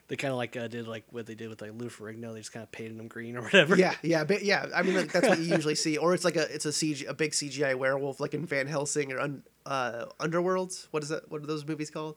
They 0.09 0.17
kind 0.17 0.33
of 0.33 0.39
like 0.39 0.57
uh, 0.57 0.67
did 0.67 0.89
like 0.89 1.05
what 1.11 1.27
they 1.27 1.37
did 1.37 1.49
with 1.49 1.63
like 1.63 1.71
Lou 1.73 1.89
Ferrigno. 1.89 2.33
They 2.33 2.41
just 2.41 2.53
kind 2.53 2.65
of 2.65 2.73
painted 2.73 2.99
him 2.99 3.07
green 3.07 3.37
or 3.37 3.43
whatever. 3.43 3.77
Yeah, 3.77 3.95
yeah, 4.03 4.25
but 4.25 4.43
yeah. 4.43 4.67
I 4.75 4.83
mean, 4.83 4.97
like, 4.97 5.13
that's 5.13 5.29
what 5.29 5.39
you 5.39 5.45
usually 5.57 5.77
see, 5.77 5.99
or 5.99 6.15
it's 6.15 6.25
like 6.25 6.35
a 6.35 6.53
it's 6.53 6.67
a 6.67 6.71
CG 6.71 7.07
a 7.09 7.15
big 7.15 7.31
CGI 7.31 7.77
werewolf, 7.77 8.19
like 8.19 8.35
in 8.35 8.45
Van 8.45 8.67
Helsing 8.67 9.13
or 9.13 9.21
un, 9.21 9.45
uh, 9.67 10.07
Underworlds. 10.19 10.89
What 10.91 11.05
is 11.05 11.11
that? 11.11 11.31
What 11.31 11.43
are 11.43 11.47
those 11.47 11.65
movies 11.65 11.91
called? 11.91 12.17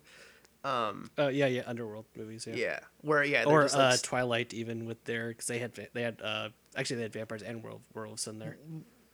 Um, 0.63 1.11
Uh, 1.19 1.28
yeah, 1.28 1.45
yeah. 1.45 1.63
Underworld 1.67 2.05
movies. 2.17 2.47
Yeah. 2.47 2.55
yeah, 2.55 2.80
where 3.01 3.24
yeah, 3.24 3.43
Or 3.43 3.61
just, 3.63 3.76
like, 3.76 3.84
uh, 3.84 3.93
s- 3.93 4.01
Twilight, 4.01 4.53
even 4.55 4.86
with 4.88 5.03
their 5.03 5.28
because 5.28 5.45
they 5.45 5.59
had 5.59 5.74
they 5.93 6.01
had 6.01 6.19
uh 6.24 6.49
actually 6.76 6.95
they 6.95 7.03
had 7.03 7.13
vampires 7.13 7.43
and 7.43 7.61
werewolf, 7.61 7.84
werewolves 7.93 8.26
in 8.28 8.39
there. 8.39 8.57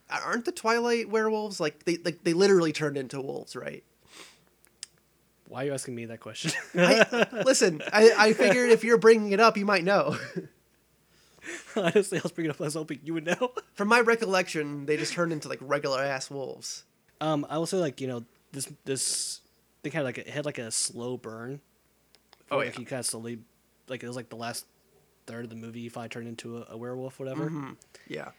Aren't 0.09 0.45
the 0.45 0.51
Twilight 0.51 1.09
werewolves 1.09 1.59
like 1.59 1.85
they 1.85 1.97
like 1.97 2.23
they 2.23 2.33
literally 2.33 2.71
turned 2.73 2.97
into 2.97 3.21
wolves, 3.21 3.55
right? 3.55 3.83
Why 5.47 5.63
are 5.63 5.65
you 5.67 5.73
asking 5.73 5.95
me 5.95 6.05
that 6.05 6.19
question? 6.19 6.51
I, 6.75 7.25
listen, 7.43 7.81
I, 7.91 8.11
I 8.15 8.33
figured 8.33 8.69
if 8.69 8.83
you're 8.83 8.99
bringing 8.99 9.31
it 9.31 9.39
up, 9.39 9.57
you 9.57 9.65
might 9.65 9.83
know. 9.83 10.15
Honestly, 11.75 12.19
I 12.19 12.21
was 12.21 12.31
bringing 12.31 12.51
it 12.51 12.55
up. 12.55 12.61
I 12.61 12.65
was 12.65 12.75
hoping 12.75 12.99
you 13.03 13.15
would 13.15 13.25
know. 13.25 13.53
From 13.73 13.87
my 13.87 14.01
recollection, 14.01 14.85
they 14.85 14.95
just 14.95 15.13
turned 15.13 15.33
into 15.33 15.49
like 15.49 15.57
regular 15.61 16.01
ass 16.03 16.29
wolves. 16.29 16.83
Um, 17.19 17.47
I 17.49 17.57
will 17.57 17.65
say 17.65 17.77
like 17.77 17.99
you 17.99 18.07
know 18.07 18.25
this 18.51 18.71
this 18.85 19.41
they 19.81 19.89
kind 19.89 20.01
of 20.01 20.05
like 20.05 20.19
it 20.19 20.29
had 20.29 20.45
like 20.45 20.59
a 20.59 20.69
slow 20.71 21.17
burn. 21.17 21.61
Oh, 22.51 22.57
like 22.57 22.75
yeah. 22.75 22.79
you 22.81 22.85
kind 22.85 22.99
of 22.99 23.05
slowly 23.07 23.39
like 23.87 24.03
it 24.03 24.07
was 24.07 24.15
like 24.15 24.29
the 24.29 24.35
last 24.35 24.65
third 25.25 25.43
of 25.43 25.49
the 25.49 25.55
movie 25.55 25.85
if 25.85 25.97
I 25.97 26.07
turned 26.07 26.27
into 26.27 26.57
a, 26.57 26.67
a 26.71 26.77
werewolf, 26.77 27.19
whatever, 27.19 27.51
Yeah. 28.07 28.29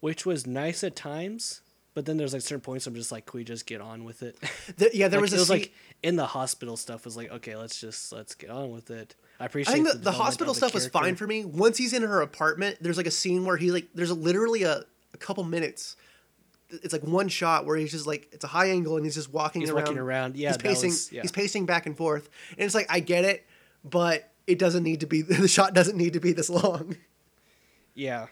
Which 0.00 0.24
was 0.26 0.46
nice 0.46 0.82
at 0.84 0.96
times. 0.96 1.60
But 1.94 2.04
then 2.04 2.18
there's 2.18 2.34
like 2.34 2.42
certain 2.42 2.60
points 2.60 2.86
I'm 2.86 2.94
just 2.94 3.10
like, 3.10 3.24
can 3.24 3.38
we 3.38 3.44
just 3.44 3.64
get 3.66 3.80
on 3.80 4.04
with 4.04 4.22
it? 4.22 4.36
There, 4.76 4.90
yeah, 4.92 5.08
there 5.08 5.18
Like, 5.18 5.22
was 5.22 5.32
a 5.32 5.36
it 5.36 5.38
was 5.38 5.48
scene- 5.48 5.56
like 5.60 5.72
in 6.02 6.16
the 6.16 6.26
hospital 6.26 6.76
stuff 6.76 7.06
was 7.06 7.16
like, 7.16 7.30
okay, 7.32 7.56
let's 7.56 7.80
just 7.80 8.12
let's 8.12 8.34
get 8.34 8.50
on 8.50 8.70
with 8.70 8.90
it. 8.90 9.14
I 9.40 9.46
appreciate. 9.46 9.72
I 9.72 9.74
think 9.74 9.86
the, 9.86 9.92
the 9.92 9.98
development 10.00 10.24
hospital 10.24 10.52
stuff 10.54 10.74
was 10.74 10.86
fine 10.88 11.16
for 11.16 11.26
me. 11.26 11.44
Once 11.46 11.78
he's 11.78 11.94
in 11.94 12.02
her 12.02 12.20
apartment, 12.20 12.76
there's 12.82 12.98
like 12.98 13.06
a 13.06 13.10
scene 13.10 13.46
where 13.46 13.56
he 13.56 13.70
like 13.72 13.88
there's 13.94 14.10
a, 14.10 14.14
literally 14.14 14.64
a, 14.64 14.82
a 15.14 15.16
couple 15.16 15.42
minutes. 15.44 15.96
It's 16.68 16.92
like 16.92 17.02
one 17.04 17.28
shot 17.28 17.64
where 17.64 17.76
he's 17.78 17.92
just 17.92 18.06
like 18.06 18.28
it's 18.32 18.44
a 18.44 18.48
high 18.48 18.66
angle 18.70 18.96
and 18.96 19.06
he's 19.06 19.14
just 19.14 19.32
walking 19.32 19.62
He's 19.62 19.70
around. 19.70 19.84
walking 19.84 19.98
around, 19.98 20.36
yeah, 20.36 20.48
he's 20.48 20.58
pacing. 20.58 20.90
was- 20.90 21.10
yeah. 21.12 21.22
He's 21.22 21.32
pacing 21.32 21.64
back 21.64 21.86
and 21.86 21.96
forth, 21.96 22.28
and 22.58 22.60
it's 22.66 22.74
like 22.74 22.88
I 22.90 23.00
get 23.00 23.24
it, 23.24 23.46
but 23.84 24.30
it 24.46 24.58
doesn't 24.58 24.82
need 24.82 25.00
to 25.00 25.06
be 25.06 25.22
the 25.22 25.48
shot 25.48 25.72
doesn't 25.72 25.96
need 25.96 26.12
to 26.12 26.20
be 26.20 26.32
this 26.34 26.50
long. 26.50 26.96
Yeah, 27.94 28.26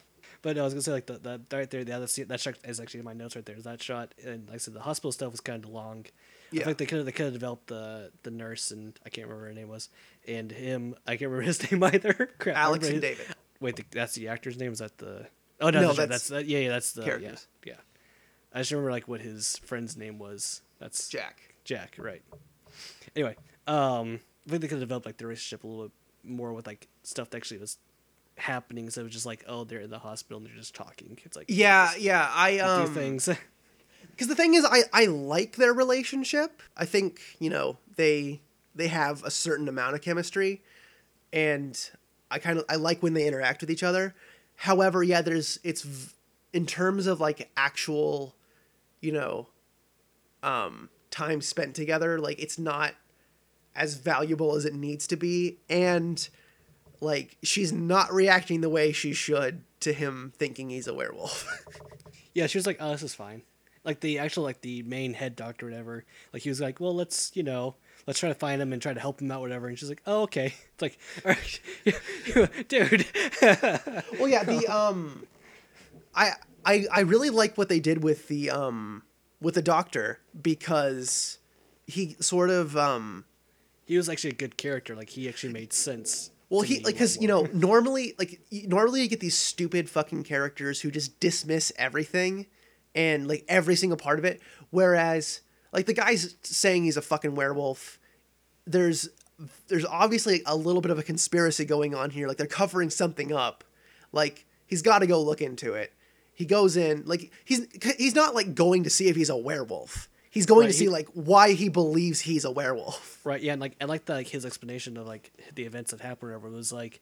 but 0.44 0.54
no, 0.56 0.62
I 0.62 0.64
was 0.64 0.74
gonna 0.74 0.82
say 0.82 0.92
like 0.92 1.06
the, 1.06 1.18
the 1.18 1.56
right 1.56 1.68
there, 1.70 1.82
the 1.84 1.92
other 1.96 2.06
scene, 2.06 2.28
that 2.28 2.38
shot 2.38 2.54
is 2.64 2.78
actually 2.78 3.00
in 3.00 3.04
my 3.06 3.14
notes 3.14 3.34
right 3.34 3.44
there. 3.44 3.56
Is 3.56 3.64
that 3.64 3.82
shot, 3.82 4.14
and 4.24 4.46
like 4.46 4.54
I 4.54 4.58
said, 4.58 4.74
the 4.74 4.80
hospital 4.80 5.10
stuff 5.10 5.32
was 5.32 5.40
kind 5.40 5.64
of 5.64 5.70
long. 5.70 6.04
I 6.06 6.56
Yeah. 6.58 6.64
think 6.66 6.78
they 6.78 6.86
could 6.86 6.98
have 6.98 7.06
they 7.06 7.12
could 7.12 7.24
have 7.24 7.32
developed 7.32 7.66
the 7.68 8.12
the 8.22 8.30
nurse 8.30 8.70
and 8.70 8.96
I 9.04 9.08
can't 9.08 9.26
remember 9.26 9.46
her 9.48 9.54
name 9.54 9.68
was, 9.68 9.88
and 10.28 10.52
him 10.52 10.94
I 11.06 11.16
can't 11.16 11.30
remember 11.30 11.42
his 11.46 11.70
name 11.72 11.82
either. 11.82 12.30
Crap, 12.38 12.56
Alex 12.56 12.84
and 12.86 12.94
his- 12.94 13.02
David. 13.02 13.26
Wait, 13.58 13.76
the, 13.76 13.84
that's 13.90 14.14
the 14.14 14.28
actor's 14.28 14.58
name. 14.58 14.72
Is 14.72 14.80
that 14.80 14.98
the? 14.98 15.26
Oh 15.60 15.70
no, 15.70 15.80
No, 15.80 15.86
that's, 15.88 15.96
that's 15.96 16.08
that's 16.10 16.28
that, 16.28 16.46
yeah, 16.46 16.58
yeah, 16.58 16.68
that's 16.68 16.92
the 16.92 17.02
characters. 17.04 17.46
Yeah, 17.64 17.72
yeah. 17.74 17.80
I 18.52 18.58
just 18.58 18.70
remember 18.70 18.90
like 18.90 19.08
what 19.08 19.20
his 19.22 19.56
friend's 19.64 19.96
name 19.96 20.18
was. 20.18 20.60
That's 20.78 21.08
Jack. 21.08 21.54
Jack, 21.64 21.96
right. 21.98 22.22
Anyway, 23.16 23.36
um, 23.66 24.20
I 24.46 24.50
think 24.50 24.62
they 24.62 24.68
could 24.68 24.78
have 24.78 24.80
developed 24.80 25.06
like 25.06 25.16
the 25.16 25.26
relationship 25.26 25.64
a 25.64 25.66
little 25.66 25.84
bit 25.84 25.92
more 26.30 26.52
with 26.52 26.66
like 26.66 26.88
stuff 27.02 27.30
that 27.30 27.38
actually 27.38 27.58
was 27.58 27.78
happening 28.36 28.84
instead 28.86 29.04
of 29.04 29.10
just 29.10 29.26
like, 29.26 29.44
oh, 29.46 29.64
they're 29.64 29.80
in 29.80 29.90
the 29.90 29.98
hospital 29.98 30.38
and 30.38 30.46
they're 30.46 30.56
just 30.56 30.74
talking. 30.74 31.18
It's 31.24 31.36
like 31.36 31.46
Yeah, 31.48 31.92
yeah. 31.98 32.28
I 32.32 32.56
do 32.56 32.62
um 32.62 32.94
things. 32.94 33.28
because 34.10 34.28
the 34.28 34.34
thing 34.34 34.54
is 34.54 34.64
I, 34.64 34.82
I 34.92 35.06
like 35.06 35.56
their 35.56 35.72
relationship 35.72 36.62
i 36.76 36.84
think 36.84 37.20
you 37.40 37.50
know 37.50 37.78
they 37.96 38.40
they 38.74 38.86
have 38.88 39.24
a 39.24 39.30
certain 39.30 39.68
amount 39.68 39.94
of 39.94 40.02
chemistry 40.02 40.62
and 41.32 41.90
i 42.30 42.38
kind 42.38 42.58
of 42.58 42.64
i 42.68 42.76
like 42.76 43.02
when 43.02 43.14
they 43.14 43.26
interact 43.26 43.60
with 43.60 43.70
each 43.70 43.82
other 43.82 44.14
however 44.56 45.02
yeah 45.02 45.20
there's 45.20 45.58
it's 45.64 45.82
v- 45.82 46.12
in 46.52 46.64
terms 46.66 47.06
of 47.06 47.20
like 47.20 47.50
actual 47.56 48.36
you 49.00 49.10
know 49.10 49.48
um 50.42 50.90
time 51.10 51.40
spent 51.40 51.74
together 51.74 52.18
like 52.20 52.38
it's 52.40 52.58
not 52.58 52.94
as 53.74 53.94
valuable 53.94 54.54
as 54.54 54.64
it 54.64 54.74
needs 54.74 55.06
to 55.08 55.16
be 55.16 55.58
and 55.68 56.28
like 57.00 57.36
she's 57.42 57.72
not 57.72 58.12
reacting 58.12 58.60
the 58.60 58.68
way 58.68 58.92
she 58.92 59.12
should 59.12 59.62
to 59.80 59.92
him 59.92 60.32
thinking 60.38 60.70
he's 60.70 60.86
a 60.86 60.94
werewolf 60.94 61.46
yeah, 62.34 62.48
she 62.48 62.58
was 62.58 62.66
like, 62.66 62.78
oh, 62.80 62.90
this 62.90 63.02
is 63.02 63.14
fine. 63.14 63.42
Like 63.84 64.00
the 64.00 64.18
actual 64.18 64.42
like 64.42 64.60
the 64.60 64.82
main 64.82 65.14
head 65.14 65.36
doctor, 65.36 65.66
or 65.66 65.70
whatever. 65.70 66.04
Like 66.32 66.42
he 66.42 66.48
was 66.48 66.60
like, 66.60 66.80
well, 66.80 66.94
let's 66.94 67.30
you 67.34 67.42
know. 67.42 67.76
Let's 68.06 68.18
try 68.18 68.28
to 68.28 68.34
find 68.34 68.60
him 68.60 68.72
and 68.74 68.82
try 68.82 68.92
to 68.92 69.00
help 69.00 69.22
him 69.22 69.30
out, 69.30 69.40
whatever. 69.40 69.66
And 69.66 69.78
she's 69.78 69.88
like, 69.88 70.02
"Oh, 70.06 70.22
okay." 70.22 70.54
It's 70.74 70.82
like, 70.82 70.98
all 71.24 71.30
right, 71.30 72.68
dude. 72.68 73.06
well 74.18 74.28
yeah 74.28 74.42
the 74.42 74.66
um 74.66 75.24
I, 76.14 76.32
I 76.66 76.86
i 76.92 77.00
really 77.02 77.30
like 77.30 77.56
what 77.56 77.68
they 77.68 77.78
did 77.78 78.02
with 78.02 78.26
the 78.26 78.50
um 78.50 79.04
with 79.40 79.54
the 79.54 79.62
doctor 79.62 80.18
because 80.42 81.38
he 81.86 82.16
sort 82.18 82.50
of 82.50 82.76
um 82.76 83.24
he 83.84 83.96
was 83.96 84.08
actually 84.08 84.30
a 84.30 84.34
good 84.34 84.56
character. 84.56 84.96
Like 84.96 85.10
he 85.10 85.28
actually 85.28 85.52
made 85.52 85.72
sense. 85.72 86.30
Well 86.54 86.62
he 86.62 86.80
like 86.80 86.94
because 86.94 87.20
you 87.20 87.28
know 87.28 87.48
normally 87.52 88.14
like 88.18 88.40
normally 88.66 89.02
you 89.02 89.08
get 89.08 89.20
these 89.20 89.36
stupid 89.36 89.90
fucking 89.90 90.24
characters 90.24 90.80
who 90.80 90.90
just 90.90 91.18
dismiss 91.20 91.72
everything 91.76 92.46
and 92.94 93.26
like 93.26 93.44
every 93.48 93.76
single 93.76 93.96
part 93.96 94.18
of 94.18 94.24
it. 94.24 94.40
Whereas 94.70 95.40
like 95.72 95.86
the 95.86 95.94
guy's 95.94 96.36
saying 96.42 96.84
he's 96.84 96.96
a 96.96 97.02
fucking 97.02 97.34
werewolf 97.34 97.98
there's 98.66 99.08
there's 99.68 99.84
obviously 99.84 100.42
a 100.46 100.56
little 100.56 100.80
bit 100.80 100.90
of 100.90 100.98
a 100.98 101.02
conspiracy 101.02 101.64
going 101.64 101.94
on 101.94 102.10
here. 102.10 102.28
Like 102.28 102.36
they're 102.36 102.46
covering 102.46 102.90
something 102.90 103.32
up. 103.32 103.64
Like 104.12 104.46
he's 104.66 104.82
got 104.82 105.00
to 105.00 105.06
go 105.06 105.20
look 105.20 105.42
into 105.42 105.74
it. 105.74 105.92
He 106.32 106.44
goes 106.44 106.76
in 106.76 107.04
like 107.04 107.32
he's 107.44 107.66
he's 107.98 108.14
not 108.14 108.34
like 108.34 108.54
going 108.54 108.84
to 108.84 108.90
see 108.90 109.08
if 109.08 109.16
he's 109.16 109.30
a 109.30 109.36
werewolf 109.36 110.08
he's 110.34 110.44
going 110.46 110.60
Right, 110.66 110.66
to 110.66 110.72
see 110.74 110.84
he- 110.84 110.90
like 110.90 111.08
why 111.14 111.52
he 111.54 111.70
believes 111.70 112.20
he's 112.20 112.44
a 112.44 112.50
werewolf 112.50 113.20
Right, 113.24 113.40
yeah, 113.40 113.52
and 113.52 113.60
like 113.60 113.76
I 113.80 113.86
like 113.86 114.04
that 114.06 114.14
like 114.14 114.26
his 114.28 114.44
explanation 114.44 114.96
of 114.98 115.06
like 115.06 115.32
the 115.54 115.62
events 115.64 115.92
that 115.92 116.00
happened 116.02 116.32
or 116.32 116.38
whatever 116.38 116.54
was 116.54 116.72
like 116.72 117.00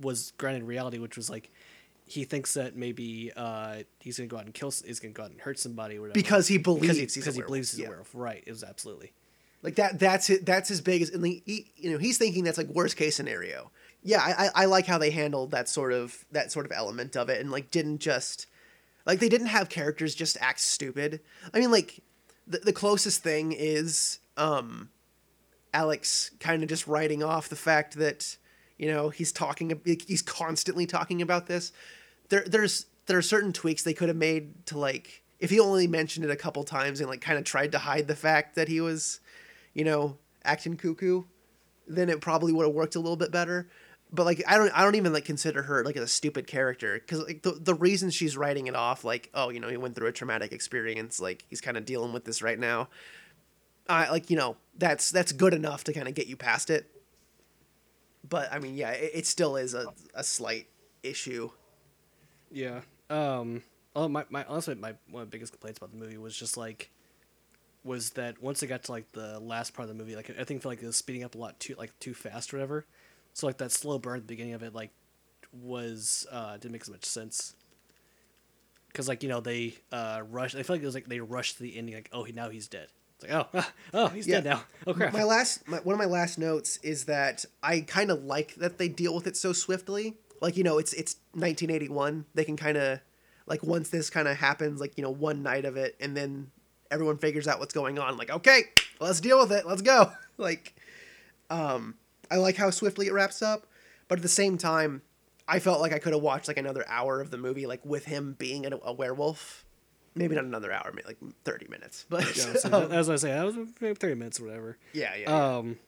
was 0.00 0.32
grounded 0.38 0.62
in 0.62 0.66
reality, 0.66 0.98
which 0.98 1.16
was 1.16 1.30
like 1.30 1.52
he 2.06 2.24
thinks 2.24 2.54
that 2.54 2.74
maybe 2.74 3.30
uh 3.36 3.84
he's 4.00 4.16
gonna 4.16 4.26
go 4.26 4.36
out 4.38 4.44
and 4.46 4.52
kill 4.54 4.72
he's 4.84 4.98
gonna 4.98 5.12
go 5.14 5.22
out 5.22 5.30
and 5.30 5.40
hurt 5.40 5.58
somebody 5.60 5.96
or 5.96 6.00
whatever 6.00 6.14
Because 6.14 6.48
he 6.48 6.58
because 6.58 6.64
believes 6.80 6.96
he, 6.96 7.00
he's 7.02 7.16
a 7.16 7.20
because 7.20 7.34
he 7.34 7.38
werewolf, 7.40 7.46
believes 7.48 7.70
he's 7.70 7.80
yeah. 7.80 7.86
a 7.86 7.88
werewolf. 7.90 8.10
Right, 8.14 8.42
it 8.46 8.50
was 8.50 8.64
absolutely. 8.64 9.12
Like 9.62 9.74
that 9.76 9.98
that's 10.00 10.28
it 10.30 10.44
that's 10.46 10.68
his 10.70 10.80
biggest 10.80 11.12
and 11.14 11.24
he, 11.24 11.42
he- 11.46 11.70
you 11.76 11.92
know 11.92 11.98
he's 11.98 12.16
thinking 12.18 12.42
that's 12.44 12.58
like 12.58 12.68
worst 12.68 12.96
case 12.96 13.14
scenario. 13.14 13.70
Yeah, 14.02 14.20
I, 14.22 14.46
I 14.46 14.50
I 14.62 14.64
like 14.64 14.86
how 14.86 14.96
they 14.96 15.10
handled 15.10 15.50
that 15.50 15.68
sort 15.68 15.92
of 15.92 16.24
that 16.32 16.50
sort 16.50 16.64
of 16.64 16.72
element 16.72 17.14
of 17.16 17.28
it 17.28 17.40
and 17.42 17.50
like 17.50 17.70
didn't 17.70 17.98
just 17.98 18.46
like 19.04 19.18
they 19.20 19.28
didn't 19.28 19.48
have 19.48 19.68
characters 19.68 20.14
just 20.14 20.38
act 20.40 20.60
stupid. 20.60 21.20
I 21.52 21.60
mean 21.60 21.70
like 21.70 22.00
the 22.50 22.58
the 22.58 22.72
closest 22.72 23.22
thing 23.22 23.52
is 23.52 24.18
um 24.36 24.90
Alex 25.72 26.32
kind 26.40 26.62
of 26.62 26.68
just 26.68 26.86
writing 26.86 27.22
off 27.22 27.48
the 27.48 27.56
fact 27.56 27.94
that 27.96 28.36
you 28.76 28.90
know 28.90 29.08
he's 29.08 29.32
talking 29.32 29.80
he's 29.84 30.22
constantly 30.22 30.86
talking 30.86 31.22
about 31.22 31.46
this. 31.46 31.72
There 32.28 32.44
there's 32.46 32.86
there 33.06 33.16
are 33.16 33.22
certain 33.22 33.52
tweaks 33.52 33.82
they 33.82 33.94
could 33.94 34.08
have 34.08 34.16
made 34.16 34.66
to 34.66 34.78
like 34.78 35.22
if 35.38 35.50
he 35.50 35.60
only 35.60 35.86
mentioned 35.86 36.24
it 36.24 36.30
a 36.30 36.36
couple 36.36 36.62
times 36.64 37.00
and 37.00 37.08
like 37.08 37.20
kind 37.20 37.38
of 37.38 37.44
tried 37.44 37.72
to 37.72 37.78
hide 37.78 38.08
the 38.08 38.16
fact 38.16 38.56
that 38.56 38.68
he 38.68 38.80
was 38.80 39.20
you 39.74 39.84
know 39.84 40.18
acting 40.44 40.76
cuckoo 40.76 41.22
then 41.86 42.08
it 42.08 42.20
probably 42.20 42.52
would 42.52 42.66
have 42.66 42.74
worked 42.74 42.94
a 42.94 43.00
little 43.00 43.16
bit 43.16 43.32
better 43.32 43.68
but 44.12 44.24
like 44.24 44.42
i 44.46 44.56
don't 44.56 44.70
i 44.70 44.82
don't 44.82 44.94
even 44.94 45.12
like 45.12 45.24
consider 45.24 45.62
her 45.62 45.84
like 45.84 45.96
a 45.96 46.06
stupid 46.06 46.46
character 46.46 46.94
because 46.94 47.22
like 47.24 47.42
the, 47.42 47.52
the 47.52 47.74
reason 47.74 48.10
she's 48.10 48.36
writing 48.36 48.66
it 48.66 48.74
off 48.74 49.04
like 49.04 49.30
oh 49.34 49.50
you 49.50 49.60
know 49.60 49.68
he 49.68 49.76
went 49.76 49.94
through 49.94 50.08
a 50.08 50.12
traumatic 50.12 50.52
experience 50.52 51.20
like 51.20 51.44
he's 51.48 51.60
kind 51.60 51.76
of 51.76 51.84
dealing 51.84 52.12
with 52.12 52.24
this 52.24 52.42
right 52.42 52.58
now 52.58 52.88
uh, 53.88 54.06
like 54.10 54.30
you 54.30 54.36
know 54.36 54.56
that's 54.78 55.10
that's 55.10 55.32
good 55.32 55.54
enough 55.54 55.84
to 55.84 55.92
kind 55.92 56.08
of 56.08 56.14
get 56.14 56.26
you 56.26 56.36
past 56.36 56.70
it 56.70 56.90
but 58.28 58.52
i 58.52 58.58
mean 58.58 58.74
yeah 58.76 58.90
it, 58.90 59.10
it 59.14 59.26
still 59.26 59.56
is 59.56 59.74
a, 59.74 59.86
a 60.14 60.24
slight 60.24 60.66
issue 61.02 61.50
Yeah. 62.50 62.80
Um. 63.08 63.62
Oh, 63.96 64.08
my 64.08 64.24
my 64.30 64.44
honestly, 64.44 64.74
my 64.74 64.94
one 65.08 65.22
of 65.22 65.30
the 65.30 65.34
biggest 65.34 65.52
complaints 65.52 65.78
about 65.78 65.92
the 65.92 65.98
movie 65.98 66.18
was 66.18 66.36
just 66.36 66.56
like, 66.56 66.90
was 67.84 68.10
that 68.10 68.42
once 68.42 68.62
it 68.62 68.68
got 68.68 68.84
to 68.84 68.92
like 68.92 69.10
the 69.12 69.40
last 69.40 69.74
part 69.74 69.88
of 69.88 69.96
the 69.96 70.00
movie, 70.00 70.16
like 70.16 70.30
I 70.30 70.44
think 70.44 70.62
felt 70.62 70.72
like 70.72 70.82
it 70.82 70.86
was 70.86 70.96
speeding 70.96 71.24
up 71.24 71.34
a 71.34 71.38
lot 71.38 71.58
too 71.58 71.74
like 71.78 71.98
too 71.98 72.14
fast 72.14 72.52
or 72.52 72.58
whatever. 72.58 72.86
So 73.34 73.46
like 73.46 73.58
that 73.58 73.72
slow 73.72 73.98
burn 73.98 74.16
at 74.16 74.22
the 74.22 74.32
beginning 74.32 74.54
of 74.54 74.62
it 74.62 74.74
like 74.74 74.90
was 75.52 76.26
uh 76.30 76.54
didn't 76.54 76.72
make 76.72 76.82
as 76.82 76.90
much 76.90 77.04
sense. 77.04 77.54
Cause 78.92 79.08
like 79.08 79.22
you 79.22 79.28
know 79.28 79.40
they 79.40 79.74
uh 79.92 80.22
rushed. 80.30 80.56
I 80.56 80.62
feel 80.62 80.76
like 80.76 80.82
it 80.82 80.86
was 80.86 80.94
like 80.94 81.06
they 81.06 81.20
rushed 81.20 81.56
to 81.58 81.62
the 81.62 81.76
ending. 81.76 81.94
Like 81.94 82.10
oh 82.12 82.24
he 82.24 82.32
now 82.32 82.48
he's 82.48 82.68
dead. 82.68 82.88
It's 83.22 83.30
like 83.30 83.48
oh 83.54 83.64
oh 83.94 84.08
he's 84.08 84.26
dead 84.26 84.44
now. 84.44 84.64
Oh 84.86 84.94
crap. 84.94 85.12
My 85.12 85.24
last, 85.24 85.68
my, 85.68 85.78
one 85.78 85.94
of 85.94 85.98
my 85.98 86.06
last 86.06 86.38
notes 86.38 86.78
is 86.78 87.04
that 87.04 87.44
I 87.62 87.80
kind 87.80 88.10
of 88.10 88.24
like 88.24 88.54
that 88.56 88.78
they 88.78 88.88
deal 88.88 89.14
with 89.14 89.26
it 89.26 89.36
so 89.36 89.52
swiftly. 89.52 90.16
Like 90.40 90.56
you 90.56 90.64
know, 90.64 90.78
it's 90.78 90.92
it's 90.94 91.16
1981. 91.32 92.24
They 92.34 92.44
can 92.44 92.56
kind 92.56 92.76
of 92.76 93.00
like 93.46 93.62
once 93.62 93.90
this 93.90 94.10
kind 94.10 94.26
of 94.26 94.36
happens, 94.36 94.80
like 94.80 94.96
you 94.96 95.02
know, 95.02 95.10
one 95.10 95.42
night 95.42 95.64
of 95.64 95.76
it, 95.76 95.96
and 96.00 96.16
then 96.16 96.50
everyone 96.90 97.18
figures 97.18 97.46
out 97.46 97.60
what's 97.60 97.74
going 97.74 97.98
on. 97.98 98.16
Like 98.16 98.30
okay, 98.30 98.62
let's 99.00 99.20
deal 99.20 99.38
with 99.38 99.52
it. 99.52 99.66
Let's 99.66 99.82
go. 99.82 100.12
like, 100.38 100.74
um, 101.50 101.94
I 102.30 102.36
like 102.36 102.56
how 102.56 102.70
swiftly 102.70 103.06
it 103.06 103.12
wraps 103.12 103.42
up. 103.42 103.66
but 104.08 104.18
at 104.18 104.22
the 104.22 104.28
same 104.28 104.56
time, 104.58 105.02
I 105.48 105.58
felt 105.58 105.80
like 105.80 105.92
I 105.92 105.98
could 105.98 106.12
have 106.12 106.22
watched 106.22 106.48
like 106.48 106.56
another 106.58 106.84
hour 106.88 107.20
of 107.20 107.30
the 107.30 107.38
movie 107.38 107.66
like 107.66 107.84
with 107.84 108.04
him 108.04 108.34
being 108.38 108.66
a, 108.66 108.76
a 108.84 108.92
werewolf. 108.92 109.64
Maybe 110.14 110.34
not 110.34 110.44
another 110.44 110.72
hour, 110.72 110.90
maybe 110.92 111.06
like 111.06 111.18
thirty 111.44 111.66
minutes. 111.68 112.04
But 112.10 112.36
Yeah, 112.36 112.54
so 112.54 112.88
as 112.90 113.08
I 113.08 113.16
say, 113.16 113.30
that 113.32 113.44
was 113.44 113.56
maybe 113.80 113.94
thirty 113.94 114.14
minutes 114.14 114.40
or 114.40 114.44
whatever. 114.46 114.78
yeah, 114.92 115.14
yeah, 115.14 115.22
yeah. 115.28 115.56
Um, 115.56 115.78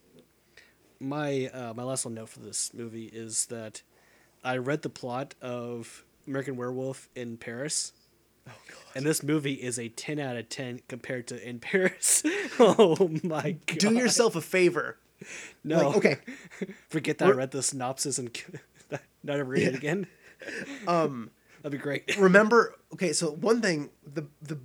my 1.01 1.49
uh, 1.49 1.75
my 1.75 1.83
last 1.83 2.05
one 2.05 2.15
note 2.15 2.29
for 2.29 2.41
this 2.41 2.73
movie 2.75 3.07
is 3.07 3.47
that 3.47 3.83
I 4.45 4.57
read 4.59 4.83
the 4.83 4.89
plot 4.91 5.35
of 5.43 6.05
American 6.27 6.57
Werewolf 6.57 7.09
in 7.17 7.37
Paris. 7.37 7.93
oh 8.49 8.53
god. 8.69 8.77
And 8.95 9.05
this 9.05 9.23
movie 9.23 9.55
is 9.55 9.79
a 9.79 9.89
10 9.89 10.19
out 10.19 10.37
of 10.37 10.49
10 10.49 10.81
compared 10.89 11.27
to 11.29 11.49
In 11.49 11.59
Paris. 11.61 12.23
oh 12.61 13.11
my 13.25 13.53
god. 13.67 13.79
Do 13.79 13.95
yourself 13.95 14.37
a 14.37 14.41
favor. 14.41 14.99
no. 15.65 15.89
Like, 15.89 15.97
okay, 15.97 16.17
Forget 16.89 17.19
that 17.19 17.29
I 17.29 17.33
read 17.33 17.51
the 17.51 17.63
synopsis 17.63 18.19
and 18.19 18.31
not 18.91 19.01
ever 19.39 19.45
read 19.45 19.69
it 19.69 19.75
again. 19.75 20.07
um, 20.87 21.31
That'd 21.63 21.79
be 21.79 21.83
great. 21.83 22.17
remember. 22.19 22.75
Okay, 22.93 23.13
so 23.13 23.31
one 23.31 23.61
thing, 23.63 23.91
the 24.05 24.27
the 24.41 24.59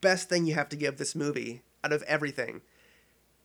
best 0.00 0.28
thing 0.28 0.46
you 0.46 0.54
have 0.54 0.68
to 0.70 0.76
give 0.76 0.96
this 0.96 1.14
movie 1.14 1.62
out 1.84 1.92
of 1.92 2.02
everything, 2.04 2.60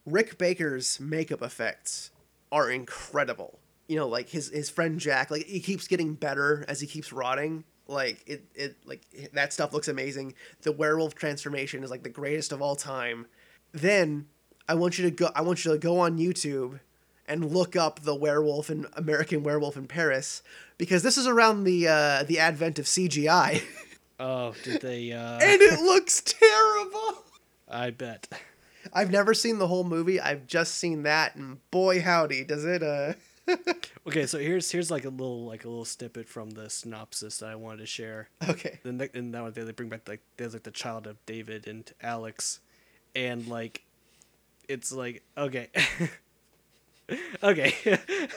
Rick 0.05 0.37
Baker's 0.37 0.99
makeup 0.99 1.41
effects 1.41 2.11
are 2.51 2.69
incredible. 2.69 3.59
You 3.87 3.97
know, 3.97 4.07
like 4.07 4.29
his 4.29 4.49
his 4.49 4.69
friend 4.69 4.99
Jack, 4.99 5.29
like 5.31 5.45
he 5.45 5.59
keeps 5.59 5.87
getting 5.87 6.13
better 6.13 6.65
as 6.67 6.79
he 6.81 6.87
keeps 6.87 7.11
rotting. 7.11 7.63
Like 7.87 8.23
it, 8.25 8.45
it 8.55 8.77
like 8.85 9.01
that 9.33 9.53
stuff 9.53 9.73
looks 9.73 9.87
amazing. 9.87 10.33
The 10.61 10.71
werewolf 10.71 11.13
transformation 11.15 11.83
is 11.83 11.91
like 11.91 12.01
the 12.03 12.09
greatest 12.09 12.51
of 12.51 12.61
all 12.61 12.75
time. 12.75 13.27
Then 13.73 14.27
I 14.67 14.73
want 14.75 14.97
you 14.97 15.05
to 15.05 15.11
go. 15.11 15.29
I 15.35 15.41
want 15.41 15.63
you 15.65 15.71
to 15.71 15.77
go 15.77 15.99
on 15.99 16.17
YouTube 16.17 16.79
and 17.27 17.51
look 17.51 17.75
up 17.75 18.01
the 18.01 18.15
werewolf 18.15 18.69
in 18.69 18.85
American 18.95 19.43
Werewolf 19.43 19.77
in 19.77 19.87
Paris 19.87 20.41
because 20.77 21.03
this 21.03 21.17
is 21.17 21.27
around 21.27 21.63
the 21.63 21.87
uh, 21.87 22.23
the 22.23 22.39
advent 22.39 22.79
of 22.79 22.85
CGI, 22.85 23.61
Oh, 24.19 24.53
did 24.63 24.81
they? 24.81 25.11
Uh, 25.11 25.39
and 25.41 25.61
it 25.61 25.79
looks 25.81 26.21
terrible. 26.21 27.23
I 27.69 27.89
bet. 27.89 28.27
I've 28.93 29.09
never 29.11 29.33
seen 29.33 29.57
the 29.57 29.67
whole 29.67 29.83
movie. 29.83 30.19
I've 30.21 30.45
just 30.47 30.75
seen 30.75 31.03
that, 31.03 31.35
and 31.35 31.57
boy 31.71 32.01
howdy, 32.01 32.43
does 32.43 32.63
it 32.65 32.83
uh 32.83 33.13
Okay, 34.07 34.25
so 34.27 34.37
here's 34.39 34.71
here's 34.71 34.89
like 34.91 35.05
a 35.05 35.09
little 35.09 35.45
like 35.45 35.65
a 35.65 35.69
little 35.69 35.85
snippet 35.85 36.27
from 36.27 36.51
the 36.51 36.69
synopsis 36.69 37.39
that 37.39 37.49
I 37.49 37.55
wanted 37.55 37.79
to 37.79 37.85
share. 37.87 38.29
okay. 38.47 38.79
And 38.83 38.97
ne- 38.99 39.09
and 39.13 39.31
now 39.31 39.49
they 39.49 39.63
they 39.63 39.71
bring 39.71 39.89
back 39.89 40.07
like 40.07 40.21
there's 40.37 40.53
like 40.53 40.63
the 40.63 40.71
child 40.71 41.07
of 41.07 41.23
David 41.25 41.67
and 41.67 41.91
Alex, 42.01 42.59
and 43.15 43.47
like, 43.47 43.83
it's 44.69 44.91
like 44.91 45.23
okay. 45.37 45.69
okay, 47.43 47.73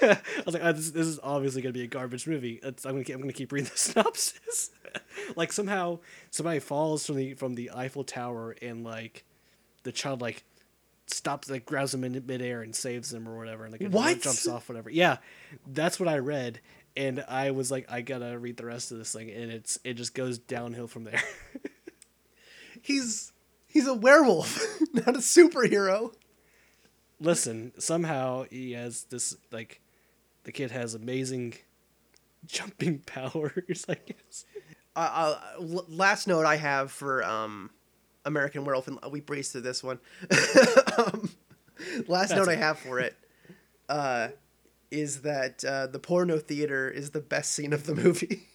I 0.02 0.18
was 0.44 0.54
like, 0.54 0.62
oh, 0.62 0.72
this, 0.72 0.90
this 0.90 1.06
is 1.06 1.18
obviously 1.22 1.62
gonna 1.62 1.72
be 1.72 1.84
a 1.84 1.86
garbage 1.86 2.26
movie. 2.26 2.60
It's, 2.62 2.84
I'm 2.84 2.92
gonna 2.92 3.04
keep, 3.04 3.14
I'm 3.14 3.20
gonna 3.22 3.32
keep 3.32 3.50
reading 3.52 3.70
the 3.72 3.78
synopsis. 3.78 4.70
like 5.36 5.52
somehow 5.52 6.00
somebody 6.30 6.58
falls 6.60 7.06
from 7.06 7.16
the 7.16 7.34
from 7.34 7.54
the 7.54 7.70
Eiffel 7.74 8.04
Tower 8.04 8.54
and 8.60 8.84
like, 8.84 9.24
the 9.84 9.92
child 9.92 10.20
like 10.20 10.44
stops 11.06 11.48
like 11.48 11.64
grabs 11.64 11.94
him 11.94 12.04
in 12.04 12.12
midair 12.26 12.60
and 12.60 12.76
saves 12.76 13.12
him 13.12 13.26
or 13.28 13.38
whatever, 13.38 13.64
and 13.64 13.72
like 13.72 13.90
What? 13.90 14.20
jumps 14.20 14.46
off 14.46 14.68
whatever. 14.68 14.90
Yeah, 14.90 15.16
that's 15.66 15.98
what 15.98 16.08
I 16.08 16.18
read, 16.18 16.60
and 16.96 17.24
I 17.26 17.52
was 17.52 17.70
like, 17.70 17.90
I 17.90 18.02
gotta 18.02 18.38
read 18.38 18.58
the 18.58 18.66
rest 18.66 18.92
of 18.92 18.98
this 18.98 19.12
thing, 19.12 19.30
and 19.30 19.50
it's 19.50 19.78
it 19.84 19.94
just 19.94 20.14
goes 20.14 20.38
downhill 20.38 20.88
from 20.88 21.04
there. 21.04 21.22
He's 22.82 23.32
he's 23.78 23.86
a 23.86 23.94
werewolf, 23.94 24.80
not 24.92 25.08
a 25.08 25.20
superhero. 25.20 26.12
Listen, 27.20 27.72
somehow 27.78 28.44
he 28.50 28.72
has 28.72 29.04
this 29.04 29.36
like, 29.52 29.80
the 30.42 30.50
kid 30.50 30.72
has 30.72 30.94
amazing 30.94 31.54
jumping 32.46 32.98
powers. 33.00 33.86
I 33.88 33.94
guess. 33.94 34.44
Uh, 34.96 35.36
uh, 35.60 35.60
last 35.88 36.26
note 36.26 36.44
I 36.44 36.56
have 36.56 36.90
for 36.90 37.22
um, 37.22 37.70
American 38.24 38.64
Werewolf, 38.64 38.88
and 38.88 38.98
we 39.12 39.20
breezed 39.20 39.52
through 39.52 39.60
this 39.60 39.84
one. 39.84 40.00
um, 40.98 41.30
last 42.08 42.34
note 42.34 42.48
I 42.48 42.56
have 42.56 42.80
for 42.80 42.98
it 42.98 43.14
uh, 43.88 44.28
is 44.90 45.22
that 45.22 45.64
uh, 45.64 45.86
the 45.86 46.00
porno 46.00 46.38
theater 46.38 46.90
is 46.90 47.10
the 47.10 47.20
best 47.20 47.52
scene 47.52 47.72
of 47.72 47.86
the 47.86 47.94
movie. 47.94 48.48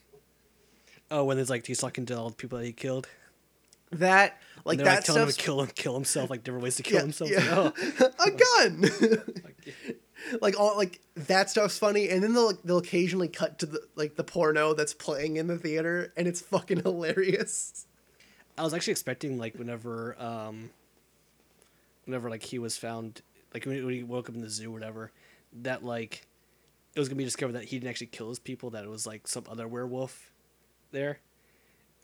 Oh, 1.09 1.23
when 1.23 1.37
there's 1.37 1.49
like 1.49 1.65
he's 1.65 1.79
talking 1.79 2.05
to 2.07 2.17
all 2.17 2.29
the 2.29 2.35
people 2.35 2.59
that 2.59 2.65
he 2.65 2.73
killed. 2.73 3.07
that 3.91 4.41
like 4.65 4.79
And 4.79 4.87
that 4.87 4.95
like 4.97 5.03
telling 5.03 5.23
him 5.23 5.29
to 5.29 5.35
kill 5.35 5.61
him, 5.61 5.67
kill 5.75 5.93
himself, 5.93 6.29
like 6.29 6.43
different 6.43 6.63
ways 6.63 6.75
to 6.77 6.83
kill 6.83 6.95
Yeah, 6.95 7.01
himself. 7.01 7.29
yeah. 7.31 7.59
Like, 7.59 8.13
oh, 8.19 8.25
a 8.25 8.69
gun. 8.69 9.23
like, 10.41 10.59
all 10.59 10.77
like 10.77 11.01
that 11.15 11.49
stuff's 11.49 11.77
funny, 11.77 12.09
and 12.09 12.23
then 12.23 12.33
they'll 12.33 12.53
they'll 12.63 12.77
occasionally 12.77 13.27
cut 13.27 13.59
to 13.59 13.65
the 13.65 13.81
like 13.95 14.15
the 14.15 14.23
porno 14.23 14.73
that's 14.73 14.93
playing 14.93 15.37
in 15.37 15.47
the 15.47 15.57
theater, 15.57 16.13
and 16.15 16.27
it's 16.27 16.41
fucking 16.41 16.81
hilarious. 16.81 17.85
I 18.57 18.63
was 18.63 18.73
actually 18.73 18.91
expecting 18.91 19.37
like 19.37 19.55
whenever 19.55 20.15
um 20.21 20.69
whenever 22.05 22.29
like 22.29 22.43
he 22.43 22.59
was 22.59 22.77
found 22.77 23.21
like 23.53 23.65
when 23.65 23.75
he, 23.77 23.81
when 23.83 23.93
he 23.93 24.03
woke 24.03 24.29
up 24.29 24.35
in 24.35 24.41
the 24.41 24.49
zoo 24.49 24.69
or 24.69 24.73
whatever 24.73 25.11
that 25.61 25.83
like 25.83 26.25
it 26.95 26.99
was 26.99 27.07
gonna 27.09 27.17
be 27.17 27.23
discovered 27.23 27.53
that 27.53 27.63
he 27.65 27.77
didn't 27.79 27.89
actually 27.89 28.07
kill 28.07 28.29
his 28.29 28.39
people 28.39 28.69
that 28.71 28.83
it 28.83 28.89
was 28.89 29.07
like 29.07 29.27
some 29.27 29.43
other 29.49 29.67
werewolf 29.67 30.31
there 30.91 31.19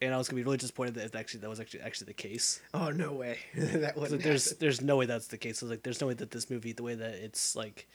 and 0.01 0.13
I 0.13 0.17
was 0.17 0.27
gonna 0.27 0.37
be 0.37 0.43
really 0.43 0.57
disappointed 0.57 0.95
that 0.95 1.15
actually 1.15 1.41
that 1.41 1.49
was 1.49 1.59
actually 1.59 1.81
actually 1.81 2.05
the 2.07 2.13
case 2.13 2.61
Oh 2.73 2.89
no 2.89 3.11
way, 3.13 3.37
that 3.55 3.95
So 3.95 4.01
wasn't. 4.01 4.23
there's 4.23 4.45
happen. 4.45 4.57
there's 4.61 4.81
no 4.81 4.97
way 4.97 5.05
that's 5.05 5.27
the 5.27 5.37
case 5.37 5.59
so 5.59 5.65
like 5.65 5.83
there's 5.83 6.01
no 6.01 6.07
way 6.07 6.13
that 6.15 6.31
this 6.31 6.49
movie 6.49 6.71
the 6.73 6.83
way 6.83 6.95
that 6.95 7.15
it's 7.15 7.55
like 7.55 7.87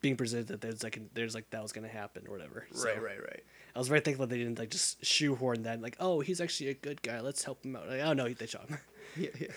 being 0.00 0.16
presented 0.16 0.48
that 0.48 0.60
there's 0.60 0.82
like 0.82 0.98
there's 1.14 1.34
like 1.34 1.50
that 1.50 1.62
was 1.62 1.72
gonna 1.72 1.88
happen 1.88 2.24
or 2.28 2.32
whatever 2.32 2.66
So 2.72 2.86
right, 2.88 3.02
right, 3.02 3.20
right. 3.20 3.42
I 3.74 3.78
was 3.78 3.88
very 3.88 4.00
thankful 4.00 4.26
they 4.26 4.38
didn't 4.38 4.58
like 4.58 4.70
just 4.70 5.04
shoehorn 5.04 5.62
that 5.64 5.80
like 5.82 5.96
oh 6.00 6.20
he's 6.20 6.40
actually 6.40 6.70
a 6.70 6.74
good 6.74 7.02
guy 7.02 7.20
let's 7.20 7.42
help 7.44 7.64
him 7.64 7.76
out 7.76 7.88
like, 7.88 8.00
oh 8.00 8.12
no 8.12 8.28
they 8.32 8.46
shot 8.46 8.68
him 8.68 8.78
Yeah, 9.16 9.30
yeah. 9.40 9.48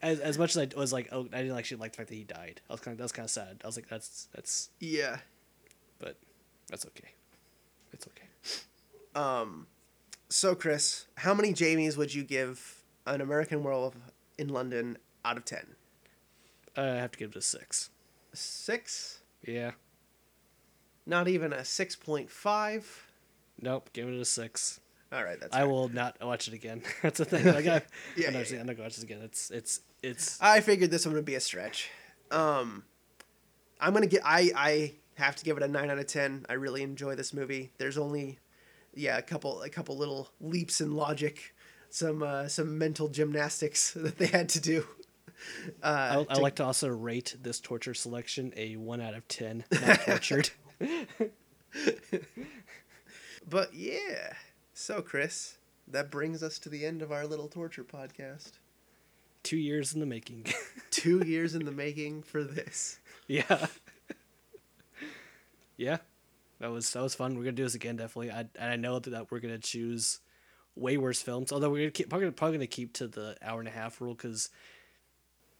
as 0.00 0.18
as 0.20 0.38
much 0.38 0.56
as 0.56 0.58
I 0.74 0.78
was 0.78 0.92
like, 0.92 1.08
oh, 1.12 1.28
I 1.32 1.42
didn't 1.42 1.56
actually 1.58 1.76
like 1.78 1.92
the 1.92 1.98
fact 1.98 2.08
that 2.08 2.14
he 2.16 2.24
died. 2.24 2.60
I 2.70 2.72
was 2.72 2.80
kind 2.80 2.92
of 2.94 2.98
that 2.98 3.04
was 3.04 3.12
kind 3.12 3.24
of 3.26 3.30
sad. 3.30 3.60
I 3.62 3.66
was 3.66 3.76
like, 3.76 3.88
that's 3.88 4.28
that's, 4.34 4.70
Yeah. 4.80 5.18
but 5.98 6.16
that's 6.70 6.86
okay. 6.86 7.08
It's 7.92 8.06
okay. 8.06 8.26
Um, 9.14 9.66
so 10.34 10.52
Chris, 10.56 11.06
how 11.14 11.32
many 11.32 11.52
Jamies 11.52 11.96
would 11.96 12.12
you 12.12 12.24
give 12.24 12.82
an 13.06 13.20
American 13.20 13.62
Werewolf 13.62 13.94
in 14.36 14.48
London 14.48 14.98
out 15.24 15.36
of 15.36 15.44
ten? 15.44 15.76
I 16.76 16.86
have 16.86 17.12
to 17.12 17.18
give 17.18 17.30
it 17.30 17.36
a 17.36 17.40
six. 17.40 17.90
Six? 18.32 19.20
Yeah. 19.46 19.72
Not 21.06 21.28
even 21.28 21.52
a 21.52 21.64
six 21.64 21.94
point 21.94 22.30
five. 22.30 23.06
Nope. 23.60 23.90
Give 23.92 24.08
it 24.08 24.14
a 24.20 24.24
six. 24.24 24.80
All 25.12 25.22
right, 25.22 25.38
that's. 25.38 25.54
I 25.54 25.60
fair. 25.60 25.68
will 25.68 25.88
not 25.88 26.16
watch 26.20 26.48
it 26.48 26.54
again. 26.54 26.82
that's 27.02 27.18
the 27.18 27.24
thing. 27.24 27.44
Like, 27.46 27.66
I, 27.68 27.82
Yeah, 28.16 28.28
I'm, 28.28 28.32
yeah, 28.34 28.38
not, 28.40 28.50
yeah. 28.50 28.60
I'm 28.60 28.66
not 28.66 28.76
gonna 28.76 28.86
watch 28.86 28.96
this 28.96 29.04
again. 29.04 29.20
It's 29.22 29.50
it's 29.52 29.80
it's. 30.02 30.40
I 30.40 30.60
figured 30.62 30.90
this 30.90 31.06
one 31.06 31.14
would 31.14 31.24
be 31.24 31.36
a 31.36 31.40
stretch. 31.40 31.90
Um, 32.32 32.82
I'm 33.80 33.92
gonna 33.92 34.08
get. 34.08 34.22
I 34.24 34.50
I 34.56 34.94
have 35.14 35.36
to 35.36 35.44
give 35.44 35.56
it 35.56 35.62
a 35.62 35.68
nine 35.68 35.90
out 35.90 35.98
of 36.00 36.08
ten. 36.08 36.44
I 36.48 36.54
really 36.54 36.82
enjoy 36.82 37.14
this 37.14 37.32
movie. 37.32 37.70
There's 37.78 37.96
only, 37.96 38.40
yeah, 38.96 39.18
a 39.18 39.22
couple 39.22 39.62
a 39.62 39.68
couple 39.68 39.96
little 39.96 40.30
leaps 40.40 40.80
in 40.80 40.94
logic, 40.94 41.54
some 41.90 42.22
uh, 42.22 42.48
some 42.48 42.78
mental 42.78 43.08
gymnastics 43.08 43.92
that 43.96 44.18
they 44.18 44.26
had 44.26 44.48
to 44.50 44.60
do. 44.60 44.86
Uh, 45.82 46.24
I, 46.28 46.32
I 46.32 46.34
to- 46.34 46.40
like 46.40 46.54
to 46.56 46.64
also 46.64 46.88
rate 46.88 47.36
this 47.42 47.60
torture 47.60 47.94
selection 47.94 48.52
a 48.56 48.76
one 48.76 49.00
out 49.00 49.14
of 49.14 49.26
ten. 49.28 49.64
Not 49.72 50.00
tortured. 50.00 50.50
But 53.48 53.74
yeah. 53.74 54.34
So 54.72 55.02
Chris, 55.02 55.58
that 55.88 56.10
brings 56.10 56.42
us 56.42 56.58
to 56.60 56.68
the 56.68 56.84
end 56.84 57.02
of 57.02 57.12
our 57.12 57.26
little 57.26 57.48
torture 57.48 57.84
podcast. 57.84 58.52
Two 59.42 59.56
years 59.58 59.92
in 59.92 60.00
the 60.00 60.06
making. 60.06 60.46
Two 60.90 61.22
years 61.24 61.54
in 61.54 61.64
the 61.66 61.72
making 61.72 62.22
for 62.22 62.42
this. 62.42 62.98
yeah. 63.28 63.66
yeah. 65.76 65.98
That 66.64 66.70
was 66.70 66.90
that 66.94 67.02
was 67.02 67.14
fun. 67.14 67.34
We're 67.36 67.44
gonna 67.44 67.52
do 67.56 67.64
this 67.64 67.74
again, 67.74 67.96
definitely. 67.96 68.30
I 68.30 68.40
and 68.58 68.72
I 68.72 68.76
know 68.76 68.98
that 68.98 69.30
we're 69.30 69.40
gonna 69.40 69.58
choose 69.58 70.20
way 70.74 70.96
worse 70.96 71.20
films. 71.20 71.52
Although 71.52 71.68
we're 71.68 71.80
gonna 71.80 71.90
keep 71.90 72.08
probably, 72.08 72.30
probably 72.30 72.56
gonna 72.56 72.66
keep 72.68 72.94
to 72.94 73.06
the 73.06 73.36
hour 73.42 73.58
and 73.58 73.68
a 73.68 73.70
half 73.70 74.00
rule 74.00 74.14
because 74.14 74.48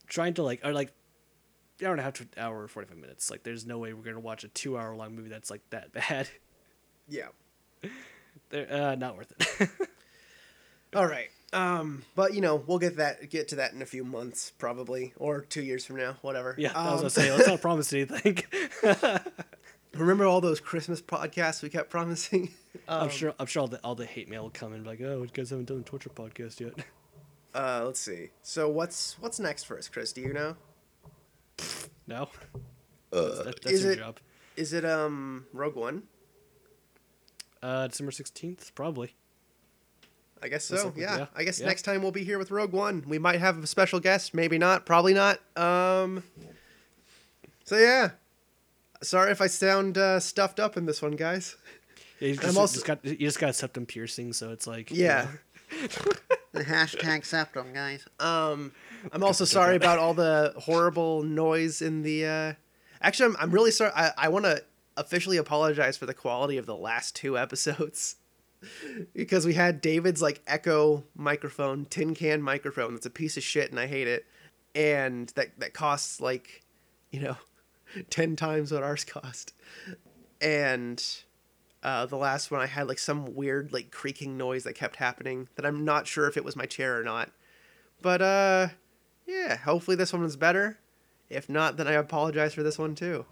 trying 0.07 0.33
to 0.33 0.43
like 0.43 0.63
or 0.65 0.73
like 0.73 0.93
hour 1.85 1.91
and 1.91 2.01
a 2.01 2.03
half 2.03 2.15
to 2.15 2.27
hour 2.39 2.67
forty 2.69 2.89
five 2.89 2.97
minutes. 2.97 3.31
Like, 3.31 3.43
there's 3.43 3.67
no 3.67 3.77
way 3.77 3.93
we're 3.93 4.03
gonna 4.03 4.19
watch 4.19 4.45
a 4.45 4.49
two 4.49 4.79
hour 4.79 4.97
long 4.97 5.15
movie 5.15 5.29
that's 5.29 5.51
like 5.51 5.61
that 5.71 5.93
bad. 5.93 6.27
Yeah. 7.07 7.27
They're 8.49 8.73
uh, 8.73 8.95
not 8.95 9.15
worth 9.19 9.31
it. 9.61 9.69
All 10.97 11.05
right. 11.07 11.29
Um, 11.53 12.03
but 12.15 12.33
you 12.33 12.41
know, 12.41 12.57
we'll 12.57 12.79
get 12.79 12.97
that 12.97 13.29
get 13.29 13.49
to 13.49 13.57
that 13.57 13.75
in 13.75 13.83
a 13.83 13.87
few 13.87 14.05
months, 14.05 14.53
probably, 14.57 15.13
or 15.17 15.43
two 15.43 15.63
years 15.63 15.85
from 15.85 15.97
now, 15.97 16.17
whatever. 16.23 16.55
yeah, 16.57 16.73
I 16.75 16.85
was 16.85 16.93
Um, 16.93 16.97
gonna 17.01 17.11
say 17.11 17.31
let's 17.31 17.47
not 17.47 17.61
promise 17.61 17.93
anything. 17.93 18.39
Remember 19.95 20.25
all 20.27 20.41
those 20.41 20.61
Christmas 20.61 21.01
podcasts 21.03 21.63
we 21.63 21.69
kept 21.69 21.91
promising? 21.91 22.51
I'm 22.89 23.09
sure 23.11 23.35
I'm 23.39 23.47
sure 23.47 23.63
all 23.63 23.69
the 23.69 23.79
all 23.85 23.95
the 23.95 24.07
hate 24.07 24.29
mail 24.29 24.43
will 24.43 24.51
come 24.51 24.73
and 24.73 24.83
be 24.85 24.89
like, 24.91 25.01
oh, 25.01 25.23
you 25.23 25.29
guys 25.33 25.51
haven't 25.51 25.67
done 25.67 25.79
a 25.79 25.83
torture 25.83 26.11
podcast 26.11 26.61
yet. 26.61 26.73
Uh, 27.57 27.83
let's 27.87 28.01
see. 28.01 28.31
So 28.43 28.69
what's 28.69 29.17
what's 29.21 29.39
next 29.39 29.63
for 29.63 29.79
us, 29.79 29.87
Chris? 29.89 30.13
Do 30.13 30.21
you 30.21 30.33
know? 30.33 30.57
No, 32.09 32.29
Uh, 33.13 33.45
that, 33.45 33.61
that's 33.63 33.67
is 33.71 33.85
your 33.85 33.93
it 33.93 33.99
job. 34.01 34.19
Is 34.57 34.73
it 34.73 34.85
um 34.85 35.47
Rogue 35.53 35.77
One? 35.77 36.03
Uh, 37.63 37.87
December 37.87 38.11
sixteenth, 38.11 38.75
probably. 38.75 39.15
I 40.43 40.49
guess 40.49 40.65
so. 40.65 40.87
like- 40.87 40.97
yeah. 40.97 41.17
yeah, 41.19 41.27
I 41.37 41.45
guess 41.45 41.61
yeah. 41.61 41.67
next 41.67 41.83
time 41.83 42.03
we'll 42.03 42.11
be 42.11 42.25
here 42.25 42.41
with 42.41 42.51
Rogue 42.51 42.73
One. 42.73 43.05
We 43.07 43.21
might 43.21 43.39
have 43.39 43.63
a 43.63 43.69
special 43.69 44.01
guest, 44.01 44.35
maybe 44.35 44.59
not, 44.59 44.85
probably 44.85 45.15
not. 45.15 45.39
Um 45.57 46.25
So 47.63 47.77
yeah. 47.79 48.11
Sorry 49.05 49.31
if 49.31 49.41
I 49.41 49.47
sound 49.47 49.99
uh, 49.99 50.19
stuffed 50.21 50.59
up 50.61 50.77
in 50.77 50.87
this 50.87 51.01
one, 51.03 51.13
guys. 51.13 51.57
Yeah, 52.21 52.29
you 52.29 52.39
I'm 52.43 52.57
also- 52.59 52.75
just 52.75 52.87
got 52.87 53.05
you 53.05 53.17
just 53.17 53.39
got 53.39 53.55
septum 53.55 53.87
piercing, 53.87 54.33
so 54.33 54.51
it's 54.51 54.67
like 54.67 54.91
you 54.91 55.05
Yeah. 55.05 55.29
know. 55.73 55.89
The 56.53 56.63
hashtag 56.65 57.25
septum, 57.25 57.73
guys. 57.73 58.07
Um 58.21 58.71
I'm 59.13 59.25
also 59.25 59.45
sorry 59.45 59.75
about 59.75 59.99
all 59.99 60.15
the 60.15 60.55
horrible 60.57 61.25
noise 61.25 61.83
in 61.83 62.03
the 62.03 62.25
uh 62.27 62.53
Actually, 63.01 63.31
I'm, 63.31 63.37
I'm 63.41 63.51
really 63.51 63.73
sorry. 63.73 63.91
I, 63.95 64.13
I 64.17 64.29
want 64.29 64.45
to 64.45 64.63
officially 64.97 65.37
apologize 65.37 65.97
for 65.97 66.07
the 66.07 66.15
quality 66.15 66.57
of 66.57 66.65
the 66.67 66.77
last 66.77 67.17
two 67.17 67.37
episodes. 67.37 68.17
because 69.15 69.45
we 69.45 69.55
had 69.55 69.81
David's 69.81 70.23
like 70.23 70.43
echo 70.47 71.03
microphone, 71.17 71.87
tin 71.87 72.15
can 72.15 72.41
microphone 72.41 72.95
that's 72.95 73.05
a 73.05 73.11
piece 73.11 73.37
of 73.37 73.43
shit 73.43 73.71
and 73.73 73.81
I 73.81 73.89
hate 73.89 74.07
it. 74.07 74.25
And 74.77 75.29
that 75.31 75.59
that 75.59 75.75
costs 75.75 76.21
like, 76.21 76.63
you 77.11 77.21
know, 77.21 77.37
10 78.11 78.37
times 78.37 78.73
what 78.73 78.83
ours 78.83 79.05
cost. 79.05 79.53
And 80.41 81.03
uh, 81.83 82.07
the 82.07 82.17
last 82.17 82.51
one 82.51 82.61
I 82.61 82.67
had 82.67 82.89
like 82.89 82.99
some 82.99 83.35
weird 83.35 83.73
like 83.73 83.91
creaking 83.91 84.37
noise 84.37 84.65
that 84.65 84.75
kept 84.75 84.97
happening 84.97 85.49
that 85.57 85.67
I'm 85.67 85.85
not 85.85 86.07
sure 86.07 86.27
if 86.27 86.37
it 86.37 86.45
was 86.45 86.57
my 86.57 86.67
chair 86.67 86.99
or 86.99 87.05
not. 87.05 87.31
But 88.01 88.23
uh 88.23 88.69
yeah, 89.27 89.57
hopefully 89.57 89.97
this 89.97 90.13
one 90.13 90.23
was 90.23 90.37
better. 90.37 90.79
If 91.31 91.49
not, 91.49 91.77
then 91.77 91.89
I 91.89 91.93
apologize 91.93 92.53
for 92.55 92.63
this 92.63 92.79
one 92.79 92.95
too. 92.95 93.25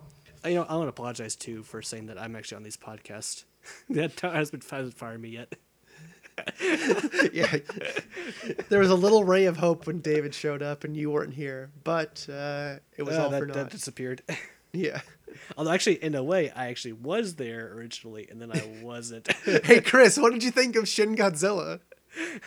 You 0.44 0.54
know, 0.54 0.66
I 0.68 0.74
want 0.74 0.86
to 0.86 0.88
apologize 0.88 1.36
too 1.36 1.62
for 1.62 1.82
saying 1.82 2.06
that 2.06 2.20
I'm 2.20 2.34
actually 2.34 2.56
on 2.56 2.62
these 2.62 2.76
podcasts. 2.76 3.44
that 3.90 4.18
hasn't 4.20 4.64
hasn't 4.68 4.94
fired 4.94 5.20
me 5.20 5.30
yet. 5.30 5.54
yeah. 7.32 7.56
there 8.68 8.80
was 8.80 8.90
a 8.90 8.94
little 8.94 9.22
ray 9.24 9.44
of 9.44 9.56
hope 9.58 9.86
when 9.86 10.00
David 10.00 10.34
showed 10.34 10.62
up 10.62 10.84
and 10.84 10.96
you 10.96 11.10
weren't 11.10 11.34
here, 11.34 11.70
but 11.84 12.26
uh, 12.30 12.76
it 12.96 13.02
was 13.02 13.16
Uh, 13.16 13.22
all 13.22 13.30
that, 13.30 13.40
for 13.40 13.46
that 13.46 13.70
disappeared. 13.70 14.22
Yeah. 14.72 15.00
Although 15.56 15.70
actually, 15.72 16.02
in 16.02 16.14
a 16.14 16.22
way, 16.22 16.50
I 16.50 16.66
actually 16.66 16.92
was 16.92 17.36
there 17.36 17.72
originally, 17.74 18.28
and 18.30 18.40
then 18.40 18.52
I 18.52 18.62
wasn't. 18.82 19.30
Hey 19.44 19.80
Chris, 19.84 20.18
what 20.18 20.32
did 20.32 20.42
you 20.42 20.50
think 20.50 20.76
of 20.76 20.88
Shin 20.88 21.16
Godzilla? 21.16 21.80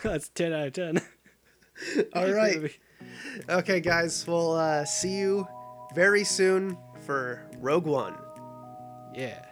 That's 0.03 0.29
ten 0.29 0.53
out 0.53 0.67
of 0.67 0.73
ten. 0.73 1.01
All 2.13 2.31
right. 2.31 2.71
Okay, 3.49 3.79
guys, 3.79 4.25
we'll 4.27 4.53
uh, 4.53 4.85
see 4.85 5.17
you 5.17 5.47
very 5.93 6.23
soon 6.23 6.77
for 7.05 7.41
Rogue 7.59 7.85
One. 7.85 8.15
Yeah. 9.13 9.44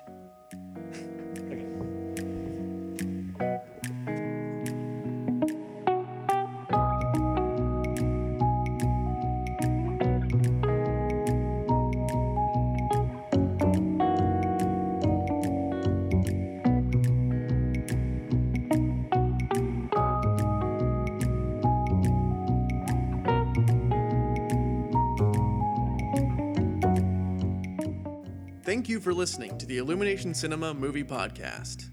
Thank 28.83 28.89
you 28.89 28.99
for 28.99 29.13
listening 29.13 29.57
to 29.59 29.65
the 29.65 29.77
Illumination 29.77 30.33
Cinema 30.33 30.73
Movie 30.73 31.05
Podcast. 31.05 31.85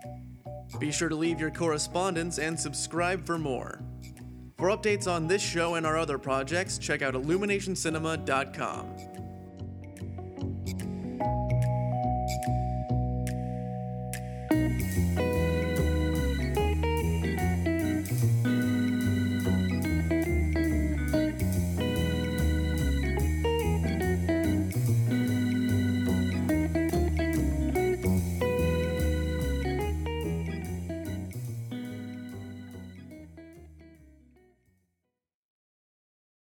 Be 0.81 0.91
sure 0.91 1.09
to 1.09 1.15
leave 1.15 1.39
your 1.39 1.53
correspondence 1.53 2.41
and 2.41 2.59
subscribe 2.59 3.25
for 3.25 3.39
more. 3.39 3.81
For 4.59 4.71
updates 4.71 5.07
on 5.07 5.29
this 5.29 5.41
show 5.41 5.77
and 5.77 5.87
our 5.87 5.97
other 5.97 6.19
projects, 6.19 6.79
check 6.79 7.01
out 7.01 7.15
illuminationcinema.com. 7.15 9.10